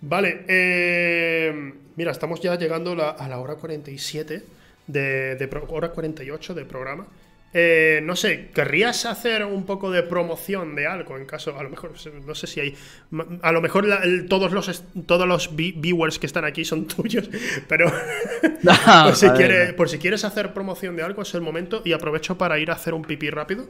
Vale, 0.00 0.44
eh, 0.48 1.74
mira, 1.94 2.10
estamos 2.10 2.40
ya 2.40 2.58
llegando 2.58 2.92
a 2.92 3.28
la 3.28 3.38
hora 3.38 3.54
47 3.54 4.42
de, 4.88 5.36
de 5.36 5.50
hora 5.68 5.90
48 5.90 6.54
de 6.54 6.64
programa. 6.64 7.06
Eh, 7.58 8.00
no 8.02 8.16
sé, 8.16 8.50
¿querrías 8.52 9.06
hacer 9.06 9.42
un 9.42 9.64
poco 9.64 9.90
de 9.90 10.02
promoción 10.02 10.74
de 10.74 10.86
algo? 10.86 11.16
En 11.16 11.24
caso, 11.24 11.58
a 11.58 11.62
lo 11.62 11.70
mejor, 11.70 11.94
no 12.26 12.34
sé 12.34 12.46
si 12.46 12.60
hay. 12.60 12.74
A 13.40 13.50
lo 13.50 13.62
mejor 13.62 13.86
todos, 14.28 14.52
los, 14.52 14.84
todos 15.06 15.26
los 15.26 15.56
viewers 15.56 16.18
que 16.18 16.26
están 16.26 16.44
aquí 16.44 16.66
son 16.66 16.84
tuyos, 16.86 17.30
pero 17.66 17.90
por, 18.62 19.16
si 19.16 19.26
por, 19.74 19.88
si 19.88 19.96
quieres 19.96 20.22
hacer 20.24 20.52
promoción 20.52 20.96
de 20.96 21.02
algo, 21.02 21.22
es 21.22 21.32
el 21.32 21.40
momento 21.40 21.80
y 21.82 21.94
aprovecho 21.94 22.36
para 22.36 22.58
ir 22.58 22.70
a 22.70 22.74
hacer 22.74 22.92
un 22.92 23.00
pipí 23.00 23.30
rápido. 23.30 23.66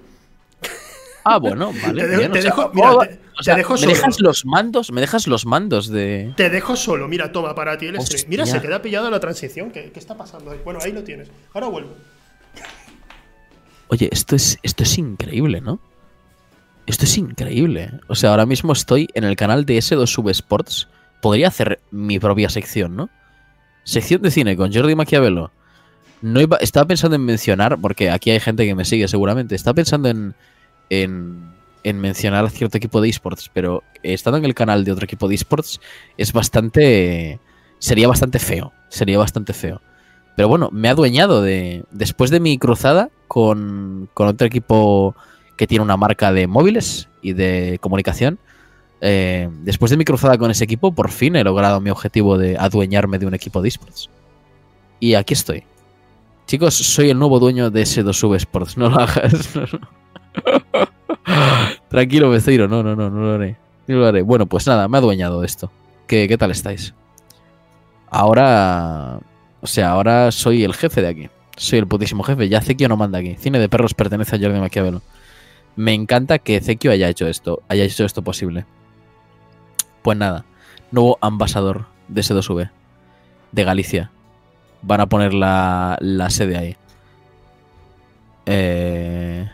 Ah, 1.23 1.39
bueno, 1.39 1.73
vale. 1.87 2.29
Te, 2.29 2.43
dejo, 2.43 2.73
oh, 2.75 3.05
¿Me 3.47 3.55
dejas 3.87 4.19
los 4.19 4.45
mandos? 4.45 4.91
¿Me 4.91 5.01
dejas 5.01 5.29
los 5.29 5.47
mandos 5.47 5.87
de.? 5.87 6.33
Te 6.37 6.51
dejo 6.51 6.75
solo, 6.75 7.07
mira, 7.07 7.31
toma 7.31 7.55
para 7.55 7.79
ti 7.79 7.87
el 7.87 8.01
stream. 8.01 8.31
Mira, 8.31 8.47
se 8.47 8.61
queda 8.61 8.83
pillado 8.83 9.09
la 9.13 9.21
transición. 9.21 9.71
¿Qué, 9.71 9.93
¿Qué 9.93 10.01
está 10.01 10.17
pasando 10.17 10.51
ahí? 10.51 10.59
Bueno, 10.65 10.81
ahí 10.83 10.91
lo 10.91 11.05
tienes. 11.05 11.31
Ahora 11.55 11.69
vuelvo. 11.69 11.95
Oye, 13.89 14.09
esto 14.13 14.37
es, 14.37 14.59
esto 14.63 14.83
es 14.83 14.99
increíble, 14.99 15.61
¿no? 15.61 15.81
Esto 16.87 17.05
es 17.05 17.19
increíble. 17.19 17.91
O 18.09 18.15
sea, 18.15 18.31
ahora 18.31 18.47
mismo 18.47 18.73
estoy 18.73 19.09
en 19.15 19.25
el 19.25 19.37
canal 19.37 19.65
de 19.65 19.79
S2 19.79 20.07
Sub 20.07 20.29
Sports. 20.31 20.89
Podría 21.21 21.49
hacer 21.49 21.81
mi 21.91 22.19
propia 22.19 22.49
sección, 22.49 22.97
¿no? 22.97 23.11
Sección 23.85 24.23
de 24.23 24.31
cine 24.31 24.57
con 24.57 24.73
Jordi 24.73 24.95
Maquiavelo. 24.95 25.51
No 26.23 26.41
estaba 26.61 26.87
pensando 26.87 27.17
en 27.17 27.25
mencionar, 27.25 27.79
porque 27.81 28.11
aquí 28.11 28.31
hay 28.31 28.41
gente 28.41 28.67
que 28.67 28.75
me 28.75 28.85
sigue 28.85 29.09
seguramente. 29.09 29.55
Estaba 29.55 29.75
pensando 29.75 30.09
en, 30.09 30.35
en, 30.91 31.51
en 31.83 32.01
mencionar 32.01 32.45
a 32.45 32.51
cierto 32.51 32.79
equipo 32.79 33.01
de 33.01 33.09
esports, 33.09 33.51
pero 33.53 33.83
estando 34.03 34.39
en 34.39 34.45
el 34.45 34.55
canal 34.55 34.85
de 34.85 34.93
otro 34.93 35.05
equipo 35.05 35.29
de 35.29 35.35
esports 35.37 35.81
es 36.17 36.33
bastante 36.33 37.39
sería 37.79 38.09
bastante 38.09 38.39
feo. 38.39 38.73
Sería 38.89 39.19
bastante 39.19 39.53
feo. 39.53 39.81
Pero 40.37 40.49
bueno, 40.49 40.69
me 40.73 40.89
ha 40.89 40.93
adueñado 40.93 41.43
de. 41.43 41.85
Después 41.91 42.31
de 42.31 42.41
mi 42.41 42.59
cruzada 42.59 43.11
con, 43.27 44.09
con 44.15 44.29
otro 44.29 44.47
equipo 44.47 45.15
que 45.57 45.67
tiene 45.67 45.83
una 45.83 45.97
marca 45.97 46.33
de 46.33 46.47
móviles 46.47 47.09
y 47.23 47.33
de 47.33 47.79
comunicación. 47.81 48.39
Eh, 49.01 49.49
después 49.63 49.91
de 49.91 49.97
mi 49.97 50.05
cruzada 50.05 50.39
con 50.39 50.51
ese 50.51 50.65
equipo, 50.65 50.93
por 50.93 51.11
fin 51.11 51.37
he 51.37 51.45
logrado 51.45 51.81
mi 51.81 51.91
objetivo 51.91 52.39
de 52.39 52.57
adueñarme 52.59 53.19
de 53.19 53.27
un 53.27 53.35
equipo 53.35 53.63
de 53.63 53.69
esports. 53.69 54.11
Y 55.01 55.15
aquí 55.15 55.35
estoy. 55.35 55.65
Chicos, 56.47 56.75
soy 56.75 57.11
el 57.11 57.19
nuevo 57.19 57.41
dueño 57.41 57.71
de 57.71 57.83
S2V 57.83 58.37
Sports. 58.37 58.77
No 58.77 58.89
lo 58.89 59.01
hagas. 59.01 59.51
Tranquilo, 61.89 62.31
vecino. 62.31 62.69
No, 62.69 62.83
no, 62.83 62.95
no, 62.95 63.11
no 63.11 63.21
lo 63.21 63.35
haré. 63.35 63.57
No 63.87 63.97
lo 63.97 64.07
haré. 64.07 64.23
Bueno, 64.23 64.47
pues 64.47 64.67
nada, 64.67 64.89
me 64.89 64.97
ha 64.97 65.01
adueñado 65.01 65.41
de 65.41 65.47
esto. 65.47 65.71
¿Qué, 66.07 66.29
¿Qué 66.29 66.39
tal 66.39 66.51
estáis? 66.51 66.95
Ahora. 68.11 69.21
O 69.61 69.67
sea, 69.67 69.91
ahora 69.91 70.31
soy 70.33 70.65
el 70.65 70.75
jefe 70.75 71.03
de 71.03 71.09
aquí. 71.09 71.31
Soy 71.57 71.79
el 71.79 71.87
putísimo 71.87 72.23
jefe. 72.23 72.49
Ya 72.49 72.61
Zekio 72.61 72.89
no 72.89 72.97
manda 72.97 73.19
aquí. 73.19 73.37
Cine 73.37 73.59
de 73.59 73.69
perros 73.69 73.95
pertenece 73.95 74.37
a 74.37 74.39
Jordi 74.39 74.61
Maquiavelo. 74.61 75.03
Me 75.75 75.95
encanta 75.95 76.39
que 76.39 76.61
Zekio 76.61 76.91
haya 76.91 77.09
hecho 77.09 77.27
esto. 77.27 77.63
Haya 77.69 77.85
hecho 77.85 78.05
esto 78.05 78.23
posible. 78.23 78.67
Pues 80.03 80.17
nada. 80.17 80.45
Nuevo 80.91 81.19
ambasador 81.21 81.87
de 82.09 82.23
S2V. 82.23 82.71
De 83.53 83.65
Galicia 83.65 84.11
van 84.87 85.01
a 85.01 85.07
poner 85.07 85.35
la, 85.35 85.99
sede 86.31 86.57
ahí. 86.57 86.77
Eh, 88.47 89.51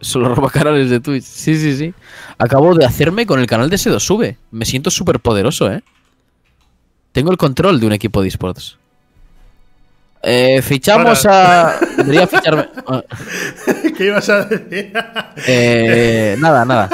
solo 0.00 0.34
roba 0.34 0.50
canales 0.50 0.90
de 0.90 1.00
Twitch. 1.00 1.24
Sí, 1.24 1.56
sí, 1.56 1.76
sí. 1.76 1.94
Acabo 2.38 2.74
de 2.74 2.84
hacerme 2.84 3.26
con 3.26 3.40
el 3.40 3.46
canal 3.46 3.70
de 3.70 3.76
S2 3.76 4.00
Sube. 4.00 4.38
Me 4.50 4.66
siento 4.66 4.90
súper 4.90 5.20
poderoso, 5.20 5.70
¿eh? 5.72 5.82
Tengo 7.12 7.30
el 7.30 7.38
control 7.38 7.80
de 7.80 7.86
un 7.86 7.92
equipo 7.92 8.22
de 8.22 8.28
esports. 8.28 8.78
Eh, 10.22 10.60
fichamos 10.62 11.24
a. 11.26 11.78
Debería 11.96 12.26
ficharme. 12.26 12.68
¿Qué 13.96 14.04
ibas 14.06 14.28
a 14.28 14.44
decir? 14.44 14.92
Eh, 15.46 16.36
nada, 16.38 16.64
nada. 16.64 16.90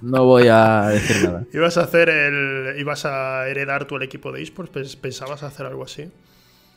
No 0.00 0.24
voy 0.24 0.48
a 0.48 0.88
decir 0.88 1.24
nada. 1.24 1.44
¿Ibas 1.52 1.76
a 1.76 1.82
hacer 1.82 2.08
el. 2.08 2.78
¿Ibas 2.78 3.04
a 3.04 3.46
heredar 3.48 3.86
tú 3.86 3.96
el 3.96 4.02
equipo 4.02 4.32
de 4.32 4.42
esports? 4.42 4.96
¿Pensabas 4.96 5.42
hacer 5.42 5.66
algo 5.66 5.84
así? 5.84 6.08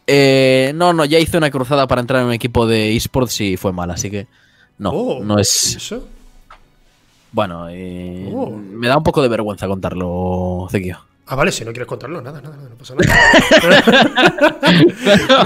Eh, 0.07 0.73
no, 0.75 0.91
no, 0.93 1.05
ya 1.05 1.19
hice 1.19 1.37
una 1.37 1.51
cruzada 1.51 1.87
para 1.87 2.01
entrar 2.01 2.21
en 2.21 2.27
un 2.27 2.33
equipo 2.33 2.67
de 2.67 2.95
esports 2.95 3.39
y 3.41 3.55
fue 3.55 3.71
mal, 3.71 3.91
así 3.91 4.09
que 4.09 4.27
no, 4.79 4.89
oh, 4.89 5.23
no 5.23 5.39
es. 5.39 5.75
¿Eso? 5.75 6.05
Bueno, 7.31 7.67
eh, 7.69 8.29
oh. 8.33 8.49
me 8.49 8.87
da 8.87 8.97
un 8.97 9.03
poco 9.03 9.21
de 9.21 9.29
vergüenza 9.29 9.67
contarlo, 9.67 10.67
Zekio. 10.69 11.10
Ah, 11.31 11.35
vale, 11.35 11.53
si 11.53 11.63
no 11.63 11.71
quieres 11.71 11.87
contarlo, 11.87 12.21
nada, 12.21 12.41
nada, 12.41 12.57
no 12.57 12.75
pasa 12.75 12.93
nada. 12.93 13.05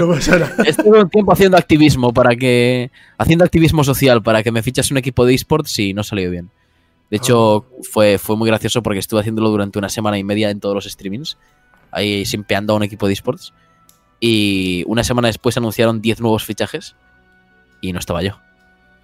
no 0.00 0.08
pasa 0.08 0.36
nada. 0.36 0.64
Estuve 0.64 1.00
un 1.00 1.08
tiempo 1.08 1.32
haciendo 1.32 1.56
activismo 1.56 2.12
para 2.12 2.34
que. 2.34 2.90
haciendo 3.18 3.44
activismo 3.44 3.84
social 3.84 4.20
para 4.20 4.42
que 4.42 4.50
me 4.50 4.64
fichase 4.64 4.92
un 4.92 4.98
equipo 4.98 5.24
de 5.24 5.34
esports 5.34 5.78
y 5.78 5.94
no 5.94 6.02
salió 6.02 6.28
bien. 6.28 6.50
De 7.08 7.18
hecho, 7.18 7.68
ah. 7.70 7.82
fue, 7.88 8.18
fue 8.18 8.36
muy 8.36 8.48
gracioso 8.48 8.82
porque 8.82 8.98
estuve 8.98 9.20
haciéndolo 9.20 9.48
durante 9.48 9.78
una 9.78 9.88
semana 9.88 10.18
y 10.18 10.24
media 10.24 10.50
en 10.50 10.58
todos 10.58 10.74
los 10.74 10.86
streamings. 10.86 11.38
Ahí 11.92 12.26
simpeando 12.26 12.72
a 12.72 12.76
un 12.76 12.82
equipo 12.82 13.06
de 13.06 13.12
esports. 13.12 13.54
Y 14.18 14.82
una 14.88 15.04
semana 15.04 15.28
después 15.28 15.56
anunciaron 15.56 16.02
10 16.02 16.20
nuevos 16.20 16.44
fichajes 16.44 16.96
y 17.80 17.92
no 17.92 18.00
estaba 18.00 18.24
yo. 18.24 18.40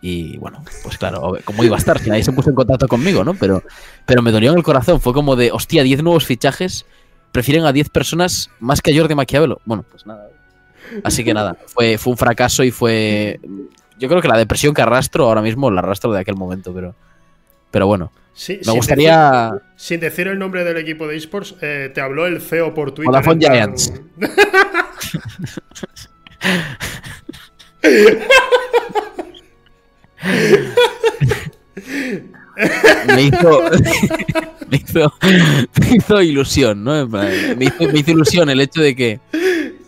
Y 0.05 0.37
bueno, 0.39 0.65
pues 0.83 0.99
claro, 0.99 1.39
¿cómo 1.45 1.63
iba 1.63 1.77
a 1.77 1.79
estar? 1.79 2.01
Si 2.01 2.11
nadie 2.11 2.25
se 2.25 2.33
puso 2.33 2.51
en 2.51 2.57
contacto 2.57 2.89
conmigo, 2.89 3.23
¿no? 3.23 3.35
Pero, 3.35 3.63
pero 4.05 4.21
me 4.21 4.33
dolió 4.33 4.51
en 4.51 4.59
el 4.59 4.65
corazón. 4.65 5.01
Fue 5.01 5.15
como 5.15 5.37
de, 5.37 5.53
hostia, 5.53 5.85
10 5.85 6.03
nuevos 6.03 6.27
fichajes. 6.27 6.87
Prefieren 7.31 7.65
a 7.65 7.73
10 7.73 7.89
personas 7.91 8.51
más 8.59 8.83
que 8.83 8.93
a 8.93 8.99
Jordi 8.99 9.15
Maquiavelo. 9.15 9.61
Bueno, 9.65 9.85
pues 9.89 10.05
nada. 10.05 10.29
Así 11.05 11.23
que 11.23 11.33
nada, 11.33 11.57
fue, 11.67 11.99
fue 11.99 12.11
un 12.11 12.17
fracaso 12.17 12.65
y 12.65 12.73
fue. 12.73 13.39
Yo 13.97 14.09
creo 14.09 14.21
que 14.21 14.27
la 14.27 14.37
depresión 14.37 14.75
que 14.75 14.83
arrastro 14.83 15.27
ahora 15.27 15.41
mismo 15.41 15.71
la 15.71 15.81
arrastro 15.81 16.13
de 16.13 16.19
aquel 16.19 16.35
momento, 16.35 16.75
pero. 16.75 16.97
Pero 17.71 17.87
bueno. 17.87 18.11
me 18.67 18.73
gustaría. 18.73 19.53
sin 19.77 20.01
decir 20.01 20.27
el 20.27 20.37
nombre 20.37 20.65
del 20.65 20.79
equipo 20.79 21.07
de 21.07 21.17
esports, 21.17 21.55
eh, 21.61 21.93
te 21.95 22.01
habló 22.01 22.27
el 22.27 22.41
CEO 22.41 22.75
por 22.75 22.91
Twitter. 22.91 23.07
Vodafone 23.07 23.47
Giants. 23.47 23.93
me 33.07 33.23
hizo, 33.23 33.61
me 34.71 34.77
hizo, 34.77 35.13
me 35.81 35.97
hizo 35.97 36.23
ilusión, 36.23 36.85
¿no? 36.85 37.07
Me 37.09 37.65
hizo, 37.65 37.93
me 37.93 38.01
hizo 38.01 38.11
ilusión 38.11 38.51
el 38.51 38.61
hecho 38.61 38.81
de 38.81 38.95
que 38.95 39.21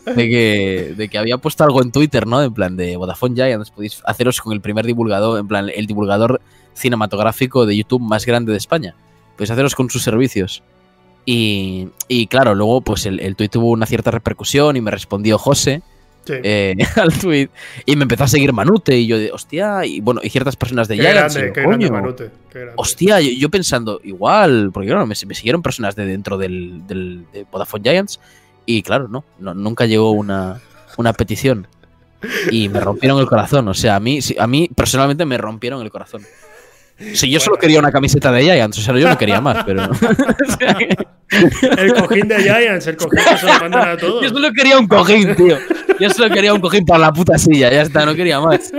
de 0.04 0.28
que, 0.28 0.94
de 0.96 1.08
que 1.08 1.18
había 1.18 1.38
puesto 1.38 1.64
algo 1.64 1.82
en 1.82 1.90
Twitter, 1.90 2.26
¿no? 2.26 2.42
En 2.42 2.52
plan 2.52 2.76
de 2.76 2.96
Vodafone 2.96 3.34
Giants, 3.34 3.70
podéis 3.70 4.02
haceros 4.04 4.40
con 4.40 4.52
el 4.52 4.60
primer 4.60 4.84
divulgador, 4.84 5.38
en 5.38 5.48
plan, 5.48 5.70
el 5.74 5.86
divulgador 5.86 6.40
cinematográfico 6.74 7.66
de 7.66 7.76
YouTube 7.76 8.02
más 8.02 8.26
grande 8.26 8.52
de 8.52 8.58
España. 8.58 8.94
Podéis 9.36 9.50
haceros 9.50 9.74
con 9.74 9.88
sus 9.90 10.02
servicios. 10.02 10.62
Y, 11.26 11.88
y 12.06 12.26
claro, 12.26 12.54
luego 12.54 12.82
pues 12.82 13.06
el, 13.06 13.18
el 13.20 13.34
tweet 13.34 13.48
tuvo 13.48 13.70
una 13.70 13.86
cierta 13.86 14.10
repercusión 14.10 14.76
y 14.76 14.82
me 14.82 14.90
respondió 14.90 15.38
José 15.38 15.82
eh, 16.28 16.76
al 16.96 17.12
tweet 17.18 17.48
y 17.86 17.96
me 17.96 18.02
empezó 18.02 18.24
a 18.24 18.28
seguir 18.28 18.52
Manute 18.52 18.96
y 18.96 19.06
yo 19.06 19.18
de, 19.18 19.30
hostia, 19.32 19.84
y 19.84 20.00
bueno, 20.00 20.20
y 20.22 20.30
ciertas 20.30 20.56
personas 20.56 20.88
de 20.88 20.96
Giants. 20.96 21.34
Grande, 21.34 21.52
qué 21.52 21.60
grande 21.62 21.90
Manute, 21.90 22.30
qué 22.50 22.58
grande. 22.60 22.74
Hostia, 22.76 23.20
yo, 23.20 23.50
pensando, 23.50 24.00
igual, 24.04 24.70
porque 24.72 24.88
claro, 24.88 25.06
me, 25.06 25.14
me, 25.26 25.34
siguieron 25.34 25.62
personas 25.62 25.96
de 25.96 26.06
dentro 26.06 26.38
del, 26.38 26.86
del 26.86 27.26
de 27.32 27.46
Vodafone 27.50 27.82
Giants 27.82 28.20
y 28.66 28.82
claro, 28.82 29.08
no, 29.08 29.24
nunca 29.54 29.86
llegó 29.86 30.12
una, 30.12 30.60
una 30.96 31.12
petición. 31.12 31.66
Y 32.50 32.70
me 32.70 32.80
rompieron 32.80 33.18
el 33.18 33.26
corazón. 33.26 33.68
O 33.68 33.74
sea, 33.74 33.96
a 33.96 34.00
mí, 34.00 34.18
a 34.38 34.46
mí 34.46 34.70
personalmente 34.74 35.26
me 35.26 35.36
rompieron 35.36 35.82
el 35.82 35.90
corazón. 35.90 36.22
Si 36.98 37.28
yo 37.28 37.40
solo 37.40 37.56
quería 37.56 37.80
una 37.80 37.90
camiseta 37.90 38.30
de 38.30 38.42
Giants, 38.42 38.78
o 38.78 38.80
sea, 38.80 38.96
yo 38.96 39.08
no 39.08 39.18
quería 39.18 39.40
más, 39.40 39.64
pero. 39.64 39.82
el 41.76 41.94
cojín 41.94 42.28
de 42.28 42.36
Giants, 42.36 42.86
el 42.86 42.96
cojín 42.96 43.18
que 43.28 43.36
se 43.36 43.46
lo 43.46 43.52
mandan 43.60 43.88
a 43.88 43.96
todos. 43.96 44.22
Yo 44.22 44.28
solo 44.28 44.52
quería 44.52 44.78
un 44.78 44.86
cojín, 44.86 45.34
tío. 45.34 45.58
Yo 45.98 46.10
solo 46.10 46.32
quería 46.32 46.54
un 46.54 46.60
cojín 46.60 46.84
para 46.84 47.00
la 47.00 47.12
puta 47.12 47.36
silla, 47.36 47.70
ya 47.70 47.82
está, 47.82 48.06
no 48.06 48.14
quería 48.14 48.40
más. 48.40 48.72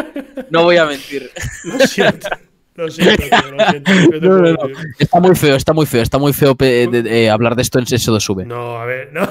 No 0.49 0.63
voy 0.63 0.77
a 0.77 0.85
mentir. 0.85 1.29
Lo 1.65 1.85
siento. 1.87 2.29
Lo 2.75 2.89
siento, 2.89 3.23
lo 3.51 3.65
siento. 3.69 3.91
Está 4.99 5.19
muy 5.21 5.35
feo, 5.35 5.55
está 5.55 5.71
muy 5.71 5.85
feo, 5.85 6.01
está 6.01 6.17
muy 6.17 6.33
feo 6.33 6.57
eh, 6.59 7.29
hablar 7.29 7.55
de 7.55 7.61
esto 7.61 7.79
en 7.79 7.85
S2V. 7.85 8.45
No, 8.45 8.77
a 8.77 8.85
ver, 8.85 9.13
no. 9.13 9.21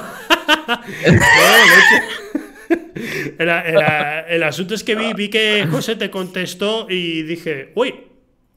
el, 3.37 4.41
asunto 4.41 4.73
es 4.73 4.83
que 4.83 4.95
vi, 4.95 5.13
vi 5.13 5.29
que 5.29 5.67
José 5.69 5.95
te 5.95 6.09
contestó 6.09 6.87
y 6.89 7.21
dije, 7.21 7.71
uy, 7.75 7.93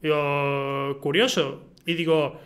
yo, 0.03 0.99
curioso. 1.01 1.63
Y 1.85 1.95
digo, 1.95 2.41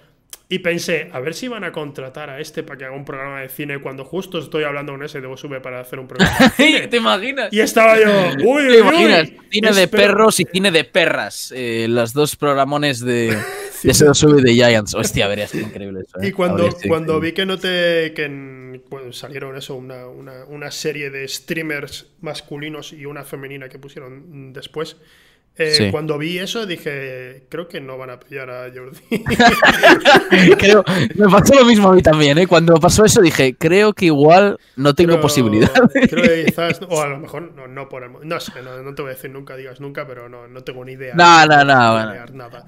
y 0.52 0.58
pensé, 0.58 1.08
a 1.14 1.20
ver 1.20 1.32
si 1.32 1.48
van 1.48 1.64
a 1.64 1.72
contratar 1.72 2.28
a 2.28 2.38
este 2.38 2.62
para 2.62 2.76
que 2.76 2.84
haga 2.84 2.94
un 2.94 3.06
programa 3.06 3.40
de 3.40 3.48
cine 3.48 3.80
cuando 3.80 4.04
justo 4.04 4.38
estoy 4.38 4.64
hablando 4.64 4.92
con 4.92 5.02
ese 5.02 5.22
de 5.22 5.36
Sube 5.38 5.62
para 5.62 5.80
hacer 5.80 5.98
un 5.98 6.06
programa. 6.06 6.38
De 6.38 6.50
cine. 6.62 6.88
¿Te 6.88 6.98
imaginas? 6.98 7.50
Y 7.50 7.60
estaba 7.60 7.98
yo, 7.98 8.10
uy, 8.44 8.68
¿Te 8.68 8.78
imaginas? 8.80 9.30
Cine 9.50 9.72
de 9.72 9.88
perros 9.88 10.40
y 10.40 10.44
cine 10.44 10.70
de 10.70 10.84
perras. 10.84 11.54
Eh, 11.56 11.86
las 11.88 12.12
dos 12.12 12.36
programones 12.36 13.00
de, 13.00 13.34
de 13.82 13.94
Sube 13.94 14.42
de 14.42 14.52
Giants. 14.52 14.94
Hostia, 14.94 15.26
verías 15.26 15.54
increíble 15.54 16.00
eso. 16.06 16.20
¿eh? 16.20 16.28
Y 16.28 16.32
cuando, 16.32 16.68
cuando 16.86 17.18
vi 17.18 17.32
que 17.32 17.46
no 17.46 17.56
te. 17.58 18.12
que 18.14 18.82
salieron 19.12 19.56
eso, 19.56 19.74
una, 19.74 20.06
una, 20.06 20.44
una 20.44 20.70
serie 20.70 21.08
de 21.08 21.26
streamers 21.28 22.08
masculinos 22.20 22.92
y 22.92 23.06
una 23.06 23.24
femenina 23.24 23.70
que 23.70 23.78
pusieron 23.78 24.52
después. 24.52 24.98
Eh, 25.58 25.88
cuando 25.90 26.16
vi 26.16 26.38
eso 26.38 26.64
dije, 26.64 27.44
creo 27.50 27.68
que 27.68 27.78
no 27.78 27.98
van 27.98 28.08
a 28.08 28.18
pillar 28.18 28.48
a 28.48 28.72
Jordi. 28.74 28.98
me 31.14 31.28
pasó 31.28 31.54
lo 31.54 31.66
mismo 31.66 31.90
a 31.90 31.92
mí 31.92 32.00
también, 32.00 32.38
¿eh? 32.38 32.46
Cuando 32.46 32.74
pasó 32.76 33.04
eso 33.04 33.20
dije, 33.20 33.54
creo 33.56 33.92
que 33.92 34.06
igual 34.06 34.58
no 34.76 34.94
tengo 34.94 35.20
posibilidad. 35.20 35.70
Creo 35.92 36.22
que 36.22 36.44
quizás, 36.46 36.80
o 36.88 37.02
a 37.02 37.08
lo 37.08 37.18
mejor 37.18 37.52
no, 37.54 37.68
no 37.68 37.90
por 37.90 38.02
el, 38.02 38.12
no 38.22 38.40
sé, 38.40 38.52
no, 38.62 38.94
te 38.94 39.02
voy 39.02 39.10
a 39.10 39.14
decir 39.14 39.30
nunca, 39.30 39.54
digas 39.54 39.78
nunca, 39.78 40.06
pero 40.06 40.30
no, 40.30 40.48
no 40.48 40.64
tengo 40.64 40.86
ni 40.86 40.92
idea. 40.92 41.14
No, 41.14 41.46
no, 41.46 41.64
no. 41.64 42.26
Nada. 42.32 42.64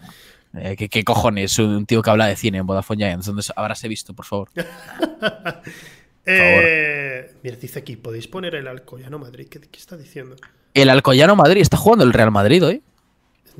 Eh, 0.56 0.76
¿qué, 0.76 0.90
¿qué, 0.90 1.04
cojones? 1.04 1.58
Un 1.58 1.86
tío 1.86 2.02
que 2.02 2.10
habla 2.10 2.26
de 2.26 2.36
cine 2.36 2.58
en 2.58 2.66
Vodafone 2.66 2.98
Giants. 2.98 3.26
¿Dónde 3.26 3.42
habrás 3.56 3.82
visto, 3.84 4.12
por 4.12 4.26
favor? 4.26 4.50
eh, 6.26 7.32
mira, 7.42 7.56
dice 7.56 7.78
aquí, 7.78 7.96
¿podéis 7.96 8.28
poner 8.28 8.54
el 8.54 8.68
Alcoyano 8.68 9.18
Madrid? 9.18 9.48
¿Qué, 9.48 9.58
qué 9.58 9.78
está 9.78 9.96
diciendo? 9.96 10.36
El 10.74 10.90
Alcoyano 10.90 11.36
Madrid 11.36 11.62
está 11.62 11.76
jugando 11.76 12.04
el 12.04 12.12
Real 12.12 12.32
Madrid 12.32 12.64
hoy. 12.64 12.82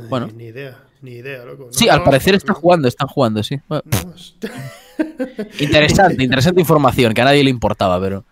bueno. 0.09 0.29
Ni 0.35 0.47
idea, 0.47 0.83
ni 1.01 1.13
idea, 1.13 1.45
loco. 1.45 1.69
sí, 1.71 1.89
al 1.89 2.03
parecer 2.03 2.35
está 2.35 2.55
jugando, 2.55 2.89
están 2.89 3.07
jugando, 3.07 3.43
sí. 3.45 3.61
interesante, 5.61 6.25
interesante 6.25 6.61
información, 6.61 7.15
que 7.15 7.21
a 7.23 7.25
nadie 7.25 7.45
le 7.45 7.51
importaba, 7.51 8.01
pero. 8.01 8.25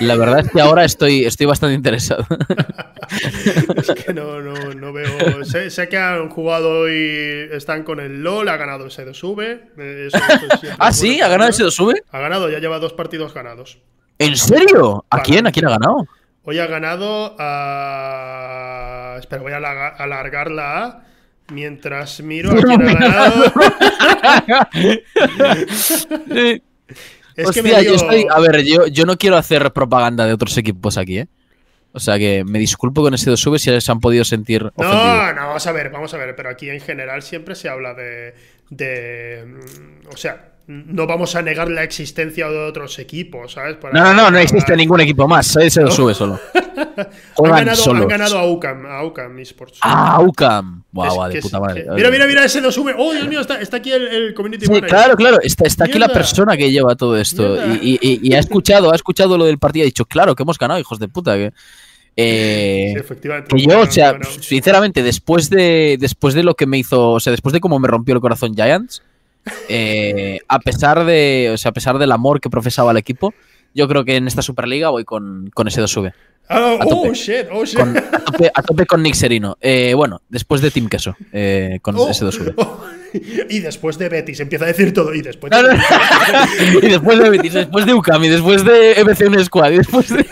La 0.00 0.16
verdad 0.16 0.40
es 0.40 0.50
que 0.50 0.60
ahora 0.60 0.84
estoy, 0.84 1.24
estoy 1.24 1.46
bastante 1.46 1.74
interesado. 1.74 2.26
es 3.76 4.04
que 4.04 4.12
no, 4.12 4.42
no, 4.42 4.52
no 4.74 4.92
veo. 4.92 5.44
Sé, 5.44 5.70
sé, 5.70 5.88
que 5.88 5.96
han 5.96 6.28
jugado 6.28 6.86
y 6.90 7.48
están 7.50 7.82
con 7.82 7.98
el 7.98 8.22
LOL, 8.22 8.48
ha 8.50 8.58
ganado 8.58 8.86
ese 8.86 9.06
2V. 9.06 9.60
Eh, 9.78 10.08
ah, 10.78 10.92
sí, 10.92 11.20
ha 11.22 11.28
ganado 11.28 11.48
ese 11.48 11.64
2V. 11.64 12.02
Ha 12.10 12.18
ganado, 12.18 12.50
ya 12.50 12.58
lleva 12.58 12.78
dos 12.78 12.92
partidos 12.92 13.32
ganados. 13.32 13.78
¿En 14.18 14.36
serio? 14.36 15.06
¿A 15.08 15.22
quién? 15.22 15.46
¿A 15.46 15.52
quién 15.52 15.66
ha 15.66 15.70
ganado? 15.70 16.06
Hoy 16.44 16.58
ha 16.58 16.66
ganado 16.66 17.34
a. 17.38 19.16
Espera, 19.18 19.42
voy 19.42 19.52
a 19.52 19.56
alargar 19.56 20.50
la 20.50 20.84
A. 20.84 21.04
Mientras 21.48 22.22
miro 22.22 22.52
a 22.52 22.62
quién 22.62 22.88
ha 22.88 22.94
ganado. 23.00 23.52
Es 27.36 27.50
que 27.50 27.62
yo 27.84 27.94
estoy. 27.94 28.26
A 28.30 28.38
ver, 28.38 28.62
yo, 28.62 28.86
yo 28.86 29.06
no 29.06 29.16
quiero 29.16 29.36
hacer 29.36 29.72
propaganda 29.72 30.24
de 30.24 30.32
otros 30.32 30.56
equipos 30.56 30.96
aquí, 30.96 31.18
¿eh? 31.18 31.28
O 31.92 32.00
sea 32.00 32.18
que 32.18 32.44
me 32.44 32.58
disculpo 32.58 33.02
con 33.02 33.14
ese 33.14 33.30
2 33.30 33.40
sube 33.40 33.58
si 33.58 33.80
se 33.80 33.92
han 33.92 34.00
podido 34.00 34.24
sentir. 34.24 34.62
No, 34.76 35.32
no, 35.32 35.46
vamos 35.46 35.66
a 35.66 35.72
ver, 35.72 35.90
vamos 35.90 36.14
a 36.14 36.18
ver. 36.18 36.34
Pero 36.36 36.50
aquí 36.50 36.68
en 36.70 36.80
general 36.80 37.22
siempre 37.22 37.54
se 37.54 37.68
habla 37.68 37.94
de. 37.94 38.34
de 38.70 39.44
mm, 39.46 40.08
o 40.12 40.16
sea, 40.16 40.53
no 40.66 41.06
vamos 41.06 41.34
a 41.36 41.42
negar 41.42 41.68
la 41.70 41.82
existencia 41.82 42.48
de 42.48 42.58
otros 42.58 42.98
equipos, 42.98 43.52
¿sabes? 43.52 43.76
no, 43.92 44.02
no, 44.02 44.14
no, 44.14 44.30
no 44.30 44.38
existe 44.38 44.74
ningún 44.76 45.00
equipo 45.02 45.28
más. 45.28 45.54
Ese 45.56 45.82
lo 45.82 45.90
sube 45.90 46.14
solo. 46.14 46.40
han, 46.54 47.50
ganado, 47.50 47.90
han, 47.90 48.08
ganado, 48.08 48.38
a 48.38 48.50
UCAM, 48.50 48.86
a 48.86 49.04
UCAM 49.04 49.38
Esports. 49.40 49.78
Ah, 49.82 50.20
UCAM. 50.22 50.82
Guau, 50.90 51.28
de 51.30 51.40
puta 51.42 51.60
madre. 51.60 51.84
mira, 51.94 52.10
mira, 52.10 52.26
mira, 52.26 52.44
ese 52.44 52.62
lo 52.62 52.72
sube. 52.72 52.94
Oh, 52.96 53.12
Dios 53.12 53.28
mío, 53.28 53.40
está, 53.40 53.60
está 53.60 53.76
aquí 53.76 53.92
el, 53.92 54.06
el 54.08 54.34
community 54.34 54.66
sí, 54.66 54.80
Claro, 54.80 55.16
claro, 55.16 55.38
está, 55.42 55.66
está 55.66 55.84
aquí 55.84 55.98
la 55.98 56.08
persona 56.08 56.56
que 56.56 56.70
lleva 56.70 56.96
todo 56.96 57.18
esto. 57.18 57.56
Y, 57.82 57.98
y, 58.00 58.20
y, 58.22 58.34
ha 58.34 58.38
escuchado, 58.38 58.90
ha 58.90 58.94
escuchado 58.94 59.36
lo 59.36 59.44
del 59.44 59.58
partido 59.58 59.84
y 59.84 59.86
ha 59.86 59.90
dicho, 59.90 60.06
claro, 60.06 60.34
que 60.34 60.44
hemos 60.44 60.58
ganado, 60.58 60.80
hijos 60.80 60.98
de 60.98 61.08
puta. 61.08 61.34
Que, 61.34 61.52
eh, 62.16 62.90
sí, 62.94 63.00
efectivamente. 63.00 63.54
Que 63.54 63.62
yo, 63.62 63.80
o 63.80 63.90
sea, 63.90 64.18
sinceramente, 64.40 65.02
después 65.02 65.50
de, 65.50 65.98
después 66.00 66.32
de 66.32 66.42
lo 66.42 66.54
que 66.54 66.66
me 66.66 66.78
hizo, 66.78 67.10
o 67.10 67.20
sea, 67.20 67.32
después 67.32 67.52
de 67.52 67.60
cómo 67.60 67.78
me 67.78 67.88
rompió 67.88 68.14
el 68.14 68.20
corazón 68.22 68.54
Giants 68.54 69.02
eh, 69.68 70.40
a 70.48 70.58
pesar 70.58 71.04
de, 71.04 71.50
o 71.52 71.56
sea, 71.56 71.70
a 71.70 71.74
pesar 71.74 71.98
del 71.98 72.12
amor 72.12 72.40
que 72.40 72.50
profesaba 72.50 72.90
el 72.90 72.96
equipo, 72.96 73.34
yo 73.74 73.88
creo 73.88 74.04
que 74.04 74.16
en 74.16 74.26
esta 74.26 74.42
Superliga 74.42 74.90
voy 74.90 75.04
con, 75.04 75.50
con 75.52 75.68
ese 75.68 75.82
2V. 75.82 76.12
Ah, 76.48 76.78
oh, 76.84 77.12
shit, 77.14 77.46
oh, 77.50 77.64
shit. 77.64 77.80
a, 77.80 78.62
tope, 78.62 78.84
con 78.84 79.02
Nick 79.02 79.14
Serino. 79.14 79.56
Eh, 79.60 79.94
bueno, 79.94 80.20
después 80.28 80.60
de 80.60 80.70
Team 80.70 80.88
Queso, 80.88 81.16
eh, 81.32 81.78
con 81.80 81.96
oh, 81.96 82.10
ese 82.10 82.26
2V. 82.26 82.54
y 83.48 83.60
después 83.60 83.96
de 83.96 84.10
Betis, 84.10 84.40
empieza 84.40 84.66
a 84.66 84.68
decir 84.68 84.92
todo. 84.92 85.14
Y 85.14 85.22
después 85.22 85.50
de, 85.50 85.78
y 86.82 86.88
después 86.88 87.18
de 87.18 87.30
Betis, 87.30 87.54
después 87.54 87.86
de 87.86 87.94
Ukami, 87.94 88.28
después 88.28 88.62
de 88.62 88.92
EBC 88.92 89.44
Squad, 89.44 89.70
y 89.70 89.76
después 89.78 90.08
de. 90.10 90.26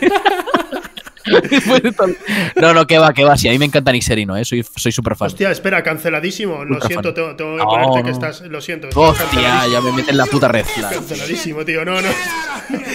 no, 2.60 2.74
no, 2.74 2.86
que 2.86 2.98
va, 2.98 3.12
que 3.12 3.24
va. 3.24 3.36
Sí, 3.36 3.48
a 3.48 3.52
mí 3.52 3.58
me 3.58 3.66
encanta 3.66 3.92
Nixerino, 3.92 4.36
¿eh? 4.36 4.44
soy 4.44 4.62
súper 4.92 5.16
fan. 5.16 5.26
Hostia, 5.26 5.50
espera, 5.50 5.82
canceladísimo. 5.82 6.64
Lo 6.64 6.80
siento, 6.80 7.14
tengo, 7.14 7.36
que 7.36 7.64
ponerte 7.64 8.02
que 8.02 8.10
estás. 8.10 8.40
Lo 8.42 8.60
siento. 8.60 8.88
Hostia, 8.94 9.66
ya 9.68 9.80
me 9.80 9.92
meten 9.92 10.16
la 10.16 10.26
puta 10.26 10.48
red. 10.48 10.64
Canceladísimo, 10.90 11.64
tío. 11.64 11.84
No, 11.84 12.00
no. 12.00 12.08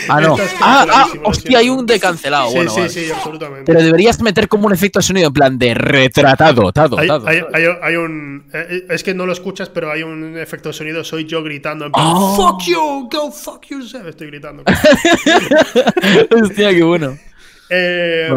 Ah, 0.09 0.21
no. 0.21 0.35
Ah, 0.61 0.85
ah, 0.89 1.07
hostia, 1.23 1.59
hay 1.59 1.69
un 1.69 1.85
de 1.85 1.99
cancelado. 1.99 2.49
Sí, 2.49 2.59
sí, 2.69 2.89
sí, 2.89 3.11
absolutamente. 3.11 3.65
Pero 3.65 3.83
deberías 3.83 4.21
meter 4.21 4.47
como 4.47 4.67
un 4.67 4.73
efecto 4.73 4.99
de 4.99 5.03
sonido 5.03 5.27
en 5.27 5.33
plan 5.33 5.57
de 5.57 5.73
retratado. 5.73 6.71
Tado, 6.71 6.97
hay, 6.97 7.41
hay, 7.81 7.95
un. 7.95 8.45
Eh, 8.53 8.85
es 8.89 9.03
que 9.03 9.13
no 9.13 9.25
lo 9.25 9.33
escuchas, 9.33 9.69
pero 9.69 9.91
hay 9.91 10.03
un 10.03 10.37
efecto 10.37 10.69
de 10.69 10.73
sonido. 10.73 11.03
Soy 11.03 11.25
yo 11.25 11.43
gritando 11.43 11.85
en 11.85 11.91
plan. 11.91 12.05
Oh. 12.07 12.35
Fuck 12.35 12.63
you, 12.67 13.09
go 13.11 13.31
fuck 13.31 13.65
yourself. 13.69 14.07
Estoy 14.07 14.27
gritando. 14.27 14.63
hostia, 16.41 16.73
qué 16.73 16.83
bueno. 16.83 17.17
Eh, 17.69 18.29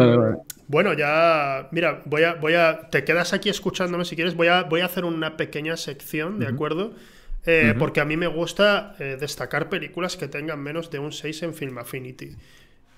bueno, 0.67 0.93
ya. 0.93 1.67
Mira, 1.71 2.01
voy 2.05 2.23
a, 2.23 2.35
voy 2.35 2.53
a. 2.53 2.89
Te 2.89 3.03
quedas 3.03 3.33
aquí 3.33 3.49
escuchándome 3.49 4.05
si 4.05 4.15
quieres. 4.15 4.35
Voy 4.35 4.47
a, 4.47 4.63
voy 4.63 4.81
a 4.81 4.85
hacer 4.85 5.05
una 5.05 5.37
pequeña 5.37 5.77
sección, 5.77 6.39
¿de 6.39 6.47
acuerdo? 6.47 6.93
Eh, 7.45 7.73
porque 7.77 8.01
a 8.01 8.05
mí 8.05 8.17
me 8.17 8.27
gusta 8.27 8.95
eh, 8.99 9.17
destacar 9.19 9.67
películas 9.67 10.15
que 10.15 10.27
tengan 10.27 10.59
menos 10.59 10.91
de 10.91 10.99
un 10.99 11.11
6 11.11 11.43
en 11.43 11.53
Film 11.53 11.77
Affinity. 11.77 12.35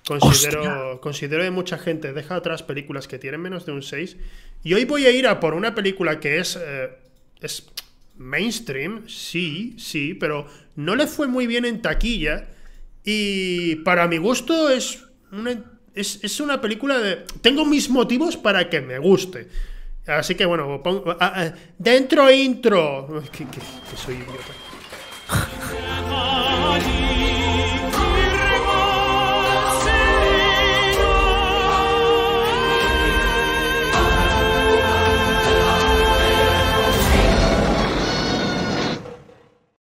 Considero, 0.06 1.00
considero 1.00 1.42
que 1.44 1.50
mucha 1.50 1.78
gente 1.78 2.12
deja 2.12 2.36
atrás 2.36 2.62
películas 2.62 3.08
que 3.08 3.18
tienen 3.18 3.40
menos 3.40 3.64
de 3.64 3.72
un 3.72 3.82
6. 3.82 4.18
Y 4.62 4.74
hoy 4.74 4.84
voy 4.84 5.06
a 5.06 5.10
ir 5.10 5.26
a 5.26 5.40
por 5.40 5.54
una 5.54 5.74
película 5.74 6.20
que 6.20 6.38
es. 6.38 6.58
es 7.40 7.70
mainstream, 8.16 9.08
sí, 9.08 9.74
sí, 9.76 10.14
pero 10.14 10.46
no 10.76 10.94
le 10.94 11.08
fue 11.08 11.26
muy 11.26 11.46
bien 11.46 11.64
en 11.64 11.82
taquilla. 11.82 12.48
Y 13.02 13.76
para 13.76 14.06
mi 14.06 14.18
gusto 14.18 14.70
es 14.70 15.04
una 15.32 15.73
es, 15.94 16.40
una 16.40 16.60
película 16.60 16.98
de... 16.98 17.24
Tengo 17.40 17.64
mis 17.64 17.88
motivos 17.88 18.36
para 18.36 18.68
que 18.68 18.80
me 18.80 18.98
guste. 18.98 19.48
Así 20.06 20.34
que 20.34 20.44
bueno, 20.44 20.82
pongo, 20.82 21.16
dentro 21.78 22.30
intro. 22.30 23.22
Que 23.32 23.96
soy 23.96 24.16
idiota. 24.16 24.52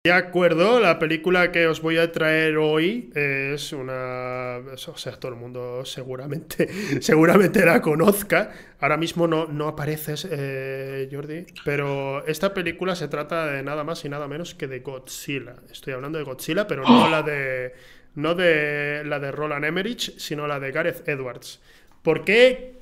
De 0.06 0.12
acuerdo, 0.12 0.82
la 0.82 1.00
película 1.00 1.54
que 1.54 1.66
os 1.66 1.82
voy 1.82 1.98
a 1.98 2.12
traer 2.12 2.58
hoy 2.58 3.10
es 3.16 3.72
una. 3.72 4.58
O 4.58 4.98
sea, 4.98 5.14
todo 5.14 5.32
el 5.32 5.38
mundo 5.38 5.86
seguramente, 5.86 6.68
seguramente 7.02 7.66
la 7.66 7.82
conozca. 7.82 8.52
Ahora 8.82 8.98
mismo 8.98 9.28
no, 9.28 9.46
no 9.46 9.70
apareces, 9.70 10.28
eh, 10.30 11.08
Jordi, 11.10 11.46
pero 11.64 12.26
esta 12.28 12.54
película 12.54 12.98
se 12.98 13.08
trata 13.08 13.46
de 13.48 13.64
nada 13.64 13.86
más 13.86 14.04
y 14.04 14.10
nada 14.10 14.28
menos 14.28 14.56
que 14.56 14.68
de 14.68 14.82
Godzilla. 14.82 15.56
Estoy 15.72 15.94
hablando 15.94 16.18
de 16.18 16.26
Godzilla, 16.26 16.68
pero 16.68 16.84
no 16.84 17.08
la 17.08 17.24
de. 17.24 17.74
No 18.16 18.36
de 18.36 19.04
la 19.06 19.20
de 19.22 19.32
Roland 19.32 19.64
Emmerich, 19.64 20.18
sino 20.18 20.48
la 20.48 20.60
de 20.60 20.74
Gareth 20.74 21.08
Edwards. 21.08 21.62
¿Por 22.02 22.26
qué 22.26 22.74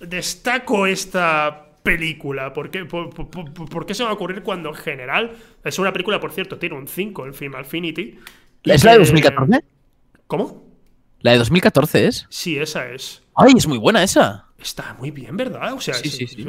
destaco 0.00 0.86
esta 0.86 1.69
película? 1.82 2.52
¿Por 2.52 2.70
qué, 2.70 2.84
por, 2.84 3.86
qué 3.86 3.94
se 3.94 4.04
va 4.04 4.10
a 4.10 4.12
ocurrir 4.12 4.42
cuando 4.42 4.70
en 4.70 4.74
general 4.74 5.32
es 5.64 5.78
una 5.78 5.92
película, 5.92 6.20
por 6.20 6.32
cierto, 6.32 6.58
tiene 6.58 6.76
un 6.76 6.88
5 6.88 7.26
en 7.26 7.34
Film 7.34 7.54
Affinity? 7.54 8.18
¿Es 8.64 8.84
la 8.84 8.92
de 8.92 8.98
2014? 8.98 9.64
¿Cómo? 10.26 10.64
¿La 11.20 11.32
de 11.32 11.38
2014 11.38 12.06
es? 12.06 12.26
Sí, 12.28 12.58
esa 12.58 12.88
es. 12.88 13.22
¡Ay, 13.34 13.52
es 13.56 13.66
muy 13.66 13.78
buena 13.78 14.02
esa! 14.02 14.46
Está 14.58 14.94
muy 14.98 15.10
bien, 15.10 15.36
¿verdad? 15.36 15.72
O 15.72 15.80
sea, 15.80 15.94
sí, 15.94 16.08
sí, 16.10 16.26
sí. 16.26 16.46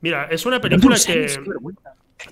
Mira, 0.00 0.28
es 0.30 0.44
una 0.46 0.60
película 0.60 0.96
que. 1.04 1.26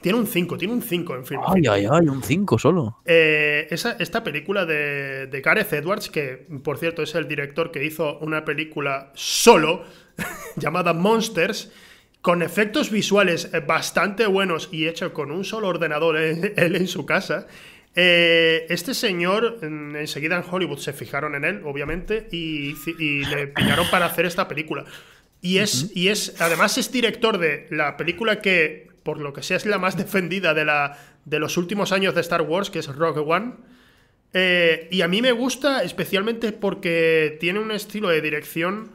Tiene 0.01 0.19
un 0.19 0.27
5, 0.27 0.57
tiene 0.57 0.73
un 0.73 0.83
5 0.83 1.17
en 1.17 1.27
Film 1.27 1.41
Ay, 1.47 1.63
ay, 1.69 1.87
ay, 1.91 2.09
un 2.09 2.23
5 2.23 2.59
solo. 2.59 3.01
Eh, 3.05 3.67
esa, 3.71 3.93
esta 3.99 4.25
película 4.25 4.65
de, 4.65 5.27
de 5.27 5.41
Gareth 5.41 5.73
Edwards, 5.73 6.09
que 6.09 6.47
por 6.63 6.79
cierto 6.79 7.03
es 7.03 7.15
el 7.15 7.29
director 7.29 7.71
que 7.71 7.85
hizo 7.85 8.19
una 8.21 8.45
película 8.45 9.11
solo 9.15 9.85
llamada 10.57 10.93
Monsters, 10.95 11.73
con 12.23 12.41
efectos 12.41 12.91
visuales 12.91 13.51
eh, 13.53 13.61
bastante 13.61 14.27
buenos 14.27 14.69
y 14.73 14.87
hecho 14.87 15.13
con 15.13 15.31
un 15.33 15.45
solo 15.45 15.69
ordenador 15.69 16.17
eh, 16.17 16.55
él 16.57 16.77
en 16.77 16.87
su 16.87 17.05
casa. 17.05 17.49
Eh, 17.95 18.65
este 18.71 18.95
señor, 18.95 19.59
enseguida 19.61 20.37
en 20.37 20.45
Hollywood 20.51 20.79
se 20.79 20.95
fijaron 20.95 21.35
en 21.35 21.45
él, 21.45 21.61
obviamente, 21.65 22.27
y, 22.31 22.75
le 22.97 23.49
pillaron 23.49 23.87
para 23.91 24.07
hacer 24.07 24.25
esta 24.25 24.49
película. 24.49 24.87
Y 25.43 25.59
es, 25.59 25.91
y 25.95 26.09
es, 26.09 26.41
además 26.41 26.79
es 26.79 26.91
director 26.91 27.37
de 27.37 27.67
la 27.71 27.99
película 27.99 28.41
que, 28.41 28.89
por 29.03 29.19
lo 29.19 29.35
que 29.35 29.43
sea, 29.43 29.59
es 29.59 29.67
la 29.67 29.77
más 29.77 29.99
defendida 29.99 30.55
de, 30.55 30.65
la, 30.65 30.97
de 31.27 31.39
los 31.39 31.59
últimos 31.59 31.93
años 31.93 32.15
de 32.15 32.23
Star 32.23 32.43
Wars, 32.43 32.71
que 32.71 32.79
es 32.79 32.87
Rogue 32.87 33.21
One. 33.21 33.57
y 34.91 35.03
a 35.03 35.09
mí 35.09 35.21
me 35.21 35.33
gusta 35.33 35.83
especialmente 35.83 36.53
porque 36.53 37.37
tiene 37.41 37.59
un 37.59 37.73
estilo 37.73 38.09
de 38.09 38.23
dirección 38.23 38.93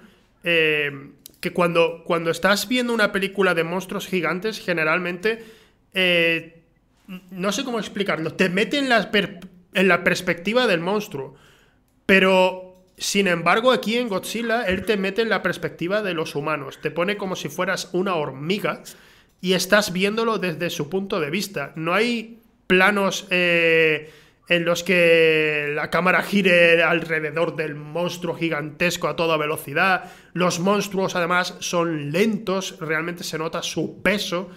que 1.39 1.53
cuando, 1.53 2.03
cuando 2.05 2.31
estás 2.31 2.67
viendo 2.67 2.93
una 2.93 3.11
película 3.11 3.53
de 3.53 3.63
monstruos 3.63 4.07
gigantes, 4.07 4.59
generalmente, 4.59 5.43
eh, 5.93 6.63
no 7.31 7.51
sé 7.51 7.63
cómo 7.63 7.79
explicarlo, 7.79 8.33
te 8.33 8.49
mete 8.49 8.77
en 8.77 8.89
la, 8.89 9.09
en 9.73 9.87
la 9.87 10.03
perspectiva 10.03 10.67
del 10.67 10.79
monstruo, 10.79 11.35
pero 12.05 12.83
sin 12.97 13.27
embargo 13.27 13.71
aquí 13.71 13.97
en 13.97 14.09
Godzilla, 14.09 14.63
él 14.63 14.85
te 14.85 14.97
mete 14.97 15.21
en 15.21 15.29
la 15.29 15.43
perspectiva 15.43 16.01
de 16.01 16.13
los 16.13 16.35
humanos, 16.35 16.79
te 16.81 16.91
pone 16.91 17.17
como 17.17 17.35
si 17.35 17.49
fueras 17.49 17.89
una 17.93 18.15
hormiga 18.15 18.81
y 19.39 19.53
estás 19.53 19.93
viéndolo 19.93 20.39
desde 20.39 20.69
su 20.69 20.89
punto 20.89 21.19
de 21.19 21.29
vista. 21.29 21.73
No 21.75 21.93
hay 21.93 22.39
planos... 22.65 23.27
Eh, 23.29 24.11
en 24.49 24.63
los 24.63 24.83
que 24.83 25.71
la 25.73 25.89
cámara 25.89 26.23
gire 26.23 26.81
alrededor 26.81 27.55
del 27.55 27.75
monstruo 27.75 28.35
gigantesco 28.35 29.07
a 29.07 29.15
toda 29.15 29.37
velocidad. 29.37 30.11
Los 30.33 30.59
monstruos 30.59 31.15
además 31.15 31.55
son 31.59 32.11
lentos, 32.11 32.77
realmente 32.79 33.23
se 33.23 33.37
nota 33.37 33.61
su 33.61 34.01
peso 34.01 34.49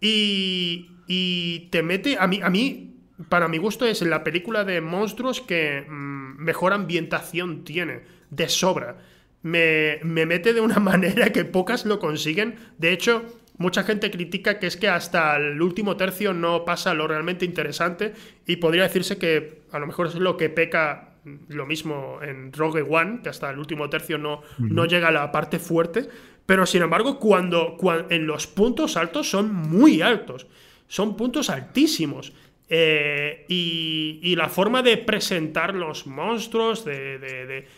y, 0.00 0.90
y 1.08 1.68
te 1.70 1.82
mete, 1.82 2.16
a 2.18 2.26
mí, 2.26 2.40
a 2.42 2.50
mí, 2.50 2.94
para 3.28 3.48
mi 3.48 3.58
gusto 3.58 3.84
es 3.84 4.02
la 4.02 4.22
película 4.22 4.64
de 4.64 4.80
monstruos 4.80 5.40
que 5.40 5.84
mm, 5.88 6.38
mejor 6.38 6.72
ambientación 6.72 7.64
tiene 7.64 8.02
de 8.30 8.48
sobra. 8.48 8.98
Me, 9.42 9.98
me 10.04 10.24
mete 10.24 10.52
de 10.54 10.60
una 10.60 10.78
manera 10.80 11.32
que 11.32 11.44
pocas 11.44 11.84
lo 11.84 11.98
consiguen. 11.98 12.54
De 12.78 12.92
hecho, 12.92 13.24
mucha 13.58 13.84
gente 13.84 14.10
critica 14.10 14.58
que 14.58 14.66
es 14.66 14.76
que 14.76 14.88
hasta 14.88 15.36
el 15.36 15.60
último 15.60 15.96
tercio 15.96 16.32
no 16.32 16.64
pasa 16.64 16.94
lo 16.94 17.06
realmente 17.06 17.44
interesante 17.44 18.14
y 18.46 18.56
podría 18.56 18.84
decirse 18.84 19.18
que 19.18 19.62
a 19.72 19.78
lo 19.78 19.86
mejor 19.86 20.08
es 20.08 20.14
lo 20.14 20.36
que 20.36 20.48
peca 20.48 21.12
lo 21.48 21.66
mismo 21.66 22.18
en 22.22 22.52
Rogue 22.52 22.82
One, 22.82 23.20
que 23.22 23.28
hasta 23.28 23.50
el 23.50 23.58
último 23.58 23.88
tercio 23.88 24.18
no, 24.18 24.42
no 24.58 24.86
llega 24.86 25.08
a 25.08 25.12
la 25.12 25.30
parte 25.30 25.58
fuerte, 25.58 26.08
pero 26.46 26.66
sin 26.66 26.82
embargo 26.82 27.18
cuando, 27.18 27.76
en 28.10 28.26
los 28.26 28.46
puntos 28.46 28.96
altos 28.96 29.30
son 29.30 29.52
muy 29.52 30.02
altos, 30.02 30.46
son 30.88 31.16
puntos 31.16 31.50
altísimos. 31.50 32.32
Eh, 32.74 33.44
y, 33.48 34.34
la 34.34 34.48
forma 34.48 34.82
de 34.82 34.96
presentar 34.96 35.74
los 35.74 36.06
monstruos, 36.06 36.86
de 36.86 37.18
de, 37.18 37.68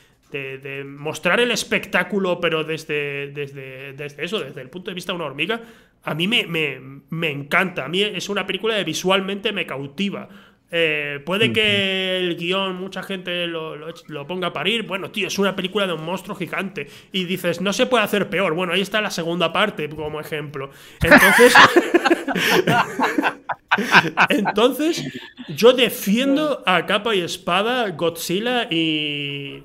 mostrar 0.84 1.40
el 1.40 1.50
espectáculo, 1.50 2.40
pero 2.40 2.64
desde, 2.64 3.28
desde, 3.28 3.92
desde, 3.92 4.24
eso, 4.24 4.40
desde 4.40 4.60
el 4.60 4.68
punto 4.68 4.90
de 4.90 4.94
vista 4.94 5.12
de 5.12 5.16
una 5.16 5.26
hormiga, 5.26 5.60
a 6.02 6.14
mí 6.14 6.26
me, 6.26 6.46
me, 7.10 7.30
encanta. 7.30 7.84
A 7.84 7.88
mí 7.88 8.02
es 8.02 8.28
una 8.28 8.46
película 8.46 8.76
que 8.76 8.84
visualmente 8.84 9.52
me 9.52 9.66
cautiva. 9.66 10.28
Eh, 10.70 11.20
puede 11.24 11.52
que 11.52 12.18
el 12.18 12.36
guion 12.36 12.76
mucha 12.76 13.02
gente 13.02 13.46
lo, 13.46 13.76
lo, 13.76 14.26
ponga 14.26 14.48
a 14.48 14.52
parir. 14.52 14.82
Bueno, 14.82 15.10
tío, 15.10 15.28
es 15.28 15.38
una 15.38 15.54
película 15.54 15.86
de 15.86 15.92
un 15.92 16.04
monstruo 16.04 16.36
gigante. 16.36 16.88
Y 17.12 17.24
dices, 17.24 17.60
no 17.60 17.72
se 17.72 17.86
puede 17.86 18.04
hacer 18.04 18.28
peor. 18.28 18.54
Bueno, 18.54 18.72
ahí 18.72 18.80
está 18.80 19.00
la 19.00 19.10
segunda 19.10 19.52
parte 19.52 19.88
como 19.88 20.20
ejemplo. 20.20 20.70
Entonces... 21.00 21.54
Entonces, 24.28 25.04
yo 25.48 25.72
defiendo 25.72 26.62
a 26.66 26.86
capa 26.86 27.14
y 27.14 27.20
espada 27.20 27.90
Godzilla 27.90 28.68
y 28.70 29.62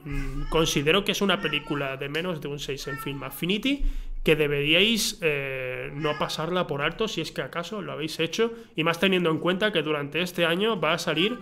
considero 0.49 1.03
que 1.03 1.11
es 1.11 1.22
una 1.22 1.41
película 1.41 1.98
de 1.98 2.10
menos 2.10 2.41
de 2.41 2.48
un 2.48 2.60
6 2.60 2.88
en 2.88 2.99
Film 2.99 3.23
Affinity 3.23 3.84
que 4.23 4.36
deberíais 4.36 5.18
eh, 5.22 5.91
no 5.94 6.18
pasarla 6.18 6.68
por 6.68 6.81
alto 6.81 7.07
si 7.07 7.22
es 7.22 7.31
que 7.31 7.41
acaso 7.41 7.81
lo 7.81 7.94
habéis 7.94 8.19
hecho 8.19 8.53
y 8.76 8.84
más 8.84 8.99
teniendo 8.99 9.30
en 9.31 9.40
cuenta 9.40 9.72
que 9.72 9.81
durante 9.81 10.22
este 10.22 10.45
año 10.45 10.80
va 10.80 10.94
a 10.94 10.98
salir 10.98 11.40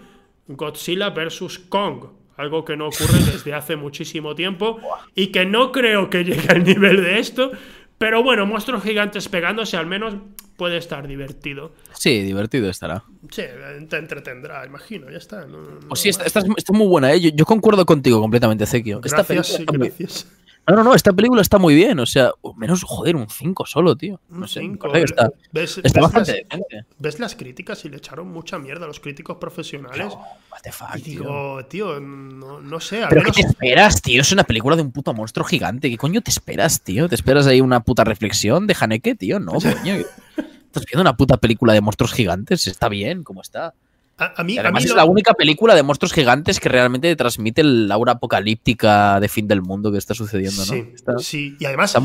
Godzilla 0.47 1.09
vs. 1.09 1.59
Kong, 1.69 2.05
algo 2.37 2.63
que 2.63 2.77
no 2.77 2.87
ocurre 2.87 3.19
desde 3.31 3.53
hace 3.53 3.75
muchísimo 3.75 4.35
tiempo 4.35 4.79
y 5.15 5.27
que 5.27 5.45
no 5.45 5.71
creo 5.71 6.09
que 6.09 6.23
llegue 6.23 6.47
al 6.49 6.63
nivel 6.63 7.03
de 7.03 7.19
esto, 7.19 7.51
pero 7.97 8.23
bueno, 8.23 8.45
monstruos 8.45 8.83
gigantes 8.83 9.27
pegándose 9.27 9.75
al 9.75 9.87
menos 9.87 10.15
puede 10.57 10.77
estar 10.77 11.07
divertido. 11.07 11.71
Sí, 11.93 12.21
divertido 12.23 12.69
estará. 12.69 13.03
Sí, 13.31 13.43
te 13.89 13.97
entretendrá, 13.97 14.65
imagino, 14.65 15.09
ya 15.09 15.17
está. 15.17 15.47
o 15.87 15.95
sí, 15.95 16.09
está, 16.09 16.41
muy 16.73 16.87
buena, 16.87 17.13
¿eh? 17.13 17.31
Yo, 17.31 17.45
concuerdo 17.45 17.85
contigo 17.85 18.19
completamente, 18.19 18.65
Zekio. 18.65 18.99
Gracias, 18.99 19.47
sí, 19.47 19.65
gracias. 19.65 20.27
No, 20.67 20.75
no, 20.75 20.83
no, 20.83 20.93
esta 20.93 21.13
película 21.13 21.41
está 21.41 21.57
muy 21.57 21.75
bien. 21.75 21.97
O 21.99 22.05
sea, 22.05 22.31
menos, 22.57 22.83
joder, 22.83 23.15
un 23.15 23.29
5 23.29 23.65
solo, 23.65 23.95
tío. 23.95 24.19
No 24.29 24.47
sé, 24.47 24.69
está, 24.95 25.31
¿Ves, 25.53 25.79
está 25.81 26.01
bastante 26.01 26.45
las, 26.49 26.85
¿Ves 26.99 27.19
las 27.19 27.35
críticas 27.35 27.85
y 27.85 27.89
le 27.89 27.97
echaron 27.97 28.27
mucha 28.27 28.59
mierda 28.59 28.83
a 28.83 28.87
los 28.87 28.99
críticos 28.99 29.37
profesionales? 29.37 30.13
what 30.13 30.61
the 30.63 30.71
fuck, 30.71 30.97
y 30.97 31.01
digo, 31.01 31.65
tío, 31.69 32.01
no, 32.01 32.59
no, 32.59 32.79
sé. 32.81 33.05
¿Pero 33.07 33.23
qué 33.23 33.31
te 33.31 33.41
esperas, 33.41 34.01
tío? 34.01 34.21
Es 34.21 34.31
una 34.33 34.43
película 34.43 34.75
de 34.75 34.81
un 34.81 34.91
puto 34.91 35.13
monstruo 35.13 35.45
gigante. 35.45 35.89
¿Qué 35.89 35.97
coño 35.97 36.21
te 36.21 36.31
esperas, 36.31 36.81
tío? 36.81 37.07
¿Te 37.07 37.15
esperas 37.15 37.47
ahí 37.47 37.61
una 37.61 37.79
puta 37.79 38.03
reflexión 38.03 38.67
de 38.67 38.75
Haneke, 38.77 39.15
tío? 39.15 39.39
No, 39.39 39.53
coño. 39.53 39.95
Estás 39.95 40.85
viendo 40.85 41.01
una 41.01 41.15
puta 41.15 41.37
película 41.37 41.71
de 41.71 41.79
monstruos 41.79 42.11
gigantes. 42.11 42.67
Está 42.67 42.89
bien, 42.89 43.23
¿cómo 43.23 43.41
está? 43.41 43.73
A, 44.19 44.43
mí, 44.43 44.57
además 44.57 44.83
es 44.83 44.95
la 44.95 45.05
única 45.05 45.35
película 45.35 45.75
de 45.75 45.83
monstruos 45.83 46.11
gigantes 46.11 46.59
que 46.59 46.69
realmente 46.69 47.15
transmite 47.15 47.61
el 47.61 47.91
aura 47.91 48.13
apocalíptica 48.13 49.19
de 49.19 49.29
fin 49.29 49.47
del 49.47 49.61
mundo 49.61 49.91
que 49.91 49.99
está 49.99 50.15
sucediendo, 50.15 50.63
¿no? 50.65 51.19
Sí, 51.19 51.55
y 51.59 51.65
además 51.65 51.95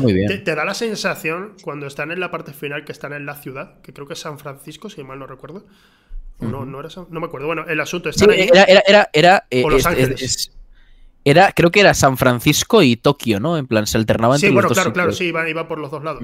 Te, 0.45 0.55
da 0.55 0.63
la 0.63 0.75
sensación 0.75 1.55
cuando 1.63 1.87
están 1.87 2.11
en 2.11 2.19
la 2.19 2.29
parte 2.29 2.53
final 2.53 2.85
que 2.85 2.91
están 2.91 3.13
en 3.13 3.25
la 3.25 3.33
ciudad, 3.33 3.81
que 3.81 3.93
creo 3.93 4.05
que 4.05 4.13
es 4.13 4.19
San 4.19 4.37
Francisco, 4.37 4.91
si 4.91 5.03
mal 5.03 5.17
no 5.17 5.25
recuerdo. 5.25 5.65
no, 6.39 6.65
no, 6.65 6.79
era 6.81 6.89
no 7.09 7.19
me 7.19 7.25
acuerdo. 7.25 7.47
Bueno, 7.47 7.65
el 7.67 7.79
asunto 7.79 8.09
está 8.09 8.25
Era, 8.25 8.63
era, 8.85 9.09
era, 9.11 9.47
eh, 9.49 9.63
Los 9.67 9.83
Ángeles. 9.83 10.51
era, 11.25 11.51
creo 11.51 11.71
que 11.71 11.79
era 11.79 11.95
San 11.95 12.17
Francisco 12.17 12.83
y 12.83 12.95
Tokio, 12.95 13.39
¿no? 13.39 13.57
En 13.57 13.65
plan, 13.65 13.87
se 13.87 13.97
alternaba 13.97 14.35
entre 14.35 14.49
Sí, 14.49 14.53
bueno, 14.53 14.69
claro, 14.69 14.93
claro, 14.93 15.13
sí, 15.13 15.25
iba, 15.25 15.49
iba, 15.49 15.67
por 15.67 15.79
los 15.79 15.89
dos 15.89 16.03
lados. 16.03 16.21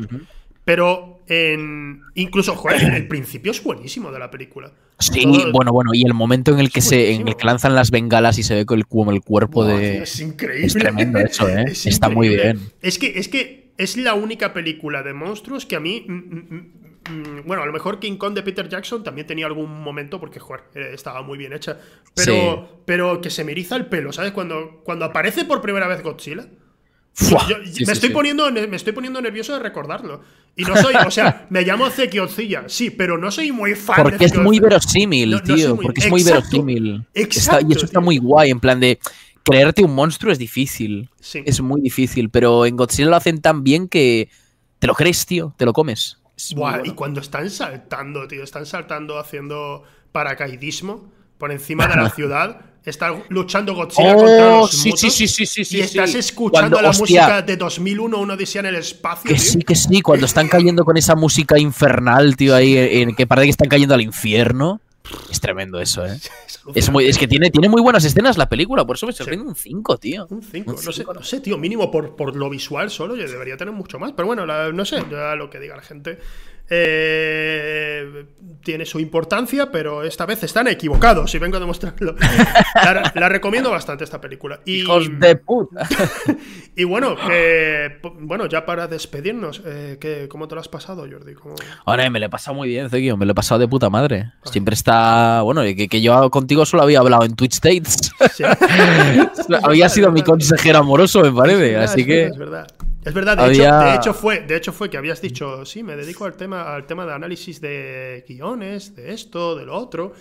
Pero 0.65 1.19
en, 1.27 2.01
incluso, 2.15 2.55
joder, 2.55 2.93
el 2.93 3.07
principio 3.07 3.51
es 3.51 3.63
buenísimo 3.63 4.11
de 4.11 4.19
la 4.19 4.29
película. 4.29 4.71
Sí, 4.99 5.25
bueno, 5.53 5.71
bueno, 5.71 5.91
y 5.93 6.03
el 6.03 6.13
momento 6.13 6.51
en 6.51 6.59
el 6.59 6.71
que 6.71 6.81
se 6.81 7.13
en 7.13 7.27
el 7.27 7.37
que 7.37 7.45
lanzan 7.45 7.73
las 7.73 7.89
bengalas 7.89 8.37
y 8.37 8.43
se 8.43 8.53
ve 8.55 8.65
como 8.65 9.11
el 9.11 9.21
cuerpo 9.21 9.63
de. 9.63 10.03
Es 10.03 10.19
increíble. 10.19 10.67
Es 10.67 10.73
tremendo 10.73 11.19
eso, 11.19 11.47
¿eh? 11.47 11.65
Está 11.85 12.09
muy 12.09 12.29
bien. 12.29 12.59
Es 12.81 12.99
que, 12.99 13.17
es 13.17 13.29
que 13.29 13.71
es 13.77 13.95
la 13.95 14.13
única 14.13 14.53
película 14.53 15.01
de 15.01 15.13
monstruos 15.13 15.65
que 15.65 15.77
a 15.77 15.79
mí. 15.79 16.05
Mm, 16.05 16.13
mm, 16.13 16.71
mm, 17.09 17.47
bueno, 17.47 17.63
a 17.63 17.65
lo 17.65 17.71
mejor 17.71 17.99
King 17.99 18.17
Kong 18.17 18.33
de 18.33 18.43
Peter 18.43 18.67
Jackson 18.67 19.03
también 19.03 19.25
tenía 19.25 19.45
algún 19.45 19.81
momento, 19.81 20.19
porque, 20.19 20.39
joder, 20.39 20.65
eh, 20.75 20.91
estaba 20.93 21.21
muy 21.21 21.37
bien 21.37 21.53
hecha. 21.53 21.79
Pero, 22.13 22.83
pero 22.85 23.21
que 23.21 23.29
se 23.29 23.45
me 23.45 23.53
eriza 23.53 23.77
el 23.77 23.85
pelo, 23.85 24.11
¿sabes? 24.11 24.33
Cuando, 24.33 24.81
cuando 24.83 25.05
aparece 25.05 25.45
por 25.45 25.61
primera 25.61 25.87
vez 25.87 26.03
Godzilla 26.03 26.45
me, 27.85 27.93
estoy 27.93 28.09
Poniendo, 28.09 28.51
me 28.51 28.75
estoy 28.75 28.93
poniendo 28.93 29.21
nervioso 29.21 29.53
de 29.53 29.59
recordarlo. 29.59 30.21
Y 30.55 30.63
no 30.63 30.75
soy, 30.75 30.95
o 30.95 31.11
sea, 31.11 31.47
me 31.49 31.61
llamo 31.63 31.89
Zekiotzilla, 31.89 32.63
sí, 32.67 32.89
pero 32.89 33.17
no 33.17 33.31
soy 33.31 33.51
muy 33.51 33.75
fan 33.75 34.03
Porque 34.03 34.25
es 34.25 34.35
muy 34.37 34.59
verosímil, 34.59 35.41
tío. 35.43 35.75
porque 35.77 36.01
es 36.01 36.09
muy 36.09 36.23
verosímil. 36.23 37.05
Exacto, 37.13 37.65
y 37.69 37.73
eso 37.73 37.85
está 37.85 37.99
muy 37.99 38.17
guay, 38.17 38.51
en 38.51 38.59
plan 38.59 38.79
de. 38.79 38.99
Creerte 39.43 39.83
un 39.83 39.95
monstruo 39.95 40.31
es 40.31 40.37
difícil. 40.37 41.09
Es 41.33 41.59
muy 41.61 41.81
difícil, 41.81 42.29
pero 42.29 42.65
en 42.65 42.75
Godzilla 42.75 43.09
lo 43.09 43.15
hacen 43.15 43.41
tan 43.41 43.63
bien 43.63 43.87
que 43.87 44.29
te 44.77 44.85
lo 44.85 44.93
crees, 44.93 45.25
tío, 45.25 45.55
te 45.57 45.65
lo 45.65 45.73
comes. 45.73 46.19
Y 46.83 46.91
cuando 46.91 47.19
están 47.19 47.49
saltando, 47.49 48.27
tío, 48.27 48.43
están 48.43 48.65
saltando 48.65 49.17
haciendo 49.17 49.83
paracaidismo 50.11 51.11
por 51.37 51.51
encima 51.51 51.87
de 51.87 51.95
la 51.95 52.09
ciudad 52.09 52.68
está 52.85 53.13
luchando 53.29 53.73
Godzilla 53.73 54.15
contra 54.15 54.57
los 54.57 54.71
sí, 54.71 54.91
sí, 54.95 55.09
sí, 55.09 55.27
sí, 55.27 55.45
sí, 55.45 55.77
y 55.77 55.81
estás 55.81 56.15
escuchando 56.15 56.81
la 56.81 56.91
música 56.91 57.41
de 57.41 57.57
2001, 57.57 58.17
uno 58.17 58.37
decía 58.37 58.59
en 58.61 58.67
el 58.67 58.75
espacio. 58.75 59.29
Que 59.29 59.39
sí, 59.39 59.59
que 59.59 59.75
sí, 59.75 60.01
cuando 60.01 60.25
están 60.25 60.47
cayendo 60.47 60.85
con 60.85 60.97
esa 60.97 61.15
música 61.15 61.59
infernal, 61.59 62.35
tío, 62.35 62.55
ahí, 62.55 62.77
en 62.77 63.15
que 63.15 63.27
parece 63.27 63.47
que 63.47 63.51
están 63.51 63.69
cayendo 63.69 63.95
al 63.95 64.01
infierno. 64.01 64.81
Es 65.31 65.39
tremendo 65.39 65.79
eso, 65.79 66.05
¿eh? 66.05 66.19
Es, 66.75 66.91
muy, 66.91 67.07
es 67.07 67.17
que 67.17 67.27
tiene, 67.27 67.49
tiene 67.49 67.67
muy 67.67 67.81
buenas 67.81 68.05
escenas 68.05 68.37
la 68.37 68.47
película, 68.47 68.85
por 68.85 68.95
eso 68.95 69.07
me 69.07 69.13
sorprende 69.13 69.43
un 69.43 69.55
5, 69.55 69.97
tío. 69.97 70.27
Un 70.29 70.43
5, 70.43 70.71
no, 70.85 70.91
sé, 70.91 71.03
no 71.03 71.23
sé, 71.23 71.39
tío, 71.39 71.57
mínimo 71.57 71.89
por, 71.89 72.15
por 72.15 72.35
lo 72.35 72.47
visual 72.47 72.91
solo, 72.91 73.15
yo 73.15 73.27
debería 73.27 73.57
tener 73.57 73.73
mucho 73.73 73.97
más. 73.97 74.11
Pero 74.11 74.27
bueno, 74.27 74.45
no 74.45 74.85
sé, 74.85 75.03
ya 75.09 75.33
lo 75.35 75.49
que 75.49 75.59
diga 75.59 75.75
la 75.75 75.81
gente. 75.81 76.19
Eh, 76.69 78.25
tiene 78.63 78.85
su 78.85 78.99
importancia, 78.99 79.71
pero 79.71 80.03
esta 80.03 80.25
vez 80.25 80.43
están 80.43 80.67
equivocados, 80.67 81.33
y 81.33 81.39
vengo 81.39 81.57
a 81.57 81.59
demostrarlo. 81.59 82.15
La, 83.15 83.29
recomiendo 83.29 83.71
bastante 83.71 84.03
esta 84.03 84.21
película. 84.21 84.59
Y, 84.65 84.81
¡Hijos 84.81 85.09
de 85.19 85.35
puta! 85.35 85.87
y 86.75 86.83
bueno, 86.83 87.15
bueno, 88.19 88.47
ya 88.47 88.65
para 88.65 88.87
despedirnos, 88.87 89.61
eh, 89.65 90.27
¿cómo 90.29 90.47
te 90.47 90.55
lo 90.55 90.61
has 90.61 90.67
pasado, 90.67 91.07
Jordi? 91.09 91.33
Ahora, 91.85 92.09
me 92.09 92.19
lo 92.19 92.25
he 92.25 92.29
pasado 92.29 92.55
muy 92.55 92.69
bien, 92.69 92.89
Zekio, 92.89 93.17
me 93.17 93.25
lo 93.25 93.31
he 93.31 93.35
pasado 93.35 93.59
de 93.59 93.67
puta 93.67 93.89
madre. 93.89 94.31
Siempre 94.43 94.75
está. 94.75 95.41
Bueno, 95.41 95.61
que, 95.63 95.87
que, 95.87 96.01
yo 96.01 96.29
contigo 96.29 96.65
solo 96.65 96.83
había 96.83 96.99
hablado 96.99 97.23
en 97.23 97.35
Twitch 97.35 97.53
States. 97.53 98.11
había 99.63 99.89
sido 99.89 100.11
mi 100.11 100.21
consejero 100.21 100.79
amoroso, 100.79 101.21
me 101.21 101.31
parece, 101.31 101.77
así 101.77 102.05
que. 102.05 102.25
Es 102.25 102.37
verdad. 102.37 102.67
Es 102.67 102.77
verdad, 102.77 102.78
de, 103.03 103.95
hecho, 103.95 104.13
fue, 104.13 104.41
de 104.41 104.55
hecho 104.57 104.73
fue 104.73 104.89
que 104.89 104.97
habías 104.97 105.21
dicho, 105.21 105.65
sí, 105.65 105.83
me 105.83 105.95
dedico 105.95 106.25
al 106.25 106.33
tema, 106.33 106.75
al 106.75 106.85
tema 106.85 107.05
de 107.05 107.13
análisis 107.13 107.61
de 107.61 108.25
guiones, 108.27 108.95
de 108.95 109.13
esto, 109.13 109.55
de 109.55 109.65
lo 109.65 109.75
otro. 109.75 110.13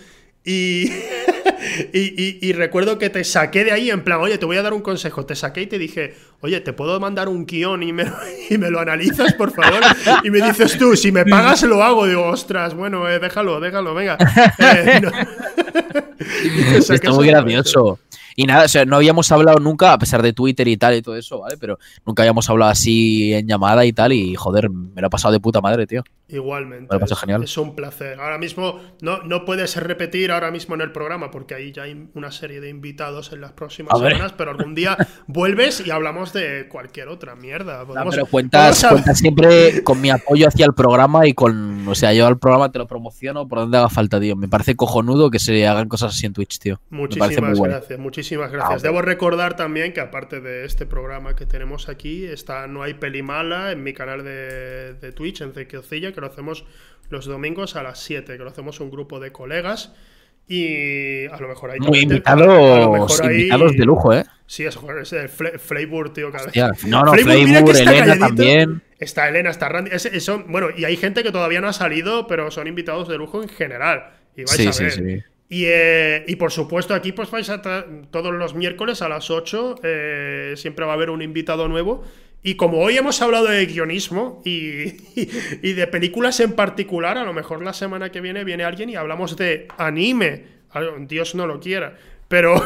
Y, 1.93 2.47
y, 2.47 2.53
recuerdo 2.53 2.97
que 2.97 3.09
te 3.09 3.23
saqué 3.23 3.63
de 3.65 3.71
ahí 3.71 3.89
en 3.89 4.03
plan, 4.03 4.19
oye, 4.21 4.37
te 4.37 4.45
voy 4.45 4.57
a 4.57 4.61
dar 4.61 4.73
un 4.73 4.81
consejo. 4.81 5.25
Te 5.25 5.35
saqué 5.35 5.63
y 5.63 5.67
te 5.67 5.77
dije, 5.77 6.15
oye, 6.41 6.59
¿te 6.61 6.73
puedo 6.73 6.99
mandar 6.99 7.27
un 7.27 7.45
guion 7.45 7.83
y 7.83 7.91
me, 7.91 8.05
y 8.49 8.57
me 8.57 8.69
lo 8.69 8.79
analizas, 8.79 9.33
por 9.33 9.51
favor? 9.51 9.81
Y 10.23 10.29
me 10.29 10.41
dices 10.41 10.77
tú, 10.77 10.95
si 10.95 11.11
me 11.11 11.25
pagas 11.25 11.63
lo 11.63 11.83
hago. 11.83 12.07
Digo, 12.07 12.25
ostras, 12.25 12.73
bueno, 12.73 13.09
eh, 13.09 13.19
déjalo, 13.19 13.59
déjalo, 13.59 13.93
venga. 13.93 14.17
Eh, 16.21 16.77
Está 16.77 17.11
muy 17.11 17.27
gracioso. 17.27 17.99
Y 18.39 18.45
nada, 18.45 18.63
o 18.63 18.67
sea, 18.69 18.85
no 18.85 18.95
habíamos 18.95 19.29
hablado 19.33 19.59
nunca, 19.59 19.91
a 19.91 19.97
pesar 19.97 20.21
de 20.21 20.31
Twitter 20.31 20.65
y 20.69 20.77
tal 20.77 20.95
y 20.95 21.01
todo 21.01 21.17
eso, 21.17 21.39
¿vale? 21.39 21.57
Pero 21.57 21.77
nunca 22.05 22.23
habíamos 22.23 22.49
hablado 22.49 22.71
así 22.71 23.33
en 23.33 23.45
llamada 23.45 23.83
y 23.83 23.91
tal, 23.91 24.13
y 24.13 24.33
joder, 24.35 24.69
me 24.69 25.01
lo 25.01 25.07
ha 25.07 25.09
pasado 25.09 25.33
de 25.33 25.41
puta 25.41 25.59
madre, 25.59 25.85
tío. 25.85 26.05
Igualmente. 26.29 26.95
Me 26.97 27.15
genial. 27.15 27.43
Es 27.43 27.57
un 27.57 27.75
placer. 27.75 28.19
Ahora 28.19 28.37
mismo 28.37 28.79
no, 29.01 29.23
no 29.23 29.45
puedes 29.45 29.75
repetir 29.77 30.31
ahora 30.31 30.51
mismo 30.51 30.75
en 30.75 30.81
el 30.81 30.91
programa 30.91 31.31
porque 31.31 31.55
ahí 31.55 31.71
ya 31.71 31.83
hay 31.83 32.07
una 32.13 32.31
serie 32.31 32.61
de 32.61 32.69
invitados 32.69 33.33
en 33.33 33.41
las 33.41 33.51
próximas 33.53 33.97
semanas, 33.97 34.33
pero 34.37 34.51
algún 34.51 34.75
día 34.75 34.95
vuelves 35.27 35.83
y 35.85 35.89
hablamos 35.89 36.31
de 36.31 36.67
cualquier 36.69 37.07
otra 37.07 37.35
mierda. 37.35 37.83
pero 38.09 38.25
cuentas, 38.27 38.85
cuentas, 38.87 39.17
siempre 39.17 39.83
con 39.83 39.99
mi 39.99 40.11
apoyo 40.11 40.47
hacia 40.47 40.65
el 40.65 40.73
programa 40.73 41.27
y 41.27 41.33
con. 41.33 41.87
O 41.87 41.95
sea, 41.95 42.13
yo 42.13 42.27
al 42.27 42.37
programa 42.37 42.71
te 42.71 42.77
lo 42.77 42.85
promociono 42.85 43.47
por 43.47 43.59
donde 43.59 43.79
haga 43.79 43.89
falta, 43.89 44.19
tío. 44.19 44.35
Me 44.35 44.47
parece 44.47 44.75
cojonudo 44.75 45.31
que 45.31 45.39
se 45.39 45.67
hagan 45.67 45.89
cosas 45.89 46.13
así 46.13 46.27
en 46.27 46.33
Twitch, 46.33 46.59
tío. 46.59 46.79
Muchísimas 46.91 47.59
gracias, 47.59 47.99
muchísimas 47.99 48.28
gracias. 48.35 48.81
Debo 48.81 49.01
recordar 49.01 49.55
también 49.55 49.93
que 49.93 50.01
aparte 50.01 50.41
de 50.41 50.65
este 50.65 50.85
programa 50.85 51.35
que 51.35 51.45
tenemos 51.45 51.89
aquí, 51.89 52.25
está 52.25 52.67
No 52.67 52.83
hay 52.83 52.93
peli 52.93 53.21
mala 53.21 53.71
en 53.71 53.83
mi 53.83 53.93
canal 53.93 54.23
de, 54.23 54.93
de 54.93 55.11
Twitch, 55.11 55.41
en 55.41 55.53
Cequiocilla, 55.53 56.11
que 56.11 56.21
lo 56.21 56.27
hacemos 56.27 56.65
los 57.09 57.25
domingos 57.25 57.75
a 57.75 57.83
las 57.83 57.99
7, 57.99 58.37
que 58.37 58.43
lo 58.43 58.49
hacemos 58.49 58.79
un 58.79 58.91
grupo 58.91 59.19
de 59.19 59.31
colegas. 59.31 59.93
Y 60.47 61.27
a 61.27 61.37
lo 61.39 61.47
mejor 61.47 61.71
hay. 61.71 61.79
Muy 61.79 61.99
invitados, 61.99 63.21
invitados 63.23 63.71
de 63.73 63.85
lujo, 63.85 64.13
¿eh? 64.13 64.25
Sí, 64.47 64.65
es, 64.65 64.79
es 64.99 65.13
el 65.13 65.29
Flavor, 65.29 66.11
tío. 66.11 66.31
no, 66.87 67.03
no, 67.03 67.13
Flavor, 67.13 67.77
Elena 67.77 68.17
también. 68.17 68.81
Está 68.97 69.29
Elena, 69.29 69.51
está 69.51 69.69
Randy. 69.69 69.91
bueno, 70.47 70.69
y 70.75 70.85
hay 70.85 70.97
gente 70.97 71.21
que 71.21 71.31
todavía 71.31 71.61
no 71.61 71.67
ha 71.67 71.73
salido, 71.73 72.25
pero 72.25 72.49
son 72.49 72.67
invitados 72.67 73.07
de 73.07 73.17
lujo 73.17 73.43
en 73.43 73.49
general. 73.49 74.09
Y 74.35 74.43
vais 74.43 74.59
a 74.59 74.83
ver. 74.83 74.91
Sí, 74.91 75.03
sí. 75.03 75.23
Y, 75.51 75.65
eh, 75.65 76.25
y, 76.27 76.35
por 76.35 76.51
supuesto, 76.51 76.93
aquí 76.93 77.11
pues 77.11 77.31
vais 77.31 77.49
a 77.49 77.61
todos 78.11 78.33
los 78.33 78.53
miércoles 78.53 79.01
a 79.01 79.09
las 79.09 79.31
8. 79.31 79.79
Eh, 79.83 80.53
siempre 80.55 80.85
va 80.85 80.91
a 80.91 80.95
haber 80.95 81.09
un 81.09 81.23
invitado 81.23 81.67
nuevo. 81.67 82.03
Y 82.41 82.55
como 82.55 82.79
hoy 82.79 82.97
hemos 82.97 83.21
hablado 83.21 83.47
de 83.47 83.65
guionismo 83.65 84.41
y, 84.45 85.73
de 85.73 85.87
películas 85.87 86.39
en 86.39 86.53
particular, 86.53 87.17
a 87.17 87.23
lo 87.23 87.33
mejor 87.33 87.63
la 87.63 87.73
semana 87.73 88.11
que 88.11 88.21
viene 88.21 88.43
viene 88.43 88.63
alguien 88.63 88.89
y 88.89 88.95
hablamos 88.95 89.35
de 89.35 89.67
anime. 89.77 90.59
Dios 90.99 91.33
no 91.33 91.47
lo 91.47 91.59
quiera. 91.59 91.97
Pero 92.27 92.63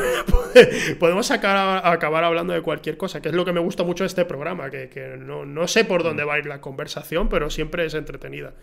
podemos 0.99 1.31
acabar 1.31 2.23
hablando 2.25 2.51
de 2.51 2.61
cualquier 2.61 2.97
cosa, 2.97 3.21
que 3.21 3.29
es 3.29 3.33
lo 3.33 3.45
que 3.45 3.53
me 3.53 3.61
gusta 3.61 3.83
mucho 3.83 4.03
de 4.03 4.09
este 4.09 4.25
programa, 4.25 4.69
que, 4.69 4.89
que 4.89 5.15
no, 5.17 5.45
no 5.45 5.69
sé 5.69 5.85
por 5.85 6.03
dónde 6.03 6.25
va 6.25 6.33
a 6.33 6.39
ir 6.39 6.47
la 6.47 6.59
conversación, 6.59 7.29
pero 7.29 7.49
siempre 7.49 7.85
es 7.85 7.93
entretenida. 7.93 8.53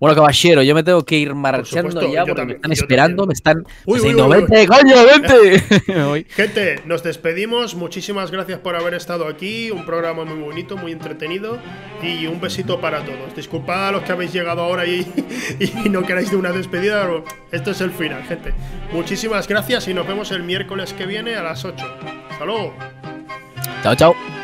Bueno, 0.00 0.16
caballero, 0.16 0.62
yo 0.62 0.74
me 0.74 0.82
tengo 0.82 1.04
que 1.04 1.16
ir 1.16 1.34
marchando 1.34 2.12
ya 2.12 2.26
porque 2.26 2.44
me 2.44 2.52
están 2.54 2.72
esperando, 2.72 3.26
me 3.26 3.32
están 3.32 3.64
diciendo, 3.86 4.28
vente, 4.28 4.66
coño, 4.66 4.96
vente. 5.04 6.24
Gente, 6.30 6.82
nos 6.84 7.02
despedimos. 7.02 7.74
Muchísimas 7.74 8.30
gracias 8.30 8.58
por 8.58 8.74
haber 8.74 8.94
estado 8.94 9.28
aquí. 9.28 9.70
Un 9.70 9.86
programa 9.86 10.24
muy 10.24 10.40
bonito, 10.40 10.76
muy 10.76 10.92
entretenido. 10.92 11.58
Y 12.02 12.26
un 12.26 12.40
besito 12.40 12.80
para 12.80 13.04
todos. 13.04 13.34
Disculpad 13.36 13.88
a 13.88 13.92
los 13.92 14.02
que 14.02 14.12
habéis 14.12 14.32
llegado 14.32 14.62
ahora 14.62 14.84
y, 14.84 15.06
y 15.84 15.88
no 15.88 16.02
queráis 16.02 16.30
de 16.30 16.36
una 16.36 16.50
despedida, 16.50 17.02
pero 17.02 17.24
esto 17.52 17.70
es 17.70 17.80
el 17.80 17.92
final, 17.92 18.24
gente. 18.24 18.52
Muchísimas 18.92 19.46
gracias 19.46 19.86
y 19.88 19.94
nos 19.94 20.06
vemos 20.06 20.32
el 20.32 20.42
miércoles 20.42 20.92
que 20.92 21.06
viene 21.06 21.36
a 21.36 21.42
las 21.42 21.64
8. 21.64 21.84
Hasta 22.30 22.44
luego. 22.44 22.74
Chao, 23.82 23.94
chao. 23.94 24.43